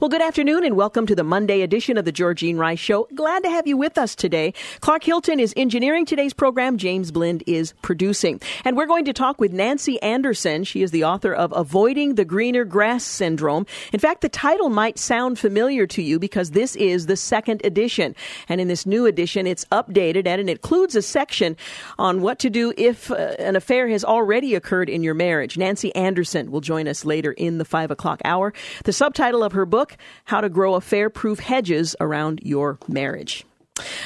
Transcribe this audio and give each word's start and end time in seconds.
Well, 0.00 0.08
good 0.08 0.22
afternoon 0.22 0.64
and 0.64 0.76
welcome 0.76 1.06
to 1.06 1.14
the 1.14 1.24
Monday 1.24 1.62
edition 1.62 1.96
of 1.98 2.04
the 2.04 2.12
Georgene 2.12 2.56
Rice 2.56 2.78
Show. 2.78 3.08
Glad 3.14 3.42
to 3.44 3.50
have 3.50 3.66
you 3.66 3.76
with 3.76 3.98
us 3.98 4.14
today. 4.14 4.54
Clark 4.80 5.04
Hilton 5.04 5.40
is 5.40 5.54
engineering 5.56 6.06
today's 6.06 6.32
program. 6.32 6.78
James 6.78 7.10
Blend 7.10 7.42
is 7.46 7.72
producing. 7.82 8.40
And 8.64 8.76
we're 8.76 8.86
going 8.86 9.04
to 9.06 9.12
talk 9.12 9.40
with 9.40 9.52
Nancy 9.52 10.00
Anderson. 10.02 10.64
She 10.64 10.82
is 10.82 10.90
the 10.90 11.04
author 11.04 11.32
of 11.32 11.52
Avoiding 11.52 12.14
the 12.14 12.24
Greener 12.24 12.64
Grass 12.64 13.04
Syndrome. 13.04 13.66
In 13.92 14.00
fact, 14.00 14.20
the 14.20 14.28
title 14.28 14.68
might 14.68 14.98
sound 14.98 15.38
familiar 15.38 15.86
to 15.88 16.02
you 16.02 16.18
because 16.18 16.52
this 16.52 16.76
is 16.76 17.06
the 17.06 17.16
second 17.16 17.60
edition. 17.64 18.14
And 18.48 18.60
in 18.60 18.68
this 18.68 18.86
new 18.86 19.06
edition, 19.06 19.46
it's 19.46 19.64
updated 19.66 20.26
and 20.26 20.40
it 20.40 20.48
includes 20.48 20.94
a 20.94 21.02
section 21.02 21.56
on 21.98 22.20
what 22.22 22.38
to 22.40 22.50
do 22.50 22.72
if 22.76 23.10
uh, 23.10 23.14
an 23.38 23.56
affair 23.56 23.88
has 23.88 24.04
already 24.04 24.54
occurred 24.54 24.88
in 24.88 25.02
your 25.02 25.14
marriage. 25.14 25.58
Nancy 25.58 25.94
Anderson 25.94 26.50
will 26.50 26.60
join 26.60 26.88
us 26.88 27.04
later 27.04 27.32
in 27.32 27.58
the 27.58 27.64
five 27.64 27.90
o'clock 27.90 28.20
hour. 28.24 28.52
The 28.84 28.92
subtitle 28.92 29.42
of 29.42 29.52
her 29.52 29.57
book, 29.66 29.96
How 30.24 30.40
to 30.40 30.48
Grow 30.48 30.74
Affair 30.74 31.10
Proof 31.10 31.40
Hedges 31.40 31.96
Around 32.00 32.40
Your 32.42 32.78
Marriage. 32.88 33.44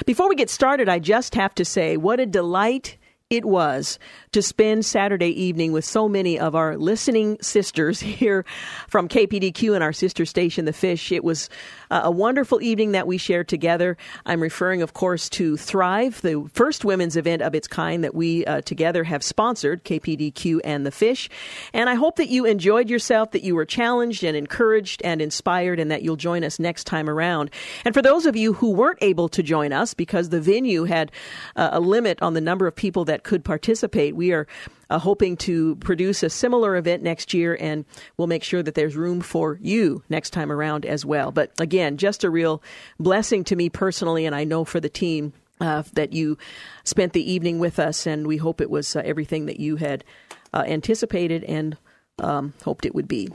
Before 0.04 0.28
we 0.28 0.34
get 0.34 0.50
started, 0.50 0.88
I 0.88 0.98
just 0.98 1.34
have 1.34 1.54
to 1.54 1.64
say 1.64 1.96
what 1.96 2.20
a 2.20 2.26
delight 2.26 2.98
it 3.32 3.46
was 3.46 3.98
to 4.32 4.42
spend 4.42 4.84
Saturday 4.84 5.30
evening 5.42 5.72
with 5.72 5.86
so 5.86 6.06
many 6.06 6.38
of 6.38 6.54
our 6.54 6.76
listening 6.76 7.38
sisters 7.40 7.98
here 8.00 8.44
from 8.88 9.08
KPDQ 9.08 9.74
and 9.74 9.82
our 9.82 9.94
sister 9.94 10.26
station, 10.26 10.66
The 10.66 10.72
Fish. 10.74 11.10
It 11.10 11.24
was 11.24 11.48
a 11.90 12.10
wonderful 12.10 12.60
evening 12.60 12.92
that 12.92 13.06
we 13.06 13.16
shared 13.16 13.48
together. 13.48 13.96
I'm 14.26 14.42
referring, 14.42 14.82
of 14.82 14.92
course, 14.92 15.30
to 15.30 15.56
Thrive, 15.56 16.20
the 16.20 16.46
first 16.52 16.84
women's 16.84 17.16
event 17.16 17.40
of 17.40 17.54
its 17.54 17.66
kind 17.66 18.04
that 18.04 18.14
we 18.14 18.44
uh, 18.44 18.60
together 18.60 19.02
have 19.04 19.22
sponsored, 19.22 19.82
KPDQ 19.84 20.60
and 20.62 20.84
The 20.84 20.90
Fish. 20.90 21.30
And 21.72 21.88
I 21.88 21.94
hope 21.94 22.16
that 22.16 22.28
you 22.28 22.44
enjoyed 22.44 22.90
yourself, 22.90 23.30
that 23.30 23.42
you 23.42 23.54
were 23.54 23.64
challenged 23.64 24.24
and 24.24 24.36
encouraged 24.36 25.00
and 25.04 25.22
inspired, 25.22 25.80
and 25.80 25.90
that 25.90 26.02
you'll 26.02 26.16
join 26.16 26.44
us 26.44 26.58
next 26.58 26.84
time 26.84 27.08
around. 27.08 27.50
And 27.86 27.94
for 27.94 28.02
those 28.02 28.26
of 28.26 28.36
you 28.36 28.52
who 28.52 28.72
weren't 28.72 28.98
able 29.00 29.30
to 29.30 29.42
join 29.42 29.72
us 29.72 29.94
because 29.94 30.28
the 30.28 30.40
venue 30.40 30.84
had 30.84 31.10
uh, 31.56 31.70
a 31.72 31.80
limit 31.80 32.20
on 32.20 32.34
the 32.34 32.40
number 32.42 32.66
of 32.66 32.74
people 32.74 33.06
that 33.06 33.21
could 33.24 33.44
participate, 33.44 34.16
we 34.16 34.32
are 34.32 34.46
uh, 34.90 34.98
hoping 34.98 35.36
to 35.38 35.76
produce 35.76 36.22
a 36.22 36.30
similar 36.30 36.76
event 36.76 37.02
next 37.02 37.32
year, 37.32 37.56
and 37.58 37.84
we'll 38.16 38.28
make 38.28 38.42
sure 38.42 38.62
that 38.62 38.74
there's 38.74 38.96
room 38.96 39.20
for 39.20 39.58
you 39.60 40.02
next 40.08 40.30
time 40.30 40.52
around 40.52 40.84
as 40.84 41.04
well. 41.04 41.32
But 41.32 41.52
again, 41.58 41.96
just 41.96 42.24
a 42.24 42.30
real 42.30 42.62
blessing 43.00 43.44
to 43.44 43.56
me 43.56 43.68
personally, 43.70 44.26
and 44.26 44.34
I 44.34 44.44
know 44.44 44.64
for 44.64 44.80
the 44.80 44.88
team 44.88 45.32
uh, 45.60 45.82
that 45.94 46.12
you 46.12 46.36
spent 46.84 47.12
the 47.12 47.32
evening 47.32 47.58
with 47.58 47.78
us, 47.78 48.06
and 48.06 48.26
we 48.26 48.36
hope 48.36 48.60
it 48.60 48.70
was 48.70 48.94
uh, 48.96 49.02
everything 49.04 49.46
that 49.46 49.60
you 49.60 49.76
had 49.76 50.04
uh, 50.52 50.64
anticipated 50.66 51.44
and 51.44 51.76
um, 52.18 52.52
hoped 52.64 52.84
it 52.84 52.94
would 52.94 53.08
be. 53.08 53.28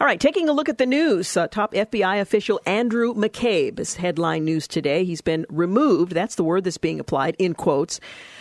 All 0.00 0.06
right, 0.06 0.18
taking 0.18 0.48
a 0.48 0.52
look 0.52 0.68
at 0.68 0.78
the 0.78 0.86
news. 0.86 1.36
Uh, 1.36 1.48
top 1.48 1.72
FBI 1.72 2.20
official 2.20 2.60
Andrew 2.66 3.14
McCabe 3.14 3.78
is 3.78 3.96
headline 3.96 4.44
news 4.44 4.66
today. 4.66 5.04
He's 5.04 5.20
been 5.20 5.46
removed, 5.48 6.12
that's 6.12 6.34
the 6.34 6.44
word 6.44 6.64
that's 6.64 6.78
being 6.78 6.98
applied 7.00 7.36
in 7.38 7.54
quotes, 7.54 8.00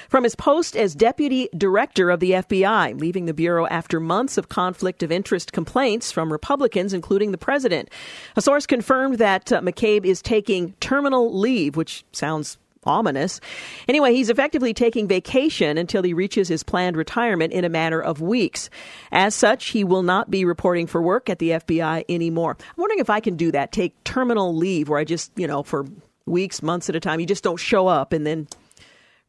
from 0.09 0.23
his 0.23 0.35
post 0.35 0.75
as 0.75 0.95
deputy 0.95 1.49
director 1.57 2.09
of 2.09 2.19
the 2.19 2.31
FBI, 2.31 2.99
leaving 2.99 3.25
the 3.25 3.33
Bureau 3.33 3.67
after 3.67 3.99
months 3.99 4.37
of 4.37 4.49
conflict 4.49 5.03
of 5.03 5.11
interest 5.11 5.53
complaints 5.53 6.11
from 6.11 6.31
Republicans, 6.31 6.93
including 6.93 7.31
the 7.31 7.37
president. 7.37 7.89
A 8.35 8.41
source 8.41 8.65
confirmed 8.65 9.17
that 9.17 9.51
uh, 9.51 9.61
McCabe 9.61 10.05
is 10.05 10.21
taking 10.21 10.73
terminal 10.79 11.37
leave, 11.37 11.75
which 11.75 12.03
sounds 12.11 12.57
ominous. 12.85 13.41
Anyway, 13.87 14.13
he's 14.13 14.29
effectively 14.29 14.73
taking 14.73 15.07
vacation 15.07 15.77
until 15.77 16.03
he 16.03 16.13
reaches 16.13 16.47
his 16.47 16.63
planned 16.63 16.95
retirement 16.95 17.51
in 17.53 17.65
a 17.65 17.69
matter 17.69 18.01
of 18.01 18.21
weeks. 18.21 18.69
As 19.11 19.33
such, 19.33 19.67
he 19.67 19.83
will 19.83 20.03
not 20.03 20.29
be 20.29 20.45
reporting 20.45 20.87
for 20.87 21.01
work 21.01 21.29
at 21.29 21.39
the 21.39 21.51
FBI 21.51 22.05
anymore. 22.07 22.57
I'm 22.59 22.75
wondering 22.77 22.99
if 22.99 23.09
I 23.09 23.19
can 23.19 23.35
do 23.35 23.51
that, 23.51 23.71
take 23.71 24.03
terminal 24.03 24.55
leave 24.55 24.89
where 24.89 24.99
I 24.99 25.03
just, 25.03 25.31
you 25.35 25.47
know, 25.47 25.63
for 25.63 25.85
weeks, 26.25 26.61
months 26.61 26.89
at 26.89 26.95
a 26.95 26.99
time, 26.99 27.19
you 27.19 27.25
just 27.25 27.43
don't 27.43 27.57
show 27.57 27.87
up 27.87 28.13
and 28.13 28.25
then 28.25 28.47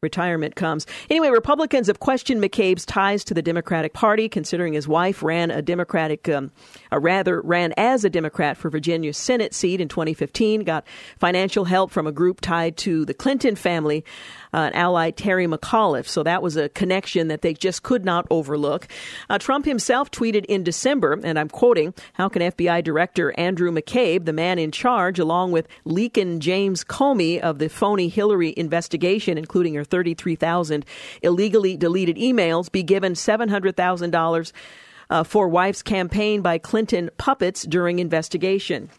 retirement 0.03 0.55
comes. 0.55 0.85
Anyway, 1.09 1.29
Republicans 1.29 1.87
have 1.87 1.99
questioned 1.99 2.39
McCabe's 2.39 2.85
ties 2.85 3.23
to 3.23 3.33
the 3.33 3.41
Democratic 3.41 3.93
Party, 3.93 4.29
considering 4.29 4.73
his 4.73 4.87
wife 4.87 5.23
ran 5.23 5.49
a 5.49 5.59
Democratic, 5.59 6.29
um, 6.29 6.51
a 6.91 6.99
rather 6.99 7.41
ran 7.41 7.73
as 7.77 8.05
a 8.05 8.09
Democrat 8.09 8.57
for 8.57 8.69
Virginia's 8.69 9.17
Senate 9.17 9.55
seat 9.55 9.81
in 9.81 9.87
2015, 9.87 10.63
got 10.63 10.85
financial 11.17 11.65
help 11.65 11.89
from 11.89 12.05
a 12.05 12.11
group 12.11 12.41
tied 12.41 12.77
to 12.77 13.05
the 13.05 13.13
Clinton 13.15 13.55
family 13.55 14.05
uh, 14.57 14.71
ally 14.73 15.11
Terry 15.11 15.45
McAuliffe. 15.45 16.07
So 16.07 16.23
that 16.23 16.41
was 16.41 16.57
a 16.57 16.67
connection 16.69 17.27
that 17.27 17.43
they 17.43 17.53
just 17.53 17.83
could 17.83 18.03
not 18.03 18.25
overlook. 18.31 18.87
Uh, 19.29 19.37
Trump 19.37 19.65
himself 19.65 20.09
tweeted 20.09 20.45
in 20.45 20.63
December, 20.63 21.19
and 21.23 21.37
I'm 21.37 21.47
quoting, 21.47 21.93
How 22.13 22.27
can 22.27 22.41
FBI 22.41 22.83
Director 22.83 23.37
Andrew 23.37 23.71
McCabe, 23.71 24.25
the 24.25 24.33
man 24.33 24.57
in 24.57 24.71
charge, 24.71 25.19
along 25.19 25.51
with 25.51 25.67
Leakin 25.85 26.39
James 26.39 26.83
Comey 26.83 27.39
of 27.39 27.59
the 27.59 27.69
phony 27.69 28.09
Hillary 28.09 28.55
investigation, 28.57 29.37
including 29.37 29.75
her 29.75 29.83
33,000 29.83 30.83
illegally 31.21 31.77
deleted 31.77 32.15
emails, 32.15 32.71
be 32.71 32.81
given 32.81 33.13
$700,000 33.13 34.51
uh, 35.11 35.23
for 35.23 35.47
wife's 35.47 35.83
campaign 35.83 36.41
by 36.41 36.57
Clinton 36.57 37.11
puppets 37.17 37.61
during 37.61 37.99
investigation? 37.99 38.89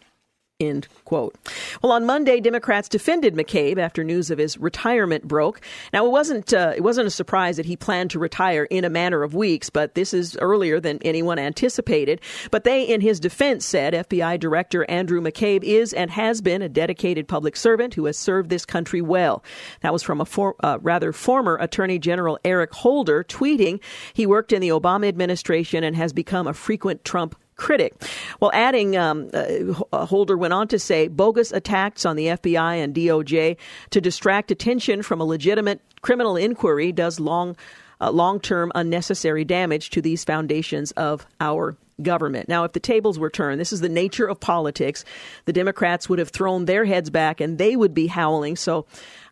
End 0.61 0.89
quote. 1.05 1.37
Well, 1.81 1.93
on 1.93 2.05
Monday, 2.05 2.41
Democrats 2.41 2.89
defended 2.89 3.33
McCabe 3.33 3.77
after 3.77 4.03
news 4.03 4.29
of 4.29 4.37
his 4.37 4.57
retirement 4.57 5.25
broke. 5.25 5.61
Now, 5.93 6.05
it 6.05 6.11
wasn't 6.11 6.53
uh, 6.53 6.73
it 6.75 6.81
wasn't 6.81 7.07
a 7.07 7.11
surprise 7.11 7.55
that 7.55 7.65
he 7.65 7.77
planned 7.77 8.11
to 8.11 8.19
retire 8.19 8.65
in 8.65 8.83
a 8.83 8.89
matter 8.89 9.23
of 9.23 9.33
weeks, 9.33 9.69
but 9.69 9.95
this 9.95 10.13
is 10.13 10.37
earlier 10.41 10.81
than 10.81 10.99
anyone 11.01 11.39
anticipated. 11.39 12.19
But 12.51 12.65
they, 12.65 12.83
in 12.83 12.99
his 12.99 13.21
defense, 13.21 13.65
said 13.65 13.93
FBI 13.93 14.37
Director 14.37 14.83
Andrew 14.91 15.21
McCabe 15.21 15.63
is 15.63 15.93
and 15.93 16.11
has 16.11 16.41
been 16.41 16.61
a 16.61 16.67
dedicated 16.67 17.29
public 17.29 17.55
servant 17.55 17.93
who 17.93 18.03
has 18.03 18.17
served 18.17 18.49
this 18.49 18.65
country 18.65 19.01
well. 19.01 19.41
That 19.79 19.93
was 19.93 20.03
from 20.03 20.19
a 20.19 20.25
for, 20.25 20.57
uh, 20.59 20.79
rather 20.81 21.13
former 21.13 21.55
Attorney 21.55 21.99
General 21.99 22.37
Eric 22.43 22.73
Holder 22.73 23.23
tweeting 23.23 23.81
he 24.13 24.25
worked 24.25 24.51
in 24.51 24.59
the 24.59 24.69
Obama 24.69 25.07
administration 25.07 25.85
and 25.85 25.95
has 25.95 26.11
become 26.11 26.47
a 26.47 26.53
frequent 26.53 27.05
Trump 27.05 27.35
critic. 27.59 27.93
Well, 28.39 28.51
adding, 28.53 28.97
um, 28.97 29.29
uh, 29.33 30.05
Holder 30.05 30.37
went 30.37 30.53
on 30.53 30.67
to 30.69 30.79
say 30.79 31.07
bogus 31.07 31.51
attacks 31.51 32.05
on 32.05 32.15
the 32.15 32.27
FBI 32.27 32.83
and 32.83 32.95
DOJ 32.95 33.57
to 33.91 34.01
distract 34.01 34.49
attention 34.49 35.03
from 35.03 35.21
a 35.21 35.25
legitimate 35.25 35.81
criminal 36.01 36.35
inquiry 36.35 36.91
does 36.91 37.19
long. 37.19 37.55
Uh, 38.01 38.09
long 38.09 38.39
term 38.39 38.71
unnecessary 38.75 39.43
damage 39.43 39.89
to 39.89 40.01
these 40.01 40.23
foundations 40.23 40.91
of 40.91 41.27
our 41.41 41.75
government. 42.01 42.47
Now, 42.47 42.63
if 42.63 42.71
the 42.71 42.79
tables 42.79 43.19
were 43.19 43.29
turned, 43.29 43.59
this 43.59 43.73
is 43.73 43.81
the 43.81 43.89
nature 43.89 44.25
of 44.25 44.39
politics. 44.39 45.03
The 45.43 45.51
Democrats 45.51 46.07
would 46.07 46.17
have 46.17 46.29
thrown 46.29 46.63
their 46.63 46.85
heads 46.85 47.09
back 47.09 47.41
and 47.41 47.57
they 47.57 47.75
would 47.75 47.93
be 47.93 48.07
howling. 48.07 48.55
So, 48.55 48.85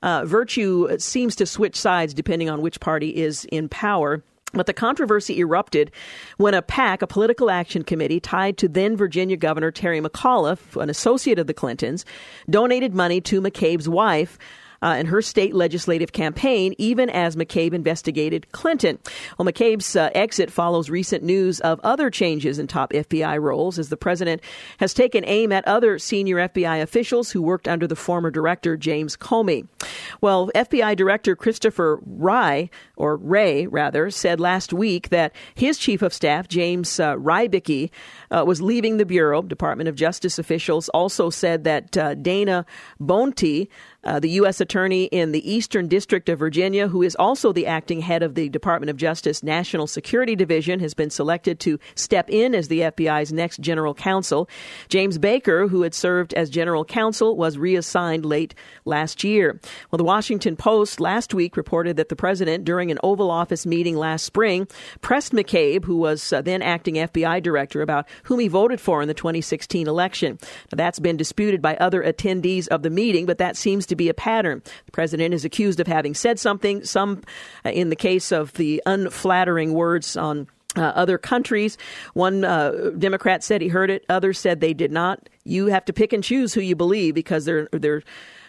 uh, 0.04 0.26
virtue 0.26 0.98
seems 1.00 1.38
to 1.38 1.46
switch 1.46 1.78
sides 1.78 2.14
depending 2.14 2.50
on 2.50 2.62
which 2.62 2.82
party 2.82 3.16
is 3.16 3.46
in 3.46 3.70
power. 3.70 4.22
But 4.58 4.66
the 4.66 4.74
controversy 4.74 5.40
erupted 5.40 5.92
when 6.38 6.54
a 6.54 6.62
PAC, 6.62 7.02
a 7.02 7.08
political 7.08 7.50
action 7.50 7.84
committee 7.84 8.20
tied 8.20 8.58
to 8.58 8.68
then 8.68 8.98
Virginia 8.98 9.38
Governor 9.38 9.72
Terry 9.72 10.02
McAuliffe, 10.02 10.82
an 10.82 10.90
associate 10.90 11.40
of 11.40 11.48
the 11.48 11.54
Clintons, 11.54 12.06
donated 12.50 12.94
money 12.94 13.22
to 13.22 13.42
McCabe's 13.42 13.88
wife 13.88 14.38
uh, 14.82 15.04
her 15.08 15.22
state 15.22 15.56
legislative 15.56 16.12
campaign, 16.12 16.74
even 16.78 17.10
as 17.10 17.36
McCabe 17.36 17.74
investigated 17.74 18.52
Clinton. 18.52 19.00
Well, 19.38 19.48
McCabe's 19.48 19.96
uh, 19.96 20.10
exit 20.14 20.52
follows 20.52 20.90
recent 20.90 21.24
news 21.24 21.60
of 21.62 21.80
other 21.84 22.10
changes 22.10 22.60
in 22.60 22.68
top 22.68 22.92
FBI 22.94 23.42
roles 23.42 23.80
as 23.80 23.90
the 23.90 23.98
president 23.98 24.42
has 24.80 24.94
taken 24.94 25.24
aim 25.26 25.52
at 25.52 25.68
other 25.68 26.00
senior 26.00 26.38
FBI 26.38 26.82
officials 26.82 27.32
who 27.32 27.42
worked 27.42 27.68
under 27.68 27.88
the 27.88 27.96
former 27.96 28.32
director 28.32 28.78
James 28.78 29.18
Comey. 29.18 29.68
Well, 30.22 30.50
FBI 30.56 30.96
Director 30.96 31.36
Christopher 31.36 32.00
Wray, 32.06 32.70
or 32.98 33.16
Ray 33.18 33.68
rather, 33.68 34.10
said 34.10 34.40
last 34.40 34.74
week 34.74 35.10
that 35.10 35.34
his 35.56 35.78
chief 35.78 36.02
of 36.02 36.14
staff 36.14 36.48
James 36.48 37.00
uh, 37.00 37.16
Rybicki 37.16 37.90
uh, 38.32 38.44
was 38.46 38.62
leaving 38.62 38.98
the 38.98 39.06
bureau. 39.06 39.42
Department 39.42 39.88
of 39.88 39.96
Justice 39.96 40.38
officials 40.38 40.90
also 40.90 41.30
said 41.30 41.64
that 41.64 41.98
uh, 41.98 42.16
Dana 42.16 42.66
Boente 43.00 43.70
Uh, 44.04 44.22
the 44.22 44.40
U.S. 44.40 44.62
Attorney 44.62 45.06
in 45.06 45.34
the 45.34 45.52
Eastern 45.52 45.90
District 45.90 46.30
of 46.30 46.40
Virginia, 46.40 46.88
who 46.88 47.04
is 47.04 47.14
also 47.18 47.52
the 47.52 47.68
acting 47.68 48.00
head 48.00 48.24
of 48.24 48.36
the 48.36 48.48
Department 48.48 48.90
of 48.90 48.96
Justice 48.96 49.44
National 49.44 49.86
Security 49.86 50.34
Division, 50.34 50.80
has 50.80 50.94
been 50.94 51.10
selected 51.10 51.60
to 51.62 51.78
step 51.96 52.30
in 52.30 52.56
as 52.56 52.70
the 52.70 52.82
FBI's 52.82 53.34
next 53.34 53.60
general 53.60 53.94
counsel. 53.94 54.48
James 54.88 55.18
Baker, 55.18 55.68
who 55.68 55.82
had 55.82 55.94
served 55.94 56.34
as 56.36 56.50
general 56.50 56.86
counsel, 56.86 57.36
was 57.36 57.58
reassigned 57.58 58.24
late 58.26 58.56
last 58.86 59.26
year. 59.26 59.60
Well, 59.92 59.98
the 59.98 60.06
Washington 60.06 60.56
Post 60.56 61.02
last 61.02 61.34
week 61.34 61.58
reported 61.58 61.98
that 61.98 62.08
the 62.08 62.16
president, 62.16 62.64
during 62.64 62.87
an 62.92 63.00
Oval 63.04 63.32
Office 63.32 63.66
meeting 63.66 63.96
last 63.96 64.24
spring, 64.24 64.68
pressed 65.02 65.34
McCabe, 65.34 65.86
who 65.86 65.98
was 65.98 66.34
uh, 66.34 66.42
then 66.42 66.62
acting 66.62 66.96
FBI 66.96 67.42
director, 67.42 67.82
about 67.82 68.08
whom 68.24 68.40
he 68.40 68.48
voted 68.48 68.82
for 68.82 69.02
in 69.02 69.08
the 69.08 69.14
2016 69.14 69.88
election. 69.88 70.38
Now, 70.72 70.76
that's 70.76 71.00
been 71.00 71.18
disputed 71.18 71.62
by 71.62 71.76
other 71.78 72.04
attendees 72.04 72.68
of 72.68 72.84
the 72.84 72.90
meeting, 72.90 73.26
but 73.26 73.38
that 73.38 73.58
seems 73.58 73.86
to 73.88 73.96
be 73.96 74.10
a 74.10 74.14
pattern. 74.14 74.62
The 74.86 74.92
president 74.92 75.34
is 75.34 75.46
accused 75.46 75.80
of 75.80 75.88
having 75.88 76.14
said 76.14 76.40
something, 76.40 76.84
some 76.84 77.24
uh, 77.66 77.70
in 77.70 77.90
the 77.90 77.96
case 77.96 78.32
of 78.32 78.54
the 78.54 78.82
unflattering 78.86 79.74
words 79.74 80.16
on 80.18 80.48
uh, 80.76 80.82
other 80.82 81.18
countries. 81.18 81.78
One 82.14 82.44
uh, 82.44 82.92
Democrat 82.98 83.44
said 83.44 83.62
he 83.62 83.68
heard 83.68 83.90
it. 83.90 84.06
Others 84.10 84.40
said 84.40 84.60
they 84.60 84.74
did 84.74 84.92
not. 84.92 85.30
You 85.44 85.68
have 85.68 85.86
to 85.86 85.94
pick 85.94 86.14
and 86.14 86.24
choose 86.24 86.54
who 86.54 86.62
you 86.62 86.76
believe 86.76 87.16
because 87.16 87.46
they're 87.46 87.68
they're 87.72 88.04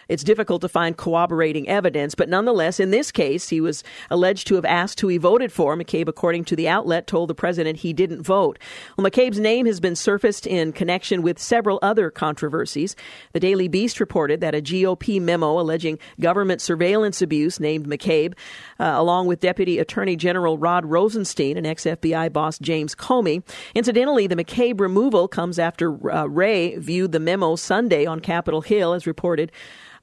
it's 0.09 0.23
difficult 0.23 0.61
to 0.61 0.67
find 0.67 0.97
corroborating 0.97 1.69
evidence, 1.69 2.15
but 2.15 2.27
nonetheless, 2.27 2.79
in 2.79 2.91
this 2.91 3.11
case, 3.11 3.49
he 3.49 3.61
was 3.61 3.83
alleged 4.09 4.47
to 4.47 4.55
have 4.55 4.65
asked 4.65 4.99
who 4.99 5.07
he 5.07 5.17
voted 5.17 5.51
for. 5.51 5.77
McCabe, 5.77 6.07
according 6.07 6.45
to 6.45 6.55
the 6.55 6.67
outlet, 6.67 7.07
told 7.07 7.29
the 7.29 7.35
president 7.35 7.77
he 7.77 7.93
didn't 7.93 8.23
vote. 8.23 8.57
Well, 8.97 9.09
McCabe's 9.09 9.39
name 9.39 9.67
has 9.67 9.79
been 9.79 9.95
surfaced 9.95 10.47
in 10.47 10.73
connection 10.73 11.21
with 11.21 11.39
several 11.39 11.79
other 11.81 12.09
controversies. 12.09 12.95
The 13.33 13.39
Daily 13.39 13.67
Beast 13.67 13.99
reported 13.99 14.41
that 14.41 14.55
a 14.55 14.61
GOP 14.61 15.21
memo 15.21 15.59
alleging 15.59 15.99
government 16.19 16.61
surveillance 16.61 17.21
abuse 17.21 17.59
named 17.59 17.85
McCabe, 17.87 18.33
uh, 18.79 18.93
along 18.95 19.27
with 19.27 19.39
Deputy 19.39 19.77
Attorney 19.77 20.15
General 20.15 20.57
Rod 20.57 20.85
Rosenstein 20.85 21.55
and 21.55 21.67
ex 21.67 21.83
FBI 21.83 22.33
boss 22.33 22.57
James 22.57 22.95
Comey. 22.95 23.43
Incidentally, 23.75 24.25
the 24.25 24.35
McCabe 24.35 24.79
removal 24.79 25.27
comes 25.27 25.59
after 25.59 26.11
uh, 26.11 26.25
Wray 26.25 26.77
viewed 26.77 27.11
the 27.11 27.19
memo 27.19 27.55
Sunday 27.55 28.07
on 28.07 28.19
Capitol 28.19 28.61
Hill, 28.61 28.93
as 28.93 29.05
reported 29.05 29.51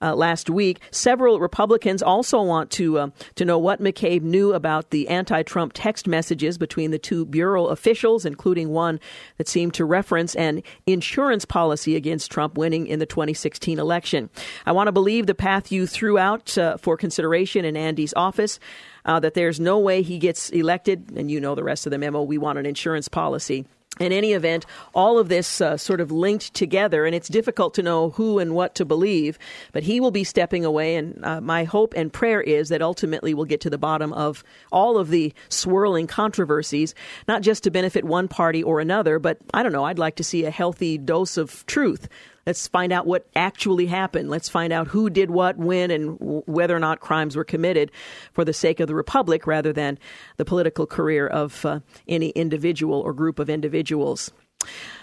uh, 0.03 0.15
last 0.15 0.51
week. 0.51 0.81
Several 0.91 1.41
Republicans 1.41 2.03
also 2.03 2.43
want 2.43 2.71
to 2.73 2.99
uh, 2.99 3.09
to 3.37 3.45
know 3.45 3.59
what 3.59 3.81
McCabe 3.81 4.23
knew 4.23 4.53
about 4.53 4.91
the 4.91 5.09
anti-Trump 5.09 5.73
text 5.75 6.07
messages 6.07 6.59
between 6.59 6.91
the 6.91 6.99
two 6.99 7.25
bureau 7.25 7.67
officials, 7.67 8.25
including 8.25 8.71
one 8.71 9.01
that 9.39 9.49
seemed 9.49 9.75
to 9.75 9.85
reference 9.85 10.35
an 10.37 10.63
insurance 10.87 11.45
policy 11.45 11.97
against 11.97 12.31
Trump 12.31 12.57
winning 12.57 12.87
in 12.87 12.99
the 12.99 13.07
2016 13.07 13.79
election. 13.79 14.31
I 14.65 14.73
want 14.73 14.89
to 14.89 14.93
believe 14.93 15.27
the 15.27 15.35
path 15.35 15.73
you 15.73 15.87
threw 15.87 16.19
out 16.19 16.57
uh, 16.59 16.77
for 16.77 16.97
consideration 16.97 17.65
in 17.65 17.77
Andy's 17.77 18.15
office. 18.15 18.59
Uh, 19.05 19.21
that 19.21 19.35
there's 19.35 19.61
no 19.61 19.79
way 19.79 20.03
he 20.03 20.19
gets 20.19 20.51
elected, 20.51 21.13
and 21.15 21.31
you 21.31 21.41
know 21.41 21.55
the 21.55 21.63
rest 21.63 21.87
of 21.87 21.93
the 21.93 21.99
memo. 21.99 22.23
We 22.23 22.39
want 22.39 22.59
an 22.59 22.67
insurance 22.67 23.07
policy 23.07 23.65
in 23.99 24.13
any 24.13 24.33
event, 24.33 24.67
all 24.95 25.19
of 25.19 25.29
this 25.29 25.61
uh, 25.61 25.77
sort 25.77 26.01
of 26.01 26.11
linked 26.11 26.53
together, 26.55 27.07
and 27.07 27.15
it's 27.15 27.29
difficult 27.29 27.75
to 27.75 27.83
know 27.83 28.11
who 28.11 28.39
and 28.39 28.55
what 28.55 28.75
to 28.75 28.85
believe. 28.85 29.39
But 29.73 29.85
he 29.85 30.01
will 30.01 30.11
be 30.11 30.25
stepping 30.25 30.65
away, 30.65 30.97
and 30.97 31.25
uh, 31.25 31.41
my 31.41 31.65
hope 31.65 31.95
and 31.97 32.13
prayer 32.13 32.41
is 32.41 32.69
that 32.69 32.83
ultimately 32.83 33.35
we'll 33.35 33.47
get 33.47 33.61
to 33.63 33.71
the 33.71 33.79
bottom 33.79 34.13
of 34.13 34.45
all 34.71 34.99
of 34.99 35.09
the 35.09 35.33
swirling 35.49 36.07
controversies, 36.07 36.95
not 37.27 37.43
just 37.43 37.63
to 37.65 37.71
benefit 37.71 38.05
one 38.05 38.29
party 38.29 38.63
or 38.63 38.81
another, 38.81 39.19
but 39.19 39.39
I 39.55 39.63
don't 39.63 39.73
know, 39.73 39.85
I'd 39.85 39.99
like 39.99 40.17
to 40.17 40.25
see 40.25 40.45
a 40.45 40.51
healthy 40.51 40.99
dose 40.99 41.37
of 41.37 41.65
truth 41.67 42.09
Let's 42.47 42.69
find 42.69 42.93
out 42.93 43.07
what 43.07 43.27
actually 43.35 43.87
happened. 43.87 44.31
Let's 44.31 44.49
find 44.49 44.73
out 44.73 44.87
who 44.89 45.11
did 45.11 45.31
what, 45.31 45.59
when, 45.59 45.91
and 45.91 46.17
whether 46.47 46.77
or 46.77 46.81
not 46.81 47.01
crimes 47.01 47.35
were 47.35 47.45
committed 47.45 47.91
for 48.33 48.45
the 48.45 48.53
sake 48.53 48.79
of 48.79 48.87
the 48.87 48.95
republic 48.95 49.47
rather 49.47 49.73
than 49.73 49.99
the 50.37 50.45
political 50.45 50.87
career 50.87 51.27
of 51.27 51.65
uh, 51.65 51.81
any 52.07 52.29
individual 52.31 53.01
or 53.01 53.13
group 53.13 53.41
of 53.41 53.51
individuals. 53.51 54.31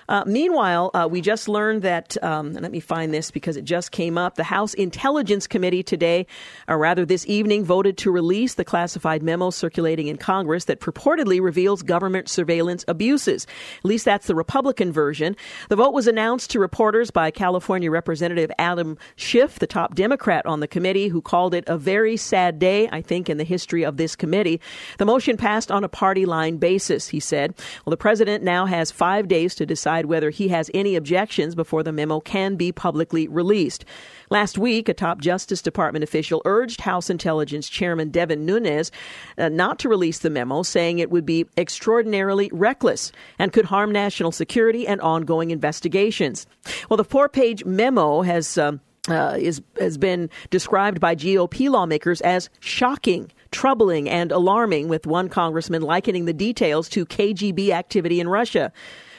Uh, 0.10 0.24
meanwhile, 0.26 0.92
uh, 0.94 1.08
we 1.10 1.22
just 1.22 1.48
learned 1.48 1.82
that, 1.82 2.22
um, 2.24 2.54
let 2.54 2.72
me 2.72 2.80
find 2.80 3.14
this 3.14 3.32
because 3.32 3.58
it 3.58 3.66
just 3.66 3.92
came 3.92 4.18
up. 4.18 4.36
The 4.36 4.44
House 4.44 4.74
Intelligence 4.74 5.48
Committee 5.48 5.84
today, 5.84 6.28
or 6.68 6.78
rather 6.78 7.06
this 7.06 7.26
evening, 7.28 7.64
voted 7.64 7.98
to 8.00 8.12
release 8.12 8.56
the 8.56 8.66
classified 8.66 9.24
memo 9.24 9.50
circulating 9.50 10.08
in 10.08 10.18
Congress 10.18 10.66
that 10.66 10.80
purportedly 10.80 11.42
reveals 11.42 11.82
government 11.84 12.30
surveillance 12.30 12.86
abuses. 12.88 13.48
At 13.80 13.86
least 13.86 14.06
that's 14.06 14.28
the 14.28 14.36
Republican 14.36 14.92
version. 14.92 15.36
The 15.70 15.76
vote 15.76 15.94
was 15.94 16.08
announced 16.08 16.52
to 16.52 16.60
reporters 16.60 17.12
by 17.12 17.32
California 17.32 17.90
Representative 17.90 18.52
Adam 18.60 18.98
Schiff, 19.16 19.60
the 19.60 19.68
top 19.68 19.96
Democrat 19.96 20.46
on 20.46 20.60
the 20.60 20.68
committee, 20.68 21.08
who 21.08 21.22
called 21.22 21.54
it 21.54 21.64
a 21.68 21.78
very 21.78 22.18
sad 22.18 22.60
day, 22.60 22.90
I 22.92 23.02
think, 23.02 23.30
in 23.30 23.38
the 23.38 23.44
history 23.44 23.84
of 23.84 23.98
this 23.98 24.16
committee. 24.16 24.62
The 24.98 25.06
motion 25.06 25.38
passed 25.38 25.72
on 25.72 25.84
a 25.84 25.90
party 25.90 26.26
line 26.26 26.58
basis, 26.58 27.08
he 27.08 27.20
said. 27.20 27.54
Well, 27.86 27.92
the 27.92 27.98
president 27.98 28.44
now 28.44 28.66
has 28.66 28.92
five 28.92 29.28
days 29.28 29.56
to 29.56 29.66
decide 29.66 30.03
decide 30.04 30.10
whether 30.10 30.30
he 30.30 30.50
has 30.50 30.70
any 30.74 30.96
objections 30.96 31.56
before 31.56 31.84
the 31.84 31.92
memo 31.92 32.20
can 32.20 32.56
be 32.56 32.72
publicly 32.72 33.28
released. 33.28 33.86
Last 34.30 34.58
week, 34.58 34.90
a 34.90 34.94
top 34.94 35.22
Justice 35.22 35.62
Department 35.62 36.04
official 36.04 36.42
urged 36.46 36.82
House 36.82 37.10
Intelligence 37.10 37.70
Chairman 37.70 38.10
Devin 38.12 38.46
Nunes 38.46 38.92
uh, 39.38 39.50
not 39.50 39.80
to 39.80 39.90
release 39.90 40.20
the 40.20 40.30
memo, 40.30 40.64
saying 40.64 41.00
it 41.00 41.12
would 41.12 41.26
be 41.26 41.46
extraordinarily 41.58 42.50
reckless 42.52 43.12
and 43.40 43.54
could 43.54 43.66
harm 43.66 43.92
national 43.92 44.32
security 44.32 44.88
and 44.88 45.02
ongoing 45.02 45.52
investigations. 45.52 46.48
Well, 46.90 46.98
the 46.98 47.04
four 47.04 47.30
page 47.30 47.66
memo 47.66 48.22
has. 48.24 48.58
Um, 48.58 48.82
uh, 49.10 49.36
is 49.38 49.62
has 49.82 49.98
been 49.98 50.30
described 50.50 51.02
by 51.02 51.14
GOP 51.14 51.70
lawmakers 51.70 52.22
as 52.22 52.50
shocking, 52.62 53.30
troubling, 53.52 54.10
and 54.10 54.32
alarming, 54.32 54.88
with 54.88 55.06
one 55.06 55.28
congressman 55.28 55.82
likening 55.82 56.24
the 56.24 56.32
details 56.32 56.88
to 56.88 57.06
KGB 57.06 57.72
activity 57.72 58.22
in 58.22 58.30
Russia. 58.30 58.72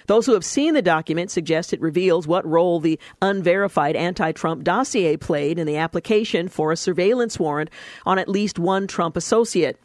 Those 0.06 0.26
who 0.26 0.32
have 0.32 0.44
seen 0.44 0.74
the 0.74 0.82
document 0.82 1.30
suggest 1.30 1.72
it 1.72 1.80
reveals 1.80 2.26
what 2.26 2.46
role 2.46 2.80
the 2.80 2.98
unverified 3.22 3.96
anti 3.96 4.32
Trump 4.32 4.64
dossier 4.64 5.16
played 5.16 5.58
in 5.58 5.66
the 5.66 5.76
application 5.76 6.48
for 6.48 6.72
a 6.72 6.76
surveillance 6.76 7.38
warrant 7.38 7.70
on 8.04 8.18
at 8.18 8.28
least 8.28 8.58
one 8.58 8.86
Trump 8.86 9.16
associate. 9.16 9.78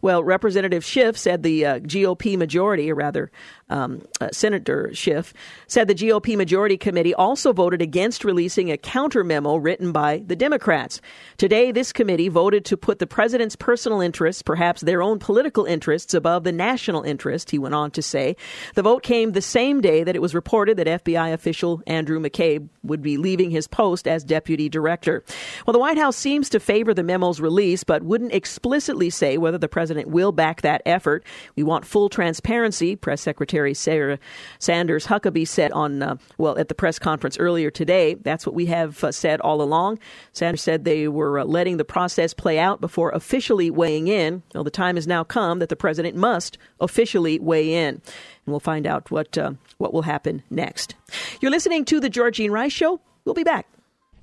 Well, 0.00 0.22
Representative 0.22 0.84
Schiff 0.84 1.16
said 1.16 1.42
the 1.42 1.66
uh, 1.66 1.78
GOP 1.80 2.36
majority, 2.38 2.90
or 2.90 2.94
rather, 2.94 3.30
um, 3.68 4.02
uh, 4.20 4.28
Senator 4.32 4.90
Schiff, 4.92 5.34
said 5.66 5.88
the 5.88 5.94
GOP 5.94 6.36
Majority 6.36 6.76
Committee 6.76 7.14
also 7.14 7.52
voted 7.52 7.82
against 7.82 8.24
releasing 8.24 8.70
a 8.70 8.76
counter 8.76 9.24
memo 9.24 9.56
written 9.56 9.90
by 9.90 10.22
the 10.26 10.36
Democrats. 10.36 11.00
Today, 11.36 11.72
this 11.72 11.92
committee 11.92 12.28
voted 12.28 12.64
to 12.66 12.76
put 12.76 13.00
the 13.00 13.06
president's 13.06 13.56
personal 13.56 14.00
interests, 14.00 14.42
perhaps 14.42 14.82
their 14.82 15.02
own 15.02 15.18
political 15.18 15.64
interests, 15.64 16.14
above 16.14 16.44
the 16.44 16.52
national 16.52 17.02
interest, 17.02 17.50
he 17.50 17.58
went 17.58 17.74
on 17.74 17.90
to 17.92 18.02
say. 18.02 18.36
The 18.74 18.82
vote 18.82 19.02
came 19.02 19.32
the 19.32 19.42
same 19.42 19.80
day 19.80 20.04
that 20.04 20.14
it 20.14 20.22
was 20.22 20.34
reported 20.34 20.76
that 20.76 21.04
FBI 21.04 21.32
official 21.32 21.82
Andrew 21.86 22.20
McCabe 22.20 22.68
would 22.84 23.02
be 23.02 23.16
leaving 23.16 23.50
his 23.50 23.66
post 23.66 24.06
as 24.06 24.22
deputy 24.22 24.68
director. 24.68 25.24
Well, 25.66 25.72
the 25.72 25.78
White 25.78 25.98
House 25.98 26.16
seems 26.16 26.48
to 26.50 26.60
favor 26.60 26.94
the 26.94 27.02
memo's 27.02 27.40
release, 27.40 27.82
but 27.82 28.02
wouldn't 28.04 28.32
explicitly 28.32 29.10
say 29.10 29.38
whether 29.38 29.55
the 29.60 29.68
president 29.68 30.08
will 30.08 30.32
back 30.32 30.62
that 30.62 30.82
effort. 30.86 31.24
We 31.56 31.62
want 31.62 31.84
full 31.84 32.08
transparency, 32.08 32.96
Press 32.96 33.20
Secretary 33.20 33.74
Sarah 33.74 34.18
Sanders 34.58 35.06
Huckabee 35.06 35.46
said 35.46 35.72
on, 35.72 36.02
uh, 36.02 36.16
well, 36.38 36.58
at 36.58 36.68
the 36.68 36.74
press 36.74 36.98
conference 36.98 37.38
earlier 37.38 37.70
today. 37.70 38.14
That's 38.14 38.46
what 38.46 38.54
we 38.54 38.66
have 38.66 39.02
uh, 39.02 39.12
said 39.12 39.40
all 39.40 39.62
along. 39.62 39.98
Sanders 40.32 40.62
said 40.62 40.84
they 40.84 41.08
were 41.08 41.40
uh, 41.40 41.44
letting 41.44 41.76
the 41.76 41.84
process 41.84 42.34
play 42.34 42.58
out 42.58 42.80
before 42.80 43.10
officially 43.10 43.70
weighing 43.70 44.08
in. 44.08 44.42
Well, 44.54 44.64
the 44.64 44.70
time 44.70 44.96
has 44.96 45.06
now 45.06 45.24
come 45.24 45.58
that 45.58 45.68
the 45.68 45.76
president 45.76 46.16
must 46.16 46.58
officially 46.80 47.38
weigh 47.38 47.72
in. 47.72 47.94
And 47.96 48.02
we'll 48.46 48.60
find 48.60 48.86
out 48.86 49.10
what, 49.10 49.36
uh, 49.36 49.52
what 49.78 49.92
will 49.92 50.02
happen 50.02 50.42
next. 50.50 50.94
You're 51.40 51.50
listening 51.50 51.84
to 51.86 52.00
The 52.00 52.10
Georgene 52.10 52.50
Rice 52.50 52.72
Show. 52.72 53.00
We'll 53.24 53.34
be 53.34 53.44
back. 53.44 53.66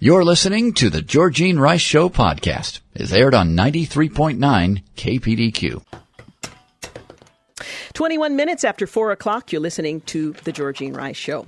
You're 0.03 0.25
listening 0.25 0.73
to 0.73 0.89
the 0.89 1.01
Georgene 1.01 1.57
Rice 1.57 1.79
Show 1.79 2.09
podcast. 2.09 2.81
It's 2.93 3.13
aired 3.13 3.33
on 3.33 3.55
93.9 3.55 4.83
KPDQ. 4.97 5.81
21 7.93 8.35
minutes 8.35 8.65
after 8.65 8.85
4 8.85 9.13
o'clock, 9.13 9.53
you're 9.53 9.61
listening 9.61 10.01
to 10.01 10.33
The 10.43 10.51
Georgene 10.51 10.93
Rice 10.93 11.15
Show. 11.15 11.47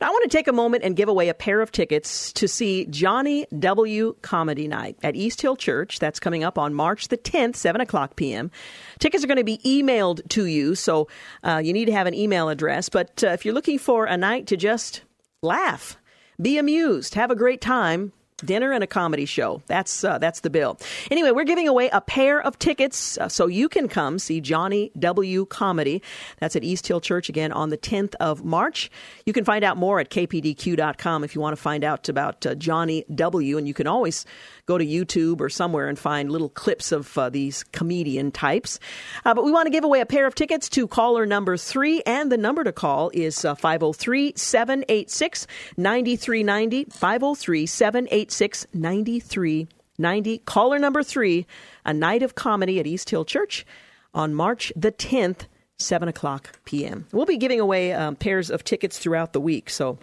Now, 0.00 0.06
I 0.06 0.10
want 0.10 0.30
to 0.30 0.36
take 0.36 0.46
a 0.46 0.52
moment 0.52 0.84
and 0.84 0.94
give 0.94 1.08
away 1.08 1.28
a 1.28 1.34
pair 1.34 1.60
of 1.60 1.72
tickets 1.72 2.32
to 2.34 2.46
see 2.46 2.84
Johnny 2.84 3.48
W. 3.58 4.14
Comedy 4.22 4.68
Night 4.68 4.96
at 5.02 5.16
East 5.16 5.42
Hill 5.42 5.56
Church. 5.56 5.98
That's 5.98 6.20
coming 6.20 6.44
up 6.44 6.58
on 6.58 6.72
March 6.72 7.08
the 7.08 7.18
10th, 7.18 7.56
7 7.56 7.80
o'clock 7.80 8.14
p.m. 8.14 8.52
Tickets 9.00 9.24
are 9.24 9.26
going 9.26 9.38
to 9.38 9.42
be 9.42 9.58
emailed 9.64 10.20
to 10.28 10.44
you, 10.44 10.76
so 10.76 11.08
uh, 11.42 11.60
you 11.64 11.72
need 11.72 11.86
to 11.86 11.92
have 11.92 12.06
an 12.06 12.14
email 12.14 12.48
address. 12.48 12.88
But 12.88 13.24
uh, 13.24 13.30
if 13.30 13.44
you're 13.44 13.54
looking 13.54 13.80
for 13.80 14.04
a 14.04 14.16
night 14.16 14.46
to 14.46 14.56
just 14.56 15.02
laugh, 15.42 15.96
be 16.40 16.58
amused, 16.58 17.14
have 17.14 17.30
a 17.30 17.36
great 17.36 17.60
time, 17.60 18.12
dinner 18.44 18.72
and 18.72 18.84
a 18.84 18.86
comedy 18.86 19.24
show. 19.24 19.62
That's 19.66 20.04
uh, 20.04 20.18
that's 20.18 20.40
the 20.40 20.50
bill. 20.50 20.78
Anyway, 21.10 21.30
we're 21.30 21.44
giving 21.44 21.68
away 21.68 21.88
a 21.92 22.00
pair 22.00 22.40
of 22.40 22.58
tickets 22.58 23.16
uh, 23.18 23.28
so 23.28 23.46
you 23.46 23.68
can 23.68 23.88
come 23.88 24.18
see 24.18 24.40
Johnny 24.40 24.90
W. 24.98 25.46
Comedy. 25.46 26.02
That's 26.38 26.56
at 26.56 26.64
East 26.64 26.86
Hill 26.86 27.00
Church 27.00 27.28
again 27.28 27.52
on 27.52 27.70
the 27.70 27.78
10th 27.78 28.14
of 28.16 28.44
March. 28.44 28.90
You 29.24 29.32
can 29.32 29.44
find 29.44 29.64
out 29.64 29.76
more 29.76 30.00
at 30.00 30.10
kpdq.com 30.10 31.24
if 31.24 31.34
you 31.34 31.40
want 31.40 31.56
to 31.56 31.62
find 31.62 31.84
out 31.84 32.08
about 32.08 32.44
uh, 32.44 32.54
Johnny 32.54 33.04
W. 33.14 33.58
And 33.58 33.66
you 33.66 33.74
can 33.74 33.86
always 33.86 34.26
go 34.66 34.76
to 34.76 34.84
YouTube 34.84 35.40
or 35.40 35.48
somewhere 35.48 35.88
and 35.88 35.98
find 35.98 36.30
little 36.30 36.48
clips 36.48 36.92
of 36.92 37.16
uh, 37.16 37.30
these 37.30 37.62
comedian 37.64 38.32
types. 38.32 38.78
Uh, 39.24 39.32
but 39.32 39.44
we 39.44 39.52
want 39.52 39.66
to 39.66 39.70
give 39.70 39.84
away 39.84 40.00
a 40.00 40.06
pair 40.06 40.26
of 40.26 40.34
tickets 40.34 40.68
to 40.68 40.86
caller 40.88 41.24
number 41.24 41.56
three, 41.56 42.02
and 42.04 42.30
the 42.30 42.36
number 42.36 42.64
to 42.64 42.72
call 42.72 43.10
is 43.14 43.44
uh, 43.44 43.54
503 43.54 44.32
786 44.36 45.46
9390. 45.76 46.84
503 46.90 47.66
786 47.66 48.66
9390. 48.74 50.38
Caller 50.38 50.78
number 50.78 51.02
three, 51.02 51.46
a 51.84 51.94
night 51.94 52.22
of 52.22 52.34
comedy 52.34 52.80
at 52.80 52.86
East 52.86 53.08
Hill 53.10 53.24
Church 53.24 53.64
on 54.12 54.34
March 54.34 54.72
the 54.76 54.92
10th. 54.92 55.46
7 55.78 56.08
o'clock 56.08 56.58
p.m. 56.64 57.06
We'll 57.12 57.26
be 57.26 57.36
giving 57.36 57.60
away 57.60 57.92
um, 57.92 58.16
pairs 58.16 58.48
of 58.50 58.64
tickets 58.64 58.98
throughout 58.98 59.34
the 59.34 59.40
week, 59.42 59.68
so 59.68 59.98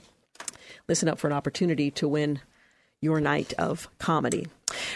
listen 0.88 1.10
up 1.10 1.17
for 1.17 1.25
an 1.25 1.34
opportunity 1.34 1.89
to 1.89 2.08
win 2.08 2.39
your 3.03 3.19
night 3.19 3.53
of 3.57 3.89
comedy. 4.00 4.48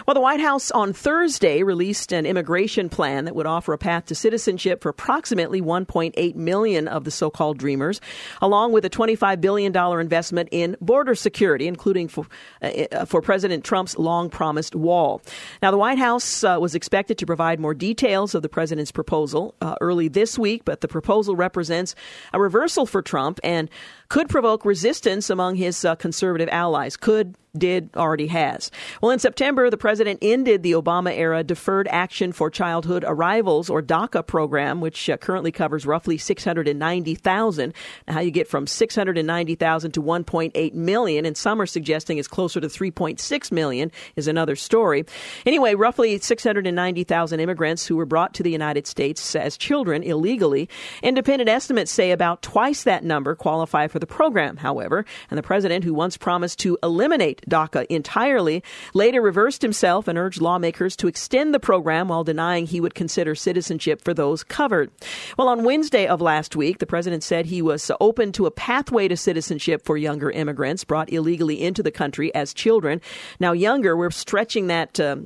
Well, 0.06 0.14
the 0.14 0.22
White 0.22 0.40
House 0.40 0.72
on 0.72 0.94
Thursday 0.94 1.64
released 1.64 2.12
an 2.12 2.26
immigration 2.26 2.90
plan 2.90 3.26
that 3.26 3.36
would 3.36 3.46
offer 3.46 3.74
a 3.74 3.78
path 3.78 4.06
to 4.08 4.16
citizenship 4.16 4.82
for 4.82 4.90
approximately 4.90 5.62
1.8 5.62 6.36
million 6.36 6.88
of 6.88 7.04
the 7.04 7.12
so-called 7.12 7.58
dreamers, 7.58 8.02
along 8.42 8.72
with 8.72 8.86
a 8.86 8.90
25 8.90 9.42
billion 9.42 9.72
dollar 9.72 10.00
investment 10.02 10.50
in 10.52 10.76
border 10.82 11.16
security, 11.16 11.68
including 11.68 12.08
for 12.08 12.26
uh, 12.62 13.06
for 13.06 13.22
President 13.22 13.64
Trump's 13.64 13.98
long-promised 13.98 14.76
wall. 14.76 15.22
Now, 15.62 15.72
the 15.72 15.78
White 15.78 15.98
House 15.98 16.44
uh, 16.44 16.58
was 16.60 16.76
expected 16.76 17.18
to 17.20 17.26
provide 17.26 17.60
more 17.60 17.74
details 17.74 18.36
of 18.36 18.42
the 18.42 18.50
president's 18.50 18.92
proposal 18.92 19.56
uh, 19.62 19.76
early 19.82 20.08
this 20.08 20.38
week, 20.38 20.66
but 20.66 20.82
the 20.82 20.88
proposal 20.88 21.36
represents 21.36 21.96
a 22.34 22.40
reversal 22.40 22.86
for 22.86 23.02
Trump 23.02 23.40
and 23.44 23.70
could 24.10 24.30
provoke 24.30 24.66
resistance 24.66 25.30
among 25.30 25.56
his 25.56 25.84
uh, 25.84 25.96
conservative 25.96 26.50
allies. 26.50 26.98
Could 26.98 27.36
did 27.58 27.90
already 27.96 28.28
has. 28.28 28.72
Well, 29.02 29.12
in 29.12 29.20
September, 29.20 29.67
the 29.70 29.78
president 29.78 30.20
ended 30.22 30.64
the 30.64 30.74
Obama 30.74 31.16
era 31.16 31.44
Deferred 31.44 31.88
Action 31.90 32.32
for 32.32 32.50
Childhood 32.50 33.04
Arrivals, 33.08 33.70
or 33.70 33.82
DACA 33.82 34.26
program, 34.26 34.82
which 34.82 35.10
uh, 35.10 35.18
currently 35.18 35.52
covers 35.52 35.86
roughly 35.86 36.18
690,000. 36.18 37.74
How 38.08 38.20
you 38.20 38.32
get 38.32 38.48
from 38.48 38.68
690,000 38.68 39.92
to 39.92 40.02
1.8 40.02 40.74
million, 40.74 41.26
and 41.26 41.38
some 41.38 41.62
are 41.62 41.66
suggesting 41.66 42.18
it's 42.18 42.28
closer 42.28 42.60
to 42.60 42.68
3.6 42.68 43.52
million, 43.52 43.92
is 44.16 44.28
another 44.28 44.56
story. 44.56 45.06
Anyway, 45.46 45.76
roughly 45.76 46.18
690,000 46.18 47.40
immigrants 47.40 47.86
who 47.86 47.96
were 47.96 48.06
brought 48.06 48.34
to 48.34 48.44
the 48.44 48.52
United 48.52 48.88
States 48.88 49.36
as 49.36 49.58
children 49.58 50.04
illegally. 50.04 50.70
Independent 51.02 51.50
estimates 51.50 51.92
say 51.92 52.12
about 52.12 52.42
twice 52.42 52.84
that 52.84 53.04
number 53.04 53.36
qualify 53.36 53.88
for 53.88 54.00
the 54.00 54.08
program, 54.08 54.58
however, 54.58 55.06
and 55.30 55.38
the 55.38 55.44
president, 55.44 55.84
who 55.84 55.94
once 55.94 56.18
promised 56.18 56.60
to 56.60 56.78
eliminate 56.84 57.42
DACA 57.50 57.86
entirely, 57.88 58.64
later 58.94 59.22
reversed 59.22 59.47
himself 59.56 60.08
and 60.08 60.18
urged 60.18 60.42
lawmakers 60.42 60.96
to 60.98 61.08
extend 61.08 61.54
the 61.54 61.60
program 61.60 62.10
while 62.10 62.24
denying 62.24 62.66
he 62.66 62.82
would 62.82 62.94
consider 62.94 63.34
citizenship 63.34 64.02
for 64.02 64.14
those 64.14 64.44
covered. 64.44 64.92
Well, 65.38 65.48
on 65.48 65.64
Wednesday 65.64 66.06
of 66.08 66.22
last 66.22 66.56
week, 66.56 66.80
the 66.80 66.86
president 66.86 67.24
said 67.24 67.46
he 67.46 67.62
was 67.62 67.90
open 68.02 68.32
to 68.34 68.46
a 68.46 68.52
pathway 68.52 69.08
to 69.08 69.16
citizenship 69.16 69.86
for 69.86 69.98
younger 69.98 70.30
immigrants 70.30 70.84
brought 70.84 71.12
illegally 71.12 71.62
into 71.64 71.82
the 71.82 71.92
country 71.92 72.34
as 72.36 72.54
children. 72.54 73.02
Now, 73.40 73.54
younger, 73.54 73.96
we're 73.96 74.12
stretching 74.12 74.68
that 74.68 75.00
uh, 75.00 75.18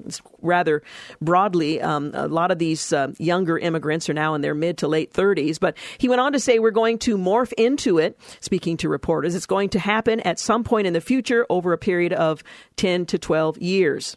rather 0.42 0.84
broadly. 1.22 1.82
Um, 1.82 2.12
a 2.14 2.28
lot 2.28 2.52
of 2.52 2.60
these 2.60 2.94
uh, 2.94 3.14
younger 3.18 3.58
immigrants 3.58 4.10
are 4.10 4.14
now 4.14 4.34
in 4.34 4.42
their 4.42 4.56
mid 4.56 4.78
to 4.80 4.88
late 4.88 5.14
30s, 5.14 5.60
but 5.60 5.76
he 5.98 6.10
went 6.10 6.22
on 6.22 6.34
to 6.34 6.40
say 6.40 6.60
we're 6.60 6.72
going 6.72 6.98
to 7.00 7.18
morph 7.18 7.54
into 7.54 7.98
it, 7.98 8.20
speaking 8.40 8.78
to 8.78 8.90
reporters. 8.90 9.36
It's 9.36 9.46
going 9.46 9.70
to 9.70 9.80
happen 9.80 10.20
at 10.22 10.40
some 10.40 10.64
point 10.64 10.88
in 10.88 10.94
the 10.94 11.02
future 11.02 11.46
over 11.50 11.74
a 11.74 11.78
period 11.78 12.14
of 12.14 12.44
10 12.78 13.06
to 13.08 13.20
12 13.20 13.58
years. 13.60 14.11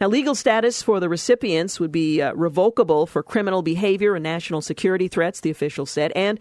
Now, 0.00 0.08
legal 0.08 0.34
status 0.34 0.82
for 0.82 1.00
the 1.00 1.08
recipients 1.08 1.80
would 1.80 1.92
be 1.92 2.22
uh, 2.22 2.32
revocable 2.34 3.06
for 3.06 3.22
criminal 3.22 3.62
behavior 3.62 4.14
and 4.14 4.22
national 4.22 4.62
security 4.62 5.08
threats, 5.08 5.40
the 5.40 5.50
official 5.50 5.86
said, 5.86 6.12
and 6.14 6.38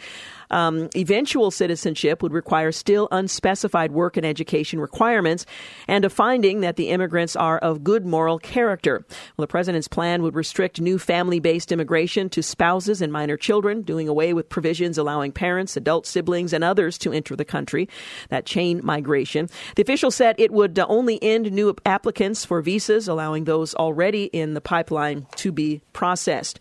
um, 0.52 0.90
eventual 0.96 1.52
citizenship 1.52 2.22
would 2.22 2.34
require 2.34 2.72
still 2.72 3.08
unspecified 3.12 3.92
work 3.92 4.18
and 4.18 4.26
education 4.26 4.80
requirements 4.80 5.46
and 5.88 6.06
a 6.06 6.10
finding 6.10 6.62
that 6.62 6.76
the 6.76 6.90
immigrants 6.90 7.36
are 7.36 7.58
of 7.60 7.84
good 7.84 8.06
moral 8.06 8.40
character. 8.40 9.06
Well, 9.38 9.44
the 9.44 9.48
president's 9.48 9.88
plan 9.88 10.22
would 10.22 10.36
restrict 10.36 10.80
new 10.80 11.00
family 11.00 11.40
based 11.40 11.72
immigration 11.72 12.30
to 12.30 12.44
spouses 12.44 13.02
and 13.02 13.12
minor 13.12 13.38
children, 13.38 13.82
doing 13.82 14.08
away 14.08 14.34
with 14.34 14.50
provisions 14.50 14.98
allowing 14.98 15.32
parents, 15.32 15.78
adult 15.78 16.06
siblings, 16.06 16.54
and 16.54 16.64
others 16.64 16.98
to 17.00 17.12
enter 17.12 17.36
the 17.36 17.46
country, 17.46 17.90
that 18.30 18.46
chain 18.46 18.82
migration. 18.84 19.50
The 19.76 19.82
official 19.82 20.12
said 20.12 20.36
it 20.38 20.52
would 20.52 20.78
uh, 20.78 20.86
only 20.90 21.22
end 21.22 21.52
new 21.52 21.76
applicants 21.86 22.46
for 22.46 22.62
visas, 22.62 23.08
allowing 23.08 23.46
those 23.46 23.74
already 23.76 24.26
in 24.26 24.54
the 24.54 24.62
pipeline 24.62 25.28
to 25.38 25.52
be 25.52 25.82
processed. 25.94 26.60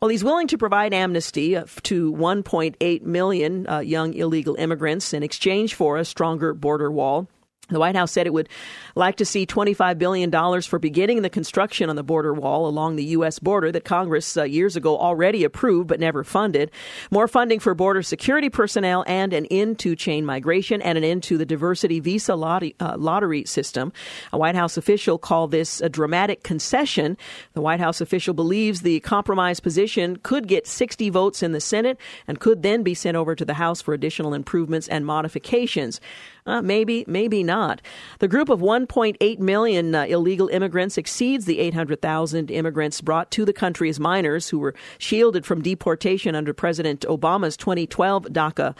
Well, 0.00 0.08
he's 0.08 0.24
willing 0.24 0.48
to 0.48 0.58
provide 0.58 0.94
amnesty 0.94 1.56
uh, 1.56 1.66
to 1.84 2.12
1.8 2.12 3.02
million 3.02 3.25
uh, 3.68 3.78
young 3.78 4.14
illegal 4.14 4.54
immigrants 4.56 5.12
in 5.12 5.22
exchange 5.22 5.74
for 5.74 5.96
a 5.96 6.04
stronger 6.04 6.54
border 6.54 6.90
wall. 6.90 7.28
The 7.68 7.80
White 7.80 7.96
House 7.96 8.12
said 8.12 8.28
it 8.28 8.32
would 8.32 8.48
like 8.94 9.16
to 9.16 9.24
see 9.24 9.44
$25 9.44 9.98
billion 9.98 10.30
for 10.62 10.78
beginning 10.78 11.22
the 11.22 11.30
construction 11.30 11.90
on 11.90 11.96
the 11.96 12.04
border 12.04 12.32
wall 12.32 12.68
along 12.68 12.94
the 12.94 13.04
U.S. 13.06 13.40
border 13.40 13.72
that 13.72 13.84
Congress 13.84 14.36
uh, 14.36 14.44
years 14.44 14.76
ago 14.76 14.96
already 14.96 15.42
approved 15.42 15.88
but 15.88 15.98
never 15.98 16.22
funded. 16.22 16.70
More 17.10 17.26
funding 17.26 17.58
for 17.58 17.74
border 17.74 18.02
security 18.02 18.50
personnel 18.50 19.02
and 19.08 19.32
an 19.32 19.46
end 19.46 19.80
to 19.80 19.96
chain 19.96 20.24
migration 20.24 20.80
and 20.80 20.96
an 20.96 21.02
end 21.02 21.24
to 21.24 21.36
the 21.36 21.44
diversity 21.44 21.98
visa 21.98 22.36
lottery, 22.36 22.76
uh, 22.78 22.94
lottery 22.96 23.44
system. 23.44 23.92
A 24.32 24.38
White 24.38 24.54
House 24.54 24.76
official 24.76 25.18
called 25.18 25.50
this 25.50 25.80
a 25.80 25.88
dramatic 25.88 26.44
concession. 26.44 27.16
The 27.54 27.60
White 27.60 27.80
House 27.80 28.00
official 28.00 28.32
believes 28.32 28.82
the 28.82 29.00
compromise 29.00 29.58
position 29.58 30.18
could 30.18 30.46
get 30.46 30.68
60 30.68 31.10
votes 31.10 31.42
in 31.42 31.50
the 31.50 31.60
Senate 31.60 31.98
and 32.28 32.38
could 32.38 32.62
then 32.62 32.84
be 32.84 32.94
sent 32.94 33.16
over 33.16 33.34
to 33.34 33.44
the 33.44 33.54
House 33.54 33.82
for 33.82 33.92
additional 33.92 34.34
improvements 34.34 34.86
and 34.86 35.04
modifications. 35.04 36.00
Uh, 36.46 36.62
maybe, 36.62 37.04
maybe 37.08 37.42
not. 37.42 37.82
The 38.20 38.28
group 38.28 38.48
of 38.48 38.60
1.8 38.60 39.38
million 39.40 39.94
uh, 39.94 40.04
illegal 40.04 40.46
immigrants 40.48 40.96
exceeds 40.96 41.44
the 41.44 41.58
800,000 41.58 42.50
immigrants 42.50 43.00
brought 43.00 43.32
to 43.32 43.44
the 43.44 43.52
country 43.52 43.88
as 43.88 43.98
minors 43.98 44.50
who 44.50 44.60
were 44.60 44.74
shielded 44.98 45.44
from 45.44 45.60
deportation 45.60 46.36
under 46.36 46.54
President 46.54 47.00
Obama's 47.08 47.56
2012 47.56 48.26
DACA 48.26 48.76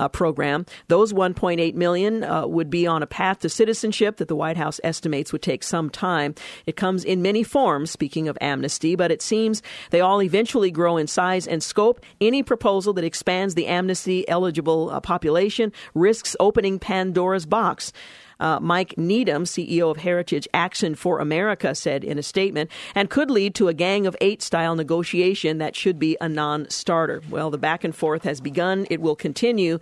uh, 0.00 0.08
program. 0.08 0.64
Those 0.88 1.12
1.8 1.12 1.74
million 1.74 2.24
uh, 2.24 2.46
would 2.46 2.70
be 2.70 2.86
on 2.86 3.02
a 3.02 3.06
path 3.06 3.40
to 3.40 3.48
citizenship 3.48 4.16
that 4.16 4.28
the 4.28 4.34
White 4.34 4.56
House 4.56 4.80
estimates 4.82 5.32
would 5.32 5.42
take 5.42 5.62
some 5.62 5.90
time. 5.90 6.34
It 6.64 6.76
comes 6.76 7.04
in 7.04 7.20
many 7.20 7.42
forms, 7.42 7.90
speaking 7.90 8.26
of 8.26 8.38
amnesty, 8.40 8.96
but 8.96 9.12
it 9.12 9.20
seems 9.20 9.62
they 9.90 10.00
all 10.00 10.22
eventually 10.22 10.70
grow 10.70 10.96
in 10.96 11.06
size 11.06 11.46
and 11.46 11.62
scope. 11.62 12.00
Any 12.20 12.42
proposal 12.42 12.94
that 12.94 13.04
expands 13.04 13.54
the 13.54 13.66
amnesty 13.66 14.26
eligible 14.26 14.90
uh, 14.90 15.00
population 15.00 15.72
risks 15.94 16.34
opening 16.40 16.78
Pandora's 16.78 17.44
box. 17.44 17.92
Uh, 18.40 18.58
Mike 18.60 18.96
Needham, 18.98 19.44
CEO 19.44 19.90
of 19.90 19.98
Heritage 19.98 20.48
Action 20.52 20.94
for 20.94 21.20
America, 21.20 21.74
said 21.74 22.02
in 22.02 22.18
a 22.18 22.22
statement, 22.22 22.70
and 22.94 23.08
could 23.08 23.30
lead 23.30 23.54
to 23.54 23.68
a 23.68 23.74
Gang 23.74 24.06
of 24.06 24.16
Eight 24.20 24.42
style 24.42 24.74
negotiation 24.74 25.58
that 25.58 25.76
should 25.76 25.98
be 25.98 26.16
a 26.20 26.28
non 26.28 26.68
starter. 26.70 27.22
Well, 27.30 27.50
the 27.50 27.58
back 27.58 27.84
and 27.84 27.94
forth 27.94 28.24
has 28.24 28.40
begun. 28.40 28.86
It 28.90 29.00
will 29.00 29.16
continue. 29.16 29.78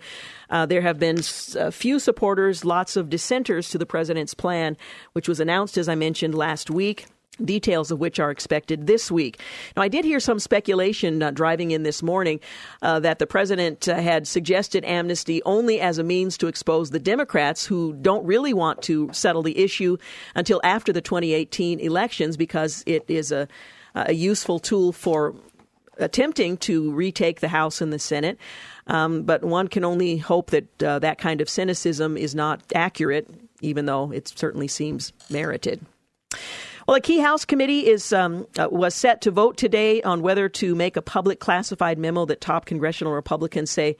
Uh, 0.49 0.65
there 0.65 0.81
have 0.81 0.99
been 0.99 1.19
a 1.55 1.71
few 1.71 1.99
supporters, 1.99 2.65
lots 2.65 2.95
of 2.95 3.09
dissenters 3.09 3.69
to 3.69 3.77
the 3.77 3.85
president's 3.85 4.33
plan, 4.33 4.77
which 5.13 5.27
was 5.27 5.39
announced, 5.39 5.77
as 5.77 5.89
I 5.89 5.95
mentioned, 5.95 6.35
last 6.35 6.69
week 6.69 7.07
details 7.43 7.91
of 7.91 7.99
which 7.99 8.19
are 8.19 8.31
expected 8.31 8.87
this 8.87 9.11
week. 9.11 9.39
Now, 9.75 9.83
I 9.83 9.87
did 9.87 10.05
hear 10.05 10.19
some 10.19 10.39
speculation 10.39 11.21
uh, 11.21 11.31
driving 11.31 11.71
in 11.71 11.83
this 11.83 12.03
morning 12.03 12.39
uh, 12.81 12.99
that 13.01 13.19
the 13.19 13.27
president 13.27 13.87
uh, 13.87 13.95
had 13.95 14.27
suggested 14.27 14.83
amnesty 14.85 15.41
only 15.43 15.79
as 15.79 15.97
a 15.97 16.03
means 16.03 16.37
to 16.37 16.47
expose 16.47 16.89
the 16.89 16.99
Democrats 16.99 17.65
who 17.65 17.93
don't 18.01 18.25
really 18.25 18.53
want 18.53 18.81
to 18.83 19.09
settle 19.13 19.43
the 19.43 19.57
issue 19.57 19.97
until 20.35 20.59
after 20.63 20.93
the 20.93 21.01
2018 21.01 21.79
elections 21.79 22.37
because 22.37 22.83
it 22.85 23.05
is 23.07 23.31
a, 23.31 23.47
a 23.95 24.13
useful 24.13 24.59
tool 24.59 24.91
for 24.91 25.35
attempting 25.99 26.57
to 26.57 26.91
retake 26.93 27.41
the 27.41 27.47
House 27.47 27.81
and 27.81 27.93
the 27.93 27.99
Senate. 27.99 28.37
Um, 28.87 29.23
but 29.23 29.43
one 29.43 29.67
can 29.67 29.85
only 29.85 30.17
hope 30.17 30.49
that 30.49 30.83
uh, 30.83 30.99
that 30.99 31.19
kind 31.19 31.41
of 31.41 31.49
cynicism 31.49 32.17
is 32.17 32.33
not 32.33 32.61
accurate, 32.73 33.29
even 33.61 33.85
though 33.85 34.11
it 34.11 34.27
certainly 34.27 34.67
seems 34.67 35.13
merited. 35.29 35.85
Well, 36.89 36.97
a 36.97 37.01
key 37.01 37.19
House 37.19 37.45
committee 37.45 37.85
is 37.85 38.11
um, 38.11 38.47
uh, 38.57 38.67
was 38.71 38.95
set 38.95 39.21
to 39.21 39.29
vote 39.29 39.57
today 39.57 40.01
on 40.01 40.23
whether 40.23 40.49
to 40.49 40.73
make 40.73 40.97
a 40.97 41.03
public 41.03 41.39
classified 41.39 41.99
memo 41.99 42.25
that 42.25 42.41
top 42.41 42.65
congressional 42.65 43.13
Republicans 43.13 43.69
say 43.69 43.95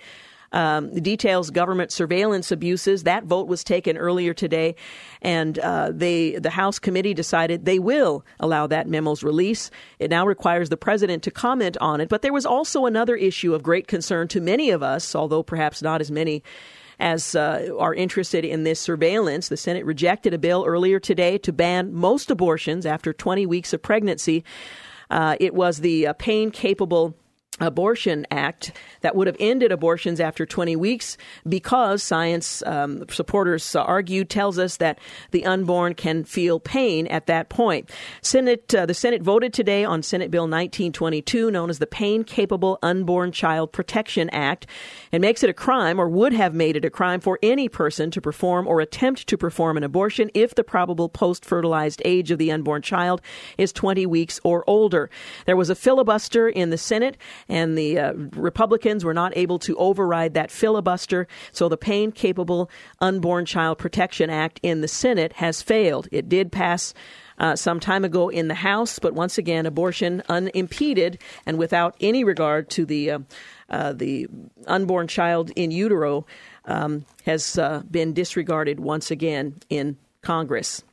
um, 0.54 0.92
details 0.96 1.52
government 1.52 1.92
surveillance 1.92 2.52
abuses. 2.52 3.04
That 3.04 3.26
vote 3.26 3.48
was 3.48 3.64
taken 3.64 3.96
earlier 3.96 4.34
today, 4.34 4.74
and 5.22 5.60
uh, 5.60 5.92
they 5.94 6.40
the 6.40 6.50
House 6.50 6.80
committee 6.80 7.14
decided 7.14 7.66
they 7.66 7.78
will 7.78 8.26
allow 8.40 8.66
that 8.66 8.88
memo's 8.88 9.22
release. 9.22 9.70
It 10.00 10.10
now 10.10 10.26
requires 10.26 10.70
the 10.70 10.76
president 10.76 11.22
to 11.26 11.30
comment 11.30 11.78
on 11.80 12.02
it. 12.02 12.10
But 12.10 12.24
there 12.24 12.34
was 12.34 12.48
also 12.48 12.88
another 12.88 13.16
issue 13.16 13.54
of 13.54 13.62
great 13.62 13.88
concern 13.88 14.28
to 14.30 14.42
many 14.42 14.72
of 14.72 14.82
us, 14.82 15.14
although 15.14 15.44
perhaps 15.44 15.84
not 15.84 16.02
as 16.02 16.10
many 16.10 16.42
as 17.00 17.36
uh, 17.36 17.70
are 17.78 17.94
interested 17.94 18.44
in 18.44 18.64
this 18.64 18.80
surveillance. 18.80 19.50
The 19.50 19.58
Senate 19.58 19.86
rejected 19.86 20.34
a 20.34 20.38
bill 20.38 20.66
earlier 20.68 21.00
today 21.00 21.38
to 21.40 21.54
ban 21.54 21.94
most 21.94 22.30
abortions 22.30 22.86
after 22.86 23.14
20 23.14 23.46
weeks 23.46 23.74
of 23.74 23.82
pregnancy. 23.82 24.44
Uh, 25.10 25.36
it 25.40 25.54
was 25.54 25.80
the 25.80 26.08
uh, 26.08 26.14
pain 26.14 26.52
capable 26.52 27.16
Abortion 27.60 28.26
Act 28.32 28.72
that 29.02 29.16
would 29.16 29.28
have 29.28 29.38
ended 29.40 29.72
abortions 29.72 30.20
after 30.20 30.46
20 30.46 30.76
weeks 30.76 31.18
because 31.48 32.04
science 32.04 32.64
um, 32.66 33.04
supporters 33.10 33.76
argue 33.76 34.26
tells 34.26 34.58
us 34.58 34.78
that 34.78 35.00
the 35.32 35.46
unborn 35.46 35.94
can 35.94 36.24
feel 36.24 36.60
pain 36.60 37.08
at 37.08 37.28
that 37.28 37.50
point. 37.50 37.90
Senate 38.22 38.74
uh, 38.74 38.86
the 38.86 38.94
Senate 38.94 39.22
voted 39.22 39.54
today 39.54 39.84
on 39.84 40.04
Senate 40.04 40.32
Bill 40.32 40.44
1922 40.44 41.52
known 41.52 41.70
as 41.70 41.80
the 41.80 41.88
Pain 41.88 42.24
Capable 42.24 42.80
Unborn 42.82 43.32
Child 43.32 43.72
Protection 43.72 44.30
Act 44.30 44.68
and 45.12 45.22
makes 45.22 45.44
it 45.44 45.50
a 45.50 45.54
crime 45.54 46.00
or 46.00 46.08
would 46.08 46.34
have 46.34 46.54
made 46.54 46.76
it 46.76 46.86
a 46.86 46.90
crime 46.90 47.20
for 47.20 47.40
any 47.42 47.70
person 47.70 48.12
to 48.12 48.22
perform 48.22 48.68
or 48.68 48.82
attempt 48.82 49.28
to 49.28 49.38
perform 49.38 49.78
an 49.78 49.84
abortion 49.84 50.30
if 50.34 50.56
the 50.56 50.64
probable 50.64 51.10
post-fertilized 51.10 52.02
age 52.06 52.32
of 52.32 52.38
the 52.38 52.52
unborn 52.52 52.82
child 52.82 53.22
is 53.58 53.72
20 53.74 54.06
weeks 54.06 54.40
or 54.44 54.64
older. 54.68 55.10
There 55.46 55.58
was 55.58 55.70
a 55.70 55.76
filibuster 55.76 56.48
in 56.48 56.70
the 56.70 56.78
Senate 56.78 57.18
and 57.50 57.78
the 57.78 58.00
uh, 58.00 58.14
Republicans 58.36 59.04
were 59.04 59.14
not 59.14 59.36
able 59.36 59.60
to 59.60 59.76
override 59.78 60.36
that 60.36 60.52
filibuster. 60.52 61.28
So 61.52 61.68
the 61.68 61.78
Pain 61.78 62.12
Capable 62.12 62.70
Unborn 63.02 63.46
Child 63.46 63.80
Protection 63.80 64.30
Act 64.30 64.60
in 64.64 64.82
the 64.82 64.88
Senate 64.88 65.34
has 65.34 65.62
failed. 65.62 66.08
It 66.12 66.30
did 66.30 66.52
pass. 66.52 66.94
Uh, 67.42 67.56
some 67.56 67.80
time 67.80 68.04
ago 68.04 68.28
in 68.28 68.50
the 68.50 68.54
House, 68.54 69.00
but 69.00 69.14
once 69.14 69.38
again, 69.38 69.66
abortion 69.66 70.22
unimpeded 70.28 71.18
and 71.46 71.58
without 71.58 71.96
any 72.02 72.26
regard 72.26 72.70
to 72.70 72.86
the 72.86 73.12
uh, 73.12 73.20
uh, 73.70 73.94
the 73.94 74.28
unborn 74.68 75.08
child 75.08 75.50
in 75.56 75.72
utero 75.72 76.26
um, 76.66 77.06
has 77.24 77.58
uh, 77.58 77.82
been 77.90 78.12
disregarded 78.14 78.82
once 78.82 79.10
again 79.10 79.56
in 79.70 79.96
Congress. 80.22 80.84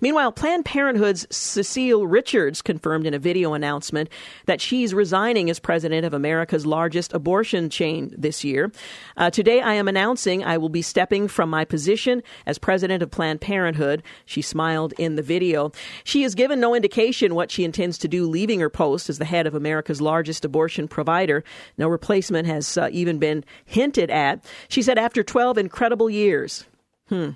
Meanwhile, 0.00 0.32
Planned 0.32 0.64
Parenthood's 0.64 1.26
Cecile 1.30 2.06
Richards 2.06 2.60
confirmed 2.60 3.06
in 3.06 3.14
a 3.14 3.18
video 3.18 3.54
announcement 3.54 4.08
that 4.46 4.60
she's 4.60 4.92
resigning 4.92 5.48
as 5.48 5.60
president 5.60 6.04
of 6.04 6.12
America's 6.12 6.66
largest 6.66 7.12
abortion 7.12 7.70
chain 7.70 8.12
this 8.16 8.42
year. 8.42 8.72
Uh, 9.16 9.30
today, 9.30 9.60
I 9.60 9.74
am 9.74 9.86
announcing 9.86 10.42
I 10.44 10.58
will 10.58 10.68
be 10.68 10.82
stepping 10.82 11.28
from 11.28 11.50
my 11.50 11.64
position 11.64 12.22
as 12.46 12.58
president 12.58 13.02
of 13.02 13.12
Planned 13.12 13.40
Parenthood. 13.40 14.02
She 14.24 14.42
smiled 14.42 14.92
in 14.98 15.14
the 15.14 15.22
video. 15.22 15.70
She 16.02 16.22
has 16.22 16.34
given 16.34 16.58
no 16.58 16.74
indication 16.74 17.36
what 17.36 17.52
she 17.52 17.64
intends 17.64 17.96
to 17.98 18.08
do 18.08 18.26
leaving 18.26 18.58
her 18.60 18.70
post 18.70 19.08
as 19.08 19.18
the 19.18 19.24
head 19.24 19.46
of 19.46 19.54
America's 19.54 20.00
largest 20.00 20.44
abortion 20.44 20.88
provider. 20.88 21.44
No 21.78 21.86
replacement 21.88 22.48
has 22.48 22.76
uh, 22.76 22.88
even 22.90 23.18
been 23.18 23.44
hinted 23.64 24.10
at. 24.10 24.44
She 24.68 24.82
said, 24.82 24.98
after 24.98 25.22
12 25.22 25.58
incredible 25.58 26.10
years, 26.10 26.64
hmm. 27.08 27.30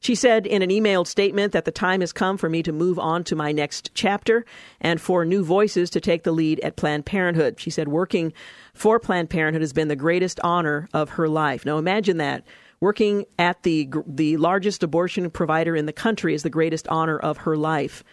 She 0.00 0.14
said 0.14 0.46
in 0.46 0.62
an 0.62 0.70
emailed 0.70 1.06
statement 1.06 1.52
that 1.52 1.64
the 1.64 1.72
time 1.72 2.00
has 2.00 2.12
come 2.12 2.36
for 2.36 2.48
me 2.48 2.62
to 2.62 2.72
move 2.72 2.98
on 2.98 3.24
to 3.24 3.36
my 3.36 3.50
next 3.52 3.90
chapter 3.94 4.44
and 4.80 5.00
for 5.00 5.24
new 5.24 5.44
voices 5.44 5.90
to 5.90 6.00
take 6.00 6.22
the 6.22 6.32
lead 6.32 6.60
at 6.60 6.76
Planned 6.76 7.04
Parenthood. 7.04 7.58
She 7.58 7.70
said 7.70 7.88
working 7.88 8.32
for 8.74 9.00
Planned 9.00 9.30
Parenthood 9.30 9.62
has 9.62 9.72
been 9.72 9.88
the 9.88 9.96
greatest 9.96 10.38
honor 10.44 10.88
of 10.94 11.10
her 11.10 11.28
life. 11.28 11.66
Now 11.66 11.78
imagine 11.78 12.18
that. 12.18 12.44
Working 12.80 13.24
at 13.40 13.64
the 13.64 13.90
the 14.06 14.36
largest 14.36 14.84
abortion 14.84 15.28
provider 15.30 15.74
in 15.74 15.86
the 15.86 15.92
country 15.92 16.32
is 16.32 16.44
the 16.44 16.50
greatest 16.50 16.86
honor 16.86 17.18
of 17.18 17.38
her 17.38 17.56
life. 17.56 18.04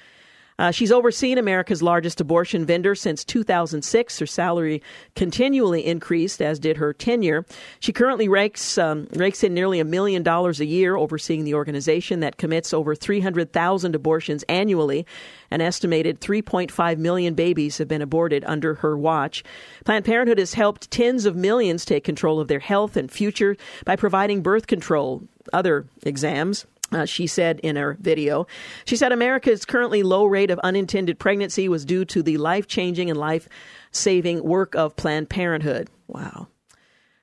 Uh, 0.57 0.71
she's 0.71 0.91
overseen 0.91 1.37
America's 1.37 1.83
largest 1.83 2.21
abortion 2.21 2.65
vendor 2.65 2.95
since 2.95 3.25
2006. 3.25 4.19
Her 4.19 4.25
salary 4.25 4.81
continually 5.15 5.85
increased, 5.85 6.41
as 6.41 6.59
did 6.59 6.77
her 6.77 6.93
tenure. 6.93 7.45
She 7.79 7.91
currently 7.91 8.27
rakes 8.27 8.77
um, 8.77 9.07
rakes 9.13 9.43
in 9.43 9.53
nearly 9.53 9.79
a 9.79 9.85
million 9.85 10.23
dollars 10.23 10.59
a 10.59 10.65
year, 10.65 10.95
overseeing 10.95 11.43
the 11.43 11.55
organization 11.55 12.21
that 12.21 12.37
commits 12.37 12.73
over 12.73 12.95
300,000 12.95 13.95
abortions 13.95 14.43
annually. 14.43 15.05
An 15.51 15.61
estimated 15.61 16.21
3.5 16.21 16.97
million 16.97 17.33
babies 17.33 17.77
have 17.77 17.87
been 17.87 18.01
aborted 18.01 18.43
under 18.45 18.75
her 18.75 18.97
watch. 18.97 19.43
Planned 19.83 20.05
Parenthood 20.05 20.39
has 20.39 20.53
helped 20.53 20.89
tens 20.89 21.25
of 21.25 21.35
millions 21.35 21.85
take 21.85 22.03
control 22.03 22.39
of 22.39 22.47
their 22.47 22.59
health 22.59 22.97
and 22.97 23.11
future 23.11 23.57
by 23.85 23.95
providing 23.95 24.41
birth 24.41 24.67
control, 24.67 25.23
other 25.53 25.85
exams 26.03 26.65
uh, 26.91 27.05
she 27.05 27.27
said 27.27 27.59
in 27.61 27.75
her 27.75 27.97
video. 27.99 28.47
She 28.85 28.95
said 28.95 29.11
America's 29.11 29.65
currently 29.65 30.03
low 30.03 30.25
rate 30.25 30.51
of 30.51 30.59
unintended 30.59 31.19
pregnancy 31.19 31.67
was 31.67 31.85
due 31.85 32.05
to 32.05 32.21
the 32.21 32.37
life 32.37 32.67
changing 32.67 33.09
and 33.09 33.19
life 33.19 33.47
saving 33.91 34.43
work 34.43 34.75
of 34.75 34.95
Planned 34.95 35.29
Parenthood. 35.29 35.89
Wow. 36.07 36.47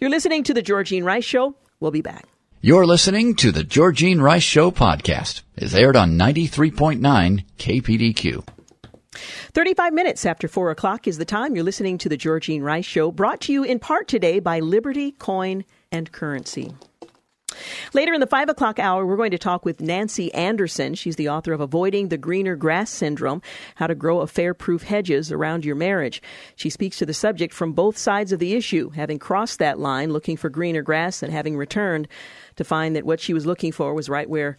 You're 0.00 0.10
listening 0.10 0.42
to 0.44 0.54
The 0.54 0.62
Georgene 0.62 1.04
Rice 1.04 1.24
Show. 1.24 1.54
We'll 1.80 1.90
be 1.90 2.02
back. 2.02 2.26
You're 2.60 2.86
listening 2.86 3.34
to 3.36 3.52
The 3.52 3.64
Georgene 3.64 4.22
Rice 4.22 4.42
Show 4.42 4.70
podcast. 4.70 5.42
It's 5.56 5.74
aired 5.74 5.96
on 5.96 6.18
93.9 6.18 7.44
KPDQ. 7.58 8.46
35 9.52 9.92
minutes 9.92 10.26
after 10.26 10.48
4 10.48 10.70
o'clock 10.70 11.06
is 11.06 11.18
the 11.18 11.24
time. 11.24 11.54
You're 11.54 11.64
listening 11.64 11.98
to 11.98 12.08
The 12.08 12.16
Georgene 12.16 12.62
Rice 12.62 12.86
Show, 12.86 13.12
brought 13.12 13.40
to 13.42 13.52
you 13.52 13.62
in 13.64 13.78
part 13.78 14.08
today 14.08 14.40
by 14.40 14.60
Liberty 14.60 15.12
Coin 15.12 15.64
and 15.92 16.10
Currency. 16.10 16.72
Later 17.92 18.12
in 18.12 18.20
the 18.20 18.26
5 18.26 18.48
o'clock 18.48 18.78
hour, 18.78 19.06
we're 19.06 19.16
going 19.16 19.30
to 19.30 19.38
talk 19.38 19.64
with 19.64 19.80
Nancy 19.80 20.32
Anderson. 20.34 20.94
She's 20.94 21.16
the 21.16 21.28
author 21.28 21.52
of 21.52 21.60
Avoiding 21.60 22.08
the 22.08 22.18
Greener 22.18 22.56
Grass 22.56 22.90
Syndrome 22.90 23.42
How 23.76 23.86
to 23.86 23.94
Grow 23.94 24.20
Affair 24.20 24.54
Proof 24.54 24.82
Hedges 24.82 25.30
Around 25.32 25.64
Your 25.64 25.76
Marriage. 25.76 26.22
She 26.56 26.70
speaks 26.70 26.98
to 26.98 27.06
the 27.06 27.14
subject 27.14 27.54
from 27.54 27.72
both 27.72 27.98
sides 27.98 28.32
of 28.32 28.38
the 28.38 28.54
issue, 28.54 28.90
having 28.90 29.18
crossed 29.18 29.58
that 29.58 29.78
line 29.78 30.12
looking 30.12 30.36
for 30.36 30.48
greener 30.48 30.82
grass 30.82 31.22
and 31.22 31.32
having 31.32 31.56
returned 31.56 32.08
to 32.56 32.64
find 32.64 32.96
that 32.96 33.06
what 33.06 33.20
she 33.20 33.34
was 33.34 33.46
looking 33.46 33.72
for 33.72 33.94
was 33.94 34.08
right 34.08 34.28
where 34.28 34.56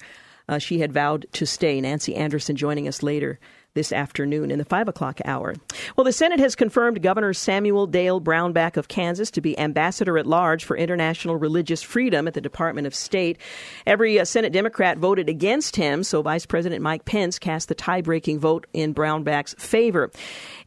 uh, 0.48 0.60
she 0.60 0.80
had 0.80 0.94
vowed 0.94 1.26
to 1.34 1.46
stay. 1.46 1.80
Nancy 1.82 2.16
Anderson 2.16 2.56
joining 2.56 2.88
us 2.88 3.02
later 3.02 3.40
this 3.76 3.92
afternoon 3.92 4.50
in 4.50 4.58
the 4.58 4.66
5 4.66 4.88
o'clock 4.88 5.20
hour. 5.26 5.54
Well, 5.96 6.06
the 6.06 6.14
Senate 6.14 6.40
has 6.40 6.56
confirmed 6.56 7.04
Governor 7.04 7.34
Samuel 7.34 7.86
Dale 7.86 8.20
Brownback 8.20 8.78
of 8.78 8.88
Kansas 8.88 9.30
to 9.32 9.42
be 9.42 9.60
ambassador 9.60 10.18
at 10.18 10.26
large 10.26 10.64
for 10.64 10.78
international 10.78 11.36
religious 11.36 11.84
freedom 11.84 12.28
at 12.28 12.34
the 12.34 12.42
Department 12.42 12.88
of 12.88 12.96
State. 12.96 13.38
Every 13.86 14.20
uh, 14.20 14.26
Senate 14.26 14.54
Democrat 14.54 14.98
voted 14.98 15.30
against 15.30 15.76
him, 15.76 16.04
so 16.04 16.22
Vice 16.22 16.46
President 16.46 16.82
Mike 16.82 17.06
Pence 17.06 17.38
cast 17.38 17.68
the 17.68 17.76
tie 17.76 18.02
breaking 18.02 18.40
vote 18.40 18.66
in 18.74 18.96
Brownback's 18.96 19.54
favor. 19.56 20.10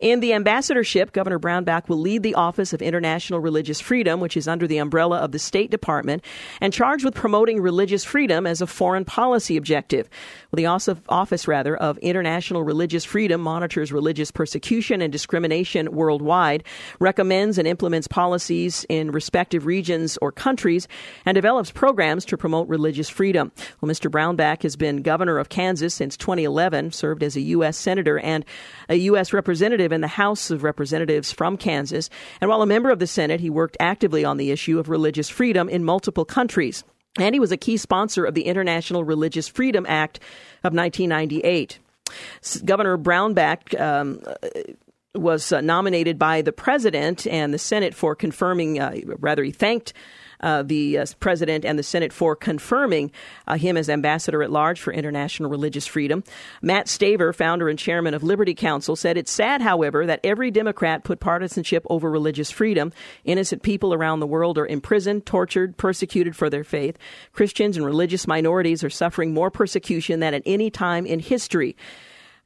In 0.01 0.21
the 0.21 0.35
ambassadorship, 0.35 1.13
Governor 1.13 1.39
Brownback 1.39 1.89
will 1.89 1.99
lead 1.99 2.23
the 2.23 2.35
Office 2.35 2.73
of 2.73 2.83
International 2.83 3.41
Religious 3.41 3.81
Freedom, 3.81 4.21
which 4.21 4.37
is 4.37 4.47
under 4.47 4.67
the 4.67 4.79
umbrella 4.79 5.19
of 5.19 5.33
the 5.33 5.39
State 5.39 5.71
Department, 5.71 6.23
and 6.61 6.75
charged 6.75 7.07
with 7.07 7.15
promoting 7.15 7.61
religious 7.61 8.05
freedom 8.05 8.47
as 8.47 8.61
a 8.61 8.67
foreign 8.67 9.07
policy 9.07 9.57
objective. 9.57 10.11
Well, 10.53 10.59
the 10.59 11.03
office, 11.09 11.49
rather, 11.49 11.75
of 11.75 11.97
International 11.99 12.63
Religious 12.63 12.98
Religious 12.99 13.13
Freedom 13.13 13.41
monitors 13.41 13.93
religious 13.93 14.33
persecution 14.33 15.01
and 15.01 15.13
discrimination 15.13 15.93
worldwide, 15.93 16.65
recommends 16.99 17.57
and 17.57 17.69
implements 17.69 18.09
policies 18.09 18.85
in 18.89 19.13
respective 19.13 19.67
regions 19.67 20.19
or 20.21 20.33
countries, 20.33 20.89
and 21.25 21.37
develops 21.37 21.71
programs 21.71 22.25
to 22.25 22.37
promote 22.37 22.67
religious 22.67 23.09
freedom. 23.09 23.53
Well, 23.81 23.89
Mr. 23.89 24.11
Brownback 24.11 24.65
has 24.65 24.75
been 24.75 25.03
governor 25.03 25.39
of 25.39 25.49
Kansas 25.49 25.95
since 25.95 26.17
2011, 26.17 26.91
served 26.91 27.23
as 27.23 27.37
a 27.37 27.41
U.S. 27.41 27.77
Senator 27.77 28.19
and 28.19 28.45
a 28.89 28.97
U.S. 28.97 29.33
Representative 29.33 29.93
in 29.93 30.01
the 30.01 30.09
House 30.09 30.51
of 30.51 30.65
Representatives 30.65 31.31
from 31.31 31.57
Kansas. 31.57 32.11
And 32.41 32.51
while 32.51 32.63
a 32.63 32.67
member 32.67 32.91
of 32.91 32.99
the 32.99 33.07
Senate, 33.07 33.39
he 33.39 33.49
worked 33.49 33.77
actively 33.79 34.25
on 34.25 34.39
the 34.39 34.51
issue 34.51 34.81
of 34.81 34.89
religious 34.89 35.29
freedom 35.29 35.69
in 35.69 35.85
multiple 35.85 36.25
countries. 36.25 36.83
And 37.17 37.33
he 37.33 37.39
was 37.39 37.53
a 37.53 37.57
key 37.57 37.77
sponsor 37.77 38.25
of 38.25 38.35
the 38.35 38.47
International 38.47 39.05
Religious 39.05 39.47
Freedom 39.47 39.87
Act 39.89 40.19
of 40.65 40.75
1998. 40.75 41.79
Governor 42.65 42.99
Brownback 42.99 43.79
um, 43.81 44.23
was 45.15 45.53
uh, 45.53 45.61
nominated 45.61 46.19
by 46.19 46.43
the 46.43 46.53
president 46.53 47.27
and 47.27 47.53
the 47.53 47.59
Senate 47.59 47.95
for 47.95 48.15
confirming, 48.15 48.81
uh, 48.81 48.95
rather, 49.19 49.43
he 49.43 49.53
thanked 49.53 49.93
uh, 50.41 50.63
the 50.63 50.99
uh, 50.99 51.07
president 51.21 51.65
and 51.65 51.79
the 51.79 51.83
Senate 51.83 52.13
for 52.13 52.37
confirming 52.37 53.11
uh, 53.47 53.57
him 53.57 53.77
as 53.77 53.89
ambassador 53.89 54.43
at 54.43 54.51
large 54.51 54.81
for 54.81 54.93
international 54.93 55.51
religious 55.51 55.87
freedom. 55.87 56.23
Matt 56.63 56.87
Staver, 56.87 57.35
founder 57.35 57.69
and 57.69 57.79
chairman 57.79 58.15
of 58.15 58.23
Liberty 58.23 58.55
Counsel, 58.55 58.97
said 58.97 59.17
it's 59.17 59.31
sad, 59.31 59.61
however, 59.63 60.07
that 60.07 60.21
every 60.25 60.51
Democrat 60.51 61.05
put 61.05 61.21
partisanship 61.21 61.87
over 61.91 62.11
religious 62.11 62.51
freedom. 62.51 62.93
Innocent 63.25 63.63
people 63.63 63.95
around 63.95 64.21
the 64.21 64.27
world 64.27 64.59
are 64.59 64.67
imprisoned, 64.67 65.27
tortured, 65.27 65.77
persecuted 65.77 66.37
for 66.37 66.51
their 66.51 66.65
faith. 66.65 66.97
Christians 67.33 67.77
and 67.77 67.85
religious 67.85 68.27
minorities 68.27 68.85
are 68.85 68.91
suffering 68.91 69.33
more 69.35 69.51
persecution 69.51 70.21
than 70.21 70.35
at 70.35 70.43
any 70.47 70.71
time 70.71 71.07
in 71.07 71.21
history. 71.21 71.77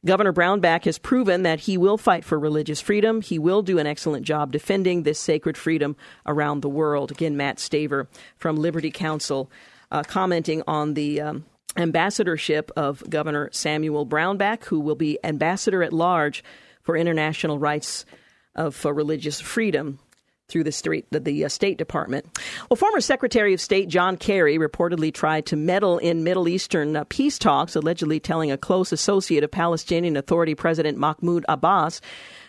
Governor 0.04 0.32
Brownback 0.32 0.84
has 0.84 0.98
proven 0.98 1.44
that 1.44 1.60
he 1.60 1.78
will 1.78 1.96
fight 1.96 2.24
for 2.24 2.38
religious 2.38 2.80
freedom. 2.80 3.20
He 3.20 3.38
will 3.38 3.62
do 3.62 3.78
an 3.78 3.86
excellent 3.86 4.26
job 4.26 4.50
defending 4.50 5.04
this 5.04 5.18
sacred 5.18 5.56
freedom 5.56 5.94
around 6.26 6.60
the 6.60 6.68
world. 6.68 7.12
Again, 7.12 7.36
Matt 7.36 7.58
Staver 7.58 8.08
from 8.36 8.56
Liberty 8.56 8.90
Counsel 8.90 9.48
uh, 9.92 10.02
commenting 10.02 10.62
on 10.66 10.94
the 10.94 11.20
um, 11.20 11.44
ambassadorship 11.76 12.72
of 12.76 13.08
Governor 13.08 13.48
Samuel 13.52 14.04
Brownback, 14.04 14.64
who 14.64 14.80
will 14.80 14.96
be 14.96 15.18
ambassador 15.22 15.84
at 15.84 15.92
large 15.92 16.42
for 16.82 16.96
international 16.96 17.60
rights 17.60 18.04
of 18.56 18.84
religious 18.84 19.40
freedom 19.40 20.00
through 20.52 20.64
the 20.64 20.72
State, 20.72 21.06
the, 21.10 21.44
uh, 21.44 21.48
State 21.48 21.78
Department. 21.78 22.26
Well, 22.68 22.76
former 22.76 23.00
Secretary 23.00 23.54
of 23.54 23.60
State 23.60 23.88
John 23.88 24.16
Kerry 24.16 24.58
reportedly 24.58 25.12
tried 25.12 25.46
to 25.46 25.56
meddle 25.56 25.98
in 25.98 26.22
Middle 26.22 26.48
Eastern 26.48 26.94
uh, 26.94 27.04
peace 27.08 27.38
talks, 27.38 27.74
allegedly 27.74 28.20
telling 28.20 28.52
a 28.52 28.58
close 28.58 28.92
associate 28.92 29.42
of 29.42 29.50
Palestinian 29.50 30.16
Authority 30.16 30.54
President 30.54 30.98
Mahmoud 30.98 31.44
Abbas 31.48 32.00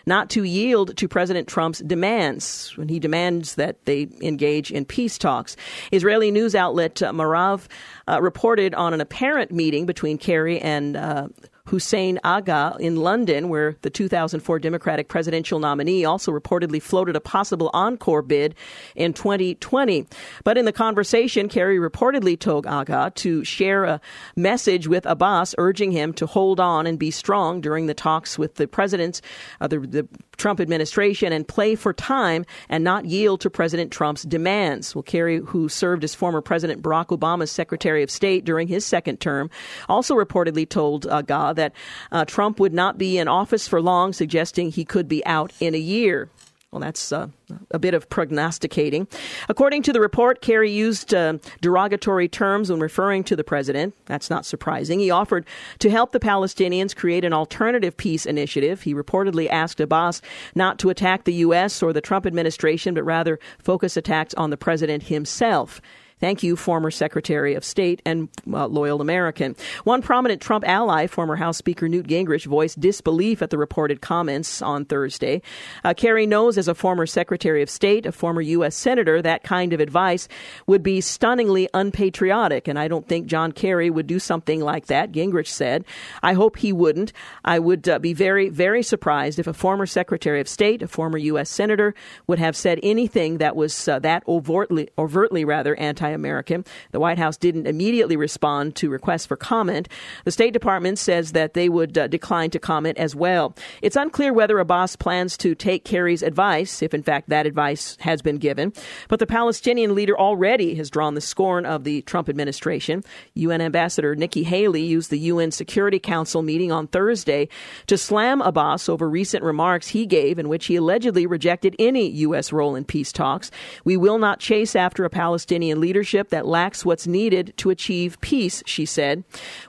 not 0.06 0.28
to 0.30 0.44
yield 0.44 0.96
to 0.98 1.08
President 1.08 1.48
Trump's 1.48 1.78
demands 1.78 2.76
when 2.76 2.88
he 2.88 2.98
demands 2.98 3.54
that 3.54 3.84
they 3.86 4.08
engage 4.20 4.70
in 4.70 4.84
peace 4.84 5.16
talks. 5.16 5.56
Israeli 5.92 6.30
news 6.30 6.54
outlet 6.54 7.02
uh, 7.02 7.10
Maariv 7.12 7.66
uh, 8.06 8.20
reported 8.20 8.74
on 8.74 8.92
an 8.92 9.00
apparent 9.00 9.50
meeting 9.50 9.86
between 9.86 10.18
Kerry 10.18 10.60
and 10.60 10.96
uh, 10.96 11.28
Hussein 11.68 12.20
Agha 12.22 12.76
in 12.78 12.96
London, 12.96 13.48
where 13.48 13.76
the 13.80 13.88
2004 13.88 14.58
Democratic 14.58 15.08
presidential 15.08 15.58
nominee 15.58 16.04
also 16.04 16.30
reportedly 16.30 16.80
floated 16.80 17.16
a 17.16 17.20
possible 17.20 17.70
encore 17.72 18.20
bid 18.20 18.54
in 18.94 19.14
2020. 19.14 20.06
But 20.44 20.58
in 20.58 20.66
the 20.66 20.72
conversation, 20.72 21.48
Kerry 21.48 21.78
reportedly 21.78 22.38
told 22.38 22.66
Agha 22.66 23.12
to 23.16 23.44
share 23.44 23.84
a 23.84 24.00
message 24.36 24.86
with 24.86 25.06
Abbas, 25.06 25.54
urging 25.56 25.90
him 25.90 26.12
to 26.14 26.26
hold 26.26 26.60
on 26.60 26.86
and 26.86 26.98
be 26.98 27.10
strong 27.10 27.62
during 27.62 27.86
the 27.86 27.94
talks 27.94 28.38
with 28.38 28.56
the 28.56 28.68
presidents, 28.68 29.22
uh, 29.62 29.66
the, 29.66 29.78
the 29.80 30.08
Trump 30.36 30.60
administration, 30.60 31.32
and 31.32 31.46
play 31.46 31.74
for 31.74 31.92
time 31.92 32.44
and 32.68 32.84
not 32.84 33.04
yield 33.04 33.40
to 33.40 33.50
President 33.50 33.90
Trump's 33.90 34.22
demands. 34.22 34.94
Well, 34.94 35.02
Kerry, 35.02 35.38
who 35.38 35.68
served 35.68 36.04
as 36.04 36.14
former 36.14 36.40
President 36.40 36.82
Barack 36.82 37.06
Obama's 37.06 37.50
Secretary 37.50 38.02
of 38.02 38.10
State 38.10 38.44
during 38.44 38.68
his 38.68 38.84
second 38.84 39.20
term, 39.20 39.50
also 39.88 40.14
reportedly 40.14 40.68
told 40.68 41.06
Agha 41.06 41.52
that 41.56 41.72
uh, 42.12 42.24
Trump 42.24 42.60
would 42.60 42.72
not 42.72 42.98
be 42.98 43.18
in 43.18 43.28
office 43.28 43.68
for 43.68 43.80
long, 43.80 44.12
suggesting 44.12 44.70
he 44.70 44.84
could 44.84 45.08
be 45.08 45.24
out 45.26 45.52
in 45.60 45.74
a 45.74 45.78
year. 45.78 46.28
Well, 46.74 46.80
that's 46.80 47.12
uh, 47.12 47.28
a 47.70 47.78
bit 47.78 47.94
of 47.94 48.10
prognosticating. 48.10 49.06
According 49.48 49.84
to 49.84 49.92
the 49.92 50.00
report, 50.00 50.40
Kerry 50.40 50.72
used 50.72 51.14
uh, 51.14 51.34
derogatory 51.60 52.26
terms 52.26 52.68
when 52.68 52.80
referring 52.80 53.22
to 53.24 53.36
the 53.36 53.44
president. 53.44 53.94
That's 54.06 54.28
not 54.28 54.44
surprising. 54.44 54.98
He 54.98 55.08
offered 55.08 55.46
to 55.78 55.88
help 55.88 56.10
the 56.10 56.18
Palestinians 56.18 56.96
create 56.96 57.24
an 57.24 57.32
alternative 57.32 57.96
peace 57.96 58.26
initiative. 58.26 58.82
He 58.82 58.92
reportedly 58.92 59.48
asked 59.48 59.78
Abbas 59.78 60.20
not 60.56 60.80
to 60.80 60.90
attack 60.90 61.22
the 61.22 61.34
U.S. 61.34 61.80
or 61.80 61.92
the 61.92 62.00
Trump 62.00 62.26
administration, 62.26 62.92
but 62.92 63.04
rather 63.04 63.38
focus 63.60 63.96
attacks 63.96 64.34
on 64.34 64.50
the 64.50 64.56
president 64.56 65.04
himself. 65.04 65.80
Thank 66.20 66.44
you, 66.44 66.54
former 66.54 66.92
Secretary 66.92 67.54
of 67.54 67.64
State 67.64 68.00
and 68.06 68.28
uh, 68.52 68.66
loyal 68.68 69.00
American. 69.00 69.56
One 69.82 70.00
prominent 70.00 70.40
Trump 70.40 70.66
ally, 70.66 71.08
former 71.08 71.34
House 71.34 71.56
Speaker 71.56 71.88
Newt 71.88 72.06
Gingrich, 72.06 72.46
voiced 72.46 72.78
disbelief 72.78 73.42
at 73.42 73.50
the 73.50 73.58
reported 73.58 74.00
comments 74.00 74.62
on 74.62 74.84
Thursday. 74.84 75.42
Uh, 75.82 75.92
Kerry 75.92 76.24
knows, 76.24 76.56
as 76.56 76.68
a 76.68 76.74
former 76.74 77.04
Secretary 77.04 77.62
of 77.62 77.68
State, 77.68 78.06
a 78.06 78.12
former 78.12 78.40
U.S. 78.40 78.76
Senator, 78.76 79.20
that 79.22 79.42
kind 79.42 79.72
of 79.72 79.80
advice 79.80 80.28
would 80.68 80.84
be 80.84 81.00
stunningly 81.00 81.68
unpatriotic, 81.74 82.68
and 82.68 82.78
I 82.78 82.86
don't 82.86 83.08
think 83.08 83.26
John 83.26 83.50
Kerry 83.50 83.90
would 83.90 84.06
do 84.06 84.20
something 84.20 84.60
like 84.60 84.86
that, 84.86 85.10
Gingrich 85.10 85.48
said. 85.48 85.84
I 86.22 86.34
hope 86.34 86.58
he 86.58 86.72
wouldn't. 86.72 87.12
I 87.44 87.58
would 87.58 87.88
uh, 87.88 87.98
be 87.98 88.12
very, 88.12 88.50
very 88.50 88.84
surprised 88.84 89.40
if 89.40 89.48
a 89.48 89.52
former 89.52 89.86
Secretary 89.86 90.40
of 90.40 90.48
State, 90.48 90.80
a 90.80 90.88
former 90.88 91.18
U.S. 91.18 91.50
Senator, 91.50 91.92
would 92.28 92.38
have 92.38 92.56
said 92.56 92.78
anything 92.84 93.38
that 93.38 93.56
was 93.56 93.88
uh, 93.88 93.98
that 93.98 94.22
overtly, 94.28 94.90
overtly 94.96 95.44
rather 95.44 95.74
anti 95.74 96.03
anti 96.04 96.14
American. 96.14 96.64
The 96.92 97.00
White 97.00 97.18
House 97.18 97.36
didn't 97.36 97.66
immediately 97.66 98.16
respond 98.16 98.76
to 98.76 98.90
requests 98.90 99.26
for 99.26 99.36
comment. 99.36 99.88
The 100.24 100.30
State 100.30 100.52
Department 100.52 100.98
says 100.98 101.32
that 101.32 101.54
they 101.54 101.68
would 101.68 101.96
uh, 101.96 102.06
decline 102.08 102.50
to 102.50 102.58
comment 102.58 102.98
as 102.98 103.14
well. 103.14 103.54
It's 103.82 103.96
unclear 103.96 104.32
whether 104.32 104.58
Abbas 104.58 104.96
plans 104.96 105.36
to 105.38 105.54
take 105.54 105.84
Kerry's 105.84 106.22
advice, 106.22 106.82
if 106.82 106.94
in 106.94 107.02
fact 107.02 107.28
that 107.28 107.46
advice 107.46 107.96
has 108.00 108.22
been 108.22 108.38
given. 108.38 108.72
But 109.08 109.18
the 109.18 109.26
Palestinian 109.26 109.94
leader 109.94 110.18
already 110.18 110.74
has 110.76 110.90
drawn 110.90 111.14
the 111.14 111.20
scorn 111.20 111.66
of 111.66 111.84
the 111.84 112.02
Trump 112.02 112.28
administration. 112.28 113.02
UN 113.34 113.60
Ambassador 113.60 114.14
Nikki 114.14 114.44
Haley 114.44 114.82
used 114.82 115.10
the 115.10 115.18
UN 115.18 115.50
Security 115.50 115.98
Council 115.98 116.42
meeting 116.42 116.72
on 116.72 116.86
Thursday 116.86 117.48
to 117.86 117.96
slam 117.98 118.40
Abbas 118.40 118.88
over 118.88 119.08
recent 119.08 119.42
remarks 119.42 119.88
he 119.88 120.06
gave 120.06 120.38
in 120.38 120.48
which 120.48 120.66
he 120.66 120.76
allegedly 120.76 121.26
rejected 121.26 121.74
any 121.78 122.08
U.S. 122.26 122.52
role 122.52 122.74
in 122.74 122.84
peace 122.84 123.12
talks. 123.12 123.50
We 123.84 123.96
will 123.96 124.18
not 124.18 124.40
chase 124.40 124.76
after 124.76 125.04
a 125.04 125.10
Palestinian 125.10 125.80
leader 125.80 125.93
leadership 125.94 126.30
that 126.30 126.44
lacks 126.44 126.84
what's 126.84 127.06
needed 127.06 127.54
to 127.56 127.70
achieve 127.70 128.20
peace, 128.20 128.64
she 128.66 128.84
said. 128.84 129.22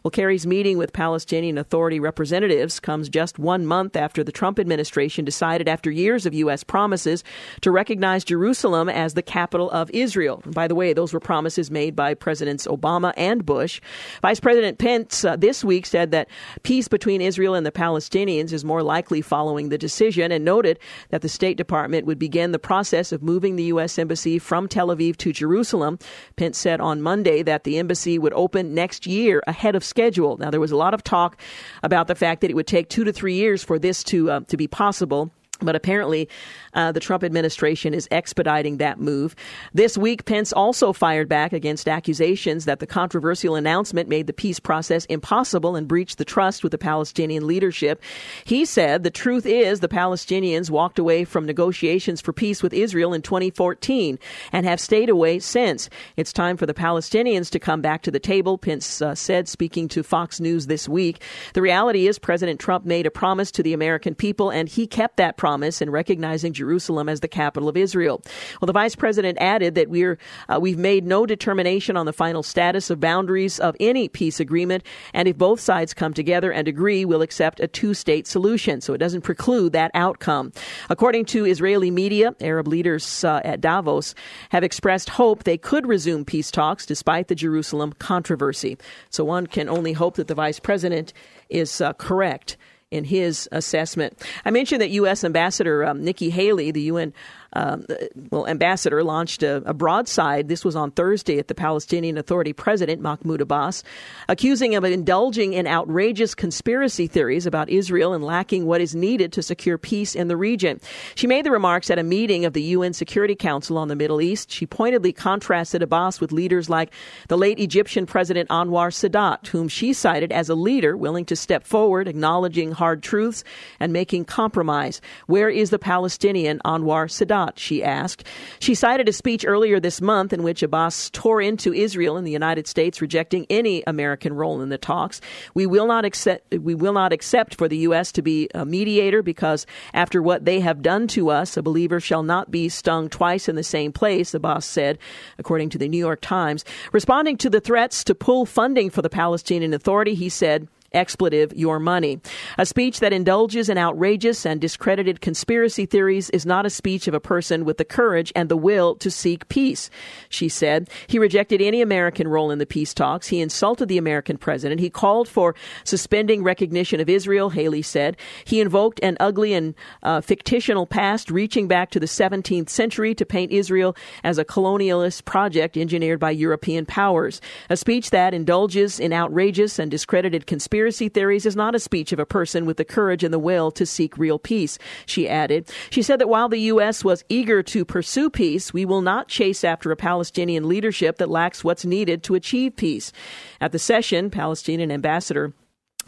Well, 0.03 0.09
Kerry's 0.09 0.47
meeting 0.47 0.75
with 0.79 0.91
Palestinian 0.91 1.59
Authority 1.59 1.99
representatives 1.99 2.79
comes 2.79 3.09
just 3.09 3.37
one 3.37 3.67
month 3.67 3.95
after 3.95 4.23
the 4.23 4.31
Trump 4.31 4.57
administration 4.57 5.23
decided, 5.23 5.69
after 5.69 5.91
years 5.91 6.25
of 6.25 6.33
U.S. 6.33 6.63
promises, 6.63 7.23
to 7.61 7.69
recognize 7.69 8.23
Jerusalem 8.23 8.89
as 8.89 9.13
the 9.13 9.21
capital 9.21 9.69
of 9.69 9.91
Israel. 9.91 10.41
And 10.45 10.55
by 10.55 10.67
the 10.67 10.73
way, 10.73 10.93
those 10.93 11.13
were 11.13 11.19
promises 11.19 11.69
made 11.69 11.95
by 11.95 12.15
Presidents 12.15 12.65
Obama 12.65 13.13
and 13.15 13.45
Bush. 13.45 13.79
Vice 14.23 14.39
President 14.39 14.79
Pence 14.79 15.23
uh, 15.23 15.35
this 15.35 15.63
week 15.63 15.85
said 15.85 16.09
that 16.09 16.27
peace 16.63 16.87
between 16.87 17.21
Israel 17.21 17.53
and 17.53 17.67
the 17.67 17.71
Palestinians 17.71 18.51
is 18.51 18.65
more 18.65 18.81
likely 18.81 19.21
following 19.21 19.69
the 19.69 19.77
decision 19.77 20.31
and 20.31 20.43
noted 20.43 20.79
that 21.09 21.21
the 21.21 21.29
State 21.29 21.55
Department 21.55 22.07
would 22.07 22.17
begin 22.17 22.51
the 22.51 22.57
process 22.57 23.11
of 23.11 23.21
moving 23.21 23.57
the 23.57 23.65
U.S. 23.65 23.99
Embassy 23.99 24.39
from 24.39 24.67
Tel 24.67 24.87
Aviv 24.87 25.17
to 25.17 25.31
Jerusalem 25.31 25.99
Pence 26.35 26.57
said 26.57 26.81
on 26.81 27.01
Monday 27.01 27.43
that 27.43 27.63
the 27.63 27.77
embassy 27.77 28.17
would 28.17 28.33
open 28.33 28.73
next 28.73 29.05
year 29.05 29.41
ahead 29.47 29.75
of 29.75 29.83
schedule. 29.83 30.37
Now, 30.37 30.49
there 30.49 30.59
was 30.59 30.71
a 30.71 30.77
lot 30.77 30.93
of 30.93 31.03
talk 31.03 31.37
about 31.83 32.07
the 32.07 32.15
fact 32.15 32.41
that 32.41 32.49
it 32.49 32.55
would 32.55 32.67
take 32.67 32.89
two 32.89 33.03
to 33.03 33.13
three 33.13 33.35
years 33.35 33.63
for 33.63 33.79
this 33.79 34.03
to 34.05 34.31
uh, 34.31 34.39
to 34.47 34.57
be 34.57 34.67
possible. 34.67 35.31
But 35.61 35.75
apparently, 35.75 36.27
uh, 36.73 36.91
the 36.91 36.99
Trump 36.99 37.23
administration 37.23 37.93
is 37.93 38.09
expediting 38.11 38.77
that 38.77 38.99
move. 38.99 39.35
This 39.73 39.97
week, 39.97 40.25
Pence 40.25 40.51
also 40.51 40.91
fired 40.91 41.29
back 41.29 41.53
against 41.53 41.87
accusations 41.87 42.65
that 42.65 42.79
the 42.79 42.87
controversial 42.87 43.55
announcement 43.55 44.09
made 44.09 44.27
the 44.27 44.33
peace 44.33 44.59
process 44.59 45.05
impossible 45.05 45.77
and 45.77 45.87
breached 45.87 46.17
the 46.17 46.25
trust 46.25 46.61
with 46.61 46.71
the 46.71 46.77
Palestinian 46.77 47.47
leadership. 47.47 48.01
He 48.43 48.65
said 48.65 49.03
the 49.03 49.09
truth 49.09 49.45
is 49.45 49.79
the 49.79 49.87
Palestinians 49.87 50.69
walked 50.69 50.99
away 50.99 51.23
from 51.23 51.45
negotiations 51.45 52.19
for 52.19 52.33
peace 52.33 52.61
with 52.61 52.73
Israel 52.73 53.13
in 53.13 53.21
2014 53.21 54.19
and 54.51 54.65
have 54.65 54.81
stayed 54.81 55.09
away 55.09 55.39
since. 55.39 55.89
It's 56.17 56.33
time 56.33 56.57
for 56.57 56.65
the 56.65 56.73
Palestinians 56.73 57.49
to 57.51 57.59
come 57.59 57.81
back 57.81 58.01
to 58.01 58.11
the 58.11 58.19
table, 58.19 58.57
Pence 58.57 59.01
uh, 59.01 59.15
said, 59.15 59.47
speaking 59.47 59.87
to 59.89 60.03
Fox 60.03 60.41
News 60.41 60.67
this 60.67 60.89
week. 60.89 61.21
The 61.53 61.61
reality 61.61 62.07
is 62.07 62.19
President 62.19 62.59
Trump 62.59 62.85
made 62.85 63.05
a 63.05 63.11
promise 63.11 63.51
to 63.51 63.63
the 63.63 63.73
American 63.73 64.15
people, 64.15 64.49
and 64.49 64.67
he 64.67 64.85
kept 64.85 65.15
that 65.17 65.37
promise 65.37 65.44
in 65.45 65.89
recognizing 65.89 66.53
Jerusalem 66.53 67.07
as 67.07 67.19
the 67.19 67.27
capital 67.27 67.69
of 67.69 67.77
Israel. 67.77 68.21
Well, 68.59 68.67
the 68.67 68.73
vice 68.73 68.95
president 68.95 69.37
added 69.39 69.75
that 69.75 69.89
we're 69.89 70.17
uh, 70.49 70.59
we've 70.59 70.77
made 70.77 71.05
no 71.05 71.25
determination 71.25 71.97
on 71.97 72.05
the 72.05 72.13
final 72.13 72.43
status 72.43 72.89
of 72.89 72.99
boundaries 72.99 73.59
of 73.59 73.75
any 73.79 74.07
peace 74.09 74.39
agreement, 74.39 74.83
and 75.13 75.27
if 75.27 75.37
both 75.37 75.59
sides 75.59 75.93
come 75.93 76.13
together 76.13 76.51
and 76.51 76.67
agree, 76.67 77.05
we'll 77.05 77.21
accept 77.21 77.59
a 77.59 77.67
two-state 77.67 78.27
solution. 78.27 78.81
So 78.81 78.93
it 78.93 78.97
doesn't 78.97 79.21
preclude 79.21 79.73
that 79.73 79.91
outcome. 79.93 80.51
According 80.89 81.25
to 81.25 81.45
Israeli 81.45 81.91
media, 81.91 82.35
Arab 82.41 82.67
leaders 82.67 83.23
uh, 83.23 83.41
at 83.43 83.61
Davos 83.61 84.15
have 84.49 84.63
expressed 84.63 85.09
hope 85.09 85.43
they 85.43 85.57
could 85.57 85.85
resume 85.85 86.25
peace 86.25 86.51
talks 86.51 86.85
despite 86.85 87.27
the 87.27 87.35
Jerusalem 87.35 87.93
controversy. 87.99 88.77
So 89.09 89.23
one 89.23 89.47
can 89.47 89.69
only 89.69 89.93
hope 89.93 90.15
that 90.15 90.27
the 90.27 90.35
vice 90.35 90.59
president 90.59 91.13
is 91.49 91.81
uh, 91.81 91.93
correct 91.93 92.57
in 92.95 93.03
his 93.03 93.47
assessment. 93.51 94.17
I 94.45 94.51
mentioned 94.51 94.81
that 94.81 94.89
U.S. 94.91 95.23
Ambassador 95.23 95.85
um, 95.85 96.03
Nikki 96.03 96.29
Haley, 96.29 96.71
the 96.71 96.81
UN 96.83 97.13
um, 97.55 97.85
well, 98.31 98.45
ambassador 98.47 99.03
launched 99.03 99.41
a, 99.41 99.57
a, 99.65 99.73
broadside. 99.73 100.49
This 100.49 100.65
was 100.65 100.75
on 100.75 100.91
Thursday 100.91 101.39
at 101.39 101.47
the 101.47 101.55
Palestinian 101.55 102.17
Authority 102.17 102.51
president, 102.51 103.01
Mahmoud 103.01 103.39
Abbas, 103.39 103.81
accusing 104.27 104.73
him 104.73 104.83
of 104.83 104.91
indulging 104.91 105.53
in 105.53 105.65
outrageous 105.65 106.35
conspiracy 106.35 107.07
theories 107.07 107.45
about 107.45 107.69
Israel 107.69 108.13
and 108.13 108.23
lacking 108.23 108.65
what 108.65 108.81
is 108.81 108.93
needed 108.93 109.31
to 109.33 109.41
secure 109.41 109.77
peace 109.77 110.15
in 110.15 110.27
the 110.27 110.35
region. 110.35 110.81
She 111.15 111.27
made 111.27 111.45
the 111.45 111.51
remarks 111.51 111.89
at 111.89 111.97
a 111.97 112.03
meeting 112.03 112.43
of 112.43 112.51
the 112.51 112.61
UN 112.61 112.91
Security 112.93 113.35
Council 113.35 113.77
on 113.77 113.87
the 113.87 113.95
Middle 113.95 114.21
East. 114.21 114.51
She 114.51 114.65
pointedly 114.65 115.13
contrasted 115.13 115.81
Abbas 115.81 116.19
with 116.19 116.33
leaders 116.33 116.69
like 116.69 116.91
the 117.29 117.37
late 117.37 117.59
Egyptian 117.59 118.05
President 118.05 118.49
Anwar 118.49 118.91
Sadat, 118.91 119.47
whom 119.47 119.69
she 119.69 119.93
cited 119.93 120.31
as 120.33 120.49
a 120.49 120.55
leader 120.55 120.97
willing 120.97 121.25
to 121.25 121.35
step 121.35 121.65
forward, 121.65 122.07
acknowledging 122.07 122.73
hard 122.73 123.01
truths 123.01 123.43
and 123.79 123.93
making 123.93 124.25
compromise. 124.25 124.99
Where 125.27 125.49
is 125.49 125.69
the 125.69 125.79
Palestinian 125.79 126.59
Anwar 126.65 127.07
Sadat? 127.07 127.44
Not? 127.45 127.59
She 127.59 127.83
asked. 127.83 128.25
She 128.59 128.75
cited 128.75 129.07
a 129.07 129.13
speech 129.13 129.45
earlier 129.47 129.79
this 129.79 130.01
month 130.01 130.33
in 130.33 130.43
which 130.43 130.63
Abbas 130.63 131.09
tore 131.11 131.41
into 131.41 131.73
Israel 131.73 132.17
and 132.17 132.25
the 132.25 132.31
United 132.31 132.67
States, 132.67 133.01
rejecting 133.01 133.45
any 133.49 133.83
American 133.85 134.33
role 134.33 134.61
in 134.61 134.69
the 134.69 134.77
talks. 134.77 135.21
We 135.53 135.65
will 135.65 135.87
not 135.87 136.05
accept. 136.05 136.55
We 136.55 136.75
will 136.75 136.93
not 136.93 137.13
accept 137.13 137.55
for 137.55 137.67
the 137.67 137.77
U.S. 137.89 138.11
to 138.13 138.21
be 138.21 138.49
a 138.53 138.65
mediator 138.65 139.21
because 139.21 139.65
after 139.93 140.21
what 140.21 140.45
they 140.45 140.59
have 140.59 140.81
done 140.81 141.07
to 141.09 141.29
us, 141.29 141.57
a 141.57 141.63
believer 141.63 141.99
shall 141.99 142.23
not 142.23 142.51
be 142.51 142.69
stung 142.69 143.09
twice 143.09 143.47
in 143.47 143.55
the 143.55 143.63
same 143.63 143.91
place. 143.91 144.33
Abbas 144.33 144.65
said, 144.65 144.97
according 145.37 145.69
to 145.69 145.77
the 145.77 145.87
New 145.87 145.97
York 145.97 146.21
Times, 146.21 146.65
responding 146.91 147.37
to 147.37 147.49
the 147.49 147.61
threats 147.61 148.03
to 148.05 148.15
pull 148.15 148.45
funding 148.45 148.89
for 148.89 149.01
the 149.01 149.09
Palestinian 149.09 149.73
Authority. 149.73 150.15
He 150.15 150.29
said 150.29 150.67
expletive 150.95 151.53
your 151.55 151.79
money. 151.79 152.19
A 152.57 152.65
speech 152.65 152.99
that 153.01 153.13
indulges 153.13 153.69
in 153.69 153.77
outrageous 153.77 154.45
and 154.45 154.61
discredited 154.61 155.21
conspiracy 155.21 155.85
theories 155.85 156.29
is 156.31 156.45
not 156.45 156.65
a 156.65 156.69
speech 156.69 157.07
of 157.07 157.13
a 157.13 157.19
person 157.19 157.65
with 157.65 157.77
the 157.77 157.85
courage 157.85 158.31
and 158.35 158.49
the 158.49 158.57
will 158.57 158.95
to 158.95 159.11
seek 159.11 159.47
peace, 159.49 159.89
she 160.29 160.49
said. 160.49 160.89
He 161.07 161.19
rejected 161.19 161.61
any 161.61 161.81
American 161.81 162.27
role 162.27 162.49
in 162.51 162.59
the 162.59 162.65
peace 162.65 162.93
talks. 162.93 163.27
He 163.27 163.41
insulted 163.41 163.89
the 163.89 163.97
American 163.97 164.37
president. 164.37 164.79
He 164.79 164.89
called 164.89 165.27
for 165.27 165.53
suspending 165.83 166.43
recognition 166.43 166.99
of 166.99 167.09
Israel, 167.09 167.49
Haley 167.49 167.81
said. 167.81 168.17
He 168.45 168.61
invoked 168.61 168.99
an 169.03 169.17
ugly 169.19 169.53
and 169.53 169.75
uh, 170.01 170.21
fictional 170.21 170.87
past 170.87 171.29
reaching 171.29 171.67
back 171.67 171.91
to 171.91 171.99
the 171.99 172.05
17th 172.05 172.69
century 172.69 173.13
to 173.15 173.25
paint 173.25 173.51
Israel 173.51 173.95
as 174.23 174.37
a 174.37 174.45
colonialist 174.45 175.25
project 175.25 175.75
engineered 175.75 176.19
by 176.19 176.31
European 176.31 176.85
powers. 176.85 177.41
A 177.69 177.75
speech 177.75 178.11
that 178.11 178.33
indulges 178.33 178.99
in 178.99 179.11
outrageous 179.11 179.77
and 179.77 179.91
discredited 179.91 180.47
conspiracy 180.47 180.84
conspiracy 180.85 181.09
theories 181.09 181.47
is 181.47 181.55
not 181.55 181.73
a 181.73 181.79
speech 181.79 182.11
of 182.11 182.19
a 182.19 182.27
person 182.27 182.63
with 182.63 182.77
the 182.77 182.85
courage 182.85 183.23
and 183.23 183.33
the 183.33 183.39
will 183.39 183.71
to 183.71 183.87
seek 183.87 184.15
real 184.19 184.37
peace, 184.37 184.77
she 185.07 185.27
added. 185.27 185.67
She 185.89 186.03
said 186.03 186.19
that 186.19 186.29
while 186.29 186.47
the 186.47 186.59
U.S. 186.73 187.03
was 187.03 187.23
eager 187.27 187.63
to 187.63 187.83
pursue 187.83 188.29
peace, 188.29 188.71
we 188.71 188.85
will 188.85 189.01
not 189.01 189.27
chase 189.27 189.63
after 189.63 189.91
a 189.91 189.95
Palestinian 189.95 190.69
leadership 190.69 191.17
that 191.17 191.27
lacks 191.27 191.63
what's 191.63 191.85
needed 191.85 192.21
to 192.21 192.35
achieve 192.35 192.75
peace. 192.75 193.11
At 193.59 193.71
the 193.71 193.79
session, 193.79 194.29
Palestinian 194.29 194.91
ambassador 194.91 195.53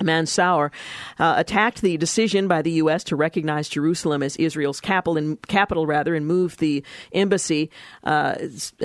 Mansour 0.04 0.72
uh, 1.18 1.34
attacked 1.38 1.82
the 1.82 1.98
decision 1.98 2.48
by 2.48 2.62
the 2.62 2.72
U.S. 2.72 3.04
to 3.06 3.16
recognize 3.16 3.68
Jerusalem 3.68 4.22
as 4.22 4.36
Israel's 4.38 4.80
capital, 4.80 5.18
and, 5.18 5.42
capital 5.48 5.88
rather, 5.88 6.14
and 6.14 6.28
moved 6.28 6.60
the 6.60 6.84
embassy, 7.14 7.72
uh, 8.04 8.36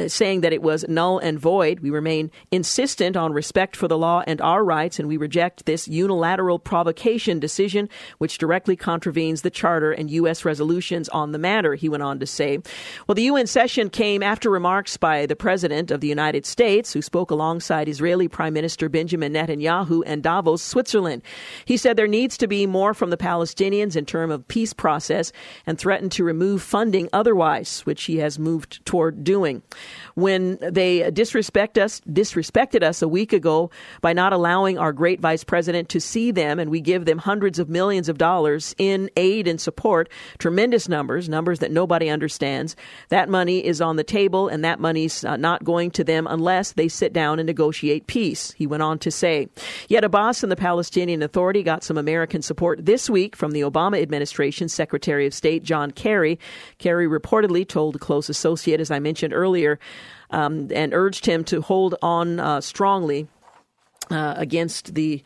saying 0.07 0.41
that 0.41 0.55
it 0.55 0.63
was 0.63 0.87
null 0.89 1.19
and 1.19 1.39
void. 1.39 1.81
We 1.81 1.91
remain 1.91 2.31
insistent 2.51 3.17
on 3.17 3.35
respect 3.35 3.77
for 3.77 3.89
the 3.89 3.99
law 3.99 4.23
and 4.27 4.41
our 4.41 4.65
rights, 4.65 4.99
and 4.99 5.07
we 5.07 5.19
reject 5.19 5.67
this 5.67 5.87
unilateral 5.87 6.59
provocation 6.59 7.39
decision, 7.39 7.91
which 8.17 8.39
directly 8.39 8.77
contravenes 8.77 9.43
the 9.43 9.51
charter 9.51 9.93
and 9.93 10.11
U.S. 10.11 10.47
resolutions 10.47 11.11
on 11.11 11.33
the 11.33 11.39
matter. 11.39 11.75
He 11.75 11.91
went 11.91 12.03
on 12.03 12.21
to 12.21 12.27
say, 12.27 12.59
"Well, 13.07 13.15
the 13.15 13.25
UN 13.25 13.47
session 13.47 13.91
came 13.91 14.23
after 14.23 14.49
remarks 14.49 14.97
by 14.97 15.27
the 15.27 15.37
President 15.37 15.91
of 15.91 16.01
the 16.01 16.09
United 16.09 16.47
States, 16.47 16.95
who 16.95 17.03
spoke 17.03 17.31
alongside 17.31 17.87
Israeli 17.87 18.29
Prime 18.29 18.55
Minister 18.55 18.89
Benjamin 18.89 19.35
Netanyahu 19.35 20.03
and 20.07 20.23
Davos, 20.23 20.63
Switzerland." 20.63 21.02
He 21.65 21.77
said 21.77 21.97
there 21.97 22.07
needs 22.07 22.37
to 22.39 22.47
be 22.47 22.67
more 22.67 22.95
from 22.95 23.11
the 23.11 23.17
Palestinians 23.17 23.97
in 23.97 24.07
terms 24.07 24.33
of 24.33 24.47
peace 24.49 24.73
process 24.73 25.33
and 25.67 25.79
threatened 25.79 26.13
to 26.13 26.25
remove 26.25 26.63
funding 26.63 27.09
otherwise, 27.13 27.81
which 27.81 28.05
he 28.05 28.19
has 28.19 28.39
moved 28.39 28.85
toward 28.85 29.25
doing. 29.25 29.63
When 30.15 30.59
they 30.61 31.11
disrespect 31.11 31.79
us, 31.79 32.01
disrespected 32.09 32.83
us 32.83 33.03
a 33.03 33.09
week 33.09 33.33
ago 33.33 33.71
by 34.01 34.13
not 34.13 34.33
allowing 34.33 34.79
our 34.79 34.93
great 34.93 35.21
vice 35.21 35.45
president 35.45 35.89
to 35.91 36.01
see 36.01 36.31
them, 36.31 36.59
and 36.59 36.71
we 36.71 36.81
give 36.81 37.05
them 37.05 37.19
hundreds 37.19 37.59
of 37.59 37.69
millions 37.69 38.09
of 38.09 38.19
dollars 38.19 38.75
in 38.79 39.11
aid 39.17 39.49
and 39.49 39.61
support, 39.61 40.09
tremendous 40.39 40.89
numbers, 40.89 41.29
numbers 41.29 41.59
that 41.61 41.71
nobody 41.71 42.09
understands. 42.09 42.77
That 43.09 43.29
money 43.29 43.65
is 43.65 43.81
on 43.81 43.97
the 43.97 44.05
table, 44.05 44.49
and 44.49 44.65
that 44.65 44.81
money's 44.81 45.25
uh, 45.25 45.37
not 45.37 45.65
going 45.65 45.91
to 45.93 46.05
them 46.05 46.27
unless 46.29 46.73
they 46.73 46.89
sit 46.89 47.13
down 47.13 47.39
and 47.39 47.47
negotiate 47.47 48.07
peace, 48.07 48.53
he 48.53 48.67
went 48.67 48.83
on 48.83 48.99
to 49.01 49.11
say. 49.11 49.49
Yet 49.89 50.05
Abbas 50.05 50.43
and 50.43 50.53
the 50.53 50.57
Palestinians 50.57 50.92
Palestinian 50.93 51.23
Authority 51.23 51.63
got 51.63 51.83
some 51.83 51.97
American 51.97 52.43
support 52.43 52.85
this 52.85 53.09
week 53.09 53.35
from 53.35 53.53
the 53.53 53.63
Obama 53.63 54.03
administration 54.03 54.69
Secretary 54.69 55.27
of 55.27 55.33
State 55.33 55.63
John 55.63 55.91
Kerry. 55.91 56.39
Kerry 56.77 57.09
reportedly 57.09 57.67
told 57.67 57.97
a 57.97 57.99
close 57.99 58.29
associate, 58.29 58.79
as 58.79 58.91
I 58.91 58.99
mentioned 58.99 59.33
earlier, 59.33 59.79
um, 60.33 60.69
and 60.71 60.93
urged 60.93 61.25
him 61.25 61.45
to 61.45 61.63
hold 61.63 61.95
on 62.03 62.39
uh, 62.39 62.61
strongly 62.61 63.27
uh, 64.11 64.35
against 64.37 64.95
the 64.95 65.23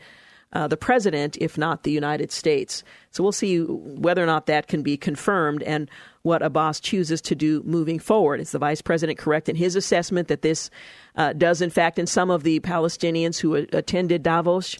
uh, 0.53 0.69
the 0.69 0.77
president, 0.77 1.35
if 1.41 1.57
not 1.57 1.83
the 1.83 1.91
United 1.91 2.31
States. 2.31 2.85
So 3.11 3.21
we'll 3.21 3.33
see 3.33 3.59
whether 3.59 4.23
or 4.23 4.25
not 4.25 4.45
that 4.45 4.67
can 4.67 4.83
be 4.83 4.95
confirmed 4.95 5.61
and 5.63 5.91
what 6.21 6.41
Abbas 6.41 6.79
chooses 6.79 7.19
to 7.23 7.35
do 7.35 7.61
moving 7.63 7.99
forward. 7.99 8.39
Is 8.39 8.53
the 8.53 8.57
vice 8.57 8.81
president 8.81 9.19
correct 9.19 9.49
in 9.49 9.57
his 9.57 9.75
assessment 9.75 10.29
that 10.29 10.43
this 10.43 10.69
uh, 11.17 11.33
does, 11.33 11.61
in 11.61 11.69
fact, 11.69 11.99
in 11.99 12.07
some 12.07 12.29
of 12.29 12.43
the 12.43 12.61
Palestinians 12.61 13.37
who 13.41 13.55
attended 13.55 14.23
Davos, 14.23 14.77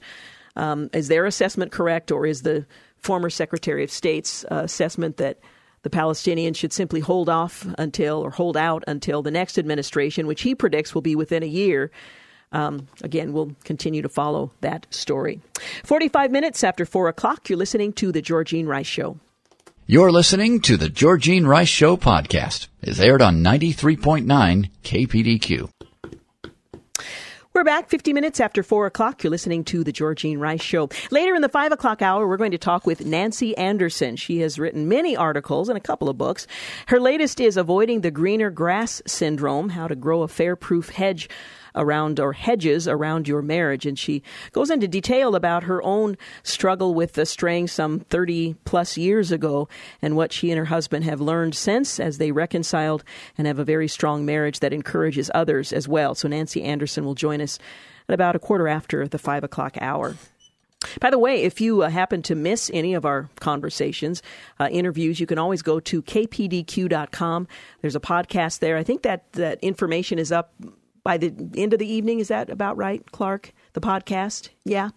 um, 0.57 0.89
is 0.91 1.07
their 1.07 1.25
assessment 1.25 1.71
correct, 1.71 2.11
or 2.11 2.25
is 2.25 2.41
the 2.41 2.65
former 2.97 3.29
Secretary 3.29 3.83
of 3.83 3.91
State's 3.91 4.43
uh, 4.45 4.61
assessment 4.63 5.17
that 5.17 5.39
the 5.83 5.89
Palestinians 5.89 6.57
should 6.57 6.73
simply 6.73 6.99
hold 6.99 7.29
off 7.29 7.65
until 7.77 8.19
or 8.19 8.31
hold 8.31 8.57
out 8.57 8.83
until 8.87 9.21
the 9.21 9.31
next 9.31 9.57
administration, 9.57 10.27
which 10.27 10.41
he 10.41 10.55
predicts 10.55 10.93
will 10.93 11.01
be 11.01 11.15
within 11.15 11.43
a 11.43 11.47
year? 11.47 11.91
Um, 12.51 12.87
again, 13.03 13.33
we'll 13.33 13.51
continue 13.63 14.01
to 14.01 14.09
follow 14.09 14.51
that 14.61 14.87
story. 14.89 15.41
45 15.83 16.31
minutes 16.31 16.63
after 16.63 16.85
4 16.85 17.09
o'clock, 17.09 17.49
you're 17.49 17.57
listening 17.57 17.93
to 17.93 18.11
The 18.11 18.21
Georgene 18.21 18.67
Rice 18.67 18.87
Show. 18.87 19.19
You're 19.85 20.11
listening 20.11 20.61
to 20.61 20.75
The 20.75 20.89
Georgene 20.89 21.45
Rice 21.45 21.69
Show 21.69 21.97
podcast. 21.97 22.67
It's 22.81 22.99
aired 22.99 23.21
on 23.21 23.43
93.9 23.43 24.69
KPDQ. 24.83 25.69
We're 27.57 27.63
back 27.63 27.89
50 27.89 28.13
minutes 28.13 28.39
after 28.39 28.61
4 28.61 28.85
o'clock. 28.85 29.23
You're 29.23 29.31
listening 29.31 29.63
to 29.63 29.83
The 29.83 29.91
Georgene 29.91 30.37
Rice 30.37 30.61
Show. 30.61 30.89
Later 31.09 31.33
in 31.33 31.41
the 31.41 31.49
5 31.49 31.71
o'clock 31.71 32.03
hour, 32.03 32.27
we're 32.27 32.37
going 32.37 32.51
to 32.51 32.59
talk 32.59 32.85
with 32.85 33.03
Nancy 33.03 33.57
Anderson. 33.57 34.15
She 34.15 34.41
has 34.41 34.59
written 34.59 34.87
many 34.87 35.17
articles 35.17 35.67
and 35.67 35.75
a 35.75 35.81
couple 35.81 36.07
of 36.07 36.19
books. 36.19 36.45
Her 36.85 36.99
latest 36.99 37.39
is 37.39 37.57
Avoiding 37.57 38.01
the 38.01 38.11
Greener 38.11 38.51
Grass 38.51 39.01
Syndrome 39.07 39.69
How 39.69 39.87
to 39.87 39.95
Grow 39.95 40.21
Affair 40.21 40.55
Proof 40.55 40.89
Hedge 40.89 41.29
around 41.77 42.19
or 42.19 42.33
hedges 42.33 42.87
around 42.87 43.27
your 43.27 43.41
marriage. 43.41 43.85
And 43.85 43.97
she 43.97 44.23
goes 44.51 44.69
into 44.69 44.87
detail 44.87 45.35
about 45.35 45.63
her 45.63 45.81
own 45.83 46.17
struggle 46.43 46.93
with 46.93 47.13
the 47.13 47.25
straying 47.25 47.67
some 47.67 47.99
30 48.01 48.55
plus 48.65 48.97
years 48.97 49.31
ago 49.31 49.69
and 50.01 50.15
what 50.15 50.33
she 50.33 50.51
and 50.51 50.57
her 50.57 50.65
husband 50.65 51.05
have 51.05 51.21
learned 51.21 51.55
since 51.55 51.99
as 51.99 52.17
they 52.17 52.31
reconciled 52.31 53.03
and 53.37 53.47
have 53.47 53.59
a 53.59 53.63
very 53.63 53.87
strong 53.87 54.25
marriage 54.25 54.59
that 54.59 54.73
encourages 54.73 55.31
others 55.33 55.71
as 55.71 55.87
well. 55.87 56.15
So 56.15 56.27
Nancy 56.27 56.63
Anderson 56.63 57.05
will 57.05 57.15
join 57.15 57.41
us 57.41 57.59
at 58.09 58.13
about 58.13 58.35
a 58.35 58.39
quarter 58.39 58.67
after 58.67 59.07
the 59.07 59.19
five 59.19 59.43
o'clock 59.43 59.77
hour. 59.79 60.15
By 60.99 61.09
the 61.09 61.17
way, 61.17 61.43
if 61.43 61.59
you 61.59 61.81
uh, 61.81 61.89
happen 61.89 62.21
to 62.23 62.35
miss 62.35 62.69
any 62.73 62.93
of 62.93 63.05
our 63.05 63.29
conversations, 63.39 64.21
uh, 64.59 64.69
interviews, 64.71 65.19
you 65.19 65.25
can 65.25 65.39
always 65.39 65.61
go 65.61 65.79
to 65.79 66.01
kpdq.com. 66.03 67.47
There's 67.81 67.95
a 67.95 67.99
podcast 67.99 68.59
there. 68.59 68.77
I 68.77 68.83
think 68.83 69.01
that, 69.01 69.31
that 69.33 69.59
information 69.63 70.19
is 70.19 70.31
up 70.31 70.53
by 71.07 71.17
the 71.17 71.33
end 71.55 71.71
of 71.71 71.79
the 71.79 71.87
evening. 71.89 72.19
Is 72.19 72.27
that 72.27 72.49
about 72.49 72.75
right, 72.75 73.01
Clark? 73.13 73.53
The 73.77 73.81
podcast? 73.81 74.49
Yeah. 74.65 74.89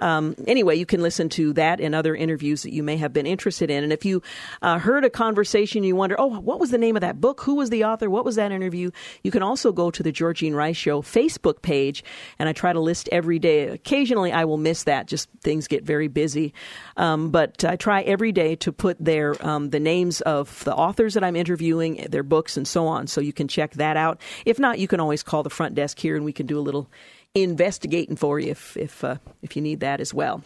Um, 0.00 0.36
anyway, 0.46 0.76
you 0.76 0.84
can 0.84 1.00
listen 1.00 1.30
to 1.30 1.54
that 1.54 1.80
and 1.80 1.94
other 1.94 2.14
interviews 2.14 2.62
that 2.62 2.74
you 2.74 2.82
may 2.82 2.98
have 2.98 3.10
been 3.10 3.26
interested 3.26 3.70
in. 3.70 3.82
And 3.82 3.90
if 3.90 4.04
you 4.04 4.22
uh, 4.60 4.78
heard 4.78 5.02
a 5.02 5.08
conversation, 5.08 5.82
you 5.82 5.96
wonder, 5.96 6.14
oh, 6.18 6.26
what 6.26 6.60
was 6.60 6.70
the 6.70 6.76
name 6.76 6.94
of 6.94 7.00
that 7.00 7.22
book? 7.22 7.40
Who 7.40 7.54
was 7.54 7.70
the 7.70 7.84
author? 7.84 8.10
What 8.10 8.26
was 8.26 8.36
that 8.36 8.52
interview? 8.52 8.90
You 9.22 9.30
can 9.30 9.42
also 9.42 9.72
go 9.72 9.90
to 9.90 10.02
the 10.02 10.12
Georgene 10.12 10.54
Rice 10.54 10.76
Show 10.76 11.00
Facebook 11.00 11.62
page, 11.62 12.04
and 12.38 12.50
I 12.50 12.52
try 12.52 12.70
to 12.70 12.80
list 12.80 13.08
every 13.10 13.38
day. 13.38 13.68
Occasionally, 13.68 14.30
I 14.30 14.44
will 14.44 14.58
miss 14.58 14.84
that; 14.84 15.06
just 15.06 15.30
things 15.40 15.66
get 15.68 15.84
very 15.84 16.08
busy. 16.08 16.52
Um, 16.98 17.30
but 17.30 17.64
I 17.64 17.76
try 17.76 18.02
every 18.02 18.32
day 18.32 18.56
to 18.56 18.72
put 18.72 18.98
there 19.00 19.34
um, 19.40 19.70
the 19.70 19.80
names 19.80 20.20
of 20.20 20.62
the 20.64 20.74
authors 20.74 21.14
that 21.14 21.24
I'm 21.24 21.34
interviewing, 21.34 22.06
their 22.10 22.22
books, 22.22 22.58
and 22.58 22.68
so 22.68 22.86
on. 22.86 23.06
So 23.06 23.22
you 23.22 23.32
can 23.32 23.48
check 23.48 23.72
that 23.76 23.96
out. 23.96 24.20
If 24.44 24.58
not, 24.58 24.78
you 24.78 24.86
can 24.86 25.00
always 25.00 25.22
call 25.22 25.42
the 25.42 25.48
front 25.48 25.74
desk 25.74 25.98
here, 25.98 26.14
and 26.14 26.26
we 26.26 26.34
can 26.34 26.44
do 26.44 26.58
a 26.58 26.60
little 26.60 26.90
investigating 27.34 28.16
for 28.16 28.38
you 28.38 28.50
if 28.50 28.76
if 28.76 29.04
uh, 29.04 29.16
if 29.42 29.56
you 29.56 29.62
need 29.62 29.80
that 29.80 30.00
as 30.00 30.12
well. 30.12 30.42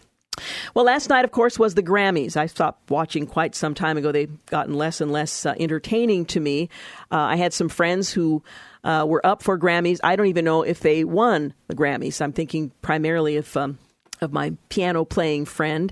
Well, 0.73 0.85
last 0.85 1.09
night, 1.09 1.25
of 1.25 1.31
course, 1.31 1.59
was 1.59 1.75
the 1.75 1.83
Grammys. 1.83 2.35
I 2.35 2.47
stopped 2.47 2.89
watching 2.89 3.27
quite 3.27 3.53
some 3.53 3.75
time 3.75 3.97
ago. 3.97 4.11
They've 4.11 4.45
gotten 4.47 4.73
less 4.73 4.99
and 4.99 5.11
less 5.11 5.45
uh, 5.45 5.53
entertaining 5.59 6.25
to 6.27 6.39
me. 6.39 6.69
Uh, 7.11 7.17
I 7.17 7.35
had 7.35 7.53
some 7.53 7.69
friends 7.69 8.11
who 8.11 8.41
uh, 8.83 9.05
were 9.07 9.23
up 9.25 9.43
for 9.43 9.59
Grammys. 9.59 9.99
I 10.03 10.15
don't 10.15 10.27
even 10.27 10.45
know 10.45 10.63
if 10.63 10.79
they 10.79 11.03
won 11.03 11.53
the 11.67 11.75
Grammys. 11.75 12.19
I'm 12.21 12.33
thinking 12.33 12.71
primarily 12.81 13.37
of 13.37 13.55
um, 13.55 13.77
of 14.21 14.33
my 14.33 14.53
piano 14.69 15.05
playing 15.05 15.45
friend. 15.45 15.91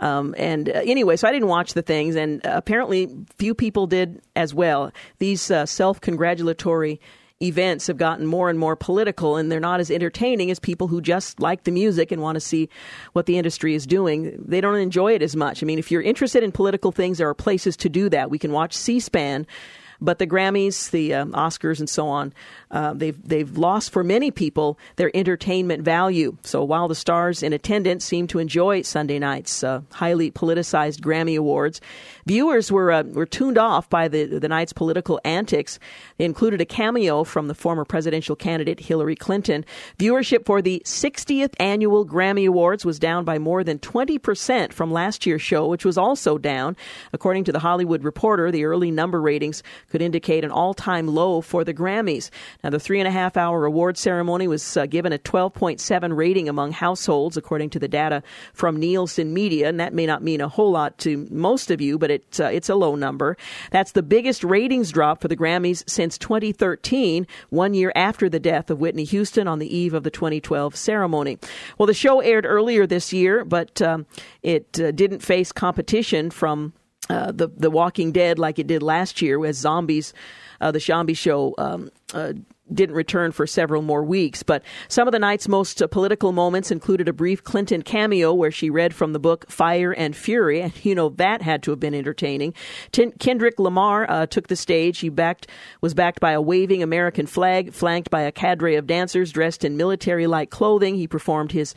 Um, 0.00 0.34
and 0.36 0.68
uh, 0.68 0.72
anyway, 0.84 1.16
so 1.16 1.28
I 1.28 1.32
didn't 1.32 1.48
watch 1.48 1.74
the 1.74 1.82
things, 1.82 2.16
and 2.16 2.40
apparently 2.44 3.08
few 3.38 3.54
people 3.54 3.86
did 3.86 4.20
as 4.34 4.52
well. 4.52 4.92
These 5.18 5.50
uh, 5.50 5.66
self 5.66 6.00
congratulatory 6.00 7.00
events 7.42 7.86
have 7.86 7.98
gotten 7.98 8.24
more 8.24 8.48
and 8.48 8.58
more 8.58 8.76
political 8.76 9.36
and 9.36 9.52
they're 9.52 9.60
not 9.60 9.78
as 9.78 9.90
entertaining 9.90 10.50
as 10.50 10.58
people 10.58 10.88
who 10.88 11.02
just 11.02 11.38
like 11.38 11.64
the 11.64 11.70
music 11.70 12.10
and 12.10 12.22
want 12.22 12.36
to 12.36 12.40
see 12.40 12.68
what 13.12 13.26
the 13.26 13.36
industry 13.36 13.74
is 13.74 13.86
doing. 13.86 14.42
They 14.42 14.62
don't 14.62 14.76
enjoy 14.76 15.14
it 15.14 15.22
as 15.22 15.36
much. 15.36 15.62
I 15.62 15.66
mean, 15.66 15.78
if 15.78 15.90
you're 15.90 16.02
interested 16.02 16.42
in 16.42 16.50
political 16.50 16.92
things, 16.92 17.18
there 17.18 17.28
are 17.28 17.34
places 17.34 17.76
to 17.78 17.90
do 17.90 18.08
that. 18.08 18.30
We 18.30 18.38
can 18.38 18.52
watch 18.52 18.72
C 18.74 19.00
SPAN 19.00 19.46
but 20.00 20.18
the 20.18 20.26
Grammys, 20.26 20.90
the 20.90 21.14
uh, 21.14 21.24
Oscars, 21.26 21.78
and 21.78 21.88
so 21.88 22.08
on, 22.08 22.32
uh, 22.70 22.92
they've 22.94 23.16
they've 23.26 23.56
lost 23.56 23.92
for 23.92 24.02
many 24.02 24.30
people 24.30 24.78
their 24.96 25.10
entertainment 25.14 25.82
value. 25.82 26.36
So 26.42 26.64
while 26.64 26.88
the 26.88 26.94
stars 26.94 27.42
in 27.42 27.52
attendance 27.52 28.04
seem 28.04 28.26
to 28.28 28.38
enjoy 28.38 28.82
Sunday 28.82 29.18
night's 29.18 29.62
uh, 29.62 29.82
highly 29.92 30.30
politicized 30.30 31.00
Grammy 31.00 31.38
Awards, 31.38 31.80
viewers 32.26 32.72
were 32.72 32.92
uh, 32.92 33.02
were 33.04 33.26
tuned 33.26 33.58
off 33.58 33.88
by 33.88 34.08
the 34.08 34.24
the 34.24 34.48
night's 34.48 34.72
political 34.72 35.20
antics. 35.24 35.78
They 36.18 36.24
included 36.24 36.60
a 36.60 36.66
cameo 36.66 37.24
from 37.24 37.48
the 37.48 37.54
former 37.54 37.84
presidential 37.84 38.36
candidate 38.36 38.80
Hillary 38.80 39.16
Clinton. 39.16 39.64
Viewership 39.98 40.44
for 40.44 40.60
the 40.60 40.82
60th 40.84 41.54
annual 41.60 42.06
Grammy 42.06 42.48
Awards 42.48 42.84
was 42.84 42.98
down 42.98 43.24
by 43.24 43.38
more 43.38 43.62
than 43.62 43.78
20 43.78 44.18
percent 44.18 44.72
from 44.72 44.92
last 44.92 45.26
year's 45.26 45.42
show, 45.42 45.66
which 45.66 45.84
was 45.84 45.96
also 45.96 46.36
down, 46.36 46.76
according 47.12 47.44
to 47.44 47.52
the 47.52 47.60
Hollywood 47.60 48.04
Reporter. 48.04 48.50
The 48.50 48.64
early 48.64 48.90
number 48.90 49.20
ratings 49.20 49.62
could 49.90 50.02
indicate 50.02 50.44
an 50.44 50.50
all 50.50 50.74
time 50.74 51.06
low 51.06 51.40
for 51.40 51.64
the 51.64 51.74
Grammys. 51.74 52.30
Now, 52.62 52.70
the 52.70 52.80
three 52.80 53.00
and 53.00 53.08
a 53.08 53.10
half 53.10 53.36
hour 53.36 53.64
award 53.64 53.96
ceremony 53.96 54.48
was 54.48 54.76
uh, 54.76 54.86
given 54.86 55.12
a 55.12 55.18
12.7 55.18 56.16
rating 56.16 56.48
among 56.48 56.72
households, 56.72 57.36
according 57.36 57.70
to 57.70 57.78
the 57.78 57.88
data 57.88 58.22
from 58.52 58.76
Nielsen 58.76 59.32
Media, 59.32 59.68
and 59.68 59.80
that 59.80 59.94
may 59.94 60.06
not 60.06 60.22
mean 60.22 60.40
a 60.40 60.48
whole 60.48 60.70
lot 60.70 60.98
to 60.98 61.26
most 61.30 61.70
of 61.70 61.80
you, 61.80 61.98
but 61.98 62.10
it, 62.10 62.40
uh, 62.40 62.44
it's 62.44 62.68
a 62.68 62.74
low 62.74 62.94
number. 62.94 63.36
That's 63.70 63.92
the 63.92 64.02
biggest 64.02 64.44
ratings 64.44 64.90
drop 64.90 65.20
for 65.20 65.28
the 65.28 65.36
Grammys 65.36 65.88
since 65.88 66.18
2013, 66.18 67.26
one 67.50 67.74
year 67.74 67.92
after 67.94 68.28
the 68.28 68.40
death 68.40 68.70
of 68.70 68.80
Whitney 68.80 69.04
Houston 69.04 69.48
on 69.48 69.58
the 69.58 69.76
eve 69.76 69.94
of 69.94 70.02
the 70.02 70.10
2012 70.10 70.76
ceremony. 70.76 71.38
Well, 71.78 71.86
the 71.86 71.94
show 71.94 72.20
aired 72.20 72.46
earlier 72.46 72.86
this 72.86 73.12
year, 73.12 73.44
but 73.44 73.80
um, 73.82 74.06
it 74.42 74.80
uh, 74.80 74.90
didn't 74.90 75.20
face 75.20 75.52
competition 75.52 76.30
from 76.30 76.72
uh, 77.08 77.32
the 77.32 77.48
the 77.48 77.70
Walking 77.70 78.12
Dead 78.12 78.38
like 78.38 78.58
it 78.58 78.66
did 78.66 78.82
last 78.82 79.22
year 79.22 79.44
as 79.44 79.56
zombies. 79.56 80.12
Uh, 80.60 80.70
the 80.70 80.80
Zombie 80.80 81.14
Show 81.14 81.54
um, 81.58 81.90
uh, 82.14 82.32
didn't 82.72 82.96
return 82.96 83.30
for 83.30 83.46
several 83.46 83.82
more 83.82 84.02
weeks. 84.02 84.42
But 84.42 84.62
some 84.88 85.06
of 85.06 85.12
the 85.12 85.18
night's 85.18 85.48
most 85.48 85.80
uh, 85.82 85.86
political 85.86 86.32
moments 86.32 86.70
included 86.70 87.08
a 87.08 87.12
brief 87.12 87.44
Clinton 87.44 87.82
cameo 87.82 88.32
where 88.32 88.50
she 88.50 88.70
read 88.70 88.94
from 88.94 89.12
the 89.12 89.18
book 89.18 89.50
Fire 89.50 89.92
and 89.92 90.16
Fury, 90.16 90.62
and 90.62 90.72
you 90.84 90.94
know 90.94 91.10
that 91.10 91.42
had 91.42 91.62
to 91.64 91.70
have 91.70 91.80
been 91.80 91.94
entertaining. 91.94 92.54
T- 92.92 93.12
Kendrick 93.18 93.58
Lamar 93.58 94.10
uh, 94.10 94.26
took 94.26 94.48
the 94.48 94.56
stage. 94.56 94.98
He 95.00 95.08
backed 95.08 95.46
was 95.80 95.94
backed 95.94 96.20
by 96.20 96.32
a 96.32 96.40
waving 96.40 96.82
American 96.82 97.26
flag, 97.26 97.72
flanked 97.72 98.10
by 98.10 98.22
a 98.22 98.32
cadre 98.32 98.76
of 98.76 98.86
dancers 98.86 99.30
dressed 99.30 99.64
in 99.64 99.76
military-like 99.76 100.50
clothing. 100.50 100.96
He 100.96 101.06
performed 101.06 101.52
his 101.52 101.74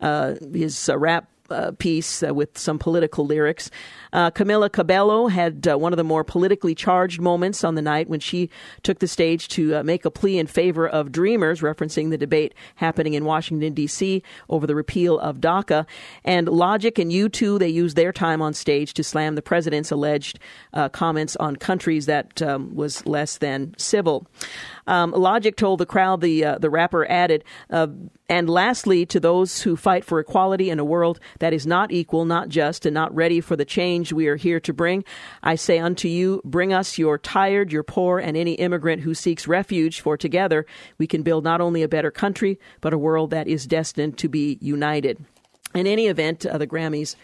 uh, 0.00 0.34
his 0.52 0.88
uh, 0.88 0.98
rap 0.98 1.28
piece 1.78 2.22
uh, 2.22 2.34
with 2.34 2.56
some 2.58 2.78
political 2.78 3.26
lyrics. 3.26 3.70
Uh, 4.12 4.30
Camila 4.30 4.70
Cabello 4.70 5.28
had 5.28 5.66
uh, 5.66 5.78
one 5.78 5.92
of 5.92 5.96
the 5.96 6.04
more 6.04 6.24
politically 6.24 6.74
charged 6.74 7.20
moments 7.20 7.64
on 7.64 7.74
the 7.74 7.82
night 7.82 8.08
when 8.08 8.20
she 8.20 8.50
took 8.82 8.98
the 8.98 9.08
stage 9.08 9.48
to 9.48 9.76
uh, 9.76 9.82
make 9.82 10.04
a 10.04 10.10
plea 10.10 10.38
in 10.38 10.46
favor 10.46 10.86
of 10.86 11.12
Dreamers, 11.12 11.60
referencing 11.60 12.10
the 12.10 12.18
debate 12.18 12.54
happening 12.76 13.14
in 13.14 13.24
Washington, 13.24 13.72
D.C. 13.72 14.22
over 14.48 14.66
the 14.66 14.74
repeal 14.74 15.18
of 15.18 15.38
DACA. 15.38 15.86
And 16.24 16.48
Logic 16.48 16.98
and 16.98 17.10
U2, 17.10 17.58
they 17.58 17.68
used 17.68 17.96
their 17.96 18.12
time 18.12 18.42
on 18.42 18.52
stage 18.52 18.94
to 18.94 19.04
slam 19.04 19.34
the 19.34 19.42
president's 19.42 19.90
alleged 19.90 20.38
uh, 20.72 20.88
comments 20.88 21.36
on 21.36 21.56
countries 21.56 22.06
that 22.06 22.42
um, 22.42 22.74
was 22.74 23.06
less 23.06 23.38
than 23.38 23.74
civil. 23.78 24.26
Um, 24.86 25.12
Logic 25.12 25.56
told 25.56 25.80
the 25.80 25.86
crowd, 25.86 26.20
the 26.20 26.44
uh, 26.44 26.58
the 26.58 26.70
rapper 26.70 27.08
added, 27.10 27.44
uh, 27.70 27.88
and 28.28 28.48
lastly, 28.48 29.06
to 29.06 29.20
those 29.20 29.62
who 29.62 29.76
fight 29.76 30.04
for 30.04 30.18
equality 30.18 30.70
in 30.70 30.78
a 30.78 30.84
world 30.84 31.20
that 31.38 31.52
is 31.52 31.66
not 31.66 31.92
equal, 31.92 32.24
not 32.24 32.48
just, 32.48 32.86
and 32.86 32.94
not 32.94 33.14
ready 33.14 33.40
for 33.40 33.56
the 33.56 33.64
change 33.64 34.12
we 34.12 34.26
are 34.26 34.36
here 34.36 34.60
to 34.60 34.72
bring, 34.72 35.04
I 35.42 35.54
say 35.54 35.78
unto 35.78 36.08
you, 36.08 36.40
bring 36.44 36.72
us 36.72 36.98
your 36.98 37.18
tired, 37.18 37.72
your 37.72 37.82
poor, 37.82 38.18
and 38.18 38.36
any 38.36 38.54
immigrant 38.54 39.02
who 39.02 39.14
seeks 39.14 39.46
refuge, 39.46 40.00
for 40.00 40.16
together 40.16 40.66
we 40.98 41.06
can 41.06 41.22
build 41.22 41.44
not 41.44 41.60
only 41.60 41.82
a 41.82 41.88
better 41.88 42.10
country, 42.10 42.58
but 42.80 42.92
a 42.92 42.98
world 42.98 43.30
that 43.30 43.48
is 43.48 43.66
destined 43.66 44.18
to 44.18 44.28
be 44.28 44.58
united. 44.60 45.24
In 45.74 45.86
any 45.86 46.06
event, 46.06 46.44
uh, 46.44 46.58
the 46.58 46.66
Grammys 46.66 47.16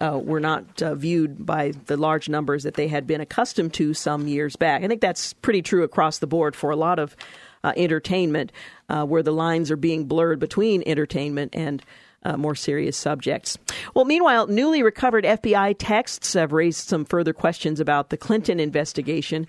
uh, 0.00 0.18
were 0.22 0.40
not 0.40 0.82
uh, 0.82 0.94
viewed 0.94 1.44
by 1.44 1.72
the 1.86 1.96
large 1.96 2.28
numbers 2.28 2.62
that 2.62 2.74
they 2.74 2.88
had 2.88 3.06
been 3.06 3.20
accustomed 3.20 3.74
to 3.74 3.94
some 3.94 4.26
years 4.26 4.56
back. 4.56 4.82
I 4.82 4.88
think 4.88 5.00
that's 5.00 5.34
pretty 5.34 5.62
true 5.62 5.82
across 5.82 6.18
the 6.18 6.26
board 6.26 6.56
for 6.56 6.70
a 6.70 6.76
lot 6.76 6.98
of 6.98 7.16
uh, 7.62 7.72
entertainment, 7.76 8.52
uh, 8.88 9.04
where 9.04 9.22
the 9.22 9.32
lines 9.32 9.70
are 9.70 9.76
being 9.76 10.06
blurred 10.06 10.38
between 10.38 10.82
entertainment 10.86 11.54
and 11.54 11.82
uh, 12.22 12.36
more 12.36 12.54
serious 12.54 12.96
subjects. 12.96 13.58
Well, 13.94 14.04
meanwhile, 14.04 14.46
newly 14.46 14.82
recovered 14.82 15.24
FBI 15.24 15.76
texts 15.78 16.34
have 16.34 16.52
raised 16.52 16.88
some 16.88 17.04
further 17.04 17.32
questions 17.32 17.80
about 17.80 18.10
the 18.10 18.16
Clinton 18.16 18.60
investigation. 18.60 19.46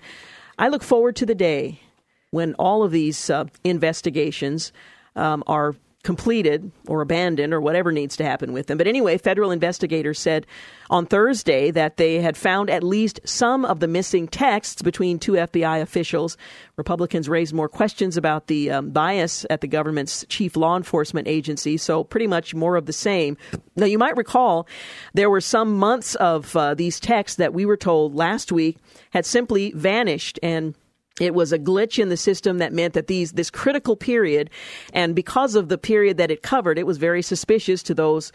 I 0.58 0.68
look 0.68 0.82
forward 0.82 1.16
to 1.16 1.26
the 1.26 1.34
day 1.34 1.80
when 2.30 2.54
all 2.54 2.82
of 2.82 2.92
these 2.92 3.28
uh, 3.30 3.44
investigations 3.64 4.72
um, 5.16 5.44
are 5.46 5.74
completed 6.02 6.72
or 6.88 7.00
abandoned 7.00 7.54
or 7.54 7.60
whatever 7.60 7.92
needs 7.92 8.16
to 8.16 8.24
happen 8.24 8.52
with 8.52 8.66
them. 8.66 8.76
But 8.76 8.88
anyway, 8.88 9.18
federal 9.18 9.52
investigators 9.52 10.18
said 10.18 10.46
on 10.90 11.06
Thursday 11.06 11.70
that 11.70 11.96
they 11.96 12.20
had 12.20 12.36
found 12.36 12.70
at 12.70 12.82
least 12.82 13.20
some 13.24 13.64
of 13.64 13.78
the 13.78 13.86
missing 13.86 14.26
texts 14.26 14.82
between 14.82 15.20
two 15.20 15.32
FBI 15.32 15.80
officials. 15.80 16.36
Republicans 16.76 17.28
raised 17.28 17.54
more 17.54 17.68
questions 17.68 18.16
about 18.16 18.48
the 18.48 18.70
um, 18.70 18.90
bias 18.90 19.46
at 19.48 19.60
the 19.60 19.68
government's 19.68 20.26
chief 20.28 20.56
law 20.56 20.76
enforcement 20.76 21.28
agency, 21.28 21.76
so 21.76 22.02
pretty 22.02 22.26
much 22.26 22.52
more 22.52 22.74
of 22.74 22.86
the 22.86 22.92
same. 22.92 23.36
Now, 23.76 23.86
you 23.86 23.98
might 23.98 24.16
recall 24.16 24.66
there 25.14 25.30
were 25.30 25.40
some 25.40 25.78
months 25.78 26.16
of 26.16 26.56
uh, 26.56 26.74
these 26.74 26.98
texts 26.98 27.36
that 27.36 27.54
we 27.54 27.64
were 27.64 27.76
told 27.76 28.14
last 28.14 28.50
week 28.50 28.76
had 29.10 29.24
simply 29.24 29.72
vanished 29.72 30.38
and 30.42 30.74
It 31.20 31.34
was 31.34 31.52
a 31.52 31.58
glitch 31.58 31.98
in 31.98 32.08
the 32.08 32.16
system 32.16 32.58
that 32.58 32.72
meant 32.72 32.94
that 32.94 33.06
these 33.06 33.32
this 33.32 33.50
critical 33.50 33.96
period, 33.96 34.50
and 34.92 35.14
because 35.14 35.54
of 35.54 35.68
the 35.68 35.78
period 35.78 36.16
that 36.16 36.30
it 36.30 36.42
covered, 36.42 36.78
it 36.78 36.86
was 36.86 36.98
very 36.98 37.22
suspicious 37.22 37.82
to 37.84 37.94
those 37.94 38.32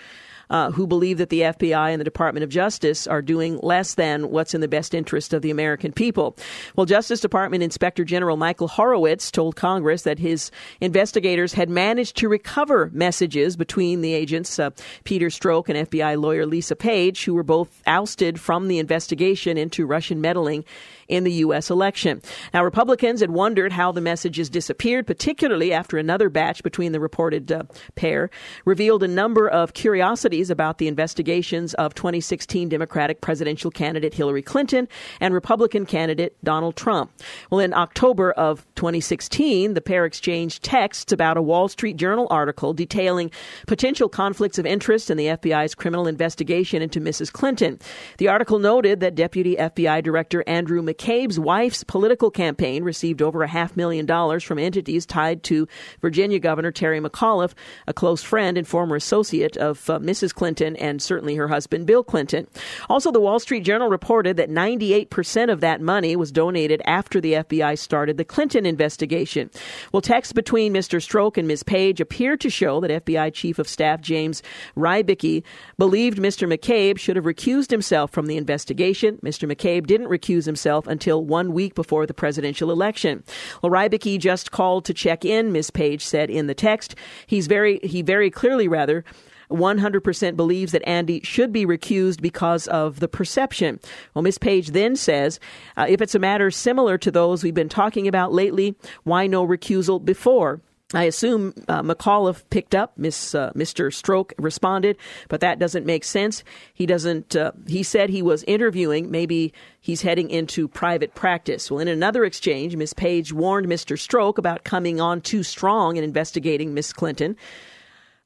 uh, 0.50 0.72
who 0.72 0.88
believe 0.88 1.18
that 1.18 1.30
the 1.30 1.42
FBI 1.42 1.92
and 1.92 2.00
the 2.00 2.06
Department 2.06 2.44
of 2.44 2.50
Justice 2.50 3.08
are 3.08 3.22
doing 3.22 3.60
less 3.62 3.96
than 3.96 4.30
what's 4.30 4.54
in 4.54 4.62
the 4.62 4.68
best 4.68 4.94
interest 4.94 5.34
of 5.34 5.42
the 5.42 5.52
American 5.52 5.92
people. 5.92 6.36
Well, 6.76 6.86
Justice 6.86 7.20
Department 7.20 7.64
Inspector 7.64 8.04
General 8.06 8.38
Michael 8.38 8.68
Horowitz 8.68 9.32
told 9.32 9.56
Congress 9.56 10.04
that 10.04 10.20
his 10.20 10.52
investigators 10.80 11.54
had 11.54 11.70
managed 11.70 12.16
to 12.18 12.30
recover 12.30 12.90
messages 12.94 13.58
between 13.58 14.02
the 14.02 14.14
agents, 14.14 14.60
uh, 14.60 14.70
Peter 15.04 15.28
Strzok 15.28 15.70
and 15.70 15.90
FBI 15.90 16.20
lawyer 16.20 16.46
Lisa 16.46 16.76
Page, 16.76 17.26
who 17.26 17.34
were 17.34 17.44
both 17.44 17.82
ousted 17.86 18.40
from 18.40 18.68
the 18.68 18.80
investigation 18.80 19.58
into 19.58 19.86
Russian 19.86 20.22
meddling 20.22 20.64
in 21.08 21.24
the 21.24 21.32
U.S. 21.34 21.70
election. 21.70 22.22
Now, 22.54 22.64
Republicans 22.64 23.22
had 23.22 23.32
wondered 23.32 23.72
how 23.72 23.92
the 23.92 24.02
messages 24.02 24.50
disappeared, 24.50 25.08
particularly 25.08 25.74
after 25.74 25.98
another 25.98 26.30
batch 26.30 26.64
between 26.64 26.92
the 26.92 27.00
reported 27.00 27.52
uh, 27.52 27.64
pair 27.96 28.30
revealed 28.66 29.04
a 29.04 29.08
number 29.08 29.48
of 29.48 29.74
curiosities 29.74 30.50
about 30.50 30.78
the 30.78 30.88
investigations 30.88 31.74
of 31.76 31.94
2016 31.96 32.70
Democratic 32.70 33.22
presidential 33.22 33.72
candidate 33.72 34.14
Hillary 34.14 34.42
Clinton 34.42 34.88
and 35.20 35.34
Republican 35.34 35.86
candidate 35.86 36.36
Donald 36.44 36.76
Trump. 36.76 37.12
Well, 37.50 37.60
in 37.60 37.74
October 37.74 38.32
of 38.32 38.66
2016, 38.76 39.74
the 39.74 39.82
pair 39.82 40.06
exchanged 40.06 40.64
texts 40.64 41.12
about 41.12 41.38
a 41.38 41.42
Wall 41.42 41.68
Street 41.68 41.98
Journal 41.98 42.28
article 42.30 42.74
detailing 42.74 43.32
potential 43.68 44.10
conflicts 44.10 44.58
of 44.58 44.66
interest 44.66 45.10
in 45.10 45.18
the 45.18 45.28
FBI's 45.28 45.76
criminal 45.76 46.08
investigation 46.08 46.82
into 46.82 47.00
Mrs. 47.00 47.32
Clinton. 47.32 47.80
The 48.18 48.28
article 48.28 48.60
noted 48.60 49.00
that 49.00 49.16
Deputy 49.16 49.56
FBI 49.56 50.04
Director 50.04 50.44
Andrew 50.48 50.82
McCabe's 50.98 51.40
wife's 51.40 51.84
political 51.84 52.32
campaign 52.32 52.84
received 52.84 53.22
over 53.22 53.44
a 53.44 53.48
half 53.48 53.78
million 53.78 54.06
dollars 54.06 54.44
from 54.44 54.58
entities 54.58 55.06
tied 55.06 55.44
to 55.44 55.68
Virginia 56.02 56.40
Governor 56.40 56.72
Terry 56.72 57.00
McAuliffe, 57.00 57.54
a 57.88 57.94
close 57.94 58.24
friend 58.24 58.58
and 58.58 58.68
former 58.68 58.96
associate 58.96 59.58
of 59.58 59.90
uh, 59.90 60.00
Mrs. 60.00 60.34
Clinton 60.34 60.76
and 60.78 61.02
certainly 61.02 61.36
her 61.36 61.48
husband 61.48 61.86
Bill 61.86 62.04
Clinton. 62.04 62.48
Also, 62.90 63.12
the 63.12 63.20
Wall 63.20 63.40
Street 63.40 63.64
Journal 63.64 63.90
reported 63.90 64.38
that 64.38 64.50
98% 64.50 65.52
of 65.52 65.62
that 65.62 65.82
money 65.82 66.16
was 66.16 66.32
donated 66.32 66.82
after 66.86 67.22
the 67.22 67.34
FBI 67.34 67.78
started 67.78 68.18
the 68.18 68.26
Clinton 68.26 68.66
investigation. 68.66 69.50
Well, 69.92 70.02
texts 70.02 70.34
between 70.34 70.74
Mr. 70.74 71.00
Strzok 71.00 71.38
and 71.38 71.48
Ms. 71.48 71.64
Page 71.64 72.02
appear 72.02 72.38
to 72.38 72.50
show 72.50 72.80
that 72.82 73.06
FBI 73.06 73.34
Chief 73.34 73.60
of 73.60 73.68
Staff 73.68 74.02
James 74.02 74.42
Rybicki 74.76 75.44
believed 75.78 76.18
Mr. 76.18 76.52
McCabe 76.52 76.98
should 76.98 77.16
have 77.16 77.26
recused 77.26 77.70
himself 77.70 78.12
from 78.12 78.26
the 78.26 78.38
investigation. 78.38 79.20
Mr. 79.24 79.52
McCabe 79.52 79.86
didn't 79.86 80.08
recuse 80.08 80.46
himself 80.46 80.87
until 80.88 81.24
one 81.24 81.54
week 81.54 81.76
before 81.76 82.06
the 82.06 82.14
presidential 82.14 82.72
election. 82.72 83.24
Well, 83.62 83.72
Rybicki 83.72 84.20
just 84.20 84.52
called 84.52 84.86
to 84.86 84.94
check 84.94 85.26
in, 85.26 85.52
Ms. 85.52 85.72
Page 85.72 86.04
said 86.04 86.30
in 86.30 86.48
the 86.48 86.54
text. 86.54 86.96
He's 87.26 87.48
very, 87.48 87.80
he 87.84 88.02
very 88.02 88.30
clearly 88.30 88.68
rather 88.68 89.04
100% 89.50 90.36
believes 90.36 90.72
that 90.72 90.88
Andy 90.88 91.22
should 91.24 91.54
be 91.54 91.66
recused 91.66 92.22
because 92.22 92.68
of 92.68 93.00
the 93.00 93.08
perception. 93.08 93.80
Well, 94.14 94.24
Ms. 94.24 94.38
Page 94.38 94.70
then 94.70 94.96
says 94.96 95.40
uh, 95.78 95.86
if 95.88 96.02
it's 96.02 96.16
a 96.16 96.20
matter 96.20 96.52
similar 96.52 96.98
to 96.98 97.12
those 97.12 97.44
we've 97.44 97.54
been 97.54 97.70
talking 97.70 98.08
about 98.08 98.34
lately, 98.34 98.76
why 99.04 99.28
no 99.28 99.46
recusal 99.46 100.04
before? 100.04 100.62
I 100.94 101.04
assume 101.04 101.54
uh, 101.68 101.82
McAuliffe 101.82 102.44
picked 102.50 102.74
up. 102.74 102.98
Miss 102.98 103.36
uh, 103.36 103.52
Mr. 103.54 103.92
Strzok 103.92 104.32
responded, 104.38 104.98
but 105.28 105.42
that 105.42 105.60
doesn't 105.60 105.86
make 105.86 106.06
sense. 106.06 106.46
He 106.74 106.86
doesn't. 106.86 107.36
Uh, 107.36 107.52
he 107.68 107.84
said 107.84 108.10
he 108.10 108.22
was 108.22 108.44
interviewing. 108.44 109.12
Maybe 109.12 109.54
he's 109.82 110.02
heading 110.04 110.30
into 110.30 110.70
private 110.70 111.14
practice. 111.14 111.70
Well, 111.70 111.82
in 111.82 111.90
another 111.90 112.24
exchange, 112.24 112.74
Miss 112.78 112.94
Page 112.94 113.34
warned 113.34 113.68
Mr. 113.68 113.98
Strzok 113.98 114.38
about 114.38 114.64
coming 114.64 115.02
on 115.02 115.20
too 115.20 115.44
strong 115.44 115.98
in 115.98 116.06
investigating 116.06 116.74
Miss 116.74 116.94
Clinton. 116.94 117.36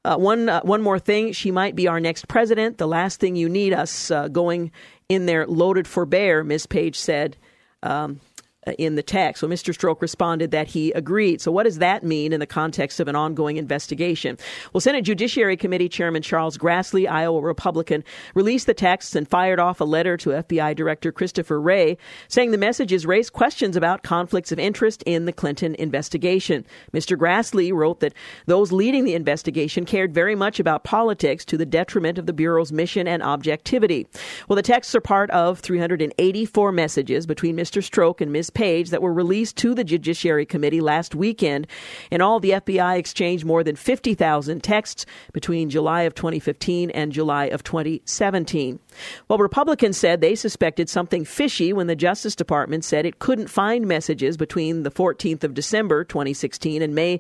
Uh, 0.05 0.17
one 0.17 0.47
uh, 0.47 0.61
one 0.61 0.83
more 0.83 0.99
thing, 0.99 1.31
she 1.31 1.49
might 1.49 1.75
be 1.75 1.87
our 1.87 1.99
next 1.99 2.27
president. 2.27 2.77
The 2.77 2.87
last 2.87 3.19
thing 3.19 3.35
you 3.35 3.49
need 3.49 3.73
us 3.73 4.11
uh, 4.11 4.27
going 4.27 4.71
in 5.09 5.25
there 5.25 5.47
loaded 5.47 5.87
for 5.87 6.05
bear, 6.05 6.43
Miss 6.43 6.67
Page 6.67 6.97
said. 6.97 7.37
Um, 7.81 8.19
Uh, 8.67 8.73
in 8.77 8.93
the 8.93 9.01
text. 9.01 9.39
So 9.39 9.47
Mr. 9.47 9.75
Strzok 9.75 10.01
responded 10.01 10.51
that 10.51 10.67
he 10.67 10.91
agreed. 10.91 11.41
So 11.41 11.51
what 11.51 11.63
does 11.63 11.79
that 11.79 12.03
mean 12.03 12.31
in 12.31 12.39
the 12.39 12.45
context 12.45 12.99
of 12.99 13.07
an 13.07 13.15
ongoing 13.15 13.57
investigation? 13.57 14.37
Well, 14.71 14.81
Senate 14.81 15.01
Judiciary 15.01 15.57
Committee 15.57 15.89
Chairman 15.89 16.21
Charles 16.21 16.59
Grassley, 16.59 17.09
Iowa 17.09 17.41
Republican, 17.41 18.03
released 18.35 18.67
the 18.67 18.75
texts 18.75 19.15
and 19.15 19.27
fired 19.27 19.57
off 19.57 19.81
a 19.81 19.83
letter 19.83 20.15
to 20.17 20.29
FBI 20.29 20.75
Director 20.75 21.11
Christopher 21.11 21.59
Wray 21.59 21.97
saying 22.27 22.51
the 22.51 22.57
messages 22.59 23.03
raised 23.03 23.33
questions 23.33 23.75
about 23.75 24.03
conflicts 24.03 24.51
of 24.51 24.59
interest 24.59 25.01
in 25.07 25.25
the 25.25 25.33
Clinton 25.33 25.73
investigation. 25.79 26.63
Mr. 26.93 27.17
Grassley 27.17 27.73
wrote 27.73 27.99
that 28.01 28.13
those 28.45 28.71
leading 28.71 29.05
the 29.05 29.15
investigation 29.15 29.85
cared 29.85 30.13
very 30.13 30.35
much 30.35 30.59
about 30.59 30.83
politics 30.83 31.43
to 31.45 31.57
the 31.57 31.65
detriment 31.65 32.19
of 32.19 32.27
the 32.27 32.33
Bureau's 32.33 32.71
mission 32.71 33.07
and 33.07 33.23
objectivity. 33.23 34.05
Well, 34.47 34.55
the 34.55 34.61
texts 34.61 34.93
are 34.93 35.01
part 35.01 35.31
of 35.31 35.57
384 35.61 36.71
messages 36.71 37.25
between 37.25 37.57
Mr. 37.57 37.81
Strzok 37.81 38.21
and 38.21 38.31
Ms 38.31 38.50
page 38.53 38.89
that 38.89 39.01
were 39.01 39.13
released 39.13 39.57
to 39.57 39.73
the 39.73 39.83
Judiciary 39.83 40.45
Committee 40.45 40.81
last 40.81 41.15
weekend. 41.15 41.67
In 42.09 42.21
all, 42.21 42.39
the 42.39 42.51
FBI 42.51 42.97
exchanged 42.97 43.45
more 43.45 43.63
than 43.63 43.75
50,000 43.75 44.63
texts 44.63 45.05
between 45.33 45.69
July 45.69 46.03
of 46.03 46.15
2015 46.15 46.91
and 46.91 47.11
July 47.11 47.45
of 47.45 47.63
2017. 47.63 48.79
Well, 49.27 49.39
Republicans 49.39 49.97
said 49.97 50.21
they 50.21 50.35
suspected 50.35 50.89
something 50.89 51.25
fishy 51.25 51.73
when 51.73 51.87
the 51.87 51.95
Justice 51.95 52.35
Department 52.35 52.83
said 52.83 53.05
it 53.05 53.19
couldn't 53.19 53.47
find 53.47 53.87
messages 53.87 54.37
between 54.37 54.83
the 54.83 54.91
14th 54.91 55.43
of 55.43 55.53
December 55.53 56.03
2016 56.03 56.81
and 56.81 56.95
May 56.95 57.19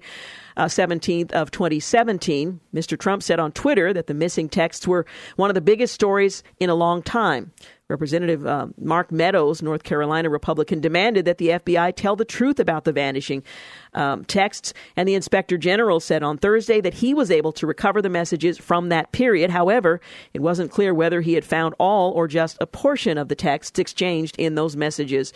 uh, 0.57 0.65
17th 0.65 1.31
of 1.31 1.51
2017. 1.51 2.59
Mr. 2.73 2.99
Trump 2.99 3.23
said 3.23 3.39
on 3.39 3.51
Twitter 3.51 3.93
that 3.93 4.07
the 4.07 4.13
missing 4.13 4.49
texts 4.49 4.87
were 4.87 5.05
one 5.35 5.49
of 5.49 5.53
the 5.55 5.61
biggest 5.61 5.93
stories 5.93 6.43
in 6.59 6.69
a 6.69 6.75
long 6.75 7.01
time. 7.01 7.51
Representative 7.91 8.45
uh, 8.45 8.67
Mark 8.79 9.11
Meadows, 9.11 9.61
North 9.61 9.83
Carolina 9.83 10.29
Republican, 10.29 10.79
demanded 10.79 11.25
that 11.25 11.37
the 11.37 11.49
FBI 11.49 11.93
tell 11.95 12.15
the 12.15 12.25
truth 12.25 12.59
about 12.59 12.85
the 12.85 12.93
vanishing 12.93 13.43
um, 13.93 14.23
texts. 14.25 14.73
And 14.95 15.07
the 15.07 15.13
inspector 15.13 15.57
general 15.57 15.99
said 15.99 16.23
on 16.23 16.37
Thursday 16.37 16.79
that 16.81 16.95
he 16.95 17.13
was 17.13 17.29
able 17.29 17.51
to 17.51 17.67
recover 17.67 18.01
the 18.01 18.09
messages 18.09 18.57
from 18.57 18.89
that 18.89 19.11
period. 19.11 19.51
However, 19.51 19.99
it 20.33 20.41
wasn't 20.41 20.71
clear 20.71 20.93
whether 20.93 21.19
he 21.19 21.33
had 21.33 21.43
found 21.43 21.75
all 21.77 22.11
or 22.13 22.27
just 22.27 22.57
a 22.61 22.65
portion 22.65 23.17
of 23.17 23.27
the 23.27 23.35
texts 23.35 23.77
exchanged 23.77 24.35
in 24.39 24.55
those 24.55 24.77
messages. 24.77 25.33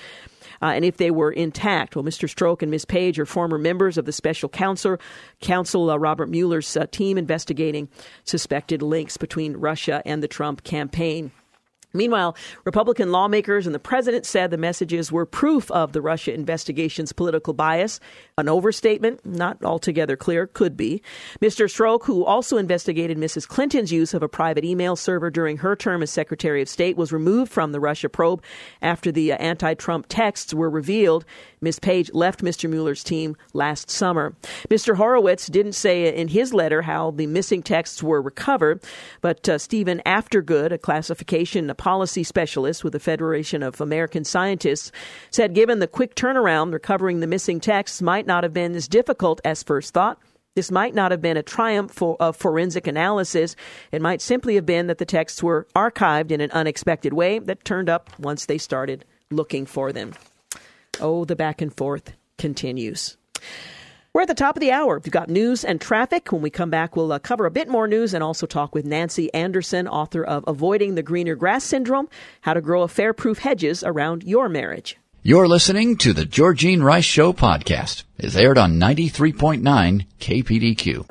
Uh, 0.62 0.68
and 0.68 0.86
if 0.86 0.96
they 0.96 1.12
were 1.12 1.32
intact. 1.32 1.96
Well, 1.96 2.06
Mr. 2.06 2.30
Strzok 2.34 2.62
and 2.62 2.72
Ms. 2.72 2.86
Page 2.86 3.20
are 3.20 3.26
former 3.26 3.58
members 3.58 3.98
of 3.98 4.06
the 4.06 4.14
special 4.14 4.48
counsel, 4.48 4.98
counsel 5.42 5.90
uh, 5.90 5.98
Robert 5.98 6.30
Mueller's 6.30 6.78
uh, 6.78 6.86
team 6.90 7.18
investigating 7.18 7.90
suspected 8.24 8.82
links 8.82 9.18
between 9.18 9.58
Russia 9.58 10.02
and 10.06 10.24
the 10.24 10.30
Trump 10.30 10.64
campaign. 10.64 11.32
Meanwhile, 11.96 12.36
Republican 12.64 13.12
lawmakers 13.12 13.66
and 13.66 13.74
the 13.74 13.80
president 13.80 14.26
said 14.26 14.52
the 14.52 14.58
messages 14.58 15.12
were 15.12 15.26
proof 15.26 15.72
of 15.72 15.94
the 15.94 16.02
Russia 16.02 16.34
investigation's 16.34 17.12
political 17.12 17.54
bias. 17.54 18.00
An 18.38 18.50
overstatement, 18.50 19.26
not 19.26 19.64
altogether 19.64 20.16
clear, 20.18 20.48
could 20.48 20.76
be. 20.76 21.02
Mr. 21.42 21.66
Strzok, 21.66 22.04
who 22.06 22.26
also 22.26 22.58
investigated 22.58 23.18
Mrs. 23.18 23.48
Clinton's 23.48 23.92
use 23.92 24.14
of 24.14 24.24
a 24.24 24.28
private 24.28 24.66
email 24.66 24.96
server 24.96 25.30
during 25.30 25.58
her 25.58 25.76
term 25.76 26.04
as 26.04 26.12
Secretary 26.12 26.62
of 26.62 26.70
State, 26.70 26.98
was 26.98 27.12
removed 27.12 27.52
from 27.52 27.72
the 27.72 27.80
Russia 27.80 28.10
probe 28.10 28.44
after 28.82 29.12
the 29.12 29.32
uh, 29.32 29.38
anti 29.38 29.74
Trump 29.76 30.06
texts 30.10 30.54
were 30.54 30.70
revealed. 30.70 31.26
Ms. 31.62 31.80
Page 31.80 32.12
left 32.14 32.44
Mr. 32.44 32.70
Mueller's 32.70 33.04
team 33.04 33.36
last 33.54 33.90
summer. 33.90 34.36
Mr. 34.70 34.96
Horowitz 34.96 35.48
didn't 35.48 35.74
say 35.74 36.14
in 36.16 36.28
his 36.28 36.54
letter 36.54 36.84
how 36.84 37.12
the 37.12 37.28
missing 37.28 37.64
texts 37.64 38.04
were 38.04 38.22
recovered, 38.22 38.84
but 39.22 39.48
uh, 39.50 39.58
Stephen 39.58 40.02
Aftergood, 40.06 40.72
a 40.72 40.78
classification 40.78 41.70
policy 41.86 42.24
specialist 42.24 42.84
with 42.84 42.94
the 42.94 43.00
Federation 43.00 43.62
of 43.62 43.80
American 43.80 44.24
Scientists, 44.24 44.92
said 45.30 45.54
given 45.54 45.78
the 45.78 45.88
quick 45.88 46.16
turnaround, 46.16 46.74
recovering 46.74 47.20
the 47.20 47.28
missing 47.28 47.60
texts 47.60 48.02
might 48.02 48.26
not 48.26 48.44
have 48.44 48.54
been 48.54 48.74
as 48.74 48.88
difficult 48.88 49.40
as 49.46 49.62
first 49.62 49.94
thought. 49.94 50.20
This 50.56 50.72
might 50.72 50.96
not 50.96 51.12
have 51.12 51.22
been 51.22 51.38
a 51.38 51.44
triumph 51.44 51.92
for, 51.92 52.18
of 52.20 52.36
forensic 52.36 52.88
analysis. 52.88 53.56
It 53.92 54.02
might 54.02 54.20
simply 54.20 54.56
have 54.56 54.66
been 54.66 54.88
that 54.88 54.98
the 54.98 55.06
texts 55.06 55.44
were 55.44 55.68
archived 55.76 56.32
in 56.32 56.42
an 56.42 56.50
unexpected 56.50 57.14
way 57.14 57.38
that 57.38 57.64
turned 57.64 57.88
up 57.88 58.10
once 58.18 58.48
they 58.48 58.58
started 58.58 59.06
looking 59.30 59.68
for 59.68 59.94
them. 59.94 60.16
Oh, 61.00 61.24
the 61.24 61.36
back 61.36 61.62
and 61.62 61.72
forth 61.72 62.14
continues. 62.40 63.16
We're 64.16 64.22
at 64.22 64.30
the 64.30 64.34
top 64.34 64.56
of 64.56 64.62
the 64.62 64.72
hour. 64.72 65.02
We've 65.04 65.12
got 65.12 65.28
news 65.28 65.66
and 65.66 65.82
traffic. 65.82 66.32
When 66.32 66.42
we 66.42 66.50
come 66.50 66.70
back, 66.70 66.96
we'll 66.96 67.12
uh, 67.12 67.20
cover 67.20 67.46
a 67.46 67.52
bit 67.52 67.68
more 67.68 67.86
news 67.86 68.14
and 68.14 68.24
also 68.24 68.46
talk 68.46 68.74
with 68.74 68.86
Nancy 68.86 69.30
Anderson, 69.34 69.90
author 69.90 70.24
of 70.24 70.46
Avoiding 70.48 70.96
the 70.96 71.04
Greener 71.04 71.36
Grass 71.36 71.66
Syndrome 71.66 72.08
How 72.40 72.54
to 72.54 72.62
Grow 72.62 72.84
Affair 72.84 73.12
Proof 73.12 73.40
Hedges 73.40 73.84
Around 73.84 74.24
Your 74.24 74.48
Marriage. 74.48 74.96
You're 75.22 75.50
listening 75.50 75.98
to 75.98 76.14
the 76.14 76.24
Georgene 76.24 76.82
Rice 76.82 77.04
Show 77.04 77.34
podcast. 77.34 78.04
It's 78.18 78.38
aired 78.38 78.58
on 78.58 78.80
93.9 78.80 80.06
KPDQ. 80.22 81.10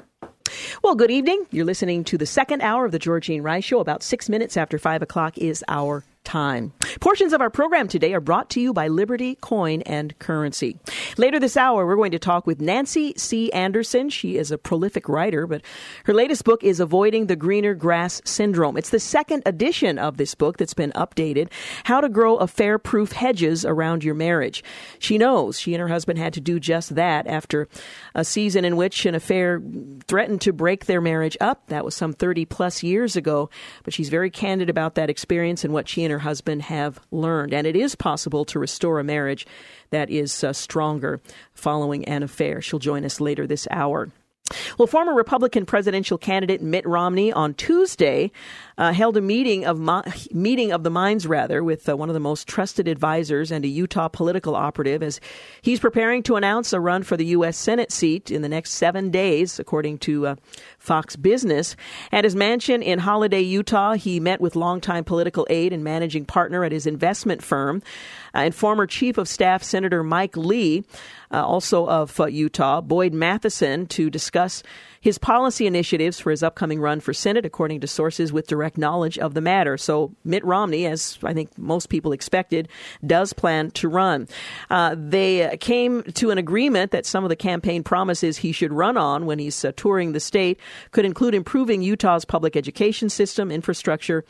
Well, 0.83 0.95
good 0.95 1.11
evening. 1.11 1.45
You're 1.51 1.67
listening 1.67 2.05
to 2.05 2.17
the 2.17 2.25
second 2.25 2.63
hour 2.63 2.87
of 2.87 2.93
the 2.93 2.99
Georgene 2.99 3.43
Rice 3.43 3.65
Show. 3.65 3.81
About 3.81 4.03
six 4.03 4.31
minutes 4.31 4.57
after 4.57 4.79
five 4.79 5.03
o'clock 5.03 5.37
is 5.37 5.63
our 5.69 6.05
time. 6.25 6.73
Portions 7.01 7.33
of 7.33 7.41
our 7.41 7.51
program 7.51 7.87
today 7.87 8.15
are 8.15 8.21
brought 8.21 8.51
to 8.51 8.61
you 8.61 8.73
by 8.73 8.89
Liberty 8.89 9.37
Coin 9.37 9.83
and 9.83 10.19
Currency. 10.19 10.79
Later 11.17 11.39
this 11.39 11.57
hour, 11.57 11.87
we're 11.87 11.97
going 11.97 12.13
to 12.13 12.19
talk 12.19 12.47
with 12.47 12.61
Nancy 12.61 13.15
C. 13.17 13.53
Anderson. 13.53 14.09
She 14.09 14.37
is 14.37 14.51
a 14.51 14.59
prolific 14.59 15.09
writer, 15.09 15.47
but 15.47 15.63
her 16.05 16.15
latest 16.15 16.45
book 16.45 16.65
is 16.65 16.81
Avoiding 16.81 17.27
the 17.27 17.37
Greener 17.37 17.75
Grass 17.75 18.23
Syndrome. 18.25 18.77
It's 18.77 18.91
the 18.91 19.01
second 19.01 19.43
edition 19.47 19.99
of 19.99 20.17
this 20.17 20.35
book 20.35 20.57
that's 20.57 20.75
been 20.75 20.93
updated 20.93 21.51
How 21.85 22.01
to 22.01 22.09
Grow 22.09 22.37
Affair 22.37 22.79
Proof 22.79 23.13
Hedges 23.13 23.65
Around 23.65 24.03
Your 24.03 24.15
Marriage. 24.15 24.65
She 24.99 25.19
knows 25.19 25.61
she 25.61 25.75
and 25.75 25.81
her 25.81 25.89
husband 25.89 26.19
had 26.19 26.33
to 26.35 26.41
do 26.41 26.59
just 26.59 26.95
that 26.95 27.27
after 27.27 27.69
a 28.15 28.25
season 28.25 28.65
in 28.65 28.77
which 28.77 29.05
an 29.07 29.15
affair 29.15 29.63
threatened 30.09 30.41
to 30.43 30.53
break 30.53 30.87
their 30.87 31.01
marriage 31.01 31.37
up. 31.41 31.67
That 31.67 31.85
was 31.85 31.95
some 31.95 32.13
30 32.13 32.47
plus 32.47 32.83
years 32.83 33.15
ago, 33.15 33.51
but 33.83 33.93
she's 33.93 34.09
very 34.09 34.31
candid 34.31 34.71
about 34.71 34.95
that 34.95 35.11
experience 35.11 35.65
and 35.65 35.73
what 35.73 35.89
she 35.89 36.05
and 36.05 36.14
her 36.15 36.21
husband 36.21 36.63
have 36.63 37.01
learned. 37.11 37.53
And 37.53 37.67
it 37.67 37.77
is 37.77 37.95
possible 37.95 38.45
to 38.47 38.59
restore 38.59 39.01
a 39.01 39.05
marriage 39.05 39.47
that 39.91 40.11
is 40.11 40.45
uh, 40.45 40.53
stronger 40.53 41.21
following 41.53 42.05
an 42.07 42.23
affair. 42.23 42.63
She'll 42.63 42.79
join 42.79 43.05
us 43.05 43.21
later 43.21 43.47
this 43.47 43.67
hour. 43.71 44.11
Well, 44.79 44.87
former 44.87 45.15
Republican 45.15 45.65
presidential 45.65 46.19
candidate 46.19 46.61
Mitt 46.61 46.87
Romney 46.87 47.33
on 47.33 47.55
Tuesday 47.55 48.31
uh, 48.77 48.93
held 48.93 49.17
a 49.17 49.23
meeting 49.23 49.65
of 49.65 49.81
meeting 50.33 50.71
of 50.71 50.83
the 50.83 50.91
minds 50.91 51.27
rather 51.27 51.65
with 51.65 51.89
uh, 51.89 51.97
one 51.97 52.11
of 52.11 52.15
the 52.15 52.21
most 52.21 52.47
trusted 52.47 52.87
advisors 52.87 53.51
and 53.51 53.65
a 53.65 53.69
Utah 53.69 54.09
political 54.09 54.55
operative 54.55 55.03
as 55.03 55.19
he's 55.63 55.81
preparing 55.81 56.23
to 56.25 56.37
announce 56.37 56.75
a 56.75 56.81
run 56.81 57.05
for 57.05 57.17
the 57.17 57.25
U.S. 57.27 57.57
Senate 57.57 57.91
seat 57.91 58.31
in 58.31 58.43
the 58.43 58.49
next 58.51 58.73
seven 58.73 59.11
days, 59.11 59.59
according 59.59 59.97
to 59.99 60.27
uh, 60.27 60.35
Fox 60.79 61.17
Business. 61.17 61.75
At 62.13 62.25
his 62.25 62.37
mansion 62.37 62.83
in 62.83 62.99
Holladay, 62.99 63.49
Utah, 63.49 63.95
he 63.95 64.21
met 64.21 64.43
with 64.43 64.57
longtime 64.57 65.05
political 65.05 65.47
aide 65.49 65.73
and 65.73 65.83
managing 65.83 66.27
partner 66.27 66.65
at 66.65 66.73
his 66.73 66.87
investment 66.87 67.43
firm 67.43 67.83
and 68.35 68.55
former 68.55 68.87
Chief 68.87 69.17
of 69.17 69.29
Staff 69.29 69.63
Senator 69.63 70.03
Mike 70.03 70.37
Lee 70.37 70.85
uh, 71.31 71.45
also 71.45 71.89
of 71.89 72.19
uh, 72.21 72.27
Utah, 72.27 72.81
Boyd 72.81 73.15
Matheson, 73.15 73.87
to 73.87 74.11
discuss 74.11 74.63
his 75.01 75.19
policy 75.19 75.67
initiatives 75.67 76.19
for 76.19 76.31
his 76.31 76.43
upcoming 76.43 76.81
run 76.81 76.99
for 77.01 77.13
Senate, 77.13 77.45
according 77.45 77.81
to 77.81 77.87
sources 77.87 78.33
with 78.33 78.47
direct 78.47 78.79
knowledge 78.79 79.19
of 79.19 79.35
the 79.35 79.41
matter. 79.41 79.77
So 79.77 80.15
Mitt 80.25 80.45
Romney, 80.45 80.87
as 80.87 81.19
I 81.23 81.35
think 81.35 81.57
most 81.59 81.89
people 81.89 82.13
expected, 82.13 82.69
does 83.07 83.33
plan 83.33 83.71
to 83.73 83.89
run. 83.89 84.29
Uh, 84.71 84.97
they 84.99 85.57
came 85.61 86.03
to 86.15 86.31
an 86.31 86.39
agreement 86.39 86.91
that 86.93 87.07
some 87.07 87.25
of 87.25 87.29
the 87.29 87.37
campaign 87.37 87.83
promises 87.83 88.39
he 88.39 88.53
should 88.53 88.73
run 88.73 88.97
on 88.97 89.27
when 89.27 89.39
he's 89.39 89.65
uh, 89.65 89.73
touring 89.77 90.13
the 90.13 90.21
state 90.21 90.59
could 90.91 91.05
include 91.05 91.35
improving 91.35 91.83
Utah's 91.83 92.25
public 92.25 92.57
education 92.57 93.09
system, 93.09 93.51
infrastructure 93.51 94.25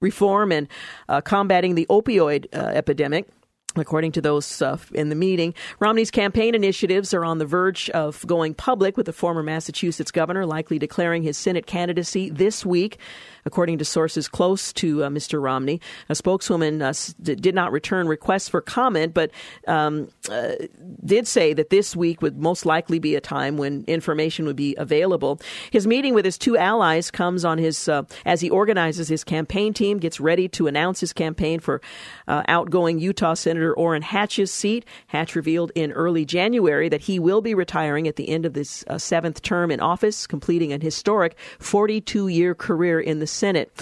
reform, 0.00 0.52
and 0.52 0.68
uh, 1.08 1.20
combating 1.20 1.74
the 1.74 1.86
opioid 1.88 2.46
uh, 2.54 2.58
epidemic. 2.58 3.28
According 3.76 4.12
to 4.12 4.20
those 4.20 4.60
uh, 4.60 4.76
in 4.92 5.08
the 5.08 5.14
meeting, 5.14 5.54
Romney's 5.80 6.10
campaign 6.10 6.54
initiatives 6.54 7.14
are 7.14 7.24
on 7.24 7.38
the 7.38 7.46
verge 7.46 7.88
of 7.90 8.26
going 8.26 8.54
public, 8.54 8.96
with 8.96 9.06
the 9.06 9.12
former 9.12 9.42
Massachusetts 9.42 10.10
governor 10.10 10.46
likely 10.46 10.78
declaring 10.78 11.22
his 11.22 11.36
Senate 11.36 11.66
candidacy 11.66 12.30
this 12.30 12.66
week 12.66 12.98
according 13.44 13.78
to 13.78 13.84
sources 13.84 14.28
close 14.28 14.72
to 14.72 15.04
uh, 15.04 15.08
Mr. 15.08 15.42
Romney. 15.42 15.80
A 16.08 16.14
spokeswoman 16.14 16.82
uh, 16.82 16.92
did 17.22 17.54
not 17.54 17.72
return 17.72 18.06
requests 18.06 18.48
for 18.48 18.60
comment, 18.60 19.14
but 19.14 19.30
um, 19.66 20.08
uh, 20.30 20.52
did 21.04 21.26
say 21.26 21.52
that 21.54 21.70
this 21.70 21.96
week 21.96 22.22
would 22.22 22.38
most 22.38 22.64
likely 22.64 22.98
be 22.98 23.16
a 23.16 23.20
time 23.20 23.56
when 23.56 23.84
information 23.86 24.46
would 24.46 24.56
be 24.56 24.74
available. 24.76 25.40
His 25.70 25.86
meeting 25.86 26.14
with 26.14 26.24
his 26.24 26.38
two 26.38 26.56
allies 26.56 27.10
comes 27.10 27.44
on 27.44 27.58
his 27.58 27.88
uh, 27.88 28.02
as 28.24 28.40
he 28.40 28.50
organizes 28.50 29.08
his 29.08 29.24
campaign 29.24 29.74
team, 29.74 29.98
gets 29.98 30.20
ready 30.20 30.48
to 30.50 30.66
announce 30.66 31.00
his 31.00 31.12
campaign 31.12 31.60
for 31.60 31.80
uh, 32.28 32.42
outgoing 32.48 32.98
Utah 32.98 33.34
Senator 33.34 33.61
Orrin 33.70 34.02
Hatch's 34.02 34.50
seat. 34.50 34.84
Hatch 35.06 35.36
revealed 35.36 35.70
in 35.74 35.92
early 35.92 36.24
January 36.24 36.88
that 36.88 37.02
he 37.02 37.18
will 37.18 37.40
be 37.40 37.54
retiring 37.54 38.08
at 38.08 38.16
the 38.16 38.28
end 38.28 38.44
of 38.44 38.54
this 38.54 38.84
uh, 38.88 38.98
seventh 38.98 39.42
term 39.42 39.70
in 39.70 39.80
office, 39.80 40.26
completing 40.26 40.72
an 40.72 40.80
historic 40.80 41.36
42 41.58 42.28
year 42.28 42.54
career 42.54 42.98
in 43.00 43.18
the 43.20 43.26
Senate. 43.26 43.72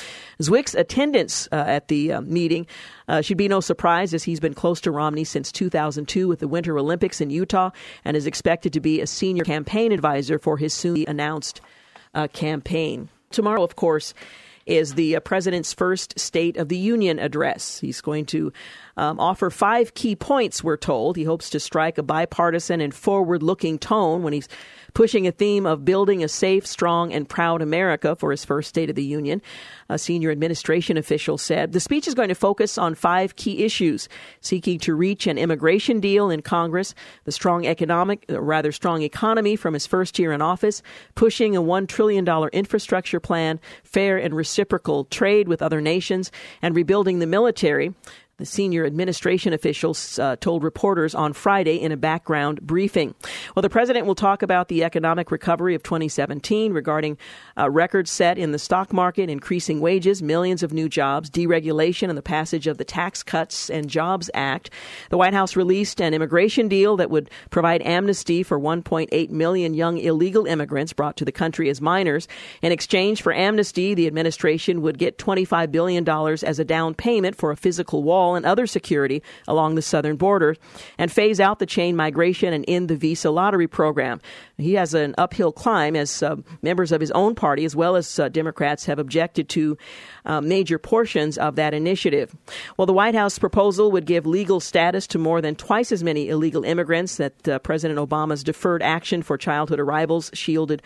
Zwick's 0.42 0.74
attendance 0.74 1.48
uh, 1.52 1.64
at 1.66 1.88
the 1.88 2.12
uh, 2.12 2.20
meeting 2.20 2.66
uh, 3.08 3.20
should 3.20 3.38
be 3.38 3.48
no 3.48 3.60
surprise 3.60 4.12
as 4.12 4.24
he's 4.24 4.40
been 4.40 4.54
close 4.54 4.80
to 4.82 4.90
Romney 4.90 5.24
since 5.24 5.50
2002 5.52 6.28
with 6.28 6.40
the 6.40 6.48
Winter 6.48 6.78
Olympics 6.78 7.20
in 7.20 7.30
Utah 7.30 7.70
and 8.04 8.16
is 8.16 8.26
expected 8.26 8.72
to 8.72 8.80
be 8.80 9.00
a 9.00 9.06
senior 9.06 9.44
campaign 9.44 9.92
advisor 9.92 10.38
for 10.38 10.56
his 10.56 10.74
soon 10.74 11.04
announced 11.08 11.60
uh, 12.14 12.28
campaign. 12.28 13.08
Tomorrow, 13.30 13.62
of 13.62 13.76
course, 13.76 14.14
is 14.66 14.94
the 14.94 15.16
uh, 15.16 15.20
president's 15.20 15.72
first 15.72 16.18
State 16.18 16.56
of 16.56 16.68
the 16.68 16.76
Union 16.76 17.18
address. 17.18 17.80
He's 17.80 18.00
going 18.00 18.26
to 18.26 18.52
um, 18.96 19.20
offer 19.20 19.50
five 19.50 19.94
key 19.94 20.16
points, 20.16 20.64
we're 20.64 20.76
told. 20.76 21.16
He 21.16 21.24
hopes 21.24 21.50
to 21.50 21.60
strike 21.60 21.98
a 21.98 22.02
bipartisan 22.02 22.80
and 22.80 22.94
forward 22.94 23.42
looking 23.42 23.78
tone 23.78 24.22
when 24.22 24.32
he's 24.32 24.48
pushing 24.94 25.26
a 25.26 25.32
theme 25.32 25.66
of 25.66 25.84
building 25.84 26.22
a 26.24 26.28
safe, 26.28 26.66
strong, 26.66 27.12
and 27.12 27.28
proud 27.28 27.62
America 27.62 28.16
for 28.16 28.30
his 28.30 28.44
first 28.44 28.68
State 28.68 28.90
of 28.90 28.96
the 28.96 29.04
Union. 29.04 29.40
A 29.88 29.98
senior 29.98 30.30
administration 30.30 30.96
official 30.96 31.38
said 31.38 31.72
the 31.72 31.80
speech 31.80 32.08
is 32.08 32.14
going 32.14 32.28
to 32.28 32.34
focus 32.34 32.78
on 32.78 32.94
five 32.94 33.36
key 33.36 33.64
issues 33.64 34.08
seeking 34.40 34.78
to 34.80 34.94
reach 34.94 35.26
an 35.26 35.38
immigration 35.38 36.00
deal 36.00 36.30
in 36.30 36.42
Congress, 36.42 36.94
the 37.24 37.32
strong 37.32 37.66
economic, 37.66 38.24
uh, 38.30 38.40
rather 38.40 38.72
strong 38.72 39.02
economy 39.02 39.56
from 39.56 39.74
his 39.74 39.86
first 39.86 40.18
year 40.18 40.32
in 40.32 40.42
office, 40.42 40.82
pushing 41.14 41.56
a 41.56 41.62
$1 41.62 41.88
trillion 41.88 42.26
infrastructure 42.52 43.20
plan, 43.20 43.60
fair 43.84 44.16
and 44.16 44.34
reciprocal 44.34 45.04
trade 45.04 45.48
with 45.48 45.62
other 45.62 45.80
nations, 45.80 46.30
and 46.62 46.76
rebuilding 46.76 47.18
the 47.18 47.26
military. 47.26 47.94
The 48.40 48.46
senior 48.46 48.86
administration 48.86 49.52
officials 49.52 50.18
uh, 50.18 50.36
told 50.36 50.64
reporters 50.64 51.14
on 51.14 51.34
Friday 51.34 51.76
in 51.76 51.92
a 51.92 51.96
background 51.98 52.62
briefing. 52.62 53.14
Well, 53.54 53.60
the 53.60 53.68
president 53.68 54.06
will 54.06 54.14
talk 54.14 54.40
about 54.40 54.68
the 54.68 54.82
economic 54.82 55.30
recovery 55.30 55.74
of 55.74 55.82
2017 55.82 56.72
regarding 56.72 57.18
uh, 57.58 57.68
records 57.68 58.10
set 58.10 58.38
in 58.38 58.52
the 58.52 58.58
stock 58.58 58.94
market, 58.94 59.28
increasing 59.28 59.82
wages, 59.82 60.22
millions 60.22 60.62
of 60.62 60.72
new 60.72 60.88
jobs, 60.88 61.28
deregulation, 61.28 62.08
and 62.08 62.16
the 62.16 62.22
passage 62.22 62.66
of 62.66 62.78
the 62.78 62.84
Tax 62.84 63.22
Cuts 63.22 63.68
and 63.68 63.90
Jobs 63.90 64.30
Act. 64.32 64.70
The 65.10 65.18
White 65.18 65.34
House 65.34 65.54
released 65.54 66.00
an 66.00 66.14
immigration 66.14 66.66
deal 66.66 66.96
that 66.96 67.10
would 67.10 67.28
provide 67.50 67.82
amnesty 67.82 68.42
for 68.42 68.58
1.8 68.58 69.28
million 69.28 69.74
young 69.74 69.98
illegal 69.98 70.46
immigrants 70.46 70.94
brought 70.94 71.18
to 71.18 71.26
the 71.26 71.30
country 71.30 71.68
as 71.68 71.82
minors. 71.82 72.26
In 72.62 72.72
exchange 72.72 73.20
for 73.20 73.34
amnesty, 73.34 73.92
the 73.92 74.06
administration 74.06 74.80
would 74.80 74.96
get 74.96 75.18
$25 75.18 75.70
billion 75.70 76.08
as 76.08 76.58
a 76.58 76.64
down 76.64 76.94
payment 76.94 77.36
for 77.36 77.50
a 77.50 77.56
physical 77.56 78.02
wall 78.02 78.29
and 78.34 78.46
other 78.46 78.66
security 78.66 79.22
along 79.46 79.74
the 79.74 79.82
southern 79.82 80.16
border 80.16 80.56
and 80.98 81.10
phase 81.10 81.40
out 81.40 81.58
the 81.58 81.66
chain 81.66 81.96
migration 81.96 82.52
and 82.52 82.64
end 82.68 82.88
the 82.88 82.96
visa 82.96 83.30
lottery 83.30 83.66
program. 83.66 84.20
He 84.58 84.74
has 84.74 84.94
an 84.94 85.14
uphill 85.18 85.52
climb 85.52 85.96
as 85.96 86.22
uh, 86.22 86.36
members 86.62 86.92
of 86.92 87.00
his 87.00 87.10
own 87.12 87.34
party, 87.34 87.64
as 87.64 87.74
well 87.74 87.96
as 87.96 88.18
uh, 88.18 88.28
Democrats, 88.28 88.84
have 88.86 88.98
objected 88.98 89.48
to 89.50 89.78
uh, 90.24 90.40
major 90.40 90.78
portions 90.78 91.38
of 91.38 91.56
that 91.56 91.74
initiative. 91.74 92.34
Well, 92.76 92.86
the 92.86 92.92
White 92.92 93.14
House 93.14 93.38
proposal 93.38 93.90
would 93.92 94.06
give 94.06 94.26
legal 94.26 94.60
status 94.60 95.06
to 95.08 95.18
more 95.18 95.40
than 95.40 95.54
twice 95.56 95.92
as 95.92 96.04
many 96.04 96.28
illegal 96.28 96.64
immigrants 96.64 97.16
that 97.16 97.48
uh, 97.48 97.58
President 97.60 97.98
Obama's 97.98 98.44
deferred 98.44 98.82
action 98.82 99.22
for 99.22 99.38
childhood 99.38 99.80
arrivals 99.80 100.30
shielded 100.34 100.82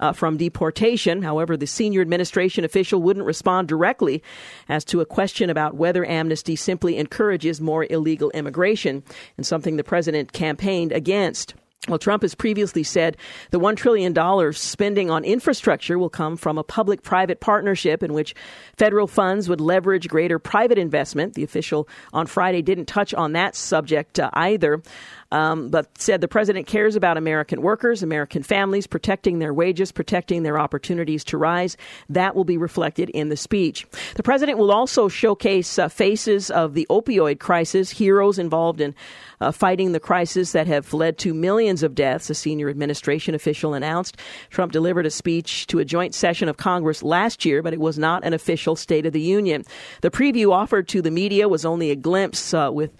uh, 0.00 0.12
from 0.12 0.36
deportation. 0.36 1.22
However, 1.22 1.56
the 1.56 1.66
senior 1.66 2.00
administration 2.00 2.64
official 2.64 3.02
wouldn't 3.02 3.26
respond 3.26 3.68
directly 3.68 4.22
as 4.68 4.84
to 4.86 5.00
a 5.00 5.06
question 5.06 5.50
about 5.50 5.74
whether 5.74 6.04
amnesty 6.04 6.56
simply 6.56 6.96
encourages 6.96 7.60
more 7.60 7.86
illegal 7.90 8.30
immigration, 8.30 9.02
and 9.36 9.46
something 9.46 9.76
the 9.76 9.84
president 9.84 10.32
campaigned 10.32 10.92
against. 10.92 11.54
Well, 11.86 11.98
Trump 11.98 12.22
has 12.22 12.34
previously 12.34 12.82
said 12.82 13.16
the 13.50 13.60
$1 13.60 13.76
trillion 13.76 14.52
spending 14.52 15.10
on 15.10 15.24
infrastructure 15.24 15.98
will 15.98 16.10
come 16.10 16.36
from 16.36 16.58
a 16.58 16.64
public 16.64 17.02
private 17.02 17.40
partnership 17.40 18.02
in 18.02 18.12
which 18.12 18.34
federal 18.76 19.06
funds 19.06 19.48
would 19.48 19.60
leverage 19.60 20.08
greater 20.08 20.40
private 20.40 20.76
investment. 20.76 21.34
The 21.34 21.44
official 21.44 21.88
on 22.12 22.26
Friday 22.26 22.62
didn't 22.62 22.86
touch 22.86 23.14
on 23.14 23.32
that 23.32 23.54
subject 23.54 24.18
uh, 24.18 24.28
either 24.34 24.82
um, 25.30 25.68
but 25.68 25.86
said 25.98 26.20
the 26.20 26.28
president 26.28 26.66
cares 26.66 26.96
about 26.96 27.16
American 27.16 27.62
workers, 27.62 28.02
American 28.02 28.42
families, 28.42 28.86
protecting 28.86 29.38
their 29.38 29.52
wages, 29.52 29.92
protecting 29.92 30.42
their 30.42 30.58
opportunities 30.58 31.24
to 31.24 31.36
rise. 31.36 31.76
That 32.08 32.34
will 32.34 32.44
be 32.44 32.56
reflected 32.56 33.10
in 33.10 33.28
the 33.28 33.36
speech. 33.36 33.86
The 34.14 34.22
president 34.22 34.58
will 34.58 34.72
also 34.72 35.08
showcase 35.08 35.78
uh, 35.78 35.88
faces 35.88 36.50
of 36.50 36.74
the 36.74 36.86
opioid 36.90 37.40
crisis, 37.40 37.90
heroes 37.90 38.38
involved 38.38 38.80
in 38.80 38.94
uh, 39.40 39.52
fighting 39.52 39.92
the 39.92 40.00
crisis 40.00 40.52
that 40.52 40.66
have 40.66 40.92
led 40.92 41.18
to 41.18 41.34
millions 41.34 41.82
of 41.82 41.94
deaths, 41.94 42.30
a 42.30 42.34
senior 42.34 42.68
administration 42.68 43.34
official 43.34 43.74
announced. 43.74 44.16
Trump 44.50 44.72
delivered 44.72 45.06
a 45.06 45.10
speech 45.10 45.66
to 45.68 45.78
a 45.78 45.84
joint 45.84 46.14
session 46.14 46.48
of 46.48 46.56
Congress 46.56 47.02
last 47.02 47.44
year, 47.44 47.62
but 47.62 47.72
it 47.72 47.80
was 47.80 47.98
not 47.98 48.24
an 48.24 48.32
official 48.32 48.76
State 48.76 49.06
of 49.06 49.12
the 49.12 49.20
Union. 49.20 49.64
The 50.00 50.10
preview 50.10 50.52
offered 50.52 50.88
to 50.88 51.02
the 51.02 51.10
media 51.10 51.48
was 51.48 51.64
only 51.64 51.90
a 51.90 51.96
glimpse 51.96 52.54
uh, 52.54 52.70
with 52.72 52.90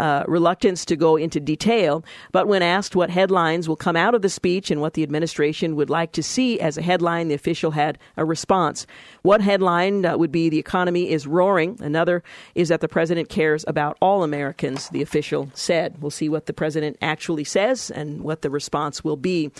uh, 0.00 0.24
reluctance 0.26 0.86
to 0.86 0.96
go 0.96 1.16
into 1.16 1.38
detail. 1.38 2.02
But 2.32 2.48
when 2.48 2.62
asked 2.62 2.96
what 2.96 3.10
headlines 3.10 3.68
will 3.68 3.76
come 3.76 3.96
out 3.96 4.14
of 4.14 4.22
the 4.22 4.30
speech 4.30 4.70
and 4.70 4.80
what 4.80 4.94
the 4.94 5.02
administration 5.02 5.76
would 5.76 5.90
like 5.90 6.12
to 6.12 6.22
see 6.22 6.58
as 6.58 6.78
a 6.78 6.82
headline, 6.82 7.28
the 7.28 7.34
official 7.34 7.72
had 7.72 7.98
a 8.16 8.24
response. 8.24 8.86
One 9.20 9.42
headline 9.42 10.06
uh, 10.06 10.16
would 10.16 10.32
be 10.32 10.48
The 10.48 10.58
economy 10.58 11.10
is 11.10 11.26
roaring. 11.26 11.78
Another 11.82 12.22
is 12.54 12.70
that 12.70 12.80
the 12.80 12.88
president 12.88 13.28
cares 13.28 13.62
about 13.68 13.98
all 14.00 14.22
Americans, 14.22 14.88
the 14.88 15.02
official 15.02 15.50
said. 15.52 16.00
We'll 16.00 16.10
see 16.10 16.30
what 16.30 16.46
the 16.46 16.54
president 16.54 16.96
actually 17.02 17.44
says 17.44 17.90
and 17.90 18.22
what 18.22 18.40
the 18.40 18.48
response 18.48 19.04
will 19.04 19.18
be. 19.18 19.50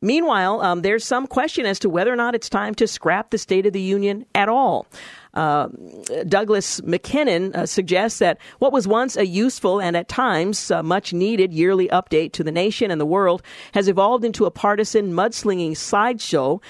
Meanwhile, 0.00 0.60
um, 0.60 0.82
there's 0.82 1.04
some 1.04 1.26
question 1.26 1.66
as 1.66 1.78
to 1.80 1.88
whether 1.88 2.12
or 2.12 2.16
not 2.16 2.34
it's 2.34 2.48
time 2.48 2.74
to 2.76 2.86
scrap 2.86 3.30
the 3.30 3.38
State 3.38 3.66
of 3.66 3.72
the 3.72 3.80
Union 3.80 4.26
at 4.34 4.48
all. 4.48 4.86
Uh, 5.34 5.68
Douglas 6.26 6.82
Mackinnon 6.82 7.54
uh, 7.54 7.66
suggests 7.66 8.20
that 8.20 8.38
what 8.58 8.72
was 8.72 8.88
once 8.88 9.16
a 9.16 9.26
useful 9.26 9.80
and 9.80 9.94
at 9.94 10.08
times 10.08 10.70
uh, 10.70 10.82
much 10.82 11.12
needed 11.12 11.52
yearly 11.52 11.88
update 11.88 12.32
to 12.32 12.42
the 12.42 12.50
nation 12.50 12.90
and 12.90 12.98
the 12.98 13.06
world 13.06 13.42
has 13.74 13.86
evolved 13.86 14.24
into 14.24 14.46
a 14.46 14.50
partisan 14.50 15.12
mudslinging 15.12 15.76
sideshow. 15.76 16.60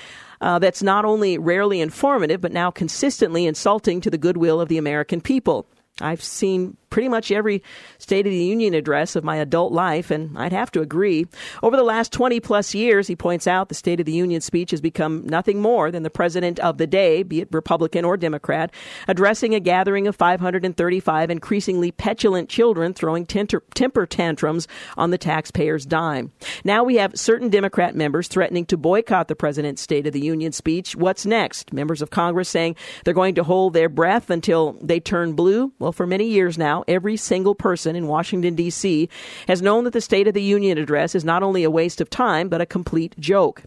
Uh, 0.40 0.58
that's 0.58 0.82
not 0.82 1.04
only 1.04 1.38
rarely 1.38 1.80
informative, 1.80 2.40
but 2.40 2.52
now 2.52 2.70
consistently 2.70 3.46
insulting 3.46 4.00
to 4.00 4.10
the 4.10 4.18
goodwill 4.18 4.60
of 4.60 4.68
the 4.68 4.78
American 4.78 5.20
people. 5.20 5.66
I've 6.00 6.22
seen 6.22 6.76
pretty 6.90 7.08
much 7.08 7.30
every 7.30 7.62
State 7.98 8.26
of 8.26 8.30
the 8.30 8.44
Union 8.44 8.72
address 8.74 9.16
of 9.16 9.24
my 9.24 9.36
adult 9.36 9.72
life, 9.72 10.10
and 10.10 10.36
I'd 10.38 10.52
have 10.52 10.70
to 10.72 10.80
agree. 10.80 11.26
Over 11.62 11.76
the 11.76 11.82
last 11.82 12.12
20 12.12 12.40
plus 12.40 12.74
years, 12.74 13.06
he 13.06 13.16
points 13.16 13.46
out, 13.46 13.68
the 13.68 13.74
State 13.74 14.00
of 14.00 14.06
the 14.06 14.12
Union 14.12 14.40
speech 14.40 14.70
has 14.70 14.80
become 14.80 15.26
nothing 15.26 15.60
more 15.60 15.90
than 15.90 16.04
the 16.04 16.10
president 16.10 16.58
of 16.60 16.78
the 16.78 16.86
day, 16.86 17.22
be 17.22 17.40
it 17.40 17.48
Republican 17.50 18.04
or 18.04 18.16
Democrat, 18.16 18.72
addressing 19.08 19.54
a 19.54 19.60
gathering 19.60 20.06
of 20.06 20.16
535 20.16 21.30
increasingly 21.30 21.92
petulant 21.92 22.48
children 22.48 22.94
throwing 22.94 23.26
temper, 23.26 23.62
temper 23.74 24.06
tantrums 24.06 24.68
on 24.96 25.10
the 25.10 25.18
taxpayer's 25.18 25.86
dime. 25.86 26.32
Now 26.64 26.84
we 26.84 26.96
have 26.96 27.18
certain 27.18 27.50
Democrat 27.50 27.94
members 27.94 28.28
threatening 28.28 28.64
to 28.66 28.76
boycott 28.76 29.28
the 29.28 29.36
president's 29.36 29.82
State 29.82 30.06
of 30.06 30.12
the 30.12 30.20
Union 30.20 30.52
speech. 30.52 30.96
What's 30.96 31.26
next? 31.26 31.72
Members 31.72 32.00
of 32.00 32.10
Congress 32.10 32.48
saying 32.48 32.76
they're 33.04 33.14
going 33.14 33.34
to 33.34 33.44
hold 33.44 33.72
their 33.72 33.88
breath 33.88 34.30
until 34.30 34.78
they 34.80 35.00
turn 35.00 35.34
blue? 35.34 35.72
Well, 35.78 35.85
for 35.92 36.06
many 36.06 36.26
years 36.26 36.56
now, 36.58 36.84
every 36.88 37.16
single 37.16 37.54
person 37.54 37.96
in 37.96 38.06
Washington, 38.06 38.54
D.C. 38.54 39.08
has 39.48 39.62
known 39.62 39.84
that 39.84 39.92
the 39.92 40.00
State 40.00 40.28
of 40.28 40.34
the 40.34 40.42
Union 40.42 40.78
address 40.78 41.14
is 41.14 41.24
not 41.24 41.42
only 41.42 41.64
a 41.64 41.70
waste 41.70 42.00
of 42.00 42.10
time, 42.10 42.48
but 42.48 42.60
a 42.60 42.66
complete 42.66 43.18
joke 43.18 43.62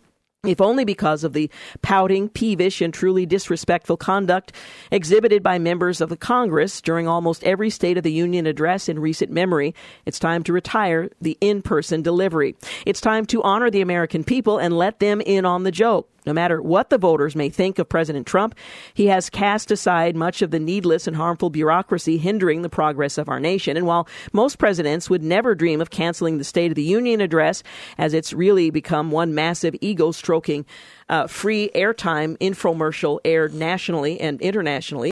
if 0.45 0.61
only 0.61 0.85
because 0.85 1.25
of 1.25 1.33
the 1.33 1.49
pouting, 1.81 2.29
peevish, 2.29 2.79
and 2.79 2.93
truly 2.93 3.25
disrespectful 3.25 3.97
conduct 3.97 4.53
exhibited 4.89 5.43
by 5.43 5.59
members 5.59 5.99
of 5.99 6.07
the 6.07 6.15
Congress 6.15 6.79
during 6.79 7.09
almost 7.09 7.43
every 7.43 7.69
State 7.69 7.97
of 7.97 8.05
the 8.05 8.11
Union 8.11 8.47
address 8.47 8.87
in 8.87 8.99
recent 8.99 9.31
memory, 9.31 9.75
it's 10.05 10.17
time 10.17 10.41
to 10.43 10.53
retire 10.53 11.09
the 11.19 11.37
in 11.41 11.61
person 11.61 12.01
delivery. 12.01 12.55
It's 12.85 13.01
time 13.01 13.25
to 13.25 13.43
honor 13.43 13.69
the 13.69 13.81
American 13.81 14.23
people 14.23 14.59
and 14.59 14.77
let 14.77 14.99
them 14.99 15.19
in 15.19 15.45
on 15.45 15.63
the 15.63 15.71
joke. 15.71 16.09
No 16.29 16.33
matter 16.33 16.61
what 16.61 16.91
the 16.91 16.99
voters 16.99 17.35
may 17.35 17.49
think 17.49 17.79
of 17.79 17.89
President 17.89 18.27
Trump, 18.27 18.53
he 18.93 19.07
has 19.07 19.31
cast 19.31 19.71
aside 19.71 20.15
much 20.15 20.43
of 20.43 20.51
the 20.51 20.59
needless 20.59 21.07
and 21.07 21.15
harmful 21.15 21.49
bureaucracy 21.49 22.19
hindering 22.19 22.61
the 22.61 22.69
progress 22.69 23.17
of 23.17 23.29
our 23.29 23.39
nation. 23.39 23.75
And 23.75 23.87
while 23.87 24.07
most 24.31 24.59
presidents 24.59 25.09
would 25.09 25.23
never 25.23 25.55
dream 25.55 25.81
of 25.81 25.89
canceling 25.89 26.37
the 26.37 26.43
State 26.43 26.69
of 26.69 26.75
the 26.75 26.83
Union 26.83 27.19
address, 27.19 27.63
as 27.97 28.13
it's 28.13 28.31
really 28.31 28.69
become 28.69 29.09
one 29.09 29.33
massive 29.33 29.75
ego 29.81 30.11
stroking, 30.11 30.67
uh, 31.09 31.25
free 31.25 31.71
airtime 31.73 32.37
infomercial 32.37 33.19
aired 33.25 33.55
nationally 33.55 34.21
and 34.21 34.39
internationally, 34.39 35.11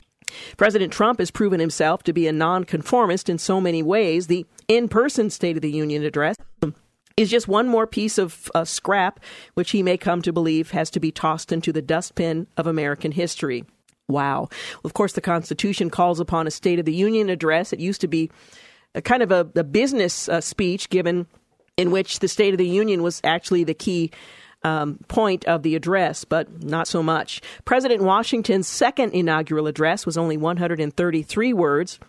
President 0.55 0.93
Trump 0.93 1.17
has 1.17 1.31
proven 1.31 1.59
himself 1.59 2.03
to 2.03 2.13
be 2.13 2.27
a 2.27 2.31
nonconformist 2.31 3.27
in 3.27 3.39
so 3.39 3.59
many 3.59 3.81
ways. 3.81 4.27
The 4.27 4.45
in 4.67 4.87
person 4.87 5.31
State 5.31 5.55
of 5.55 5.63
the 5.63 5.71
Union 5.71 6.03
address 6.03 6.35
is 7.17 7.31
just 7.31 7.47
one 7.47 7.67
more 7.67 7.87
piece 7.87 8.19
of 8.19 8.49
uh, 8.53 8.63
scrap 8.63 9.19
which 9.55 9.71
he 9.71 9.81
may 9.81 9.97
come 9.97 10.21
to 10.21 10.31
believe 10.31 10.71
has 10.71 10.91
to 10.91 10.99
be 10.99 11.11
tossed 11.11 11.51
into 11.51 11.73
the 11.73 11.81
dustbin 11.81 12.47
of 12.55 12.67
American 12.67 13.11
history. 13.11 13.65
Wow. 14.07 14.47
Of 14.85 14.93
course, 14.93 15.13
the 15.13 15.21
Constitution 15.21 15.89
calls 15.89 16.19
upon 16.19 16.47
a 16.47 16.51
State 16.51 16.79
of 16.79 16.85
the 16.85 16.93
Union 16.93 17.29
address. 17.29 17.73
It 17.73 17.79
used 17.79 18.01
to 18.01 18.07
be 18.07 18.31
a 18.95 19.01
kind 19.01 19.21
of 19.21 19.31
a, 19.31 19.49
a 19.55 19.63
business 19.63 20.29
uh, 20.29 20.39
speech 20.39 20.89
given 20.89 21.27
in 21.75 21.91
which 21.91 22.19
the 22.19 22.27
State 22.27 22.53
of 22.53 22.57
the 22.57 22.67
Union 22.67 23.03
was 23.03 23.19
actually 23.23 23.63
the 23.63 23.73
key 23.73 24.11
um, 24.63 24.99
point 25.07 25.45
of 25.45 25.63
the 25.63 25.75
address, 25.75 26.23
but 26.23 26.63
not 26.63 26.87
so 26.87 27.03
much. 27.03 27.41
President 27.65 28.01
Washington's 28.01 28.67
second 28.67 29.13
inaugural 29.13 29.67
address 29.67 30.05
was 30.05 30.17
only 30.17 30.37
133 30.37 31.53
words. 31.53 31.99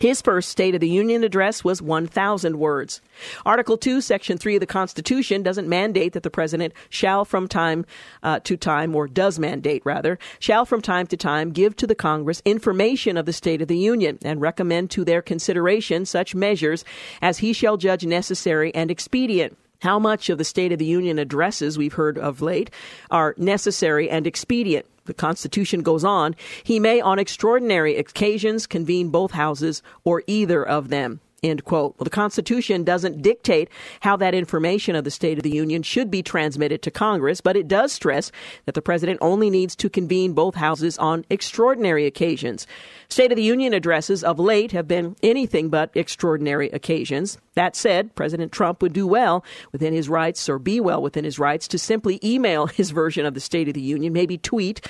His 0.00 0.22
first 0.22 0.48
State 0.48 0.76
of 0.76 0.80
the 0.80 0.88
Union 0.88 1.24
address 1.24 1.64
was 1.64 1.82
1,000 1.82 2.56
words. 2.56 3.00
Article 3.44 3.76
2, 3.76 4.00
Section 4.00 4.38
3 4.38 4.54
of 4.54 4.60
the 4.60 4.66
Constitution 4.66 5.42
doesn't 5.42 5.68
mandate 5.68 6.12
that 6.12 6.22
the 6.22 6.30
President 6.30 6.72
shall 6.88 7.24
from 7.24 7.48
time 7.48 7.84
uh, 8.22 8.38
to 8.44 8.56
time, 8.56 8.94
or 8.94 9.08
does 9.08 9.40
mandate 9.40 9.82
rather, 9.84 10.16
shall 10.38 10.64
from 10.64 10.80
time 10.80 11.08
to 11.08 11.16
time 11.16 11.50
give 11.50 11.74
to 11.74 11.86
the 11.86 11.96
Congress 11.96 12.40
information 12.44 13.16
of 13.16 13.26
the 13.26 13.32
State 13.32 13.60
of 13.60 13.66
the 13.66 13.76
Union 13.76 14.20
and 14.22 14.40
recommend 14.40 14.92
to 14.92 15.04
their 15.04 15.20
consideration 15.20 16.06
such 16.06 16.32
measures 16.32 16.84
as 17.20 17.38
he 17.38 17.52
shall 17.52 17.76
judge 17.76 18.06
necessary 18.06 18.72
and 18.76 18.92
expedient. 18.92 19.58
How 19.80 19.98
much 19.98 20.30
of 20.30 20.38
the 20.38 20.44
State 20.44 20.70
of 20.70 20.78
the 20.78 20.84
Union 20.84 21.18
addresses 21.18 21.76
we've 21.76 21.94
heard 21.94 22.18
of 22.18 22.40
late 22.40 22.70
are 23.10 23.34
necessary 23.36 24.08
and 24.08 24.28
expedient? 24.28 24.86
The 25.08 25.14
Constitution 25.14 25.82
goes 25.82 26.04
on, 26.04 26.36
he 26.62 26.78
may 26.78 27.00
on 27.00 27.18
extraordinary 27.18 27.96
occasions 27.96 28.68
convene 28.68 29.08
both 29.08 29.32
houses 29.32 29.82
or 30.04 30.22
either 30.28 30.64
of 30.64 30.88
them. 30.88 31.20
End 31.40 31.64
quote. 31.64 31.94
Well, 31.96 32.04
the 32.04 32.10
Constitution 32.10 32.82
doesn't 32.82 33.22
dictate 33.22 33.68
how 34.00 34.16
that 34.16 34.34
information 34.34 34.96
of 34.96 35.04
the 35.04 35.10
State 35.10 35.38
of 35.38 35.44
the 35.44 35.50
Union 35.50 35.84
should 35.84 36.10
be 36.10 36.20
transmitted 36.20 36.82
to 36.82 36.90
Congress, 36.90 37.40
but 37.40 37.56
it 37.56 37.68
does 37.68 37.92
stress 37.92 38.32
that 38.64 38.74
the 38.74 38.82
President 38.82 39.20
only 39.22 39.48
needs 39.48 39.76
to 39.76 39.88
convene 39.88 40.32
both 40.32 40.56
houses 40.56 40.98
on 40.98 41.24
extraordinary 41.30 42.06
occasions. 42.06 42.66
State 43.10 43.32
of 43.32 43.36
the 43.36 43.42
Union 43.42 43.72
addresses 43.72 44.22
of 44.22 44.38
late 44.38 44.72
have 44.72 44.86
been 44.86 45.16
anything 45.22 45.70
but 45.70 45.90
extraordinary 45.94 46.68
occasions. 46.70 47.38
That 47.54 47.74
said, 47.74 48.14
President 48.14 48.52
Trump 48.52 48.82
would 48.82 48.92
do 48.92 49.06
well 49.06 49.42
within 49.72 49.94
his 49.94 50.10
rights, 50.10 50.46
or 50.46 50.58
be 50.58 50.78
well 50.78 51.00
within 51.00 51.24
his 51.24 51.38
rights, 51.38 51.66
to 51.68 51.78
simply 51.78 52.20
email 52.22 52.66
his 52.68 52.90
version 52.90 53.24
of 53.24 53.32
the 53.32 53.40
State 53.40 53.66
of 53.66 53.72
the 53.72 53.80
Union, 53.80 54.12
maybe 54.12 54.36
tweet. 54.36 54.86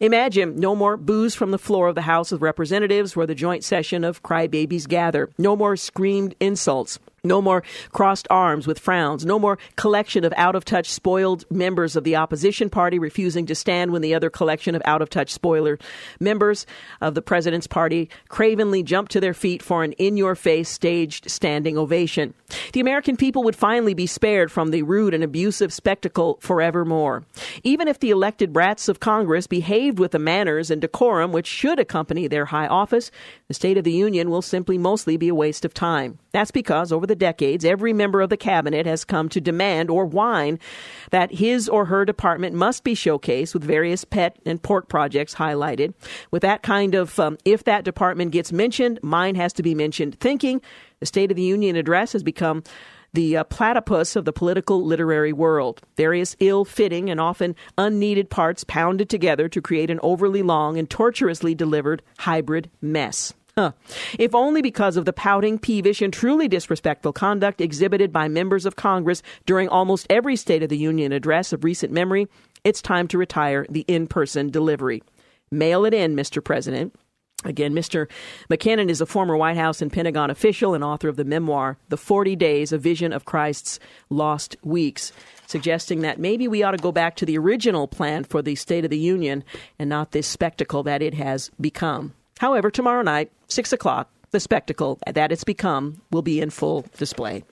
Imagine 0.00 0.60
no 0.60 0.76
more 0.76 0.98
booze 0.98 1.34
from 1.34 1.50
the 1.50 1.58
floor 1.58 1.88
of 1.88 1.94
the 1.94 2.02
House 2.02 2.30
of 2.30 2.42
Representatives 2.42 3.16
where 3.16 3.26
the 3.26 3.34
joint 3.34 3.64
session 3.64 4.04
of 4.04 4.22
crybabies 4.22 4.86
gather. 4.86 5.30
No 5.38 5.56
more 5.56 5.76
screamed 5.76 6.34
insults. 6.40 6.98
No 7.24 7.40
more 7.40 7.62
crossed 7.92 8.26
arms 8.30 8.66
with 8.66 8.80
frowns. 8.80 9.24
No 9.24 9.38
more 9.38 9.56
collection 9.76 10.24
of 10.24 10.34
out 10.36 10.56
of 10.56 10.64
touch 10.64 10.90
spoiled 10.90 11.44
members 11.52 11.94
of 11.94 12.02
the 12.02 12.16
opposition 12.16 12.68
party 12.68 12.98
refusing 12.98 13.46
to 13.46 13.54
stand 13.54 13.92
when 13.92 14.02
the 14.02 14.12
other 14.12 14.28
collection 14.28 14.74
of 14.74 14.82
out 14.84 15.00
of 15.00 15.08
touch 15.08 15.32
spoiler 15.32 15.78
members 16.18 16.66
of 17.00 17.14
the 17.14 17.22
president's 17.22 17.68
party 17.68 18.10
cravenly 18.26 18.82
jump 18.82 19.08
to 19.10 19.20
their 19.20 19.34
feet 19.34 19.62
for 19.62 19.84
an 19.84 19.92
in 19.92 20.16
your 20.16 20.34
face 20.34 20.68
staged 20.68 21.30
standing 21.30 21.78
ovation. 21.78 22.34
The 22.72 22.80
American 22.80 23.16
people 23.16 23.44
would 23.44 23.54
finally 23.54 23.94
be 23.94 24.08
spared 24.08 24.50
from 24.50 24.72
the 24.72 24.82
rude 24.82 25.14
and 25.14 25.22
abusive 25.22 25.72
spectacle 25.72 26.38
forevermore. 26.40 27.24
Even 27.62 27.86
if 27.86 28.00
the 28.00 28.10
elected 28.10 28.52
brats 28.52 28.88
of 28.88 28.98
Congress 28.98 29.46
behaved 29.46 30.00
with 30.00 30.10
the 30.10 30.18
manners 30.18 30.72
and 30.72 30.80
decorum 30.80 31.30
which 31.30 31.46
should 31.46 31.78
accompany 31.78 32.26
their 32.26 32.46
high 32.46 32.66
office, 32.66 33.12
the 33.46 33.54
State 33.54 33.78
of 33.78 33.84
the 33.84 33.92
Union 33.92 34.28
will 34.28 34.42
simply 34.42 34.76
mostly 34.76 35.16
be 35.16 35.28
a 35.28 35.34
waste 35.36 35.64
of 35.64 35.72
time. 35.72 36.18
That's 36.32 36.50
because 36.50 36.90
over 36.90 37.06
the 37.06 37.11
decades, 37.14 37.64
every 37.64 37.92
member 37.92 38.20
of 38.20 38.30
the 38.30 38.36
cabinet 38.36 38.86
has 38.86 39.04
come 39.04 39.28
to 39.30 39.40
demand 39.40 39.90
or 39.90 40.04
whine 40.04 40.58
that 41.10 41.32
his 41.32 41.68
or 41.68 41.86
her 41.86 42.04
department 42.04 42.54
must 42.54 42.84
be 42.84 42.94
showcased 42.94 43.54
with 43.54 43.64
various 43.64 44.04
pet 44.04 44.36
and 44.46 44.62
pork 44.62 44.88
projects 44.88 45.34
highlighted. 45.34 45.94
With 46.30 46.42
that 46.42 46.62
kind 46.62 46.94
of, 46.94 47.18
um, 47.18 47.38
if 47.44 47.64
that 47.64 47.84
department 47.84 48.32
gets 48.32 48.52
mentioned, 48.52 48.98
mine 49.02 49.34
has 49.34 49.52
to 49.54 49.62
be 49.62 49.74
mentioned 49.74 50.18
thinking, 50.20 50.60
the 51.00 51.06
State 51.06 51.30
of 51.30 51.36
the 51.36 51.42
Union 51.42 51.76
address 51.76 52.12
has 52.12 52.22
become 52.22 52.62
the 53.12 53.36
uh, 53.36 53.44
platypus 53.44 54.16
of 54.16 54.24
the 54.24 54.32
political 54.32 54.84
literary 54.84 55.32
world. 55.32 55.82
Various 55.96 56.34
ill 56.40 56.64
fitting 56.64 57.10
and 57.10 57.20
often 57.20 57.54
unneeded 57.76 58.30
parts 58.30 58.64
pounded 58.64 59.10
together 59.10 59.48
to 59.48 59.60
create 59.60 59.90
an 59.90 60.00
overly 60.02 60.42
long 60.42 60.78
and 60.78 60.88
tortuously 60.88 61.54
delivered 61.54 62.02
hybrid 62.18 62.70
mess. 62.80 63.34
Huh. 63.56 63.72
If 64.18 64.34
only 64.34 64.62
because 64.62 64.96
of 64.96 65.04
the 65.04 65.12
pouting, 65.12 65.58
peevish, 65.58 66.00
and 66.00 66.12
truly 66.12 66.48
disrespectful 66.48 67.12
conduct 67.12 67.60
exhibited 67.60 68.10
by 68.10 68.26
members 68.26 68.64
of 68.64 68.76
Congress 68.76 69.22
during 69.44 69.68
almost 69.68 70.06
every 70.08 70.36
State 70.36 70.62
of 70.62 70.70
the 70.70 70.78
Union 70.78 71.12
address 71.12 71.52
of 71.52 71.62
recent 71.62 71.92
memory, 71.92 72.28
it's 72.64 72.80
time 72.80 73.08
to 73.08 73.18
retire 73.18 73.66
the 73.68 73.84
in 73.86 74.06
person 74.06 74.48
delivery. 74.48 75.02
Mail 75.50 75.84
it 75.84 75.92
in, 75.92 76.16
Mr. 76.16 76.42
President. 76.42 76.94
Again, 77.44 77.74
Mr. 77.74 78.08
Mackinnon 78.48 78.88
is 78.88 79.00
a 79.00 79.06
former 79.06 79.36
White 79.36 79.56
House 79.56 79.82
and 79.82 79.92
Pentagon 79.92 80.30
official 80.30 80.74
and 80.74 80.84
author 80.84 81.08
of 81.08 81.16
the 81.16 81.24
memoir, 81.24 81.76
The 81.88 81.96
40 81.96 82.36
Days, 82.36 82.72
A 82.72 82.78
Vision 82.78 83.12
of 83.12 83.24
Christ's 83.24 83.80
Lost 84.08 84.56
Weeks, 84.62 85.12
suggesting 85.46 86.00
that 86.00 86.20
maybe 86.20 86.46
we 86.46 86.62
ought 86.62 86.70
to 86.70 86.76
go 86.78 86.92
back 86.92 87.16
to 87.16 87.26
the 87.26 87.36
original 87.36 87.88
plan 87.88 88.24
for 88.24 88.40
the 88.40 88.54
State 88.54 88.84
of 88.84 88.90
the 88.90 88.98
Union 88.98 89.44
and 89.78 89.90
not 89.90 90.12
this 90.12 90.28
spectacle 90.28 90.84
that 90.84 91.02
it 91.02 91.14
has 91.14 91.50
become. 91.60 92.14
However, 92.42 92.72
tomorrow 92.72 93.02
night, 93.02 93.30
6 93.46 93.72
o'clock, 93.72 94.10
the 94.32 94.40
spectacle 94.40 94.98
that 95.06 95.30
it's 95.30 95.44
become 95.44 96.02
will 96.10 96.22
be 96.22 96.40
in 96.40 96.50
full 96.50 96.84
display. 96.98 97.44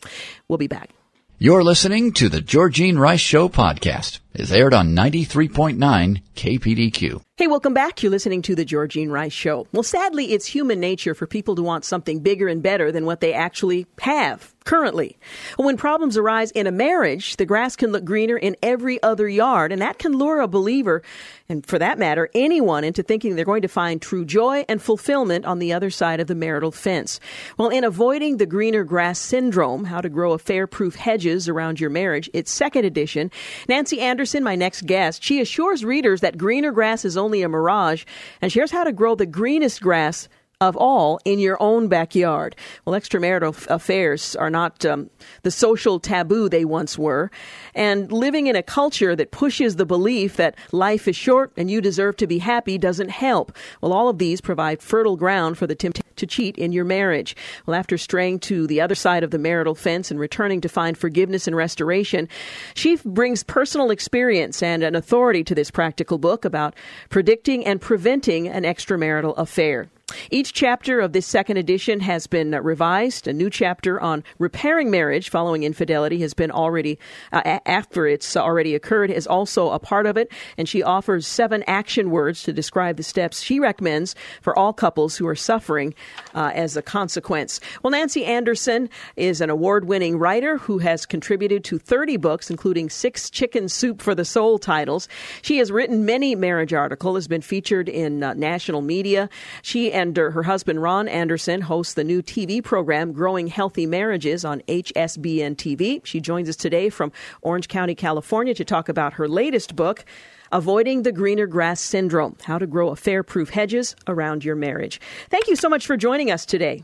We'll 0.49 0.59
be 0.59 0.67
back. 0.67 0.91
You're 1.39 1.63
listening 1.63 2.13
to 2.15 2.29
the 2.29 2.41
Georgene 2.41 2.99
Rice 2.99 3.21
Show 3.21 3.49
podcast. 3.49 4.19
It's 4.33 4.53
aired 4.53 4.75
on 4.75 4.95
93.9 4.95 6.23
KPDQ. 6.37 7.21
Hey, 7.37 7.47
welcome 7.47 7.75
back. 7.75 8.03
You're 8.03 8.11
listening 8.11 8.43
to 8.43 8.55
the 8.55 8.65
Georgene 8.65 9.11
Rice 9.11 9.33
Show. 9.33 9.67
Well, 9.73 9.83
sadly, 9.83 10.33
it's 10.33 10.47
human 10.47 10.79
nature 10.79 11.15
for 11.15 11.27
people 11.27 11.57
to 11.57 11.63
want 11.63 11.85
something 11.85 12.21
bigger 12.21 12.49
and 12.49 12.63
better 12.63 12.93
than 12.93 13.07
what 13.07 13.21
they 13.21 13.33
actually 13.33 13.87
have 14.03 14.55
currently. 14.65 15.19
When 15.57 15.79
problems 15.79 16.19
arise 16.19 16.51
in 16.51 16.67
a 16.67 16.71
marriage, 16.71 17.37
the 17.37 17.47
grass 17.47 17.77
can 17.77 17.93
look 17.93 18.05
greener 18.05 18.37
in 18.37 18.57
every 18.63 19.03
other 19.03 19.27
yard, 19.27 19.73
and 19.73 19.81
that 19.81 19.99
can 19.99 20.13
lure 20.13 20.41
a 20.41 20.49
believer, 20.49 21.03
and 21.49 21.65
for 21.65 21.79
that 21.79 21.99
matter, 21.99 22.29
anyone, 22.35 22.85
into 22.85 23.03
thinking 23.03 23.35
they're 23.37 23.47
going 23.47 23.63
to 23.63 23.69
find 23.69 24.03
true 24.03 24.27
joy 24.27 24.67
and 24.69 24.83
fulfillment 24.83 25.47
on 25.47 25.61
the 25.61 25.73
other 25.73 25.89
side 25.89 26.21
of 26.21 26.27
the 26.27 26.35
marital 26.35 26.71
fence. 26.71 27.21
Well, 27.57 27.71
in 27.71 27.85
avoiding 27.85 28.37
the 28.37 28.45
greener 28.45 28.85
grass 28.85 29.19
syndrome, 29.19 29.85
how 29.85 30.03
to 30.03 30.11
grow 30.11 30.35
affair 30.35 30.67
proof 30.67 30.95
hedges 30.95 31.49
around 31.49 31.81
your 31.81 31.91
marriage, 31.91 32.29
its 32.35 32.51
second 32.51 32.85
edition, 32.85 33.31
Nancy 33.67 33.99
Anderson, 33.99 34.20
my 34.45 34.55
next 34.55 34.87
guest, 34.87 35.23
she 35.23 35.41
assures 35.41 35.85
readers 35.85 36.21
that 36.21 36.37
greener 36.37 36.73
grass 36.73 37.05
is 37.05 37.17
only 37.17 37.31
only 37.31 37.43
a 37.43 37.49
mirage, 37.49 38.05
and 38.43 38.53
shares 38.53 38.71
how 38.71 38.85
to 38.85 38.93
grow 38.93 39.15
the 39.15 39.27
greenest 39.27 39.81
grass 39.81 40.29
of 40.61 40.77
all 40.77 41.19
in 41.25 41.39
your 41.39 41.57
own 41.63 41.89
backyard. 41.89 42.55
Well, 42.85 42.99
extramarital 42.99 43.67
affairs 43.69 44.37
are 44.37 44.51
not 44.51 44.85
um, 44.85 45.09
the 45.43 45.51
social 45.51 45.99
taboo 45.99 46.51
they 46.51 46.67
once 46.67 46.99
were. 46.99 47.31
And 47.75 48.13
living 48.13 48.47
in 48.47 48.57
a 48.57 48.63
culture 48.63 49.17
that 49.17 49.31
pushes 49.31 49.77
the 49.77 49.87
belief 49.87 50.37
that 50.37 50.57
life 50.71 51.09
is 51.09 51.17
short 51.17 51.51
and 51.57 51.71
you 51.71 51.81
deserve 51.81 52.17
to 52.19 52.27
be 52.27 52.39
happy 52.39 52.77
doesn't 52.77 53.09
help. 53.09 53.57
Well, 53.81 53.95
all 53.95 54.11
of 54.11 54.19
these 54.19 54.43
provide 54.43 54.83
fertile 54.83 55.17
ground 55.17 55.57
for 55.57 55.67
the 55.67 55.75
temptation 55.75 56.11
to 56.17 56.27
cheat 56.27 56.59
in 56.59 56.73
your 56.73 56.85
marriage. 56.85 57.35
Well, 57.65 57.75
after 57.75 57.97
straying 57.97 58.41
to 58.41 58.67
the 58.67 58.83
other 58.83 58.95
side 58.95 59.25
of 59.25 59.31
the 59.31 59.39
marital 59.39 59.75
fence 59.75 60.11
and 60.11 60.21
returning 60.21 60.61
to 60.61 60.69
find 60.69 60.99
forgiveness 60.99 61.47
and 61.47 61.57
restoration, 61.57 62.29
she 62.75 62.97
brings 63.05 63.43
personal 63.43 63.91
experience 63.91 64.63
and 64.63 64.83
an 64.83 64.95
authority 64.95 65.43
to 65.45 65.55
this 65.55 65.71
practical 65.71 66.19
book 66.19 66.45
about 66.45 66.75
predicting 67.09 67.65
and 67.65 67.81
preventing 67.81 68.47
an 68.47 68.65
extramarital 68.65 69.33
affair. 69.39 69.89
Each 70.31 70.53
chapter 70.53 71.01
of 71.01 71.13
this 71.13 71.27
second 71.27 71.57
edition 71.57 72.01
has 72.01 72.27
been 72.27 72.51
revised. 72.51 73.27
A 73.27 73.33
new 73.33 73.51
chapter 73.51 74.01
on 74.01 74.25
repairing 74.39 74.91
marriage 74.91 75.29
following 75.29 75.63
infidelity 75.63 76.21
has 76.21 76.35
been 76.35 76.51
already, 76.51 76.99
uh, 77.33 77.59
after 77.67 78.07
it's 78.07 78.37
already 78.37 78.75
occurred, 78.75 79.11
is 79.11 79.27
also 79.27 79.71
a 79.71 79.79
part 79.79 80.07
of 80.07 80.17
it. 80.17 80.31
And 80.57 80.69
she 80.69 80.83
offers 80.83 81.27
seven 81.27 81.65
action 81.67 82.11
words 82.11 82.43
to 82.45 82.53
describe 82.53 82.97
the 82.97 83.03
steps 83.03 83.41
she 83.41 83.61
recommends 83.61 84.15
for 84.41 84.57
all 84.59 84.73
couples 84.73 85.17
who 85.17 85.27
are 85.27 85.37
suffering 85.37 85.95
uh, 86.35 86.51
as 86.55 86.77
a 86.77 86.83
consequence. 86.83 87.61
Well, 87.83 87.91
Nancy 87.91 88.25
Anderson 88.25 88.89
is 89.17 89.41
an 89.41 89.51
award 89.51 89.87
winning 89.87 90.19
writer 90.19 90.59
who 90.59 90.79
has 90.79 91.07
contributed 91.07 91.65
to 91.65 91.79
30 91.79 92.17
books, 92.17 92.51
including 92.51 92.91
six 92.91 93.31
Chicken 93.31 93.69
Soup 93.69 94.01
for 94.01 94.15
the 94.15 94.25
Soul 94.25 94.59
titles. 94.59 95.09
She 95.43 95.59
has 95.59 95.71
written 95.71 96.05
many 96.05 96.35
marriage 96.35 96.73
articles, 96.73 97.17
has 97.17 97.29
been 97.29 97.43
featured 97.43 97.89
in 97.89 98.23
uh, 98.23 98.35
national 98.35 98.83
media. 98.83 99.29
She 99.63 99.93
and 100.01 100.17
her 100.17 100.43
husband 100.43 100.81
Ron 100.81 101.09
Anderson 101.09 101.61
hosts 101.61 101.93
the 101.93 102.05
new 102.05 102.23
TV 102.23 102.65
program 102.65 103.13
Growing 103.13 103.49
Healthy 103.49 103.85
Marriages 103.85 104.47
on 104.47 104.63
HSBN 104.63 105.57
TV. 105.57 106.01
She 106.07 106.21
joins 106.21 106.49
us 106.49 106.57
today 106.57 106.89
from 106.89 107.13
Orange 107.43 107.69
County, 107.69 107.95
California 107.95 108.55
to 108.55 108.65
talk 108.65 108.89
about 108.89 109.13
her 109.13 109.29
latest 109.29 109.77
book. 109.77 110.07
Avoiding 110.53 111.03
the 111.03 111.13
Greener 111.13 111.47
Grass 111.47 111.81
Syndrome 111.81 112.37
How 112.43 112.59
to 112.59 112.67
Grow 112.67 112.89
Affair 112.89 113.23
Proof 113.23 113.51
Hedges 113.51 113.95
Around 114.09 114.43
Your 114.43 114.57
Marriage. 114.57 115.01
Thank 115.29 115.49
you 115.49 115.55
so 115.55 115.69
much 115.69 115.87
for 115.87 115.97
joining 115.99 116.31
us 116.31 116.47
today. 116.47 116.83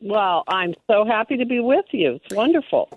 Well, 0.00 0.44
I'm 0.46 0.74
so 0.88 1.04
happy 1.04 1.36
to 1.36 1.44
be 1.44 1.58
with 1.58 1.86
you. 1.90 2.20
It's 2.24 2.34
wonderful. 2.34 2.88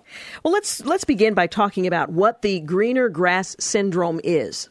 Well, 0.44 0.52
let's 0.52 0.84
let's 0.84 1.04
begin 1.04 1.34
by 1.34 1.46
talking 1.46 1.86
about 1.86 2.10
what 2.10 2.42
the 2.42 2.60
greener 2.60 3.08
grass 3.08 3.56
syndrome 3.58 4.20
is. 4.22 4.70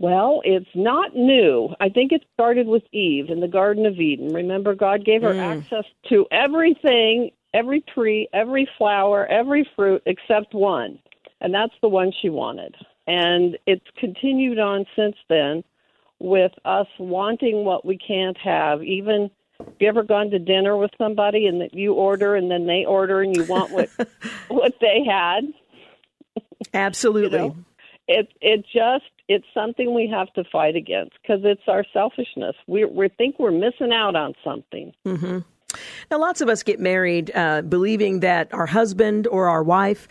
Well, 0.00 0.42
it's 0.44 0.68
not 0.74 1.16
new. 1.16 1.74
I 1.80 1.88
think 1.88 2.12
it 2.12 2.24
started 2.34 2.66
with 2.68 2.84
Eve 2.92 3.30
in 3.30 3.40
the 3.40 3.48
Garden 3.48 3.84
of 3.84 3.98
Eden. 3.98 4.32
Remember, 4.32 4.74
God 4.74 5.04
gave 5.04 5.22
her 5.22 5.34
mm. 5.34 5.40
access 5.40 5.84
to 6.08 6.24
everything, 6.30 7.30
every 7.52 7.80
tree, 7.80 8.28
every 8.32 8.68
flower, 8.78 9.26
every 9.26 9.68
fruit 9.74 10.02
except 10.06 10.54
one. 10.54 11.00
And 11.40 11.52
that's 11.52 11.74
the 11.82 11.88
one 11.88 12.12
she 12.22 12.28
wanted. 12.28 12.76
And 13.08 13.58
it's 13.66 13.86
continued 13.96 14.60
on 14.60 14.86
since 14.94 15.16
then 15.28 15.64
with 16.20 16.52
us 16.64 16.86
wanting 16.98 17.64
what 17.64 17.84
we 17.84 17.96
can't 17.98 18.38
have. 18.38 18.82
Even 18.84 19.30
have 19.58 19.74
you 19.80 19.88
ever 19.88 20.04
gone 20.04 20.30
to 20.30 20.38
dinner 20.38 20.76
with 20.76 20.90
somebody 20.98 21.46
and 21.46 21.60
that 21.60 21.74
you 21.74 21.94
order 21.94 22.36
and 22.36 22.50
then 22.50 22.66
they 22.66 22.84
order 22.84 23.22
and 23.22 23.34
you 23.34 23.44
want 23.44 23.72
what 23.72 23.88
what 24.48 24.74
they 24.80 25.04
had? 25.04 25.44
Absolutely. 26.72 27.38
you 27.38 27.48
know? 27.48 27.56
It 28.06 28.28
it 28.40 28.64
just 28.72 29.10
it's 29.28 29.46
something 29.52 29.94
we 29.94 30.08
have 30.08 30.32
to 30.32 30.44
fight 30.50 30.74
against 30.74 31.12
because 31.22 31.40
it's 31.44 31.62
our 31.68 31.84
selfishness. 31.92 32.56
We 32.66 32.84
we 32.84 33.08
think 33.08 33.38
we're 33.38 33.50
missing 33.50 33.92
out 33.92 34.16
on 34.16 34.34
something. 34.42 34.92
Mm-hmm. 35.06 35.38
Now, 36.10 36.18
lots 36.18 36.40
of 36.40 36.48
us 36.48 36.62
get 36.62 36.80
married 36.80 37.30
uh, 37.34 37.62
believing 37.62 38.20
that 38.20 38.52
our 38.54 38.66
husband 38.66 39.26
or 39.26 39.48
our 39.48 39.62
wife. 39.62 40.08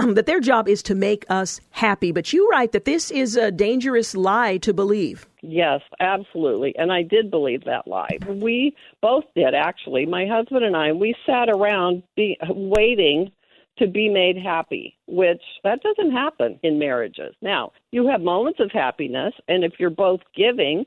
Um, 0.00 0.14
that 0.14 0.26
their 0.26 0.38
job 0.38 0.68
is 0.68 0.80
to 0.84 0.94
make 0.94 1.26
us 1.28 1.60
happy. 1.70 2.12
But 2.12 2.32
you 2.32 2.48
write 2.50 2.70
that 2.70 2.84
this 2.84 3.10
is 3.10 3.34
a 3.34 3.50
dangerous 3.50 4.14
lie 4.14 4.58
to 4.58 4.72
believe. 4.72 5.26
Yes, 5.42 5.80
absolutely. 5.98 6.72
And 6.78 6.92
I 6.92 7.02
did 7.02 7.32
believe 7.32 7.64
that 7.64 7.88
lie. 7.88 8.18
We 8.28 8.76
both 9.02 9.24
did, 9.34 9.54
actually. 9.54 10.06
My 10.06 10.24
husband 10.24 10.64
and 10.64 10.76
I, 10.76 10.92
we 10.92 11.16
sat 11.26 11.48
around 11.48 12.04
be, 12.14 12.38
waiting 12.48 13.32
to 13.78 13.86
be 13.86 14.08
made 14.08 14.36
happy, 14.36 14.96
which 15.06 15.42
that 15.64 15.82
doesn't 15.82 16.12
happen 16.12 16.58
in 16.62 16.78
marriages. 16.78 17.34
Now, 17.40 17.72
you 17.92 18.06
have 18.08 18.20
moments 18.20 18.60
of 18.60 18.70
happiness, 18.72 19.34
and 19.48 19.64
if 19.64 19.74
you're 19.78 19.90
both 19.90 20.20
giving, 20.34 20.84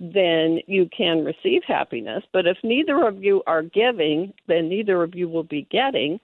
then 0.00 0.60
you 0.66 0.88
can 0.96 1.24
receive 1.24 1.62
happiness. 1.66 2.24
But 2.32 2.46
if 2.46 2.56
neither 2.62 3.06
of 3.06 3.22
you 3.22 3.42
are 3.46 3.62
giving, 3.62 4.32
then 4.48 4.68
neither 4.68 5.02
of 5.02 5.14
you 5.14 5.28
will 5.28 5.44
be 5.44 5.68
getting. 5.70 6.18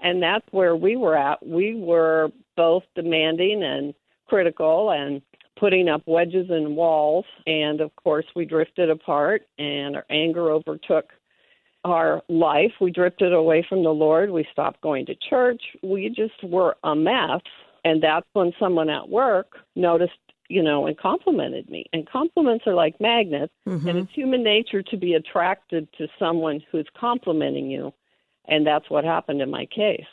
And 0.00 0.22
that's 0.22 0.46
where 0.50 0.76
we 0.76 0.96
were 0.96 1.16
at. 1.16 1.44
We 1.46 1.74
were 1.76 2.30
both 2.56 2.82
demanding 2.94 3.62
and 3.62 3.94
critical 4.26 4.90
and 4.90 5.22
putting 5.58 5.88
up 5.88 6.02
wedges 6.06 6.50
and 6.50 6.76
walls. 6.76 7.24
And 7.46 7.80
of 7.80 7.94
course, 7.96 8.26
we 8.34 8.44
drifted 8.44 8.90
apart, 8.90 9.42
and 9.58 9.96
our 9.96 10.04
anger 10.10 10.50
overtook 10.50 11.06
our 11.84 12.22
life. 12.28 12.72
We 12.80 12.90
drifted 12.90 13.32
away 13.32 13.64
from 13.68 13.82
the 13.82 13.90
Lord. 13.90 14.30
We 14.30 14.46
stopped 14.52 14.80
going 14.80 15.06
to 15.06 15.14
church. 15.28 15.62
We 15.82 16.08
just 16.08 16.42
were 16.44 16.76
a 16.84 16.94
mess. 16.94 17.40
And 17.84 18.02
that's 18.02 18.26
when 18.32 18.52
someone 18.60 18.88
at 18.88 19.08
work 19.08 19.56
noticed, 19.74 20.12
you 20.48 20.62
know, 20.62 20.86
and 20.86 20.96
complimented 20.96 21.68
me. 21.68 21.86
And 21.92 22.08
compliments 22.08 22.64
are 22.66 22.74
like 22.74 23.00
magnets. 23.00 23.52
Mm-hmm. 23.68 23.88
And 23.88 23.98
it's 23.98 24.12
human 24.12 24.44
nature 24.44 24.82
to 24.82 24.96
be 24.96 25.14
attracted 25.14 25.88
to 25.98 26.06
someone 26.18 26.60
who's 26.70 26.86
complimenting 26.98 27.70
you. 27.70 27.92
And 28.46 28.66
that's 28.66 28.88
what 28.88 29.04
happened 29.04 29.40
in 29.40 29.50
my 29.50 29.66
case. 29.66 30.06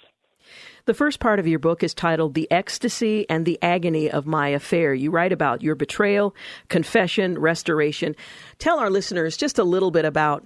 The 0.86 0.94
first 0.94 1.20
part 1.20 1.40
of 1.40 1.48
your 1.48 1.60
book 1.60 1.84
is 1.84 1.94
titled 1.94 2.34
The 2.34 2.50
Ecstasy 2.50 3.30
and 3.30 3.46
the 3.46 3.60
Agony 3.62 4.10
of 4.10 4.26
My 4.26 4.48
Affair. 4.50 4.94
You 4.94 5.12
write 5.12 5.32
about 5.32 5.62
your 5.62 5.76
betrayal, 5.76 6.36
confession, 6.70 7.38
restoration. 7.38 8.16
Tell 8.58 8.80
our 8.80 8.90
listeners 8.90 9.38
just 9.38 9.60
a 9.60 9.64
little 9.64 9.92
bit 9.92 10.06
about 10.06 10.46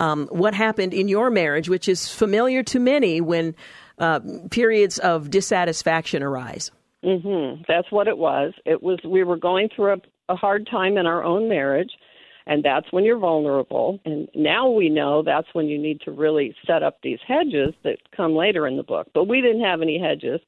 um, 0.00 0.26
what 0.28 0.54
happened 0.54 0.92
in 0.94 1.08
your 1.08 1.30
marriage, 1.30 1.68
which 1.68 1.88
is 1.88 2.08
familiar 2.08 2.62
to 2.64 2.78
many 2.78 3.20
when 3.20 3.54
uh, 3.98 4.20
periods 4.50 4.98
of 4.98 5.30
dissatisfaction 5.30 6.22
arise. 6.22 6.70
Mm-hmm. 7.04 7.62
That's 7.68 7.90
what 7.92 8.08
it 8.08 8.18
was. 8.18 8.52
It 8.64 8.82
was 8.82 8.98
we 9.04 9.24
were 9.24 9.36
going 9.36 9.68
through 9.74 9.92
a, 9.92 10.32
a 10.32 10.36
hard 10.36 10.66
time 10.70 10.96
in 10.96 11.06
our 11.06 11.22
own 11.22 11.48
marriage, 11.48 11.90
and 12.46 12.64
that's 12.64 12.90
when 12.92 13.04
you're 13.04 13.18
vulnerable. 13.18 14.00
And 14.04 14.28
now 14.34 14.70
we 14.70 14.88
know 14.88 15.22
that's 15.22 15.48
when 15.52 15.66
you 15.66 15.78
need 15.78 16.00
to 16.02 16.10
really 16.10 16.54
set 16.66 16.82
up 16.82 16.98
these 17.02 17.18
hedges 17.26 17.74
that 17.84 17.98
come 18.16 18.34
later 18.34 18.66
in 18.66 18.76
the 18.76 18.82
book. 18.82 19.08
But 19.14 19.28
we 19.28 19.40
didn't 19.40 19.64
have 19.64 19.82
any 19.82 20.00
hedges, 20.00 20.40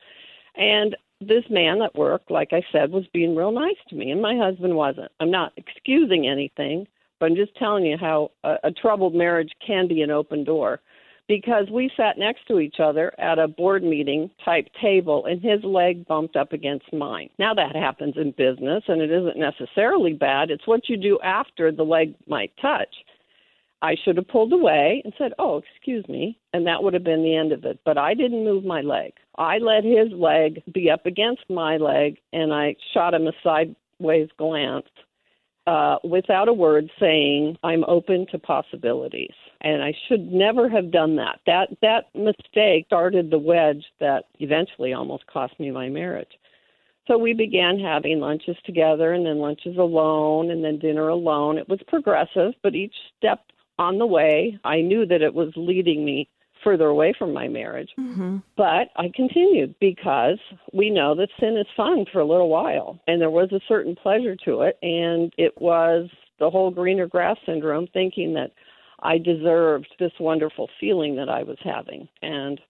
and 0.56 0.96
this 1.20 1.44
man 1.48 1.80
at 1.82 1.94
work, 1.94 2.22
like 2.28 2.52
I 2.52 2.62
said, 2.72 2.90
was 2.90 3.06
being 3.12 3.34
real 3.34 3.52
nice 3.52 3.76
to 3.88 3.94
me, 3.94 4.10
and 4.10 4.20
my 4.20 4.36
husband 4.36 4.74
wasn't. 4.76 5.10
I'm 5.20 5.30
not 5.30 5.52
excusing 5.56 6.26
anything, 6.26 6.86
but 7.18 7.26
I'm 7.26 7.36
just 7.36 7.56
telling 7.56 7.84
you 7.84 7.96
how 7.98 8.30
a, 8.44 8.56
a 8.64 8.70
troubled 8.70 9.14
marriage 9.14 9.52
can 9.64 9.88
be 9.88 10.02
an 10.02 10.10
open 10.10 10.44
door. 10.44 10.80
Because 11.28 11.68
we 11.72 11.90
sat 11.96 12.18
next 12.18 12.46
to 12.46 12.60
each 12.60 12.76
other 12.78 13.12
at 13.18 13.40
a 13.40 13.48
board 13.48 13.82
meeting 13.82 14.30
type 14.44 14.68
table, 14.80 15.26
and 15.26 15.42
his 15.42 15.58
leg 15.64 16.06
bumped 16.06 16.36
up 16.36 16.52
against 16.52 16.92
mine. 16.92 17.30
Now, 17.36 17.52
that 17.52 17.74
happens 17.74 18.14
in 18.16 18.30
business, 18.30 18.84
and 18.86 19.02
it 19.02 19.10
isn't 19.10 19.36
necessarily 19.36 20.12
bad. 20.12 20.52
It's 20.52 20.68
what 20.68 20.88
you 20.88 20.96
do 20.96 21.18
after 21.24 21.72
the 21.72 21.82
leg 21.82 22.14
might 22.28 22.52
touch. 22.62 22.94
I 23.82 23.96
should 24.04 24.16
have 24.16 24.28
pulled 24.28 24.52
away 24.52 25.02
and 25.04 25.12
said, 25.18 25.32
Oh, 25.38 25.58
excuse 25.58 26.06
me. 26.08 26.38
And 26.52 26.66
that 26.66 26.82
would 26.82 26.94
have 26.94 27.04
been 27.04 27.22
the 27.22 27.36
end 27.36 27.52
of 27.52 27.64
it. 27.64 27.78
But 27.84 27.98
I 27.98 28.14
didn't 28.14 28.44
move 28.44 28.64
my 28.64 28.80
leg. 28.80 29.12
I 29.36 29.58
let 29.58 29.84
his 29.84 30.10
leg 30.12 30.62
be 30.72 30.90
up 30.90 31.06
against 31.06 31.42
my 31.50 31.76
leg 31.76 32.18
and 32.32 32.54
I 32.54 32.76
shot 32.94 33.14
him 33.14 33.26
a 33.26 33.32
sideways 33.42 34.30
glance 34.38 34.86
uh, 35.66 35.96
without 36.04 36.48
a 36.48 36.52
word 36.52 36.90
saying, 37.00 37.56
I'm 37.62 37.84
open 37.84 38.26
to 38.30 38.38
possibilities. 38.38 39.34
And 39.62 39.82
I 39.82 39.92
should 40.06 40.32
never 40.32 40.68
have 40.68 40.92
done 40.92 41.16
that. 41.16 41.40
That 41.46 41.68
that 41.82 42.04
mistake 42.14 42.86
started 42.86 43.30
the 43.30 43.38
wedge 43.38 43.84
that 44.00 44.24
eventually 44.38 44.92
almost 44.92 45.26
cost 45.26 45.58
me 45.58 45.70
my 45.70 45.88
marriage. 45.88 46.30
So 47.08 47.16
we 47.16 47.32
began 47.32 47.78
having 47.78 48.20
lunches 48.20 48.56
together 48.64 49.12
and 49.12 49.24
then 49.24 49.38
lunches 49.38 49.76
alone 49.76 50.50
and 50.50 50.64
then 50.64 50.78
dinner 50.78 51.08
alone. 51.08 51.56
It 51.56 51.68
was 51.68 51.80
progressive, 51.86 52.52
but 52.62 52.74
each 52.74 52.94
step 53.16 53.40
on 53.78 53.98
the 53.98 54.06
way, 54.06 54.58
I 54.64 54.80
knew 54.80 55.06
that 55.06 55.22
it 55.22 55.32
was 55.32 55.52
leading 55.56 56.04
me 56.04 56.28
further 56.66 56.86
away 56.86 57.14
from 57.16 57.32
my 57.32 57.46
marriage. 57.46 57.90
Mm-hmm. 57.96 58.38
But 58.56 58.88
I 58.96 59.12
continued 59.14 59.76
because 59.80 60.38
we 60.72 60.90
know 60.90 61.14
that 61.14 61.28
sin 61.38 61.56
is 61.56 61.66
fun 61.76 62.06
for 62.12 62.18
a 62.18 62.26
little 62.26 62.48
while. 62.48 62.98
And 63.06 63.20
there 63.20 63.30
was 63.30 63.52
a 63.52 63.60
certain 63.68 63.94
pleasure 63.94 64.34
to 64.44 64.62
it. 64.62 64.76
And 64.82 65.32
it 65.38 65.52
was 65.60 66.08
the 66.40 66.50
whole 66.50 66.72
greener 66.72 67.06
grass 67.06 67.36
syndrome, 67.46 67.86
thinking 67.92 68.34
that 68.34 68.50
I 69.00 69.18
deserved 69.18 69.86
this 70.00 70.10
wonderful 70.18 70.68
feeling 70.80 71.14
that 71.16 71.28
I 71.28 71.44
was 71.44 71.58
having. 71.62 72.08
And 72.20 72.60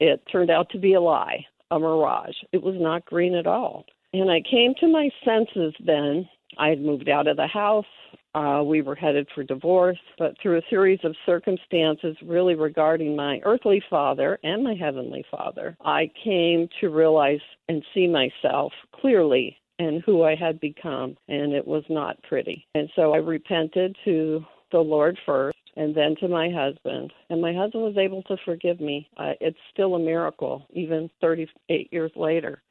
it 0.00 0.22
turned 0.30 0.50
out 0.50 0.68
to 0.70 0.78
be 0.78 0.92
a 0.92 1.00
lie, 1.00 1.46
a 1.70 1.78
mirage. 1.78 2.36
It 2.52 2.62
was 2.62 2.76
not 2.78 3.06
green 3.06 3.34
at 3.34 3.46
all. 3.46 3.86
And 4.12 4.30
I 4.30 4.42
came 4.50 4.74
to 4.80 4.86
my 4.86 5.08
senses 5.24 5.72
then. 5.86 6.28
I 6.58 6.68
had 6.68 6.82
moved 6.82 7.08
out 7.08 7.26
of 7.26 7.38
the 7.38 7.46
house. 7.46 7.86
Uh, 8.34 8.62
we 8.64 8.80
were 8.80 8.94
headed 8.94 9.26
for 9.34 9.42
divorce, 9.42 9.98
but 10.18 10.34
through 10.40 10.58
a 10.58 10.62
series 10.70 11.00
of 11.02 11.16
circumstances, 11.26 12.16
really 12.24 12.54
regarding 12.54 13.16
my 13.16 13.40
earthly 13.44 13.82
father 13.90 14.38
and 14.44 14.62
my 14.62 14.74
heavenly 14.74 15.24
father, 15.30 15.76
I 15.84 16.10
came 16.22 16.68
to 16.80 16.90
realize 16.90 17.40
and 17.68 17.84
see 17.92 18.06
myself 18.06 18.72
clearly 18.94 19.56
and 19.80 20.02
who 20.04 20.22
I 20.22 20.36
had 20.36 20.60
become, 20.60 21.16
and 21.28 21.52
it 21.52 21.66
was 21.66 21.84
not 21.88 22.22
pretty. 22.22 22.66
And 22.74 22.88
so 22.94 23.14
I 23.14 23.16
repented 23.16 23.96
to 24.04 24.44
the 24.72 24.78
Lord 24.78 25.18
first 25.26 25.56
and 25.76 25.94
then 25.94 26.14
to 26.20 26.28
my 26.28 26.50
husband. 26.50 27.12
And 27.30 27.40
my 27.40 27.54
husband 27.54 27.82
was 27.82 27.96
able 27.96 28.22
to 28.24 28.36
forgive 28.44 28.80
me. 28.80 29.08
Uh, 29.16 29.32
it's 29.40 29.58
still 29.72 29.94
a 29.94 29.98
miracle, 29.98 30.66
even 30.72 31.10
38 31.20 31.88
years 31.92 32.12
later. 32.14 32.62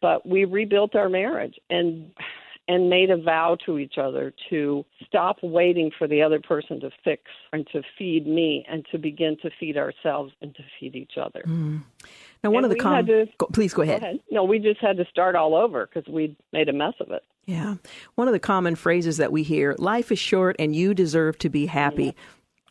But 0.00 0.26
we 0.26 0.44
rebuilt 0.44 0.94
our 0.94 1.08
marriage. 1.08 1.58
And 1.70 2.10
and 2.72 2.88
made 2.88 3.10
a 3.10 3.16
vow 3.16 3.56
to 3.66 3.78
each 3.78 3.98
other 3.98 4.32
to 4.48 4.84
stop 5.06 5.36
waiting 5.42 5.90
for 5.96 6.08
the 6.08 6.22
other 6.22 6.40
person 6.40 6.80
to 6.80 6.90
fix 7.04 7.22
and 7.52 7.66
to 7.72 7.82
feed 7.98 8.26
me 8.26 8.64
and 8.68 8.86
to 8.90 8.98
begin 8.98 9.36
to 9.42 9.50
feed 9.60 9.76
ourselves 9.76 10.32
and 10.40 10.54
to 10.54 10.62
feed 10.78 10.96
each 10.96 11.12
other. 11.20 11.42
Mm. 11.46 11.82
Now, 12.42 12.50
one 12.50 12.64
and 12.64 12.72
of 12.72 12.78
the 12.78 12.82
com- 12.82 13.06
to, 13.06 13.26
go, 13.38 13.46
please 13.46 13.74
go 13.74 13.82
ahead. 13.82 14.00
go 14.00 14.06
ahead. 14.06 14.20
No, 14.30 14.44
we 14.44 14.58
just 14.58 14.80
had 14.80 14.96
to 14.96 15.04
start 15.10 15.36
all 15.36 15.54
over 15.54 15.86
because 15.86 16.10
we'd 16.10 16.34
made 16.52 16.68
a 16.68 16.72
mess 16.72 16.94
of 17.00 17.10
it. 17.10 17.22
Yeah. 17.44 17.76
One 18.14 18.26
of 18.26 18.32
the 18.32 18.40
common 18.40 18.74
phrases 18.74 19.18
that 19.18 19.32
we 19.32 19.42
hear 19.42 19.74
life 19.78 20.10
is 20.10 20.18
short 20.18 20.56
and 20.58 20.74
you 20.74 20.94
deserve 20.94 21.38
to 21.38 21.50
be 21.50 21.66
happy. 21.66 22.04
Yeah. 22.04 22.12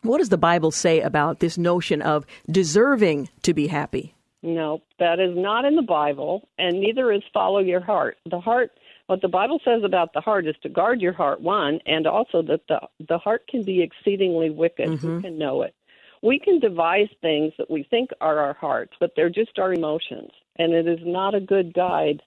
What 0.02 0.18
does 0.18 0.30
the 0.30 0.38
Bible 0.38 0.72
say 0.72 1.02
about 1.02 1.39
this 1.39 1.58
notion 1.58 2.02
of 2.02 2.26
deserving 2.49 3.30
to 3.43 3.54
be 3.54 3.68
happy? 3.68 4.16
No, 4.43 4.82
that 4.97 5.20
is 5.20 5.38
not 5.38 5.66
in 5.66 5.76
the 5.76 5.84
Bible, 5.84 6.49
and 6.58 6.80
neither 6.80 7.12
is 7.12 7.22
follow 7.32 7.60
your 7.60 7.80
heart. 7.80 8.18
The 8.28 8.39
heart 8.39 8.72
what 9.12 9.22
the 9.22 9.28
Bible 9.28 9.59
says 9.66 9.84
about 9.84 10.14
the 10.14 10.22
heart 10.22 10.47
is 10.47 10.55
to 10.64 10.70
guard 10.70 11.01
your 11.01 11.12
heart, 11.12 11.41
one, 11.41 11.80
and 11.86 12.07
also 12.07 12.41
that 12.43 12.62
the, 12.70 12.80
the 13.09 13.18
heart 13.18 13.45
can 13.45 13.62
be 13.62 13.82
exceedingly 13.84 14.49
wicked. 14.49 14.88
Mm-hmm. 14.88 15.05
Who 15.05 15.22
can 15.22 15.38
know 15.38 15.64
it? 15.64 15.76
We 16.24 16.39
can 16.39 16.59
devise 16.59 17.09
things 17.22 17.51
that 17.57 17.70
we 17.70 17.84
think 17.84 18.12
are 18.22 18.39
our 18.39 18.53
hearts, 18.53 18.93
but 19.01 19.12
they're 19.18 19.30
just 19.30 19.59
our 19.59 19.74
emotions. 19.74 20.30
And 20.57 20.72
it 20.72 20.88
is 20.88 20.99
not 21.01 21.36
a 21.36 21.41
good 21.41 21.74
guide 21.74 22.22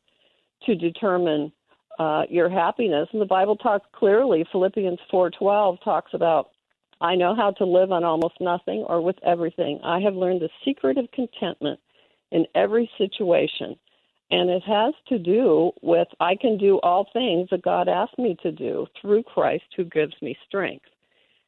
to 0.67 0.75
determine 0.75 1.53
uh, 1.99 2.25
your 2.29 2.51
happiness. 2.51 3.09
And 3.13 3.23
the 3.23 3.27
Bible 3.27 3.57
talks 3.57 3.87
clearly, 3.95 4.45
Philippians 4.53 4.99
4.12 5.11 5.83
talks 5.83 6.13
about, 6.13 6.51
I 7.01 7.15
know 7.15 7.35
how 7.35 7.53
to 7.53 7.65
live 7.65 7.93
on 7.93 8.05
almost 8.05 8.35
nothing 8.43 8.85
or 8.87 9.01
with 9.01 9.17
everything. 9.25 9.81
I 9.83 10.01
have 10.01 10.17
learned 10.17 10.43
the 10.43 10.51
secret 10.67 10.99
of 10.99 11.11
contentment 11.13 11.81
in 12.31 12.45
every 12.55 12.91
situation. 12.99 13.77
And 14.35 14.51
it 14.51 14.65
has 14.65 14.95
to 15.11 15.19
do 15.21 15.71
with 15.81 16.09
I 16.19 16.35
can 16.35 16.59
do 16.59 16.81
all 16.83 17.07
things 17.13 17.51
that 17.53 17.63
God 17.63 17.89
asked 17.89 18.19
me 18.19 18.37
to 18.43 18.51
do 18.51 18.89
through 19.01 19.23
Christ 19.23 19.63
who 19.77 19.85
gives 19.85 20.15
me 20.21 20.37
strength. 20.45 20.87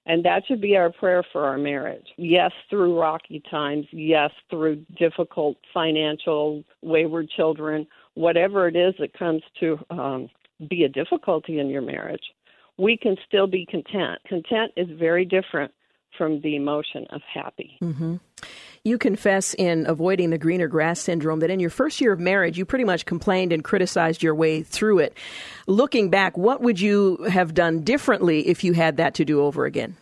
And 0.09 0.25
that 0.25 0.45
should 0.47 0.61
be 0.61 0.77
our 0.77 0.93
prayer 0.93 1.25
for 1.33 1.45
our 1.45 1.59
marriage. 1.59 2.07
Yes, 2.17 2.53
through 2.71 2.97
rocky 2.97 3.43
times. 3.51 3.87
Yes, 3.91 4.31
through 4.49 4.87
difficult 4.97 5.57
financial, 5.75 6.63
wayward 6.81 7.29
children, 7.29 7.89
whatever 8.15 8.69
it 8.69 8.77
is 8.77 8.95
that 9.01 9.19
comes 9.19 9.43
to 9.59 9.79
um, 9.91 10.29
be 10.71 10.85
a 10.85 10.89
difficulty 10.89 11.59
in 11.59 11.69
your 11.69 11.83
marriage, 11.83 12.23
we 12.79 12.97
can 12.97 13.17
still 13.27 13.49
be 13.49 13.67
content. 13.67 14.21
Content 14.29 14.71
is 14.77 14.87
very 14.97 15.25
different 15.25 15.73
from 16.17 16.41
the 16.43 16.55
emotion 16.55 17.05
of 17.11 17.21
happy. 17.35 17.77
Mm-hmm. 17.83 18.17
You 18.87 18.99
confess 18.99 19.53
in 19.53 19.85
Avoiding 19.89 20.31
the 20.31 20.39
Greener 20.39 20.69
Grass 20.69 21.01
Syndrome 21.01 21.41
that 21.41 21.51
in 21.51 21.59
your 21.59 21.71
first 21.71 22.01
year 22.01 22.13
of 22.13 22.21
marriage, 22.21 22.57
you 22.57 22.65
pretty 22.65 22.85
much 22.85 23.05
complained 23.05 23.53
and 23.53 23.65
criticized 23.65 24.23
your 24.23 24.33
way 24.33 24.63
through 24.63 25.01
it. 25.01 25.19
Looking 25.67 26.09
back, 26.09 26.39
what 26.39 26.61
would 26.61 26.81
you 26.81 27.17
have 27.29 27.53
done 27.53 27.83
differently 27.83 28.47
if 28.47 28.63
you 28.63 28.75
had 28.75 28.99
that 28.99 29.15
to 29.15 29.25
do 29.25 29.43
over 29.43 29.65
again? 29.65 29.97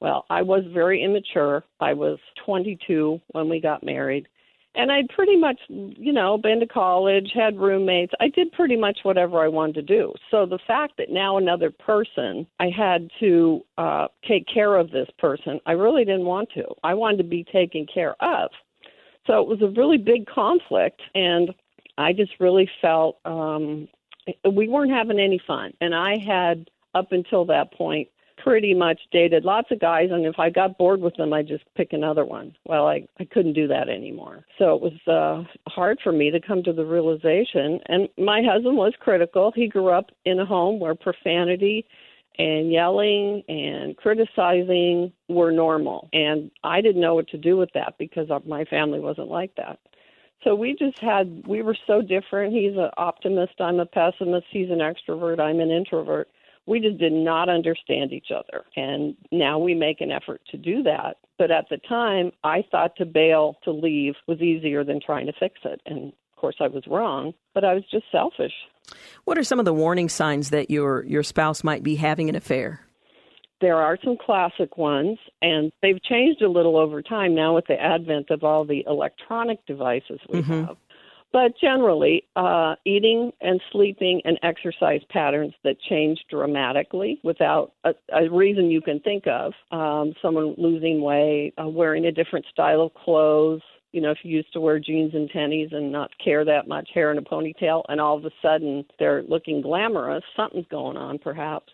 Well, 0.00 0.24
I 0.30 0.40
was 0.40 0.64
very 0.72 1.04
immature. 1.04 1.64
I 1.80 1.92
was 1.92 2.18
22 2.46 3.20
when 3.32 3.50
we 3.50 3.60
got 3.60 3.84
married 3.84 4.26
and 4.74 4.92
I'd 4.92 5.08
pretty 5.08 5.36
much, 5.36 5.60
you 5.68 6.12
know, 6.12 6.38
been 6.38 6.60
to 6.60 6.66
college, 6.66 7.32
had 7.34 7.58
roommates. 7.58 8.12
I 8.20 8.28
did 8.28 8.52
pretty 8.52 8.76
much 8.76 9.00
whatever 9.02 9.40
I 9.40 9.48
wanted 9.48 9.74
to 9.74 9.82
do. 9.82 10.14
So 10.30 10.46
the 10.46 10.60
fact 10.66 10.94
that 10.98 11.10
now 11.10 11.38
another 11.38 11.70
person, 11.70 12.46
I 12.60 12.70
had 12.70 13.10
to 13.20 13.64
uh, 13.78 14.08
take 14.28 14.46
care 14.46 14.76
of 14.76 14.90
this 14.90 15.08
person, 15.18 15.60
I 15.66 15.72
really 15.72 16.04
didn't 16.04 16.24
want 16.24 16.50
to. 16.54 16.64
I 16.84 16.94
wanted 16.94 17.18
to 17.18 17.24
be 17.24 17.44
taken 17.44 17.86
care 17.92 18.14
of. 18.22 18.50
So 19.26 19.40
it 19.40 19.48
was 19.48 19.60
a 19.62 19.68
really 19.78 19.98
big 19.98 20.26
conflict, 20.26 21.02
and 21.14 21.52
I 21.98 22.12
just 22.12 22.32
really 22.40 22.70
felt 22.80 23.18
um, 23.24 23.88
we 24.50 24.68
weren't 24.68 24.92
having 24.92 25.18
any 25.18 25.40
fun. 25.46 25.72
And 25.80 25.94
I 25.94 26.16
had, 26.16 26.70
up 26.94 27.12
until 27.12 27.44
that 27.46 27.72
point, 27.72 28.08
pretty 28.42 28.74
much 28.74 29.00
dated 29.12 29.44
lots 29.44 29.70
of 29.70 29.80
guys, 29.80 30.08
and 30.10 30.24
if 30.24 30.38
I 30.38 30.50
got 30.50 30.78
bored 30.78 31.00
with 31.00 31.14
them, 31.16 31.32
I'd 31.32 31.48
just 31.48 31.64
pick 31.76 31.92
another 31.92 32.24
one. 32.24 32.54
Well, 32.64 32.86
I, 32.86 33.06
I 33.18 33.24
couldn't 33.24 33.52
do 33.52 33.68
that 33.68 33.88
anymore. 33.88 34.44
So 34.58 34.74
it 34.74 34.82
was 34.82 35.06
uh, 35.06 35.70
hard 35.70 35.98
for 36.02 36.12
me 36.12 36.30
to 36.30 36.40
come 36.40 36.62
to 36.62 36.72
the 36.72 36.84
realization. 36.84 37.80
And 37.86 38.08
my 38.18 38.42
husband 38.42 38.76
was 38.76 38.92
critical. 38.98 39.52
He 39.54 39.68
grew 39.68 39.88
up 39.88 40.10
in 40.24 40.40
a 40.40 40.46
home 40.46 40.80
where 40.80 40.94
profanity 40.94 41.86
and 42.38 42.72
yelling 42.72 43.42
and 43.48 43.96
criticizing 43.96 45.12
were 45.28 45.52
normal. 45.52 46.08
And 46.12 46.50
I 46.64 46.80
didn't 46.80 47.02
know 47.02 47.14
what 47.14 47.28
to 47.28 47.38
do 47.38 47.56
with 47.56 47.70
that 47.74 47.94
because 47.98 48.28
my 48.46 48.64
family 48.64 49.00
wasn't 49.00 49.28
like 49.28 49.54
that. 49.56 49.78
So 50.44 50.54
we 50.54 50.74
just 50.74 50.98
had, 50.98 51.42
we 51.46 51.60
were 51.60 51.76
so 51.86 52.00
different. 52.00 52.54
He's 52.54 52.72
an 52.72 52.88
optimist, 52.96 53.60
I'm 53.60 53.78
a 53.78 53.84
pessimist. 53.84 54.46
He's 54.50 54.70
an 54.70 54.78
extrovert, 54.78 55.38
I'm 55.38 55.60
an 55.60 55.70
introvert 55.70 56.28
we 56.66 56.80
just 56.80 56.98
did 56.98 57.12
not 57.12 57.48
understand 57.48 58.12
each 58.12 58.28
other. 58.34 58.64
And 58.76 59.16
now 59.32 59.58
we 59.58 59.74
make 59.74 60.00
an 60.00 60.10
effort 60.10 60.40
to 60.50 60.56
do 60.56 60.82
that. 60.84 61.16
But 61.38 61.50
at 61.50 61.66
the 61.70 61.78
time, 61.78 62.32
I 62.44 62.64
thought 62.70 62.96
to 62.96 63.06
bail, 63.06 63.56
to 63.64 63.72
leave, 63.72 64.14
was 64.26 64.40
easier 64.40 64.84
than 64.84 65.00
trying 65.04 65.26
to 65.26 65.32
fix 65.32 65.60
it. 65.64 65.80
And 65.86 66.08
of 66.08 66.40
course, 66.40 66.56
I 66.60 66.68
was 66.68 66.84
wrong, 66.86 67.32
but 67.54 67.64
I 67.64 67.74
was 67.74 67.84
just 67.90 68.04
selfish. 68.12 68.52
What 69.24 69.38
are 69.38 69.44
some 69.44 69.58
of 69.58 69.64
the 69.64 69.74
warning 69.74 70.08
signs 70.08 70.50
that 70.50 70.70
your, 70.70 71.04
your 71.04 71.22
spouse 71.22 71.64
might 71.64 71.82
be 71.82 71.96
having 71.96 72.28
an 72.28 72.34
affair? 72.34 72.80
There 73.60 73.76
are 73.76 73.98
some 74.02 74.16
classic 74.16 74.78
ones, 74.78 75.18
and 75.42 75.70
they've 75.82 76.02
changed 76.02 76.40
a 76.40 76.48
little 76.48 76.78
over 76.78 77.02
time 77.02 77.34
now 77.34 77.54
with 77.54 77.66
the 77.66 77.78
advent 77.78 78.30
of 78.30 78.42
all 78.42 78.64
the 78.64 78.84
electronic 78.86 79.64
devices 79.66 80.18
we 80.30 80.40
mm-hmm. 80.40 80.64
have. 80.64 80.76
But 81.32 81.52
generally, 81.60 82.24
uh, 82.34 82.74
eating 82.84 83.32
and 83.40 83.60
sleeping 83.70 84.20
and 84.24 84.38
exercise 84.42 85.00
patterns 85.10 85.54
that 85.62 85.80
change 85.88 86.18
dramatically 86.28 87.20
without 87.22 87.72
a, 87.84 87.94
a 88.12 88.28
reason 88.28 88.70
you 88.70 88.80
can 88.80 88.98
think 89.00 89.28
of. 89.28 89.52
Um, 89.70 90.12
someone 90.20 90.54
losing 90.58 91.00
weight, 91.00 91.52
uh, 91.62 91.68
wearing 91.68 92.06
a 92.06 92.12
different 92.12 92.46
style 92.46 92.82
of 92.82 92.94
clothes. 92.94 93.62
You 93.92 94.00
know, 94.00 94.10
if 94.10 94.18
you 94.22 94.36
used 94.36 94.52
to 94.54 94.60
wear 94.60 94.80
jeans 94.80 95.14
and 95.14 95.30
tennies 95.30 95.72
and 95.72 95.92
not 95.92 96.10
care 96.22 96.44
that 96.44 96.66
much, 96.66 96.88
hair 96.92 97.12
in 97.12 97.18
a 97.18 97.22
ponytail, 97.22 97.82
and 97.88 98.00
all 98.00 98.16
of 98.16 98.24
a 98.24 98.30
sudden 98.42 98.84
they're 98.98 99.22
looking 99.22 99.60
glamorous, 99.60 100.24
something's 100.36 100.66
going 100.68 100.96
on 100.96 101.18
perhaps. 101.18 101.72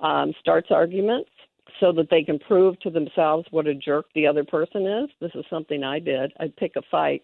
Um, 0.00 0.32
starts 0.40 0.68
arguments 0.70 1.30
so 1.78 1.92
that 1.92 2.08
they 2.10 2.22
can 2.22 2.38
prove 2.38 2.78
to 2.80 2.90
themselves 2.90 3.46
what 3.50 3.66
a 3.66 3.74
jerk 3.74 4.06
the 4.14 4.26
other 4.26 4.44
person 4.44 4.86
is. 4.86 5.10
This 5.20 5.30
is 5.34 5.44
something 5.48 5.84
I 5.84 5.98
did. 5.98 6.32
I'd 6.40 6.56
pick 6.56 6.72
a 6.76 6.82
fight 6.90 7.22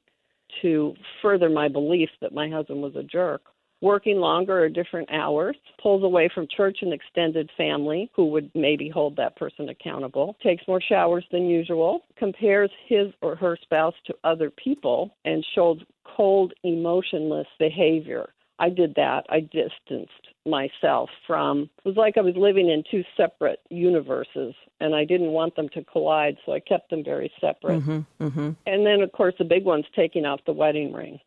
to 0.62 0.94
further 1.22 1.48
my 1.48 1.68
belief 1.68 2.10
that 2.20 2.32
my 2.34 2.48
husband 2.48 2.82
was 2.82 2.96
a 2.96 3.02
jerk. 3.02 3.42
Working 3.82 4.18
longer 4.18 4.62
or 4.62 4.68
different 4.68 5.10
hours, 5.10 5.56
pulls 5.82 6.02
away 6.02 6.28
from 6.34 6.46
church 6.54 6.78
and 6.82 6.92
extended 6.92 7.50
family, 7.56 8.10
who 8.14 8.26
would 8.26 8.50
maybe 8.54 8.90
hold 8.90 9.16
that 9.16 9.36
person 9.36 9.70
accountable, 9.70 10.36
takes 10.42 10.68
more 10.68 10.82
showers 10.82 11.24
than 11.32 11.48
usual, 11.48 12.02
compares 12.18 12.70
his 12.86 13.06
or 13.22 13.34
her 13.36 13.56
spouse 13.62 13.94
to 14.06 14.14
other 14.22 14.50
people, 14.50 15.16
and 15.24 15.44
shows 15.54 15.78
cold, 16.04 16.52
emotionless 16.62 17.46
behavior. 17.58 18.28
I 18.60 18.68
did 18.68 18.94
that. 18.96 19.24
I 19.30 19.40
distanced 19.40 20.28
myself 20.46 21.10
from 21.26 21.68
it 21.78 21.88
was 21.88 21.96
like 21.96 22.16
I 22.16 22.20
was 22.20 22.34
living 22.36 22.70
in 22.70 22.84
two 22.90 23.04
separate 23.16 23.60
universes 23.70 24.54
and 24.80 24.94
I 24.94 25.04
didn't 25.04 25.32
want 25.32 25.56
them 25.56 25.68
to 25.70 25.84
collide 25.84 26.36
so 26.46 26.52
I 26.52 26.60
kept 26.60 26.90
them 26.90 27.04
very 27.04 27.32
separate. 27.40 27.80
Mm-hmm, 27.80 28.24
mm-hmm. 28.24 28.50
And 28.66 28.86
then 28.86 29.02
of 29.02 29.12
course 29.12 29.34
the 29.38 29.44
big 29.44 29.64
one's 29.64 29.86
taking 29.94 30.24
off 30.24 30.40
the 30.46 30.52
wedding 30.52 30.92
ring. 30.92 31.20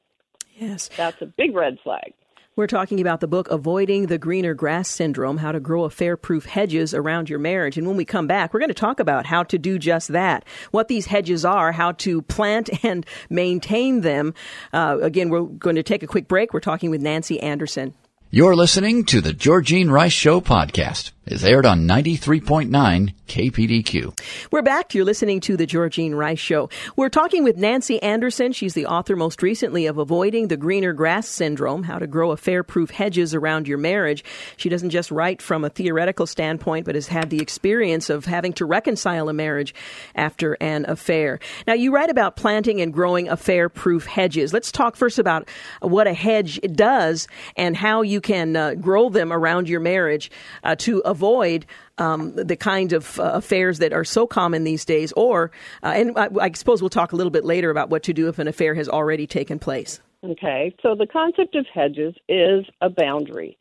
Yes. 0.55 0.89
That's 0.95 1.21
a 1.21 1.25
big 1.25 1.55
red 1.55 1.77
flag. 1.83 2.13
We're 2.55 2.67
talking 2.67 3.01
about 3.01 3.19
the 3.19 3.27
book 3.27 3.49
Avoiding 3.49 4.05
the 4.05 4.19
Greener 4.19 4.53
Grass 4.53 4.87
Syndrome 4.87 5.37
How 5.37 5.51
to 5.51 5.59
Grow 5.59 5.85
Affair 5.85 6.15
Proof 6.15 6.45
Hedges 6.45 6.93
Around 6.93 7.27
Your 7.27 7.39
Marriage. 7.39 7.79
And 7.79 7.87
when 7.87 7.97
we 7.97 8.05
come 8.05 8.27
back, 8.27 8.53
we're 8.53 8.59
going 8.59 8.67
to 8.69 8.75
talk 8.75 8.99
about 8.99 9.25
how 9.25 9.41
to 9.41 9.57
do 9.57 9.79
just 9.79 10.09
that, 10.09 10.45
what 10.69 10.87
these 10.87 11.07
hedges 11.07 11.45
are, 11.45 11.71
how 11.71 11.93
to 11.93 12.21
plant 12.21 12.69
and 12.83 13.07
maintain 13.27 14.01
them. 14.01 14.35
Uh, 14.71 14.99
again, 15.01 15.29
we're 15.29 15.41
going 15.41 15.77
to 15.77 15.83
take 15.83 16.03
a 16.03 16.07
quick 16.07 16.27
break. 16.27 16.53
We're 16.53 16.59
talking 16.59 16.91
with 16.91 17.01
Nancy 17.01 17.39
Anderson. 17.39 17.95
You're 18.29 18.55
listening 18.55 19.05
to 19.05 19.19
the 19.19 19.33
Georgene 19.33 19.89
Rice 19.89 20.13
Show 20.13 20.39
podcast. 20.39 21.12
It's 21.25 21.45
aired 21.45 21.65
on 21.65 21.87
93.9 21.87 23.13
KPDQ. 23.27 24.19
We're 24.51 24.61
back. 24.61 24.93
You're 24.93 25.05
listening 25.05 25.39
to 25.41 25.55
the 25.55 25.65
Georgene 25.65 26.15
Rice 26.15 26.37
Show. 26.37 26.69
We're 26.97 27.07
talking 27.07 27.45
with 27.45 27.55
Nancy 27.55 28.03
Anderson. 28.03 28.51
She's 28.51 28.73
the 28.73 28.87
author 28.87 29.15
most 29.15 29.41
recently 29.41 29.85
of 29.85 29.97
Avoiding 29.97 30.49
the 30.49 30.57
Greener 30.57 30.91
Grass 30.91 31.29
Syndrome, 31.29 31.83
How 31.83 31.97
to 31.97 32.07
Grow 32.07 32.31
Affair 32.31 32.61
Proof 32.61 32.89
Hedges 32.89 33.33
Around 33.33 33.69
Your 33.69 33.77
Marriage. 33.77 34.25
She 34.57 34.67
doesn't 34.67 34.89
just 34.89 35.11
write 35.11 35.41
from 35.41 35.63
a 35.63 35.69
theoretical 35.69 36.27
standpoint, 36.27 36.85
but 36.85 36.95
has 36.95 37.07
had 37.07 37.29
the 37.29 37.39
experience 37.39 38.09
of 38.09 38.25
having 38.25 38.51
to 38.53 38.65
reconcile 38.65 39.29
a 39.29 39.33
marriage 39.33 39.73
after 40.15 40.57
an 40.59 40.85
affair. 40.89 41.39
Now, 41.65 41.73
you 41.73 41.93
write 41.93 42.09
about 42.09 42.35
planting 42.35 42.81
and 42.81 42.91
growing 42.91 43.29
affair 43.29 43.69
proof 43.69 44.05
hedges. 44.05 44.51
Let's 44.51 44.73
talk 44.73 44.97
first 44.97 45.19
about 45.19 45.47
what 45.79 46.05
a 46.05 46.13
hedge 46.13 46.59
does 46.73 47.29
and 47.55 47.77
how 47.77 48.01
you 48.01 48.19
can 48.19 48.57
uh, 48.57 48.73
grow 48.73 49.07
them 49.07 49.31
around 49.31 49.69
your 49.69 49.79
marriage 49.79 50.29
uh, 50.65 50.75
to 50.79 51.01
avoid 51.13 51.65
um, 51.97 52.35
the 52.35 52.57
kind 52.57 52.91
of 52.91 53.19
uh, 53.19 53.23
affairs 53.35 53.79
that 53.79 53.93
are 53.93 54.03
so 54.03 54.27
common 54.27 54.65
these 54.65 54.83
days. 54.83 55.13
Or, 55.13 55.51
uh, 55.83 55.93
and 55.95 56.17
I, 56.17 56.27
I 56.41 56.51
suppose 56.51 56.81
we'll 56.81 56.89
talk 56.89 57.13
a 57.13 57.15
little 57.15 57.31
bit 57.31 57.45
later 57.45 57.69
about 57.69 57.89
what 57.89 58.03
to 58.03 58.13
do 58.13 58.27
if 58.27 58.39
an 58.39 58.47
affair 58.47 58.73
has 58.75 58.89
already 58.89 59.27
taken 59.27 59.59
place. 59.59 60.01
Okay, 60.23 60.73
so 60.81 60.95
the 60.95 61.07
concept 61.07 61.55
of 61.55 61.65
hedges 61.73 62.15
is 62.27 62.65
a 62.81 62.89
boundary, 62.89 63.57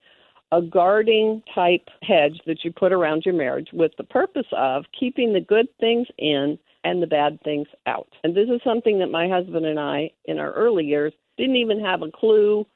a 0.53 0.63
guarding 0.63 1.43
type 1.55 1.89
hedge 2.03 2.41
that 2.47 2.59
you 2.65 2.73
put 2.73 2.93
around 2.93 3.23
your 3.25 3.35
marriage 3.35 3.69
with 3.73 3.93
the 3.99 4.05
purpose 4.05 4.47
of 4.53 4.85
keeping 4.99 5.33
the 5.33 5.41
good 5.41 5.67
things 5.81 6.07
in 6.19 6.59
and 6.85 7.03
the 7.03 7.07
bad 7.07 7.39
things 7.43 7.69
out. 7.87 8.09
And 8.25 8.35
this 8.37 8.49
is 8.49 8.61
something 8.65 8.99
that 9.01 9.11
my 9.11 9.29
husband 9.29 9.67
and 9.67 9.79
I, 9.79 10.11
in 10.25 10.39
our 10.39 10.53
early 10.53 10.85
years, 10.85 11.13
didn't 11.37 11.57
even 11.57 11.81
have 11.81 12.03
a 12.03 12.11
clue, 12.11 12.67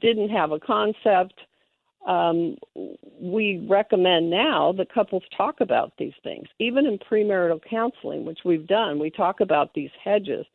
didn't 0.00 0.30
have 0.30 0.52
a 0.52 0.60
concept 0.60 1.40
um, 2.06 2.56
we 3.20 3.66
recommend 3.68 4.30
now 4.30 4.72
that 4.78 4.92
couples 4.92 5.24
talk 5.36 5.60
about 5.60 5.92
these 5.98 6.14
things. 6.22 6.46
Even 6.58 6.86
in 6.86 6.98
premarital 6.98 7.60
counseling, 7.68 8.24
which 8.24 8.40
we've 8.44 8.66
done, 8.66 8.98
we 8.98 9.10
talk 9.10 9.40
about 9.40 9.74
these 9.74 9.90
hedges. 10.02 10.46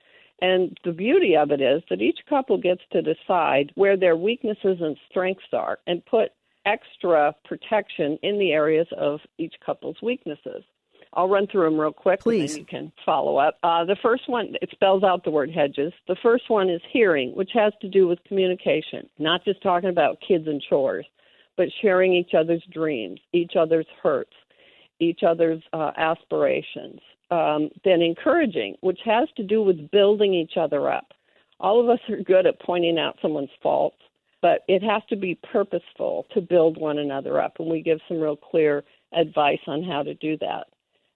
And 0.42 0.78
the 0.84 0.94
beauty 0.94 1.36
of 1.36 1.52
it 1.52 1.62
is 1.62 1.84
that 1.90 2.02
each 2.02 2.20
couple 2.28 2.58
gets 2.58 2.82
to 2.94 3.02
decide 3.02 3.72
where 3.76 3.98
their 3.98 4.16
weaknesses 4.16 4.78
and 4.80 4.98
strengths 5.10 5.54
are 5.54 5.80
and 5.86 6.04
put 6.06 6.30
extra 6.66 7.36
protection 7.46 8.18
in 8.24 8.40
the 8.40 8.52
areas 8.52 8.88
of 8.98 9.20
each 9.38 9.54
couple's 9.64 9.98
weaknesses. 10.02 10.64
I'll 11.14 11.28
run 11.28 11.48
through 11.48 11.66
them 11.66 11.80
real 11.80 11.92
quick 11.92 12.22
Please. 12.22 12.40
and 12.40 12.50
then 12.50 12.60
you 12.60 12.66
can 12.66 12.92
follow 13.06 13.36
up. 13.36 13.58
Uh, 13.62 13.84
the 13.84 13.98
first 14.02 14.30
one, 14.30 14.56
it 14.62 14.70
spells 14.72 15.04
out 15.04 15.26
the 15.26 15.32
word 15.32 15.52
hedges. 15.52 15.92
The 16.08 16.16
first 16.24 16.50
one 16.50 16.70
is 16.70 16.82
hearing, 16.94 17.36
which 17.36 17.50
has 17.54 17.74
to 17.82 17.90
do 17.90 18.08
with 18.08 18.24
communication, 18.24 19.10
not 19.20 19.44
just 19.44 19.62
talking 19.62 19.90
about 19.90 20.20
kids 20.26 20.48
and 20.48 20.64
chores 20.70 21.06
but 21.62 21.70
sharing 21.80 22.12
each 22.12 22.34
other's 22.34 22.64
dreams, 22.72 23.20
each 23.34 23.52
other's 23.56 23.86
hurts, 24.02 24.34
each 25.00 25.20
other's 25.22 25.62
uh, 25.74 25.92
aspirations. 25.96 27.00
Um, 27.30 27.70
then 27.86 28.02
encouraging, 28.02 28.78
which 28.82 28.98
has 29.06 29.30
to 29.38 29.44
do 29.44 29.62
with 29.62 29.92
building 29.92 30.34
each 30.34 30.58
other 30.58 30.92
up. 30.92 31.14
All 31.60 31.80
of 31.80 31.88
us 31.88 32.00
are 32.10 32.24
good 32.24 32.48
at 32.48 32.60
pointing 32.62 32.98
out 32.98 33.20
someone's 33.22 33.52
faults, 33.62 34.00
but 34.42 34.62
it 34.68 34.82
has 34.82 35.04
to 35.10 35.16
be 35.16 35.38
purposeful 35.52 36.26
to 36.34 36.42
build 36.42 36.80
one 36.80 36.98
another 36.98 37.40
up, 37.40 37.60
and 37.60 37.70
we 37.70 37.84
give 37.84 38.00
some 38.08 38.20
real 38.20 38.36
clear 38.36 38.84
advice 39.14 39.62
on 39.68 39.84
how 39.84 40.02
to 40.02 40.16
do 40.16 40.38
that. 40.40 40.66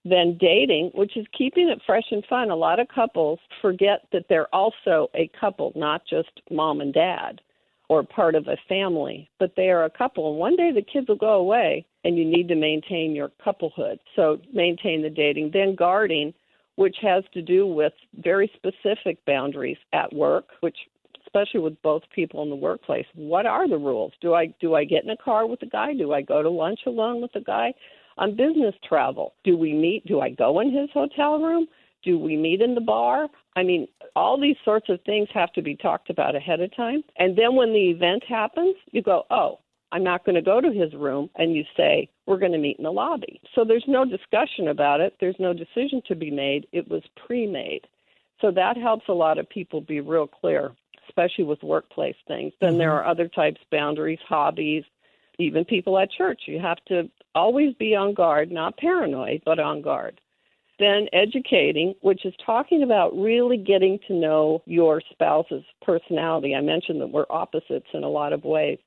Then 0.03 0.37
dating, 0.39 0.91
which 0.93 1.17
is 1.17 1.25
keeping 1.35 1.69
it 1.69 1.81
fresh 1.87 2.11
and 2.11 2.23
fun. 2.27 2.51
A 2.51 2.55
lot 2.55 2.79
of 2.79 2.87
couples 2.87 3.39
forget 3.63 4.01
that 4.11 4.25
they're 4.29 4.53
also 4.53 5.09
a 5.15 5.27
couple, 5.41 5.73
not 5.75 6.03
just 6.07 6.29
mom 6.51 6.81
and 6.81 6.93
dad 6.93 7.41
or 7.89 8.03
part 8.03 8.35
of 8.35 8.47
a 8.47 8.57
family, 8.67 9.29
but 9.39 9.53
they 9.55 9.69
are 9.69 9.85
a 9.85 9.89
couple. 9.89 10.29
And 10.31 10.39
one 10.39 10.55
day 10.55 10.71
the 10.73 10.81
kids 10.81 11.07
will 11.07 11.15
go 11.15 11.33
away, 11.33 11.85
and 12.03 12.17
you 12.17 12.25
need 12.25 12.47
to 12.47 12.55
maintain 12.55 13.13
your 13.13 13.31
couplehood. 13.43 13.99
So 14.15 14.39
maintain 14.53 15.01
the 15.01 15.09
dating. 15.09 15.51
Then 15.53 15.75
guarding, 15.75 16.33
which 16.75 16.97
has 17.01 17.23
to 17.33 17.41
do 17.41 17.67
with 17.67 17.93
very 18.17 18.51
specific 18.55 19.23
boundaries 19.25 19.77
at 19.93 20.13
work, 20.13 20.49
which 20.61 20.77
especially 21.25 21.59
with 21.59 21.81
both 21.81 22.03
people 22.13 22.43
in 22.43 22.49
the 22.49 22.55
workplace. 22.55 23.05
What 23.13 23.45
are 23.45 23.67
the 23.67 23.77
rules? 23.77 24.13
Do 24.21 24.33
I 24.33 24.47
do 24.59 24.75
I 24.75 24.85
get 24.85 25.03
in 25.03 25.09
a 25.09 25.17
car 25.17 25.45
with 25.47 25.61
a 25.61 25.67
guy? 25.67 25.93
Do 25.93 26.13
I 26.13 26.21
go 26.21 26.41
to 26.41 26.49
lunch 26.49 26.81
alone 26.85 27.21
with 27.21 27.35
a 27.35 27.41
guy? 27.41 27.73
On 28.17 28.35
business 28.35 28.73
travel, 28.87 29.33
do 29.43 29.57
we 29.57 29.73
meet? 29.73 30.05
Do 30.05 30.21
I 30.21 30.29
go 30.29 30.61
in 30.61 30.71
his 30.71 30.89
hotel 30.93 31.39
room? 31.39 31.67
Do 32.05 32.19
we 32.19 32.37
meet 32.37 32.61
in 32.61 32.75
the 32.75 32.81
bar? 32.81 33.27
I 33.55 33.63
mean, 33.63 33.87
all 34.15 34.39
these 34.39 34.55
sorts 34.63 34.89
of 34.89 35.01
things 35.05 35.27
have 35.33 35.51
to 35.53 35.61
be 35.61 35.75
talked 35.75 36.09
about 36.09 36.35
ahead 36.35 36.61
of 36.61 36.73
time. 36.75 37.03
And 37.17 37.35
then 37.35 37.55
when 37.55 37.73
the 37.73 37.89
event 37.89 38.23
happens, 38.23 38.75
you 38.91 39.01
go, 39.01 39.23
oh, 39.31 39.59
I'm 39.91 40.03
not 40.03 40.23
going 40.23 40.35
to 40.35 40.41
go 40.41 40.61
to 40.61 40.71
his 40.71 40.93
room. 40.93 41.29
And 41.35 41.55
you 41.55 41.63
say, 41.75 42.09
we're 42.27 42.37
going 42.37 42.51
to 42.51 42.57
meet 42.59 42.77
in 42.77 42.83
the 42.83 42.91
lobby. 42.91 43.41
So 43.55 43.65
there's 43.65 43.85
no 43.87 44.05
discussion 44.05 44.67
about 44.67 45.01
it. 45.01 45.15
There's 45.19 45.35
no 45.39 45.51
decision 45.51 46.01
to 46.07 46.15
be 46.15 46.29
made. 46.29 46.67
It 46.71 46.87
was 46.87 47.01
pre 47.25 47.47
made. 47.47 47.87
So 48.39 48.51
that 48.51 48.77
helps 48.77 49.07
a 49.07 49.13
lot 49.13 49.39
of 49.39 49.49
people 49.49 49.81
be 49.81 50.01
real 50.01 50.27
clear, 50.27 50.71
especially 51.07 51.45
with 51.45 51.63
workplace 51.63 52.15
things. 52.27 52.53
Then 52.61 52.71
mm-hmm. 52.71 52.79
there 52.79 52.93
are 52.93 53.05
other 53.05 53.27
types, 53.27 53.61
boundaries, 53.71 54.19
hobbies, 54.27 54.83
even 55.39 55.65
people 55.65 55.97
at 55.97 56.11
church. 56.11 56.41
You 56.45 56.59
have 56.59 56.83
to 56.87 57.09
always 57.33 57.73
be 57.75 57.95
on 57.95 58.13
guard, 58.13 58.51
not 58.51 58.77
paranoid, 58.77 59.41
but 59.45 59.59
on 59.59 59.81
guard. 59.81 60.19
Then 60.77 61.07
educating, 61.13 61.95
which 62.01 62.25
is 62.25 62.33
talking 62.45 62.83
about 62.83 63.17
really 63.17 63.57
getting 63.57 63.99
to 64.07 64.13
know 64.13 64.61
your 64.65 65.01
spouse's 65.11 65.63
personality. 65.81 66.53
I 66.53 66.61
mentioned 66.61 66.99
that 67.01 67.11
we're 67.11 67.25
opposites 67.29 67.87
in 67.93 68.03
a 68.03 68.09
lot 68.09 68.33
of 68.33 68.43
ways. 68.43 68.79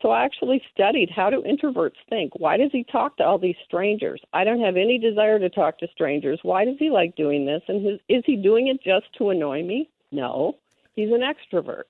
So 0.00 0.10
I 0.10 0.24
actually 0.24 0.62
studied 0.72 1.10
how 1.10 1.30
do 1.30 1.42
introverts 1.42 1.96
think? 2.10 2.32
Why 2.36 2.56
does 2.56 2.70
he 2.72 2.84
talk 2.84 3.16
to 3.16 3.24
all 3.24 3.38
these 3.38 3.56
strangers? 3.64 4.20
I 4.32 4.44
don't 4.44 4.60
have 4.60 4.76
any 4.76 4.98
desire 4.98 5.38
to 5.38 5.48
talk 5.48 5.78
to 5.78 5.88
strangers. 5.92 6.38
Why 6.42 6.64
does 6.64 6.76
he 6.78 6.90
like 6.90 7.16
doing 7.16 7.46
this? 7.46 7.62
And 7.68 7.84
his, 7.84 8.00
is 8.08 8.22
he 8.26 8.36
doing 8.36 8.68
it 8.68 8.82
just 8.82 9.06
to 9.18 9.30
annoy 9.30 9.62
me? 9.62 9.88
No, 10.12 10.56
he's 10.94 11.10
an 11.10 11.22
extrovert. 11.22 11.84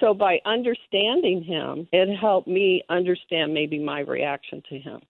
So 0.00 0.12
by 0.12 0.40
understanding 0.44 1.42
him, 1.42 1.88
it 1.92 2.14
helped 2.14 2.48
me 2.48 2.82
understand 2.90 3.54
maybe 3.54 3.78
my 3.78 4.00
reaction 4.00 4.62
to 4.68 4.78
him. 4.78 5.00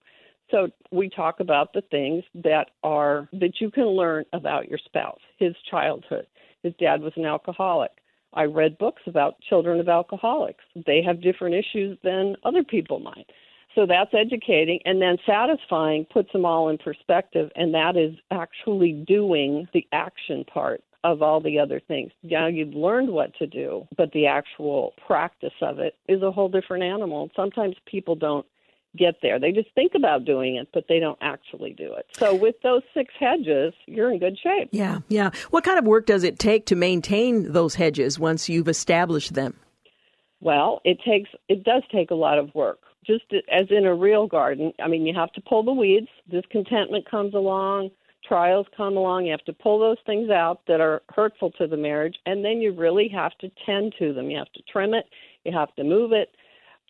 So 0.51 0.69
we 0.93 1.09
talk 1.09 1.41
about 1.41 1.73
the 1.73 1.83
things 1.91 2.25
that 2.35 2.71
are 2.83 3.29
that 3.33 3.61
you 3.61 3.71
can 3.71 3.87
learn 3.87 4.25
about 4.33 4.69
your 4.69 4.79
spouse, 4.85 5.21
his 5.39 5.55
childhood. 5.71 6.27
His 6.63 6.73
dad 6.79 7.01
was 7.01 7.13
an 7.17 7.25
alcoholic. 7.25 7.93
I 8.33 8.45
read 8.45 8.79
books 8.79 9.03
about 9.07 9.41
children 9.49 9.81
of 9.81 9.89
alcoholics. 9.89 10.65
They 10.87 11.03
have 11.03 11.23
different 11.23 11.55
issues 11.55 11.99
than 12.05 12.37
other 12.45 12.63
people 12.63 12.99
might. 12.99 13.27
So 13.75 13.87
that's 13.87 14.15
educating 14.15 14.81
and 14.85 15.01
then 15.01 15.19
satisfying 15.27 16.07
puts 16.07 16.33
them 16.33 16.45
all 16.45 16.69
in 16.71 16.79
perspective 16.79 17.51
and 17.57 17.75
that 17.75 17.97
is 17.97 18.15
actually 18.31 19.05
doing 19.07 19.69
the 19.75 19.87
action 19.93 20.45
part 20.45 20.83
of 21.05 21.23
all 21.23 21.41
the 21.41 21.59
other 21.59 21.81
things. 21.87 22.11
Now 22.23 22.47
you've 22.47 22.75
learned 22.75 23.11
what 23.11 23.35
to 23.37 23.47
do, 23.47 23.87
but 23.97 24.11
the 24.13 24.27
actual 24.27 24.95
practice 25.07 25.53
of 25.61 25.79
it 25.79 25.95
is 26.09 26.23
a 26.23 26.33
whole 26.33 26.49
different 26.49 26.85
animal. 26.85 27.31
Sometimes 27.37 27.77
people 27.87 28.15
don't 28.15 28.47
get 28.97 29.17
there. 29.23 29.39
They 29.39 29.53
just 29.53 29.69
think 29.75 29.93
about 29.95 30.25
doing 30.25 30.57
it, 30.57 30.69
but 30.73 30.85
they 30.89 30.99
don't 30.99 31.19
actually 31.21 31.73
do 31.73 31.93
it. 31.95 32.07
So 32.13 32.35
with 32.35 32.57
those 32.63 32.83
six 32.95 33.13
hedges, 33.19 33.75
you're 33.87 34.11
in 34.11 34.19
good 34.19 34.39
shape. 34.39 34.69
Yeah, 34.73 35.01
yeah. 35.09 35.31
What 35.51 35.65
kind 35.65 35.79
of 35.79 35.85
work 35.85 36.07
does 36.07 36.25
it 36.25 36.39
take 36.39 36.67
to 36.67 36.77
maintain 36.77 37.53
those 37.53 37.75
hedges 37.75 38.19
once 38.19 38.49
you've 38.49 38.69
established 38.69 39.35
them? 39.35 39.59
Well, 40.41 40.81
it 40.85 40.99
takes 41.07 41.31
it 41.49 41.65
does 41.65 41.83
take 41.91 42.11
a 42.11 42.15
lot 42.15 42.39
of 42.39 42.55
work. 42.55 42.81
Just 43.07 43.25
as 43.53 43.67
in 43.71 43.87
a 43.87 43.95
real 43.95 44.27
garden, 44.27 44.73
I 44.83 44.89
mean, 44.89 45.07
you 45.07 45.15
have 45.15 45.33
to 45.33 45.41
pull 45.41 45.63
the 45.63 45.73
weeds. 45.73 46.09
Discontentment 46.29 47.09
comes 47.09 47.35
along, 47.35 47.91
trials 48.27 48.67
come 48.77 48.97
along. 48.97 49.27
You 49.27 49.31
have 49.31 49.45
to 49.45 49.53
pull 49.53 49.79
those 49.79 49.99
things 50.05 50.29
out 50.29 50.61
that 50.67 50.81
are 50.81 51.03
hurtful 51.15 51.53
to 51.53 51.67
the 51.67 51.77
marriage, 51.77 52.17
and 52.27 52.45
then 52.45 52.61
you 52.61 52.73
really 52.73 53.09
have 53.09 53.33
to 53.39 53.51
tend 53.65 53.95
to 53.99 54.13
them. 54.13 54.31
You 54.31 54.39
have 54.39 54.53
to 54.53 54.63
trim 54.71 54.93
it, 54.93 55.07
you 55.45 55.53
have 55.53 55.75
to 55.77 55.85
move 55.85 56.13
it, 56.13 56.31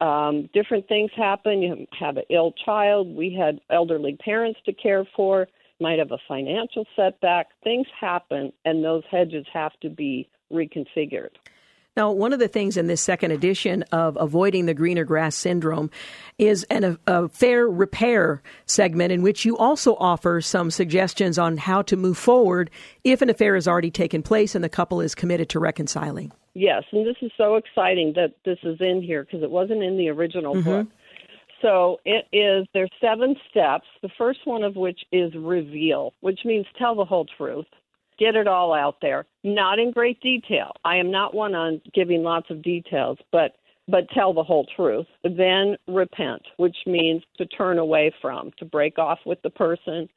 um, 0.00 0.48
different 0.52 0.88
things 0.88 1.10
happen. 1.16 1.62
You 1.62 1.86
have 1.98 2.16
an 2.16 2.24
ill 2.30 2.52
child. 2.64 3.14
We 3.14 3.34
had 3.34 3.60
elderly 3.70 4.16
parents 4.16 4.60
to 4.66 4.72
care 4.72 5.04
for. 5.16 5.48
Might 5.80 5.98
have 5.98 6.12
a 6.12 6.18
financial 6.26 6.86
setback. 6.94 7.48
Things 7.62 7.86
happen, 7.98 8.52
and 8.64 8.84
those 8.84 9.02
hedges 9.10 9.46
have 9.52 9.72
to 9.80 9.90
be 9.90 10.28
reconfigured. 10.52 11.30
Now, 11.96 12.10
one 12.12 12.34
of 12.34 12.38
the 12.38 12.48
things 12.48 12.76
in 12.76 12.88
this 12.88 13.00
second 13.00 13.30
edition 13.30 13.82
of 13.84 14.18
Avoiding 14.20 14.66
the 14.66 14.74
Greener 14.74 15.04
Grass 15.04 15.34
Syndrome 15.34 15.90
is 16.38 16.64
an, 16.64 16.84
a, 16.84 16.98
affair 17.06 17.66
repair 17.66 18.42
segment 18.66 19.12
in 19.12 19.22
which 19.22 19.46
you 19.46 19.56
also 19.56 19.96
offer 19.96 20.42
some 20.42 20.70
suggestions 20.70 21.38
on 21.38 21.56
how 21.56 21.80
to 21.82 21.96
move 21.96 22.18
forward 22.18 22.70
if 23.02 23.22
an 23.22 23.30
affair 23.30 23.54
has 23.54 23.66
already 23.66 23.90
taken 23.90 24.22
place 24.22 24.54
and 24.54 24.62
the 24.62 24.68
couple 24.68 25.00
is 25.00 25.14
committed 25.14 25.48
to 25.48 25.58
reconciling. 25.58 26.32
Yes, 26.58 26.84
and 26.90 27.06
this 27.06 27.16
is 27.20 27.30
so 27.36 27.56
exciting 27.56 28.14
that 28.16 28.32
this 28.46 28.58
is 28.62 28.78
in 28.80 29.02
here 29.02 29.24
because 29.24 29.42
it 29.42 29.50
wasn't 29.50 29.82
in 29.82 29.98
the 29.98 30.08
original 30.08 30.54
mm-hmm. 30.54 30.70
book. 30.70 30.86
So 31.60 31.98
it 32.06 32.26
is 32.32 32.66
there's 32.72 32.90
seven 32.98 33.36
steps. 33.50 33.86
The 34.00 34.08
first 34.16 34.40
one 34.44 34.64
of 34.64 34.74
which 34.74 35.00
is 35.12 35.34
reveal, 35.34 36.14
which 36.20 36.40
means 36.46 36.64
tell 36.78 36.94
the 36.94 37.04
whole 37.04 37.26
truth 37.36 37.66
get 38.18 38.36
it 38.36 38.48
all 38.48 38.72
out 38.72 38.96
there. 39.02 39.26
Not 39.44 39.78
in 39.78 39.90
great 39.90 40.18
detail. 40.22 40.72
I 40.82 40.96
am 40.96 41.10
not 41.10 41.34
one 41.34 41.54
on 41.54 41.82
giving 41.94 42.22
lots 42.22 42.48
of 42.48 42.62
details, 42.62 43.18
but 43.30 43.56
but 43.86 44.08
tell 44.14 44.32
the 44.32 44.42
whole 44.42 44.66
truth. 44.74 45.06
Then 45.24 45.76
repent, 45.86 46.42
which 46.56 46.76
means 46.86 47.22
to 47.36 47.44
turn 47.44 47.78
away 47.78 48.14
from, 48.22 48.50
to 48.58 48.64
break 48.64 48.98
off 48.98 49.18
with 49.26 49.42
the 49.42 49.50
person, 49.50 50.08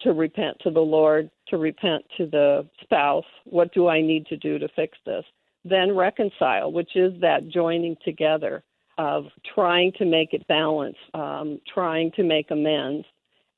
to 0.00 0.14
repent 0.14 0.56
to 0.60 0.70
the 0.70 0.80
Lord, 0.80 1.30
to 1.48 1.58
repent 1.58 2.06
to 2.16 2.24
the 2.24 2.66
spouse. 2.82 3.26
What 3.44 3.74
do 3.74 3.86
I 3.86 4.00
need 4.00 4.24
to 4.28 4.38
do 4.38 4.58
to 4.58 4.68
fix 4.74 4.96
this? 5.04 5.24
Then 5.64 5.96
reconcile, 5.96 6.70
which 6.72 6.94
is 6.94 7.12
that 7.20 7.48
joining 7.48 7.96
together 8.04 8.62
of 8.98 9.24
trying 9.54 9.92
to 9.98 10.04
make 10.04 10.32
it 10.32 10.46
balance, 10.46 10.96
um, 11.14 11.60
trying 11.72 12.12
to 12.12 12.22
make 12.22 12.50
amends, 12.50 13.06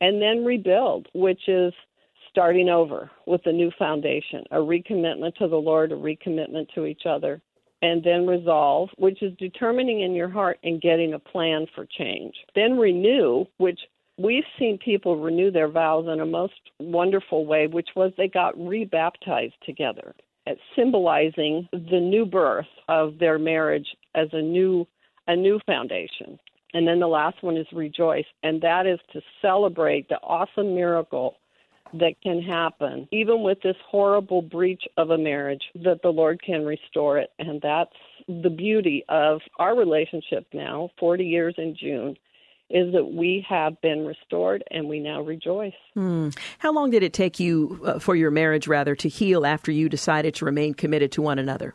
and 0.00 0.20
then 0.20 0.44
rebuild, 0.44 1.08
which 1.14 1.48
is 1.48 1.72
starting 2.30 2.68
over 2.68 3.10
with 3.26 3.40
a 3.46 3.52
new 3.52 3.70
foundation, 3.78 4.44
a 4.50 4.56
recommitment 4.56 5.34
to 5.36 5.48
the 5.48 5.56
Lord, 5.56 5.92
a 5.92 5.96
recommitment 5.96 6.68
to 6.74 6.86
each 6.86 7.02
other, 7.06 7.40
and 7.82 8.02
then 8.02 8.26
resolve, 8.26 8.88
which 8.96 9.22
is 9.22 9.32
determining 9.38 10.02
in 10.02 10.14
your 10.14 10.28
heart 10.28 10.58
and 10.62 10.80
getting 10.80 11.14
a 11.14 11.18
plan 11.18 11.66
for 11.74 11.86
change. 11.98 12.34
Then 12.54 12.78
renew, 12.78 13.46
which 13.58 13.80
we've 14.18 14.44
seen 14.58 14.78
people 14.78 15.18
renew 15.18 15.50
their 15.50 15.68
vows 15.68 16.06
in 16.12 16.20
a 16.20 16.26
most 16.26 16.54
wonderful 16.78 17.46
way, 17.46 17.66
which 17.66 17.88
was 17.96 18.12
they 18.16 18.28
got 18.28 18.58
rebaptized 18.58 19.54
together, 19.64 20.14
at 20.46 20.56
symbolizing 20.74 21.68
the 21.72 22.00
new 22.00 22.24
birth 22.24 22.66
of 22.88 23.18
their 23.18 23.38
marriage 23.38 23.86
as 24.14 24.28
a 24.32 24.42
new 24.42 24.86
a 25.28 25.34
new 25.34 25.58
foundation. 25.66 26.38
And 26.72 26.86
then 26.86 27.00
the 27.00 27.08
last 27.08 27.42
one 27.42 27.56
is 27.56 27.66
rejoice, 27.72 28.26
and 28.42 28.60
that 28.62 28.86
is 28.86 29.00
to 29.12 29.20
celebrate 29.42 30.08
the 30.08 30.20
awesome 30.22 30.74
miracle 30.74 31.36
that 31.94 32.20
can 32.22 32.42
happen, 32.42 33.08
even 33.12 33.42
with 33.42 33.58
this 33.62 33.76
horrible 33.88 34.42
breach 34.42 34.82
of 34.96 35.10
a 35.10 35.18
marriage, 35.18 35.62
that 35.76 36.00
the 36.02 36.10
Lord 36.10 36.42
can 36.42 36.64
restore 36.64 37.18
it. 37.18 37.30
And 37.38 37.60
that's 37.60 37.94
the 38.28 38.50
beauty 38.50 39.04
of 39.08 39.40
our 39.58 39.76
relationship 39.76 40.46
now, 40.52 40.90
40 40.98 41.24
years 41.24 41.54
in 41.58 41.76
June, 41.78 42.16
is 42.70 42.92
that 42.92 43.04
we 43.04 43.44
have 43.48 43.80
been 43.80 44.04
restored 44.04 44.64
and 44.70 44.88
we 44.88 44.98
now 44.98 45.20
rejoice. 45.22 45.72
Hmm. 45.94 46.30
How 46.58 46.72
long 46.72 46.90
did 46.90 47.02
it 47.02 47.12
take 47.12 47.38
you, 47.38 47.80
uh, 47.84 47.98
for 47.98 48.16
your 48.16 48.30
marriage 48.30 48.66
rather, 48.66 48.94
to 48.96 49.08
heal 49.08 49.46
after 49.46 49.70
you 49.70 49.88
decided 49.88 50.34
to 50.36 50.44
remain 50.44 50.74
committed 50.74 51.12
to 51.12 51.22
one 51.22 51.38
another? 51.38 51.74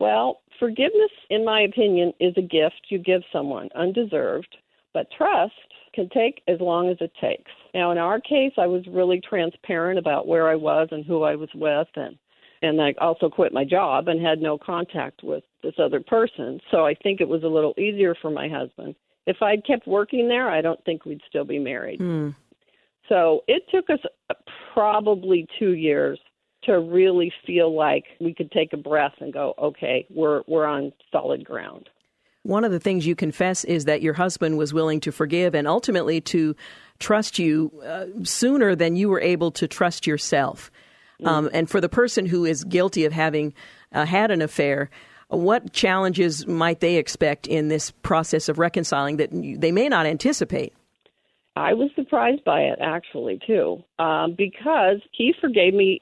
Well, 0.00 0.40
forgiveness, 0.58 1.12
in 1.30 1.44
my 1.44 1.60
opinion, 1.62 2.12
is 2.18 2.34
a 2.36 2.42
gift 2.42 2.86
you 2.88 2.98
give 2.98 3.22
someone, 3.32 3.68
undeserved. 3.74 4.56
But 4.94 5.06
trust 5.16 5.54
can 5.94 6.08
take 6.10 6.42
as 6.48 6.60
long 6.60 6.88
as 6.88 6.96
it 7.00 7.12
takes. 7.20 7.50
Now, 7.74 7.92
in 7.92 7.98
our 7.98 8.20
case, 8.20 8.52
I 8.58 8.66
was 8.66 8.84
really 8.86 9.20
transparent 9.26 9.98
about 9.98 10.26
where 10.26 10.48
I 10.48 10.54
was 10.54 10.88
and 10.90 11.04
who 11.04 11.22
I 11.22 11.36
was 11.36 11.48
with, 11.54 11.88
and 11.96 12.16
and 12.62 12.80
I 12.80 12.94
also 13.00 13.28
quit 13.28 13.52
my 13.52 13.64
job 13.64 14.06
and 14.06 14.24
had 14.24 14.40
no 14.40 14.56
contact 14.56 15.24
with 15.24 15.42
this 15.64 15.74
other 15.78 16.00
person. 16.00 16.60
So 16.70 16.86
I 16.86 16.94
think 16.94 17.20
it 17.20 17.28
was 17.28 17.42
a 17.42 17.48
little 17.48 17.74
easier 17.76 18.14
for 18.22 18.30
my 18.30 18.48
husband. 18.48 18.94
If 19.26 19.36
I'd 19.40 19.64
kept 19.64 19.86
working 19.86 20.28
there, 20.28 20.50
I 20.50 20.60
don't 20.60 20.82
think 20.84 21.04
we'd 21.04 21.20
still 21.28 21.44
be 21.44 21.58
married. 21.58 22.00
Mm. 22.00 22.34
So 23.08 23.42
it 23.46 23.62
took 23.70 23.90
us 23.90 24.00
probably 24.74 25.46
two 25.58 25.72
years 25.72 26.18
to 26.64 26.78
really 26.78 27.32
feel 27.46 27.74
like 27.74 28.04
we 28.20 28.34
could 28.34 28.50
take 28.52 28.72
a 28.72 28.76
breath 28.76 29.14
and 29.20 29.32
go, 29.32 29.54
okay, 29.58 30.06
we're 30.10 30.42
we're 30.46 30.64
on 30.64 30.92
solid 31.10 31.44
ground. 31.44 31.88
One 32.44 32.64
of 32.64 32.72
the 32.72 32.80
things 32.80 33.06
you 33.06 33.14
confess 33.14 33.64
is 33.64 33.84
that 33.84 34.02
your 34.02 34.14
husband 34.14 34.58
was 34.58 34.74
willing 34.74 35.00
to 35.00 35.12
forgive 35.12 35.54
and 35.54 35.68
ultimately 35.68 36.20
to 36.22 36.56
trust 36.98 37.38
you 37.38 37.70
uh, 37.86 38.06
sooner 38.24 38.74
than 38.74 38.96
you 38.96 39.08
were 39.08 39.20
able 39.20 39.52
to 39.52 39.68
trust 39.68 40.06
yourself. 40.06 40.70
Mm. 41.20 41.26
Um, 41.28 41.50
and 41.52 41.70
for 41.70 41.80
the 41.80 41.88
person 41.88 42.26
who 42.26 42.44
is 42.44 42.64
guilty 42.64 43.04
of 43.04 43.12
having 43.12 43.54
uh, 43.92 44.06
had 44.06 44.30
an 44.30 44.42
affair, 44.42 44.90
what 45.32 45.72
challenges 45.72 46.46
might 46.46 46.80
they 46.80 46.96
expect 46.96 47.46
in 47.46 47.68
this 47.68 47.90
process 47.90 48.48
of 48.48 48.58
reconciling 48.58 49.16
that 49.16 49.30
they 49.32 49.72
may 49.72 49.88
not 49.88 50.06
anticipate? 50.06 50.72
I 51.56 51.74
was 51.74 51.90
surprised 51.94 52.44
by 52.44 52.60
it 52.60 52.78
actually 52.80 53.38
too, 53.46 53.82
um, 53.98 54.34
because 54.36 55.00
he 55.12 55.34
forgave 55.38 55.74
me, 55.74 56.00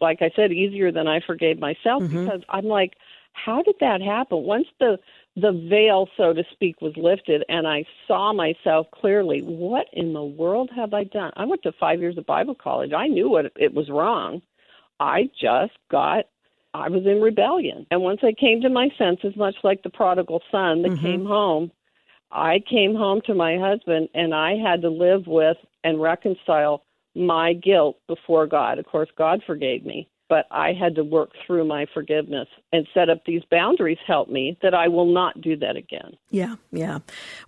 like 0.00 0.22
I 0.22 0.30
said, 0.34 0.52
easier 0.52 0.90
than 0.90 1.06
I 1.06 1.20
forgave 1.26 1.58
myself. 1.58 2.02
Mm-hmm. 2.02 2.24
Because 2.24 2.42
I'm 2.48 2.64
like, 2.64 2.94
how 3.32 3.62
did 3.62 3.76
that 3.80 4.00
happen? 4.00 4.38
Once 4.38 4.66
the 4.80 4.98
the 5.38 5.52
veil, 5.68 6.08
so 6.16 6.32
to 6.32 6.42
speak, 6.50 6.80
was 6.80 6.94
lifted, 6.96 7.44
and 7.50 7.66
I 7.66 7.84
saw 8.06 8.32
myself 8.32 8.86
clearly. 8.90 9.40
What 9.42 9.86
in 9.92 10.14
the 10.14 10.24
world 10.24 10.70
have 10.74 10.94
I 10.94 11.04
done? 11.04 11.30
I 11.36 11.44
went 11.44 11.62
to 11.64 11.72
five 11.78 12.00
years 12.00 12.16
of 12.16 12.24
Bible 12.24 12.54
college. 12.54 12.92
I 12.96 13.06
knew 13.06 13.28
what 13.28 13.52
it 13.54 13.74
was 13.74 13.90
wrong. 13.90 14.40
I 14.98 15.28
just 15.38 15.74
got. 15.90 16.24
I 16.76 16.88
was 16.88 17.06
in 17.06 17.20
rebellion, 17.20 17.86
and 17.90 18.02
once 18.02 18.20
I 18.22 18.32
came 18.32 18.60
to 18.62 18.68
my 18.68 18.88
senses, 18.98 19.34
much 19.36 19.56
like 19.64 19.82
the 19.82 19.90
prodigal 19.90 20.42
son 20.50 20.82
that 20.82 20.92
mm-hmm. 20.92 21.02
came 21.04 21.24
home, 21.24 21.70
I 22.30 22.60
came 22.68 22.94
home 22.94 23.20
to 23.26 23.34
my 23.34 23.56
husband, 23.58 24.08
and 24.14 24.34
I 24.34 24.56
had 24.56 24.82
to 24.82 24.90
live 24.90 25.26
with 25.26 25.56
and 25.84 26.00
reconcile 26.00 26.82
my 27.14 27.54
guilt 27.54 27.98
before 28.08 28.46
God. 28.46 28.78
Of 28.78 28.86
course, 28.86 29.08
God 29.16 29.42
forgave 29.46 29.84
me 29.84 30.08
but 30.28 30.46
I 30.50 30.72
had 30.72 30.94
to 30.96 31.04
work 31.04 31.30
through 31.46 31.66
my 31.66 31.86
forgiveness 31.94 32.48
and 32.72 32.86
set 32.92 33.08
up 33.08 33.24
these 33.24 33.42
boundaries 33.50 33.98
help 34.06 34.28
me 34.28 34.58
that 34.62 34.74
I 34.74 34.88
will 34.88 35.12
not 35.12 35.40
do 35.40 35.56
that 35.58 35.76
again. 35.76 36.16
Yeah, 36.30 36.56
yeah. 36.72 36.98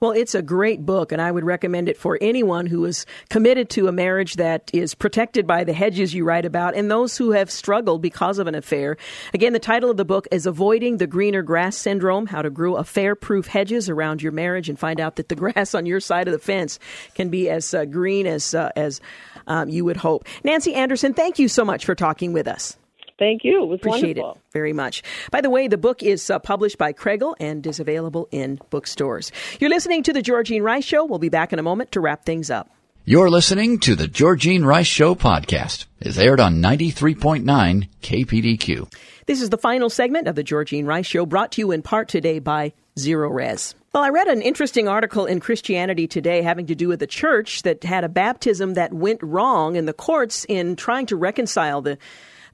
Well, 0.00 0.12
it's 0.12 0.34
a 0.34 0.42
great 0.42 0.86
book, 0.86 1.10
and 1.10 1.20
I 1.20 1.30
would 1.30 1.44
recommend 1.44 1.88
it 1.88 1.96
for 1.96 2.18
anyone 2.20 2.66
who 2.66 2.84
is 2.84 3.04
committed 3.28 3.68
to 3.70 3.88
a 3.88 3.92
marriage 3.92 4.36
that 4.36 4.70
is 4.72 4.94
protected 4.94 5.46
by 5.46 5.64
the 5.64 5.72
hedges 5.72 6.14
you 6.14 6.24
write 6.24 6.44
about 6.44 6.74
and 6.74 6.90
those 6.90 7.16
who 7.16 7.32
have 7.32 7.50
struggled 7.50 8.00
because 8.00 8.38
of 8.38 8.46
an 8.46 8.54
affair. 8.54 8.96
Again, 9.34 9.52
the 9.52 9.58
title 9.58 9.90
of 9.90 9.96
the 9.96 10.04
book 10.04 10.28
is 10.30 10.46
Avoiding 10.46 10.98
the 10.98 11.06
Greener 11.06 11.42
Grass 11.42 11.76
Syndrome 11.76 12.26
How 12.26 12.42
to 12.42 12.50
Grow 12.50 12.76
Affair 12.76 13.14
Proof 13.14 13.46
Hedges 13.46 13.88
Around 13.88 14.22
Your 14.22 14.32
Marriage 14.32 14.68
and 14.68 14.78
Find 14.78 15.00
Out 15.00 15.16
that 15.16 15.28
the 15.28 15.34
grass 15.34 15.74
on 15.74 15.86
your 15.86 16.00
side 16.00 16.28
of 16.28 16.32
the 16.32 16.38
fence 16.38 16.78
can 17.14 17.28
be 17.28 17.50
as 17.50 17.74
uh, 17.74 17.84
green 17.84 18.26
as, 18.26 18.54
uh, 18.54 18.70
as 18.76 19.00
um, 19.46 19.68
you 19.68 19.84
would 19.84 19.96
hope. 19.96 20.26
Nancy 20.44 20.74
Anderson, 20.74 21.14
thank 21.14 21.38
you 21.38 21.48
so 21.48 21.64
much 21.64 21.84
for 21.84 21.94
talking 21.94 22.32
with 22.32 22.46
us. 22.46 22.77
Thank 23.18 23.42
you. 23.44 23.62
It 23.64 23.66
was 23.66 23.80
Appreciate 23.80 24.16
wonderful. 24.18 24.32
it 24.32 24.52
very 24.52 24.72
much. 24.72 25.02
By 25.30 25.40
the 25.40 25.50
way, 25.50 25.66
the 25.68 25.76
book 25.78 26.02
is 26.02 26.30
uh, 26.30 26.38
published 26.38 26.78
by 26.78 26.92
Kregel 26.92 27.34
and 27.40 27.66
is 27.66 27.80
available 27.80 28.28
in 28.30 28.60
bookstores. 28.70 29.32
You're 29.58 29.70
listening 29.70 30.02
to 30.04 30.12
The 30.12 30.22
Georgene 30.22 30.62
Rice 30.62 30.84
Show. 30.84 31.04
We'll 31.04 31.18
be 31.18 31.28
back 31.28 31.52
in 31.52 31.58
a 31.58 31.62
moment 31.62 31.92
to 31.92 32.00
wrap 32.00 32.24
things 32.24 32.50
up. 32.50 32.70
You're 33.04 33.30
listening 33.30 33.78
to 33.80 33.96
The 33.96 34.06
Georgene 34.06 34.64
Rice 34.64 34.86
Show 34.86 35.14
podcast. 35.14 35.86
is 36.00 36.18
aired 36.18 36.40
on 36.40 36.62
93.9 36.62 37.88
KPDQ. 38.02 38.92
This 39.26 39.40
is 39.42 39.50
the 39.50 39.58
final 39.58 39.90
segment 39.90 40.28
of 40.28 40.36
The 40.36 40.44
Georgene 40.44 40.86
Rice 40.86 41.06
Show 41.06 41.26
brought 41.26 41.52
to 41.52 41.60
you 41.62 41.70
in 41.72 41.82
part 41.82 42.08
today 42.08 42.38
by 42.38 42.72
Zerorez. 42.96 43.74
Well, 43.94 44.02
I 44.02 44.10
read 44.10 44.28
an 44.28 44.42
interesting 44.42 44.86
article 44.88 45.24
in 45.24 45.40
Christianity 45.40 46.06
Today 46.06 46.42
having 46.42 46.66
to 46.66 46.74
do 46.74 46.88
with 46.88 47.02
a 47.02 47.06
church 47.06 47.62
that 47.62 47.82
had 47.82 48.04
a 48.04 48.08
baptism 48.08 48.74
that 48.74 48.92
went 48.92 49.22
wrong 49.22 49.76
in 49.76 49.86
the 49.86 49.92
courts 49.94 50.44
in 50.48 50.76
trying 50.76 51.06
to 51.06 51.16
reconcile 51.16 51.80
the 51.80 51.96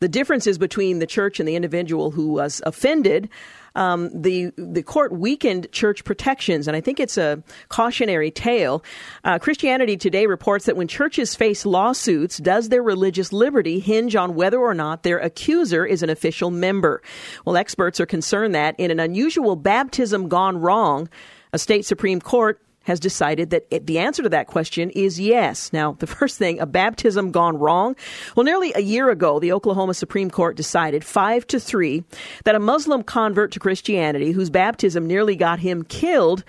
the 0.00 0.08
differences 0.08 0.58
between 0.58 0.98
the 0.98 1.06
church 1.06 1.38
and 1.40 1.48
the 1.48 1.56
individual 1.56 2.10
who 2.10 2.28
was 2.28 2.62
offended. 2.64 3.28
Um, 3.76 4.10
the 4.14 4.52
the 4.56 4.84
court 4.84 5.12
weakened 5.12 5.66
church 5.72 6.04
protections, 6.04 6.68
and 6.68 6.76
I 6.76 6.80
think 6.80 7.00
it's 7.00 7.18
a 7.18 7.42
cautionary 7.70 8.30
tale. 8.30 8.84
Uh, 9.24 9.40
Christianity 9.40 9.96
Today 9.96 10.26
reports 10.26 10.66
that 10.66 10.76
when 10.76 10.86
churches 10.86 11.34
face 11.34 11.66
lawsuits, 11.66 12.38
does 12.38 12.68
their 12.68 12.84
religious 12.84 13.32
liberty 13.32 13.80
hinge 13.80 14.14
on 14.14 14.36
whether 14.36 14.58
or 14.58 14.74
not 14.74 15.02
their 15.02 15.18
accuser 15.18 15.84
is 15.84 16.04
an 16.04 16.10
official 16.10 16.52
member? 16.52 17.02
Well, 17.44 17.56
experts 17.56 17.98
are 17.98 18.06
concerned 18.06 18.54
that 18.54 18.78
in 18.78 18.92
an 18.92 19.00
unusual 19.00 19.56
baptism 19.56 20.28
gone 20.28 20.56
wrong, 20.60 21.08
a 21.52 21.58
state 21.58 21.84
supreme 21.84 22.20
court 22.20 22.60
has 22.84 23.00
decided 23.00 23.50
that 23.50 23.66
it, 23.70 23.86
the 23.86 23.98
answer 23.98 24.22
to 24.22 24.28
that 24.28 24.46
question 24.46 24.90
is 24.90 25.20
yes. 25.20 25.72
Now, 25.72 25.92
the 25.98 26.06
first 26.18 26.38
thing, 26.38 26.60
a 26.60 26.66
baptism 26.66 27.30
gone 27.30 27.58
wrong. 27.58 27.96
Well, 28.36 28.44
nearly 28.44 28.72
a 28.74 28.80
year 28.80 29.10
ago, 29.10 29.38
the 29.38 29.52
Oklahoma 29.52 29.94
Supreme 29.94 30.30
Court 30.30 30.56
decided 30.56 31.04
five 31.04 31.46
to 31.48 31.60
three 31.60 32.04
that 32.44 32.54
a 32.54 32.60
Muslim 32.60 33.02
convert 33.02 33.52
to 33.52 33.60
Christianity 33.60 34.32
whose 34.32 34.50
baptism 34.50 35.06
nearly 35.06 35.36
got 35.36 35.58
him 35.58 35.82
killed 35.84 36.44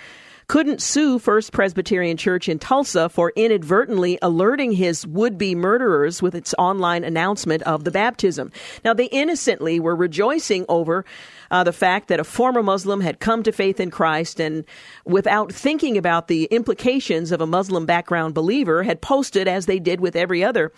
couldn't 0.48 0.82
sue 0.82 1.18
First 1.18 1.52
Presbyterian 1.52 2.18
Church 2.18 2.48
in 2.48 2.60
Tulsa 2.60 3.10
for 3.10 3.34
inadvertently 3.36 4.20
alerting 4.22 4.72
his 4.72 5.06
would 5.08 5.38
be 5.38 5.56
murderers 5.56 6.22
with 6.22 6.36
its 6.36 6.54
online 6.58 7.04
announcement 7.04 7.64
of 7.64 7.84
the 7.84 7.92
baptism. 7.92 8.52
Now, 8.84 8.94
they 8.94 9.06
innocently 9.06 9.80
were 9.80 9.96
rejoicing 9.96 10.66
over 10.70 11.06
uh, 11.52 11.64
the 11.64 11.74
fact 11.74 12.08
that 12.08 12.20
a 12.20 12.24
former 12.24 12.62
Muslim 12.62 13.02
had 13.02 13.20
come 13.20 13.44
to 13.44 13.52
faith 13.52 13.80
in 13.80 13.92
Christ 13.92 14.40
and, 14.40 14.66
without 15.06 15.52
thinking 15.52 15.98
about 15.98 16.28
the 16.28 16.46
implications 16.46 17.32
of 17.32 17.42
a 17.42 17.48
Muslim 17.48 17.86
background 17.86 18.34
believer, 18.34 18.84
had 18.84 19.02
posted, 19.02 19.48
as 19.48 19.66
they 19.66 19.80
did 19.80 20.00
with 20.00 20.16
every 20.16 20.44
other 20.44 20.72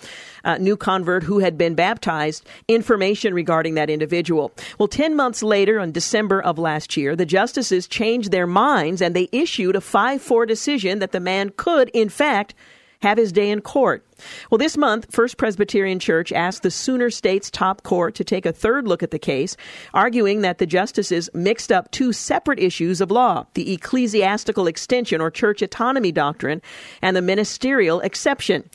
uh, 0.44 0.58
new 0.58 0.78
convert 0.78 1.24
who 1.24 1.40
had 1.40 1.58
been 1.58 1.76
baptized, 1.76 2.48
information 2.68 3.34
regarding 3.34 3.76
that 3.76 3.90
individual. 3.90 4.52
Well, 4.78 4.88
10 4.88 5.16
months 5.16 5.44
later, 5.44 5.80
in 5.80 5.92
December 5.92 6.42
of 6.42 6.58
last 6.58 6.96
year, 6.96 7.16
the 7.16 7.26
justices 7.26 7.88
changed 7.88 8.32
their 8.32 8.48
minds 8.48 9.02
and 9.02 9.16
they 9.16 9.30
issued 9.32 9.57
a 9.76 9.82
5 9.82 10.22
4 10.22 10.46
decision 10.46 11.00
that 11.00 11.12
the 11.12 11.20
man 11.20 11.52
could, 11.58 11.90
in 11.90 12.10
fact, 12.10 12.54
have 13.02 13.18
his 13.18 13.32
day 13.32 13.50
in 13.50 13.62
court. 13.62 14.06
Well, 14.50 14.58
this 14.58 14.78
month, 14.78 15.08
First 15.12 15.38
Presbyterian 15.38 16.00
Church 16.00 16.32
asked 16.32 16.64
the 16.64 16.72
Sooner 16.72 17.10
State's 17.10 17.52
top 17.52 17.84
court 17.84 18.16
to 18.16 18.24
take 18.24 18.46
a 18.46 18.52
third 18.52 18.88
look 18.88 19.04
at 19.04 19.12
the 19.12 19.20
case, 19.20 19.56
arguing 19.94 20.42
that 20.42 20.58
the 20.58 20.66
justices 20.66 21.30
mixed 21.34 21.72
up 21.72 21.92
two 21.92 22.12
separate 22.12 22.60
issues 22.60 23.02
of 23.02 23.12
law 23.12 23.46
the 23.54 23.74
ecclesiastical 23.74 24.68
extension 24.68 25.22
or 25.22 25.30
church 25.30 25.62
autonomy 25.62 26.12
doctrine 26.12 26.62
and 27.02 27.16
the 27.16 27.22
ministerial 27.22 28.00
exception. 28.02 28.68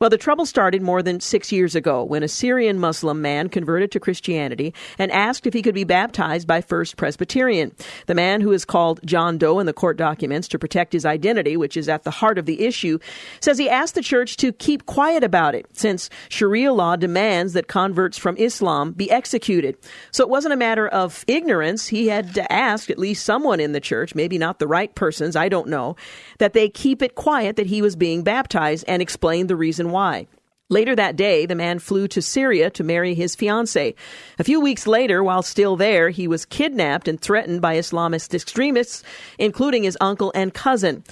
Well, 0.00 0.08
the 0.08 0.16
trouble 0.16 0.46
started 0.46 0.80
more 0.80 1.02
than 1.02 1.20
six 1.20 1.52
years 1.52 1.74
ago 1.74 2.02
when 2.02 2.22
a 2.22 2.28
Syrian 2.28 2.78
Muslim 2.78 3.20
man 3.20 3.50
converted 3.50 3.92
to 3.92 4.00
Christianity 4.00 4.72
and 4.98 5.12
asked 5.12 5.46
if 5.46 5.52
he 5.52 5.60
could 5.60 5.74
be 5.74 5.84
baptized 5.84 6.46
by 6.46 6.62
First 6.62 6.96
Presbyterian. 6.96 7.72
The 8.06 8.14
man, 8.14 8.40
who 8.40 8.52
is 8.52 8.64
called 8.64 9.00
John 9.04 9.36
Doe 9.36 9.58
in 9.58 9.66
the 9.66 9.74
court 9.74 9.98
documents 9.98 10.48
to 10.48 10.58
protect 10.58 10.94
his 10.94 11.04
identity, 11.04 11.54
which 11.54 11.76
is 11.76 11.86
at 11.86 12.04
the 12.04 12.10
heart 12.10 12.38
of 12.38 12.46
the 12.46 12.62
issue, 12.62 12.98
says 13.40 13.58
he 13.58 13.68
asked 13.68 13.94
the 13.94 14.00
church 14.00 14.38
to 14.38 14.54
keep 14.54 14.86
quiet 14.86 15.22
about 15.22 15.54
it 15.54 15.66
since 15.74 16.08
Sharia 16.30 16.72
law 16.72 16.96
demands 16.96 17.52
that 17.52 17.68
converts 17.68 18.16
from 18.16 18.38
Islam 18.38 18.92
be 18.92 19.10
executed. 19.10 19.76
So 20.12 20.24
it 20.24 20.30
wasn't 20.30 20.54
a 20.54 20.56
matter 20.56 20.88
of 20.88 21.26
ignorance. 21.26 21.88
He 21.88 22.06
had 22.06 22.32
to 22.36 22.50
ask 22.50 22.88
at 22.88 22.98
least 22.98 23.26
someone 23.26 23.60
in 23.60 23.72
the 23.72 23.80
church, 23.80 24.14
maybe 24.14 24.38
not 24.38 24.60
the 24.60 24.66
right 24.66 24.94
persons, 24.94 25.36
I 25.36 25.50
don't 25.50 25.68
know, 25.68 25.96
that 26.38 26.54
they 26.54 26.70
keep 26.70 27.02
it 27.02 27.16
quiet 27.16 27.56
that 27.56 27.66
he 27.66 27.82
was 27.82 27.96
being 27.96 28.22
baptized 28.22 28.86
and 28.88 29.02
explain 29.02 29.46
the 29.46 29.56
reason 29.56 29.89
why. 29.92 30.26
Later 30.70 30.94
that 30.94 31.16
day, 31.16 31.46
the 31.46 31.56
man 31.56 31.80
flew 31.80 32.06
to 32.08 32.22
Syria 32.22 32.70
to 32.70 32.84
marry 32.84 33.14
his 33.14 33.34
fiancee. 33.34 33.96
A 34.38 34.44
few 34.44 34.60
weeks 34.60 34.86
later, 34.86 35.22
while 35.22 35.42
still 35.42 35.76
there, 35.76 36.10
he 36.10 36.28
was 36.28 36.44
kidnapped 36.44 37.08
and 37.08 37.20
threatened 37.20 37.60
by 37.60 37.76
Islamist 37.76 38.32
extremists, 38.34 39.02
including 39.36 39.82
his 39.82 39.98
uncle 40.00 40.30
and 40.32 40.54
cousin. 40.54 41.02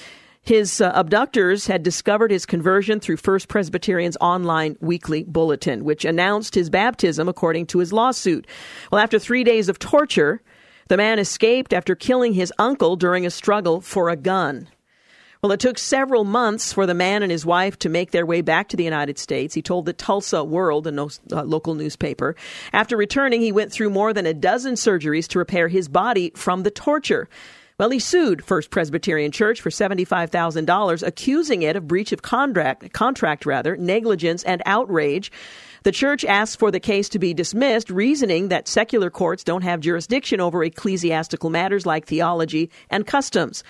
His 0.43 0.81
uh, 0.81 0.93
abductors 0.95 1.67
had 1.67 1.83
discovered 1.83 2.31
his 2.31 2.47
conversion 2.47 3.01
through 3.01 3.17
First 3.17 3.49
Presbyterian's 3.49 4.17
online 4.21 4.77
weekly 4.81 5.25
bulletin, 5.25 5.85
which 5.85 6.05
announced 6.05 6.55
his 6.55 6.71
baptism 6.71 7.29
according 7.29 7.67
to 7.67 7.81
his 7.81 7.93
lawsuit. 7.93 8.47
Well, 8.93 9.01
after 9.01 9.19
three 9.19 9.43
days 9.43 9.69
of 9.69 9.81
torture, 9.81 10.41
the 10.87 10.97
man 10.97 11.19
escaped 11.19 11.73
after 11.73 11.95
killing 11.95 12.33
his 12.33 12.53
uncle 12.59 12.95
during 12.97 13.27
a 13.27 13.31
struggle 13.31 13.81
for 13.81 14.09
a 14.09 14.17
gun. 14.17 14.69
Well, 15.41 15.53
it 15.53 15.61
took 15.61 15.79
several 15.79 16.25
months 16.25 16.73
for 16.73 16.85
the 16.85 16.95
man 16.95 17.23
and 17.23 17.31
his 17.31 17.47
wife 17.47 17.79
to 17.81 17.89
make 17.89 18.11
their 18.11 18.27
way 18.27 18.41
back 18.41 18.69
to 18.69 18.77
the 18.77 18.83
United 18.83 19.21
States. 19.21 19.55
He 19.55 19.63
told 19.63 19.87
the 19.87 19.93
Tulsa 19.93 20.43
World, 20.43 20.89
a 20.89 20.91
no, 20.91 21.11
uh, 21.33 21.45
local 21.45 21.75
newspaper. 21.75 22.35
After 22.73 22.97
returning, 22.97 23.41
he 23.41 23.53
went 23.53 23.71
through 23.71 23.91
more 23.91 24.13
than 24.13 24.27
a 24.27 24.35
dozen 24.35 24.75
surgeries 24.75 25.29
to 25.29 25.39
repair 25.39 25.69
his 25.69 25.87
body 25.87 26.33
from 26.35 26.65
the 26.65 26.73
torture. 26.73 27.29
Well, 27.79 27.91
he 27.91 28.01
sued 28.01 28.45
First 28.45 28.71
Presbyterian 28.71 29.31
Church 29.31 29.61
for 29.61 29.71
$75,000, 29.71 31.07
accusing 31.07 31.63
it 31.63 31.77
of 31.77 31.87
breach 31.87 32.11
of 32.11 32.23
contract, 32.23 32.93
contract 32.93 33.47
rather, 33.47 33.77
negligence 33.77 34.43
and 34.43 34.61
outrage. 34.67 35.31
The 35.85 35.93
church 35.93 36.25
asked 36.25 36.59
for 36.59 36.73
the 36.73 36.81
case 36.81 37.09
to 37.11 37.21
be 37.21 37.33
dismissed, 37.33 37.91
reasoning 37.91 38.49
that 38.49 38.67
secular 38.67 39.11
courts 39.11 39.45
don't 39.45 39.63
have 39.63 39.79
jurisdiction 39.79 40.41
over 40.41 40.65
ecclesiastical 40.65 41.51
matters 41.51 41.87
like 41.87 42.07
theology 42.07 42.69
and 42.91 43.07
customs. 43.07 43.63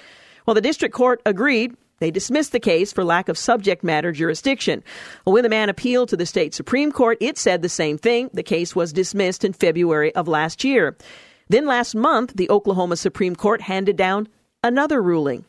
Well, 0.49 0.55
the 0.55 0.63
district 0.63 0.95
court 0.95 1.21
agreed. 1.27 1.77
They 1.99 2.11
dismissed 2.11 2.53
the 2.53 2.59
case 2.59 2.91
for 2.91 3.05
lack 3.05 3.29
of 3.29 3.37
subject 3.37 3.85
matter 3.85 4.13
jurisdiction. 4.13 4.83
When 5.25 5.43
the 5.43 5.51
man 5.51 5.69
appealed 5.69 6.09
to 6.09 6.17
the 6.17 6.25
state 6.25 6.55
Supreme 6.55 6.91
Court, 6.91 7.19
it 7.21 7.37
said 7.37 7.61
the 7.61 7.69
same 7.69 7.99
thing. 7.99 8.31
The 8.33 8.43
case 8.43 8.75
was 8.75 8.91
dismissed 8.91 9.45
in 9.45 9.53
February 9.53 10.15
of 10.15 10.27
last 10.27 10.65
year. 10.65 10.97
Then 11.51 11.67
last 11.67 11.95
month, 11.95 12.33
the 12.35 12.49
Oklahoma 12.49 12.97
Supreme 12.97 13.37
Court 13.37 13.61
handed 13.61 13.99
down 13.99 14.27
another 14.65 15.03
ruling. 15.03 15.45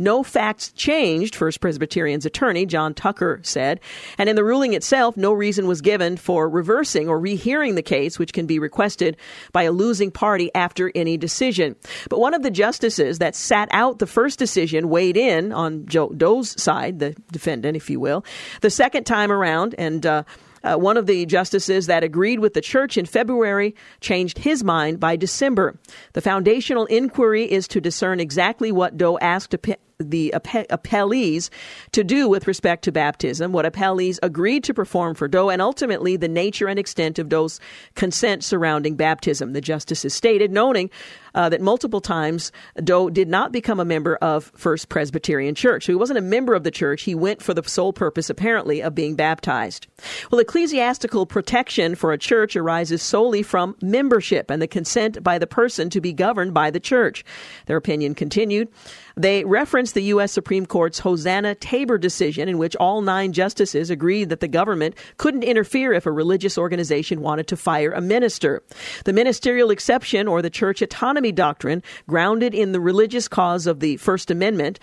No 0.00 0.22
facts 0.22 0.70
changed, 0.72 1.34
First 1.34 1.60
Presbyterian's 1.60 2.24
attorney, 2.24 2.66
John 2.66 2.94
Tucker, 2.94 3.40
said. 3.42 3.80
And 4.16 4.28
in 4.28 4.36
the 4.36 4.44
ruling 4.44 4.72
itself, 4.74 5.16
no 5.16 5.32
reason 5.32 5.66
was 5.66 5.80
given 5.80 6.16
for 6.16 6.48
reversing 6.48 7.08
or 7.08 7.18
rehearing 7.18 7.74
the 7.74 7.82
case, 7.82 8.16
which 8.16 8.32
can 8.32 8.46
be 8.46 8.60
requested 8.60 9.16
by 9.50 9.64
a 9.64 9.72
losing 9.72 10.12
party 10.12 10.52
after 10.54 10.92
any 10.94 11.16
decision. 11.16 11.74
But 12.08 12.20
one 12.20 12.32
of 12.32 12.44
the 12.44 12.50
justices 12.50 13.18
that 13.18 13.34
sat 13.34 13.68
out 13.72 13.98
the 13.98 14.06
first 14.06 14.38
decision 14.38 14.88
weighed 14.88 15.16
in 15.16 15.52
on 15.52 15.84
Joe 15.86 16.10
Doe's 16.10 16.60
side, 16.62 17.00
the 17.00 17.16
defendant, 17.32 17.76
if 17.76 17.90
you 17.90 17.98
will, 17.98 18.24
the 18.60 18.70
second 18.70 19.04
time 19.04 19.32
around, 19.32 19.74
and 19.78 20.06
uh, 20.06 20.22
uh, 20.62 20.76
one 20.76 20.96
of 20.96 21.06
the 21.06 21.26
justices 21.26 21.86
that 21.86 22.04
agreed 22.04 22.40
with 22.40 22.54
the 22.54 22.60
church 22.60 22.96
in 22.96 23.06
February 23.06 23.74
changed 24.00 24.38
his 24.38 24.62
mind 24.62 25.00
by 25.00 25.16
December. 25.16 25.78
The 26.12 26.20
foundational 26.20 26.86
inquiry 26.86 27.50
is 27.50 27.66
to 27.68 27.80
discern 27.80 28.20
exactly 28.20 28.72
what 28.72 28.96
Doe 28.96 29.18
asked 29.18 29.54
the 29.98 30.32
appellees 30.36 31.50
to 31.90 32.04
do 32.04 32.28
with 32.28 32.46
respect 32.46 32.84
to 32.84 32.92
baptism, 32.92 33.52
what 33.52 33.64
appellees 33.64 34.18
agreed 34.22 34.62
to 34.64 34.72
perform 34.72 35.14
for 35.14 35.26
Doe, 35.26 35.50
and 35.50 35.60
ultimately 35.60 36.16
the 36.16 36.28
nature 36.28 36.68
and 36.68 36.78
extent 36.78 37.18
of 37.18 37.28
Doe's 37.28 37.58
consent 37.96 38.44
surrounding 38.44 38.94
baptism. 38.94 39.54
The 39.54 39.60
justices 39.60 40.14
stated, 40.14 40.52
noting 40.52 40.90
uh, 41.38 41.48
that 41.48 41.60
multiple 41.60 42.00
times 42.00 42.50
Doe 42.82 43.08
did 43.08 43.28
not 43.28 43.52
become 43.52 43.78
a 43.78 43.84
member 43.84 44.16
of 44.16 44.50
First 44.56 44.88
Presbyterian 44.88 45.54
Church. 45.54 45.86
So 45.86 45.92
he 45.92 45.96
wasn't 45.96 46.18
a 46.18 46.22
member 46.22 46.52
of 46.52 46.64
the 46.64 46.72
church. 46.72 47.02
He 47.02 47.14
went 47.14 47.40
for 47.40 47.54
the 47.54 47.62
sole 47.62 47.92
purpose, 47.92 48.28
apparently, 48.28 48.82
of 48.82 48.96
being 48.96 49.14
baptized. 49.14 49.86
Well, 50.32 50.40
ecclesiastical 50.40 51.26
protection 51.26 51.94
for 51.94 52.12
a 52.12 52.18
church 52.18 52.56
arises 52.56 53.02
solely 53.02 53.44
from 53.44 53.76
membership 53.80 54.50
and 54.50 54.60
the 54.60 54.66
consent 54.66 55.22
by 55.22 55.38
the 55.38 55.46
person 55.46 55.90
to 55.90 56.00
be 56.00 56.12
governed 56.12 56.54
by 56.54 56.72
the 56.72 56.80
church. 56.80 57.24
Their 57.66 57.76
opinion 57.76 58.16
continued. 58.16 58.68
They 59.16 59.44
referenced 59.44 59.94
the 59.94 60.02
U.S. 60.14 60.30
Supreme 60.30 60.64
Court's 60.66 61.00
Hosanna 61.00 61.56
Tabor 61.56 61.98
decision, 61.98 62.48
in 62.48 62.56
which 62.56 62.76
all 62.76 63.00
nine 63.00 63.32
justices 63.32 63.90
agreed 63.90 64.28
that 64.28 64.38
the 64.38 64.46
government 64.48 64.94
couldn't 65.16 65.42
interfere 65.42 65.92
if 65.92 66.06
a 66.06 66.12
religious 66.12 66.56
organization 66.56 67.20
wanted 67.20 67.48
to 67.48 67.56
fire 67.56 67.90
a 67.90 68.00
minister. 68.00 68.62
The 69.04 69.12
ministerial 69.12 69.70
exception, 69.70 70.28
or 70.28 70.40
the 70.40 70.50
church 70.50 70.82
autonomy 70.82 71.27
doctrine, 71.32 71.82
grounded 72.06 72.54
in 72.54 72.72
the 72.72 72.80
religious 72.80 73.28
cause 73.28 73.66
of 73.66 73.80
the 73.80 73.96
First 73.96 74.30
Amendment, 74.30 74.78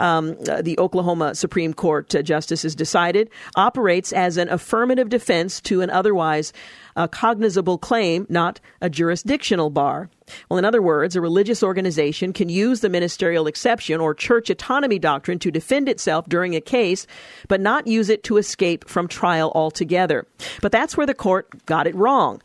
um, 0.00 0.36
uh, 0.48 0.62
the 0.62 0.78
Oklahoma 0.78 1.34
Supreme 1.34 1.74
Court 1.74 2.14
uh, 2.14 2.22
justices 2.22 2.74
decided, 2.74 3.30
operates 3.54 4.12
as 4.12 4.38
an 4.38 4.48
affirmative 4.48 5.10
defense 5.10 5.60
to 5.62 5.82
an 5.82 5.90
otherwise 5.90 6.52
uh, 6.96 7.06
cognizable 7.06 7.78
claim, 7.78 8.26
not 8.28 8.60
a 8.80 8.90
jurisdictional 8.90 9.70
bar. 9.70 10.10
Well, 10.48 10.58
in 10.58 10.64
other 10.64 10.82
words, 10.82 11.16
a 11.16 11.20
religious 11.20 11.62
organization 11.62 12.32
can 12.32 12.48
use 12.48 12.80
the 12.80 12.88
ministerial 12.88 13.46
exception 13.46 14.00
or 14.00 14.14
church 14.14 14.48
autonomy 14.48 14.98
doctrine 14.98 15.38
to 15.40 15.50
defend 15.50 15.88
itself 15.88 16.28
during 16.28 16.56
a 16.56 16.60
case, 16.60 17.06
but 17.48 17.60
not 17.60 17.86
use 17.86 18.08
it 18.08 18.22
to 18.24 18.38
escape 18.38 18.88
from 18.88 19.06
trial 19.06 19.52
altogether. 19.54 20.26
But 20.62 20.72
that's 20.72 20.96
where 20.96 21.06
the 21.06 21.14
court 21.14 21.66
got 21.66 21.86
it 21.86 21.94
wrong. 21.94 22.40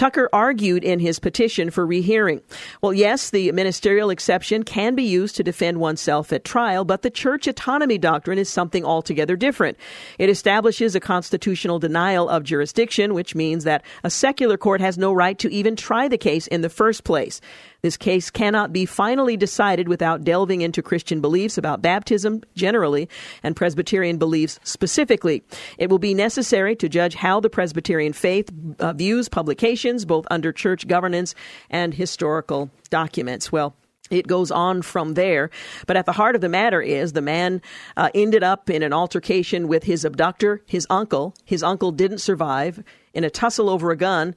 Tucker 0.00 0.30
argued 0.32 0.82
in 0.82 0.98
his 0.98 1.18
petition 1.18 1.70
for 1.70 1.84
rehearing. 1.84 2.40
Well, 2.80 2.94
yes, 2.94 3.28
the 3.28 3.52
ministerial 3.52 4.08
exception 4.08 4.62
can 4.62 4.94
be 4.94 5.02
used 5.02 5.36
to 5.36 5.42
defend 5.42 5.78
oneself 5.78 6.32
at 6.32 6.42
trial, 6.42 6.86
but 6.86 7.02
the 7.02 7.10
church 7.10 7.46
autonomy 7.46 7.98
doctrine 7.98 8.38
is 8.38 8.48
something 8.48 8.82
altogether 8.82 9.36
different. 9.36 9.76
It 10.18 10.30
establishes 10.30 10.94
a 10.94 11.00
constitutional 11.00 11.78
denial 11.78 12.30
of 12.30 12.44
jurisdiction, 12.44 13.12
which 13.12 13.34
means 13.34 13.64
that 13.64 13.84
a 14.02 14.08
secular 14.08 14.56
court 14.56 14.80
has 14.80 14.96
no 14.96 15.12
right 15.12 15.38
to 15.38 15.52
even 15.52 15.76
try 15.76 16.08
the 16.08 16.16
case 16.16 16.46
in 16.46 16.62
the 16.62 16.70
first 16.70 17.04
place. 17.04 17.42
This 17.82 17.96
case 17.96 18.30
cannot 18.30 18.72
be 18.72 18.84
finally 18.86 19.36
decided 19.36 19.88
without 19.88 20.24
delving 20.24 20.60
into 20.60 20.82
Christian 20.82 21.20
beliefs 21.20 21.56
about 21.56 21.82
baptism 21.82 22.42
generally 22.54 23.08
and 23.42 23.56
Presbyterian 23.56 24.18
beliefs 24.18 24.60
specifically. 24.64 25.42
It 25.78 25.90
will 25.90 25.98
be 25.98 26.14
necessary 26.14 26.76
to 26.76 26.88
judge 26.88 27.14
how 27.14 27.40
the 27.40 27.50
Presbyterian 27.50 28.12
faith 28.12 28.50
uh, 28.78 28.92
views 28.92 29.28
publications, 29.28 30.04
both 30.04 30.26
under 30.30 30.52
church 30.52 30.86
governance 30.86 31.34
and 31.70 31.94
historical 31.94 32.70
documents. 32.90 33.50
Well, 33.50 33.74
it 34.10 34.26
goes 34.26 34.50
on 34.50 34.82
from 34.82 35.14
there. 35.14 35.50
But 35.86 35.96
at 35.96 36.04
the 36.04 36.12
heart 36.12 36.34
of 36.34 36.40
the 36.40 36.48
matter 36.48 36.82
is 36.82 37.12
the 37.12 37.22
man 37.22 37.62
uh, 37.96 38.10
ended 38.14 38.42
up 38.42 38.68
in 38.68 38.82
an 38.82 38.92
altercation 38.92 39.68
with 39.68 39.84
his 39.84 40.04
abductor, 40.04 40.62
his 40.66 40.86
uncle. 40.90 41.34
His 41.44 41.62
uncle 41.62 41.92
didn't 41.92 42.18
survive 42.18 42.82
in 43.14 43.24
a 43.24 43.30
tussle 43.30 43.70
over 43.70 43.90
a 43.90 43.96
gun. 43.96 44.34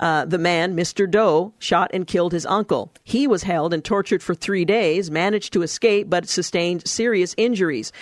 Uh, 0.00 0.24
the 0.24 0.38
man, 0.38 0.74
Mr. 0.74 1.08
Doe, 1.08 1.52
shot 1.58 1.90
and 1.92 2.06
killed 2.06 2.32
his 2.32 2.46
uncle. 2.46 2.90
He 3.04 3.26
was 3.26 3.42
held 3.42 3.74
and 3.74 3.84
tortured 3.84 4.22
for 4.22 4.34
three 4.34 4.64
days, 4.64 5.10
managed 5.10 5.52
to 5.52 5.62
escape, 5.62 6.08
but 6.08 6.26
sustained 6.26 6.88
serious 6.88 7.34
injuries. 7.36 7.92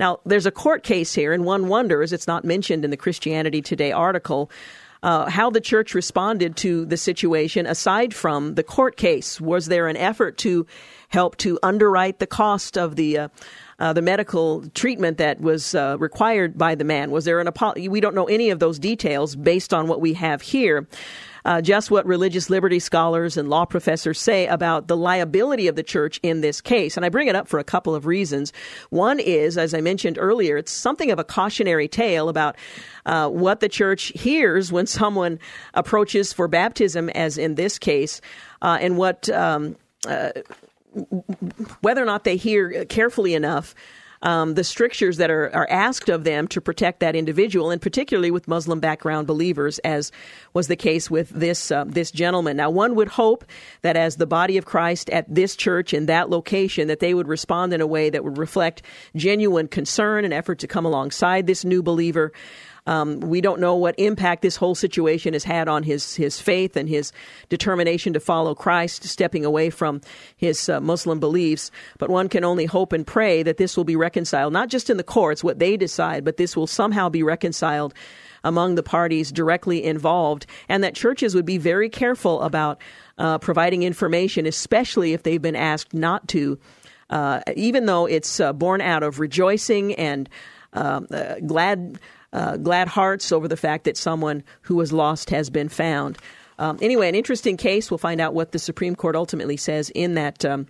Now, 0.00 0.18
there's 0.26 0.44
a 0.44 0.50
court 0.50 0.82
case 0.82 1.14
here, 1.14 1.32
and 1.32 1.44
one 1.44 1.68
wonders, 1.68 2.12
it's 2.12 2.26
not 2.26 2.44
mentioned 2.44 2.84
in 2.84 2.90
the 2.90 2.96
Christianity 2.96 3.62
Today 3.62 3.92
article, 3.92 4.50
uh, 5.04 5.30
how 5.30 5.48
the 5.48 5.60
church 5.60 5.94
responded 5.94 6.56
to 6.56 6.84
the 6.84 6.96
situation 6.96 7.64
aside 7.64 8.12
from 8.12 8.56
the 8.56 8.64
court 8.64 8.96
case. 8.96 9.40
Was 9.40 9.66
there 9.66 9.86
an 9.86 9.96
effort 9.96 10.38
to 10.38 10.66
help 11.08 11.36
to 11.36 11.60
underwrite 11.62 12.18
the 12.18 12.26
cost 12.26 12.76
of 12.76 12.96
the 12.96 13.18
uh, 13.18 13.28
uh, 13.78 13.92
the 13.92 14.02
medical 14.02 14.66
treatment 14.70 15.18
that 15.18 15.40
was 15.40 15.74
uh, 15.74 15.96
required 15.98 16.56
by 16.56 16.74
the 16.74 16.84
man? 16.84 17.10
Was 17.10 17.24
there 17.24 17.40
an 17.40 17.46
apology? 17.46 17.88
We 17.88 18.00
don't 18.00 18.14
know 18.14 18.26
any 18.26 18.50
of 18.50 18.58
those 18.58 18.78
details 18.78 19.36
based 19.36 19.74
on 19.74 19.88
what 19.88 20.00
we 20.00 20.14
have 20.14 20.42
here. 20.42 20.86
Uh, 21.46 21.60
just 21.60 21.92
what 21.92 22.04
religious 22.06 22.50
liberty 22.50 22.80
scholars 22.80 23.36
and 23.36 23.48
law 23.48 23.64
professors 23.64 24.20
say 24.20 24.48
about 24.48 24.88
the 24.88 24.96
liability 24.96 25.68
of 25.68 25.76
the 25.76 25.82
church 25.84 26.18
in 26.24 26.40
this 26.40 26.60
case. 26.60 26.96
And 26.96 27.06
I 27.06 27.08
bring 27.08 27.28
it 27.28 27.36
up 27.36 27.46
for 27.46 27.60
a 27.60 27.64
couple 27.64 27.94
of 27.94 28.04
reasons. 28.04 28.52
One 28.90 29.20
is, 29.20 29.56
as 29.56 29.72
I 29.72 29.80
mentioned 29.80 30.18
earlier, 30.20 30.56
it's 30.56 30.72
something 30.72 31.12
of 31.12 31.20
a 31.20 31.24
cautionary 31.24 31.86
tale 31.86 32.28
about 32.28 32.56
uh, 33.04 33.28
what 33.28 33.60
the 33.60 33.68
church 33.68 34.10
hears 34.16 34.72
when 34.72 34.86
someone 34.88 35.38
approaches 35.72 36.32
for 36.32 36.48
baptism, 36.48 37.10
as 37.10 37.38
in 37.38 37.54
this 37.54 37.78
case, 37.78 38.20
uh, 38.60 38.78
and 38.80 38.98
what. 38.98 39.28
Um, 39.28 39.76
uh, 40.08 40.30
whether 41.80 42.02
or 42.02 42.06
not 42.06 42.24
they 42.24 42.36
hear 42.36 42.84
carefully 42.86 43.34
enough 43.34 43.74
um, 44.22 44.54
the 44.54 44.64
strictures 44.64 45.18
that 45.18 45.30
are, 45.30 45.54
are 45.54 45.68
asked 45.70 46.08
of 46.08 46.24
them 46.24 46.48
to 46.48 46.60
protect 46.60 47.00
that 47.00 47.14
individual, 47.14 47.70
and 47.70 47.80
particularly 47.80 48.30
with 48.30 48.48
Muslim 48.48 48.80
background 48.80 49.26
believers, 49.26 49.78
as 49.80 50.10
was 50.52 50.68
the 50.68 50.76
case 50.76 51.10
with 51.10 51.30
this 51.30 51.70
uh, 51.70 51.84
this 51.86 52.10
gentleman. 52.10 52.56
Now, 52.56 52.70
one 52.70 52.94
would 52.94 53.08
hope 53.08 53.44
that 53.82 53.96
as 53.96 54.16
the 54.16 54.26
body 54.26 54.56
of 54.56 54.64
Christ 54.64 55.10
at 55.10 55.32
this 55.32 55.56
church 55.56 55.92
in 55.92 56.06
that 56.06 56.30
location, 56.30 56.88
that 56.88 57.00
they 57.00 57.14
would 57.14 57.28
respond 57.28 57.72
in 57.72 57.80
a 57.80 57.86
way 57.86 58.10
that 58.10 58.24
would 58.24 58.38
reflect 58.38 58.82
genuine 59.14 59.68
concern 59.68 60.24
and 60.24 60.32
effort 60.32 60.58
to 60.60 60.66
come 60.66 60.86
alongside 60.86 61.46
this 61.46 61.64
new 61.64 61.82
believer. 61.82 62.32
Um, 62.86 63.20
we 63.20 63.40
don't 63.40 63.60
know 63.60 63.74
what 63.74 63.94
impact 63.98 64.42
this 64.42 64.56
whole 64.56 64.74
situation 64.74 65.32
has 65.32 65.44
had 65.44 65.68
on 65.68 65.82
his 65.82 66.14
his 66.14 66.40
faith 66.40 66.76
and 66.76 66.88
his 66.88 67.12
determination 67.48 68.12
to 68.12 68.20
follow 68.20 68.54
Christ, 68.54 69.04
stepping 69.04 69.44
away 69.44 69.70
from 69.70 70.00
his 70.36 70.68
uh, 70.68 70.80
Muslim 70.80 71.20
beliefs. 71.20 71.70
But 71.98 72.10
one 72.10 72.28
can 72.28 72.44
only 72.44 72.66
hope 72.66 72.92
and 72.92 73.06
pray 73.06 73.42
that 73.42 73.56
this 73.56 73.76
will 73.76 73.84
be 73.84 73.96
reconciled, 73.96 74.52
not 74.52 74.68
just 74.68 74.90
in 74.90 74.96
the 74.96 75.02
courts, 75.02 75.42
what 75.42 75.58
they 75.58 75.76
decide, 75.76 76.24
but 76.24 76.36
this 76.36 76.56
will 76.56 76.66
somehow 76.66 77.08
be 77.08 77.22
reconciled 77.22 77.94
among 78.44 78.76
the 78.76 78.82
parties 78.82 79.32
directly 79.32 79.82
involved, 79.82 80.46
and 80.68 80.84
that 80.84 80.94
churches 80.94 81.34
would 81.34 81.44
be 81.44 81.58
very 81.58 81.88
careful 81.88 82.40
about 82.42 82.80
uh, 83.18 83.38
providing 83.38 83.82
information, 83.82 84.46
especially 84.46 85.12
if 85.12 85.24
they've 85.24 85.42
been 85.42 85.56
asked 85.56 85.92
not 85.92 86.28
to. 86.28 86.58
Uh, 87.10 87.40
even 87.54 87.86
though 87.86 88.06
it's 88.06 88.40
uh, 88.40 88.52
born 88.52 88.80
out 88.80 89.02
of 89.02 89.20
rejoicing 89.20 89.94
and 89.94 90.28
um, 90.72 91.06
uh, 91.10 91.36
glad 91.46 92.00
uh, 92.32 92.56
glad 92.56 92.88
hearts 92.88 93.32
over 93.32 93.48
the 93.48 93.56
fact 93.56 93.84
that 93.84 93.96
someone 93.96 94.42
who 94.62 94.76
was 94.76 94.92
lost 94.92 95.30
has 95.30 95.50
been 95.50 95.68
found. 95.68 96.18
Um, 96.58 96.78
anyway, 96.80 97.08
an 97.08 97.14
interesting 97.14 97.56
case. 97.56 97.90
We'll 97.90 97.98
find 97.98 98.20
out 98.20 98.34
what 98.34 98.52
the 98.52 98.58
Supreme 98.58 98.96
Court 98.96 99.16
ultimately 99.16 99.56
says 99.56 99.90
in 99.90 100.14
that. 100.14 100.44
Um, 100.44 100.66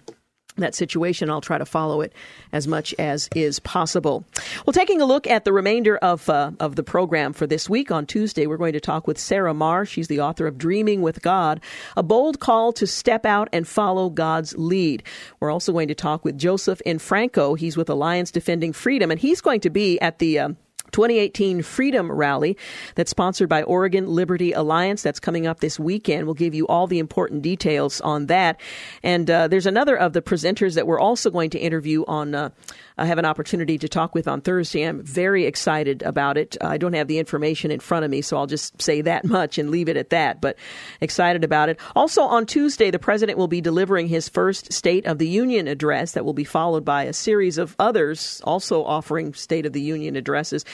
that 0.56 0.74
situation. 0.74 1.30
I'll 1.30 1.40
try 1.40 1.58
to 1.58 1.66
follow 1.66 2.00
it 2.00 2.12
as 2.52 2.66
much 2.66 2.94
as 2.98 3.28
is 3.34 3.58
possible. 3.60 4.24
Well, 4.64 4.72
taking 4.72 5.00
a 5.00 5.04
look 5.04 5.26
at 5.26 5.44
the 5.44 5.52
remainder 5.52 5.96
of 5.98 6.28
uh, 6.28 6.52
of 6.60 6.76
the 6.76 6.82
program 6.82 7.32
for 7.32 7.46
this 7.46 7.68
week 7.68 7.90
on 7.90 8.06
Tuesday, 8.06 8.46
we're 8.46 8.56
going 8.56 8.72
to 8.72 8.80
talk 8.80 9.06
with 9.06 9.18
Sarah 9.18 9.54
Marr. 9.54 9.84
She's 9.84 10.08
the 10.08 10.20
author 10.20 10.46
of 10.46 10.58
Dreaming 10.58 11.02
with 11.02 11.22
God, 11.22 11.60
a 11.96 12.02
bold 12.02 12.40
call 12.40 12.72
to 12.74 12.86
step 12.86 13.26
out 13.26 13.48
and 13.52 13.66
follow 13.66 14.10
God's 14.10 14.56
lead. 14.56 15.02
We're 15.40 15.50
also 15.50 15.72
going 15.72 15.88
to 15.88 15.94
talk 15.94 16.24
with 16.24 16.38
Joseph 16.38 16.80
Infranco. 16.86 17.58
He's 17.58 17.76
with 17.76 17.90
Alliance 17.90 18.30
Defending 18.30 18.72
Freedom, 18.72 19.10
and 19.10 19.20
he's 19.20 19.40
going 19.40 19.60
to 19.60 19.70
be 19.70 20.00
at 20.00 20.18
the 20.18 20.38
um, 20.38 20.56
2018 20.92 21.62
Freedom 21.62 22.10
Rally 22.10 22.56
that's 22.94 23.10
sponsored 23.10 23.48
by 23.48 23.62
Oregon 23.62 24.06
Liberty 24.06 24.52
Alliance. 24.52 25.02
That's 25.02 25.20
coming 25.20 25.46
up 25.46 25.60
this 25.60 25.78
weekend. 25.78 26.26
We'll 26.26 26.34
give 26.34 26.54
you 26.54 26.66
all 26.66 26.86
the 26.86 26.98
important 26.98 27.42
details 27.42 28.00
on 28.00 28.26
that. 28.26 28.60
And 29.02 29.30
uh, 29.30 29.48
there's 29.48 29.66
another 29.66 29.96
of 29.96 30.12
the 30.12 30.22
presenters 30.22 30.74
that 30.74 30.86
we're 30.86 31.00
also 31.00 31.30
going 31.30 31.50
to 31.50 31.58
interview 31.58 32.04
on. 32.06 32.34
Uh, 32.34 32.50
I 32.98 33.04
have 33.04 33.18
an 33.18 33.26
opportunity 33.26 33.76
to 33.78 33.88
talk 33.88 34.14
with 34.14 34.26
on 34.26 34.40
Thursday. 34.40 34.82
I'm 34.82 35.02
very 35.02 35.44
excited 35.44 36.02
about 36.02 36.38
it. 36.38 36.56
I 36.62 36.78
don't 36.78 36.94
have 36.94 37.08
the 37.08 37.18
information 37.18 37.70
in 37.70 37.78
front 37.78 38.06
of 38.06 38.10
me, 38.10 38.22
so 38.22 38.38
I'll 38.38 38.46
just 38.46 38.80
say 38.80 39.02
that 39.02 39.24
much 39.36 39.58
and 39.58 39.70
leave 39.70 39.90
it 39.90 39.98
at 39.98 40.10
that. 40.10 40.40
But 40.40 40.56
excited 41.02 41.44
about 41.44 41.68
it. 41.68 41.78
Also 41.94 42.22
on 42.22 42.46
Tuesday, 42.46 42.90
the 42.90 42.98
president 42.98 43.36
will 43.36 43.48
be 43.48 43.60
delivering 43.60 44.08
his 44.08 44.30
first 44.30 44.72
State 44.72 45.04
of 45.04 45.18
the 45.18 45.28
Union 45.28 45.68
address 45.68 46.12
that 46.12 46.24
will 46.24 46.32
be 46.32 46.44
followed 46.44 46.86
by 46.86 47.02
a 47.04 47.12
series 47.12 47.58
of 47.58 47.76
others 47.78 48.40
also 48.44 48.82
offering 48.82 49.34
State 49.34 49.66
of 49.66 49.74
the 49.74 49.80
Union 49.80 50.16
addresses. 50.16 50.64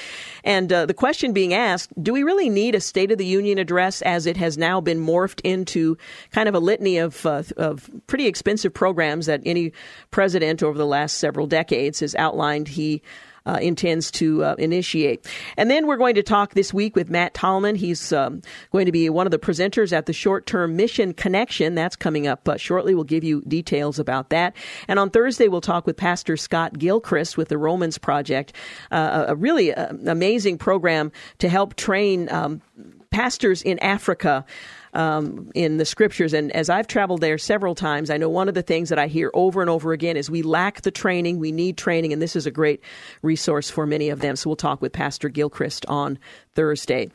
And 0.44 0.72
uh, 0.72 0.86
the 0.86 0.94
question 0.94 1.32
being 1.32 1.54
asked 1.54 1.90
do 2.00 2.12
we 2.12 2.22
really 2.22 2.48
need 2.48 2.76
a 2.76 2.80
State 2.80 3.10
of 3.10 3.18
the 3.18 3.26
Union 3.26 3.58
address 3.58 4.00
as 4.02 4.26
it 4.26 4.36
has 4.36 4.56
now 4.56 4.80
been 4.80 5.04
morphed 5.04 5.40
into 5.42 5.98
kind 6.30 6.48
of 6.48 6.54
a 6.54 6.60
litany 6.60 6.98
of, 6.98 7.26
uh, 7.26 7.42
of 7.56 7.90
pretty 8.06 8.26
expensive 8.26 8.72
programs 8.72 9.26
that 9.26 9.40
any 9.44 9.72
president 10.12 10.62
over 10.62 10.78
the 10.78 10.86
last 10.86 11.16
several 11.16 11.48
decades 11.48 11.98
has 11.98 12.11
outlined 12.14 12.68
he 12.68 13.02
uh, 13.46 13.58
intends 13.60 14.10
to 14.12 14.44
uh, 14.44 14.54
initiate. 14.58 15.26
And 15.56 15.70
then 15.70 15.86
we're 15.86 15.96
going 15.96 16.14
to 16.14 16.22
talk 16.22 16.54
this 16.54 16.72
week 16.72 16.94
with 16.94 17.10
Matt 17.10 17.34
Tallman. 17.34 17.74
He's 17.74 18.12
um, 18.12 18.42
going 18.70 18.86
to 18.86 18.92
be 18.92 19.08
one 19.10 19.26
of 19.26 19.30
the 19.30 19.38
presenters 19.38 19.92
at 19.92 20.06
the 20.06 20.12
Short 20.12 20.46
Term 20.46 20.76
Mission 20.76 21.12
Connection. 21.12 21.74
That's 21.74 21.96
coming 21.96 22.26
up 22.26 22.48
uh, 22.48 22.56
shortly. 22.56 22.94
We'll 22.94 23.04
give 23.04 23.24
you 23.24 23.42
details 23.42 23.98
about 23.98 24.30
that. 24.30 24.54
And 24.88 24.98
on 24.98 25.10
Thursday, 25.10 25.48
we'll 25.48 25.60
talk 25.60 25.86
with 25.86 25.96
Pastor 25.96 26.36
Scott 26.36 26.78
Gilchrist 26.78 27.36
with 27.36 27.48
the 27.48 27.58
Romans 27.58 27.98
Project, 27.98 28.52
uh, 28.90 29.24
a 29.28 29.34
really 29.34 29.74
uh, 29.74 29.92
amazing 30.06 30.58
program 30.58 31.10
to 31.38 31.48
help 31.48 31.74
train 31.74 32.30
um, 32.30 32.62
pastors 33.10 33.62
in 33.62 33.78
Africa 33.80 34.44
um, 34.92 35.50
in 35.54 35.78
the 35.78 35.84
scriptures. 35.84 36.32
And 36.32 36.52
as 36.52 36.68
I've 36.68 36.86
traveled 36.86 37.20
there 37.20 37.38
several 37.38 37.74
times, 37.74 38.10
I 38.10 38.16
know 38.16 38.28
one 38.28 38.48
of 38.48 38.54
the 38.54 38.62
things 38.62 38.88
that 38.90 38.98
I 38.98 39.06
hear 39.06 39.30
over 39.34 39.60
and 39.60 39.70
over 39.70 39.92
again 39.92 40.16
is 40.16 40.30
we 40.30 40.42
lack 40.42 40.82
the 40.82 40.90
training, 40.90 41.38
we 41.38 41.52
need 41.52 41.76
training, 41.76 42.12
and 42.12 42.20
this 42.20 42.36
is 42.36 42.46
a 42.46 42.50
great 42.50 42.82
resource 43.22 43.70
for 43.70 43.86
many 43.86 44.10
of 44.10 44.20
them. 44.20 44.36
So 44.36 44.50
we'll 44.50 44.56
talk 44.56 44.82
with 44.82 44.92
Pastor 44.92 45.28
Gilchrist 45.28 45.86
on 45.86 46.18
Thursday. 46.54 47.10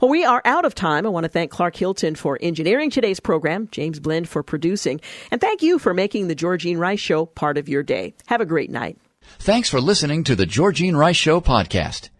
Well, 0.00 0.10
we 0.10 0.24
are 0.24 0.42
out 0.44 0.64
of 0.64 0.74
time. 0.74 1.06
I 1.06 1.10
want 1.10 1.24
to 1.24 1.28
thank 1.28 1.52
Clark 1.52 1.76
Hilton 1.76 2.16
for 2.16 2.38
engineering 2.40 2.90
today's 2.90 3.20
program, 3.20 3.68
James 3.70 4.00
Blend 4.00 4.28
for 4.28 4.42
producing, 4.42 5.00
and 5.30 5.40
thank 5.40 5.62
you 5.62 5.78
for 5.78 5.94
making 5.94 6.26
the 6.26 6.34
Georgene 6.34 6.78
Rice 6.78 7.00
Show 7.00 7.26
part 7.26 7.56
of 7.56 7.68
your 7.68 7.82
day. 7.82 8.14
Have 8.26 8.40
a 8.40 8.46
great 8.46 8.70
night. 8.70 8.98
Thanks 9.38 9.70
for 9.70 9.80
listening 9.80 10.24
to 10.24 10.34
the 10.34 10.46
Georgene 10.46 10.96
Rice 10.96 11.16
Show 11.16 11.40
podcast. 11.40 12.08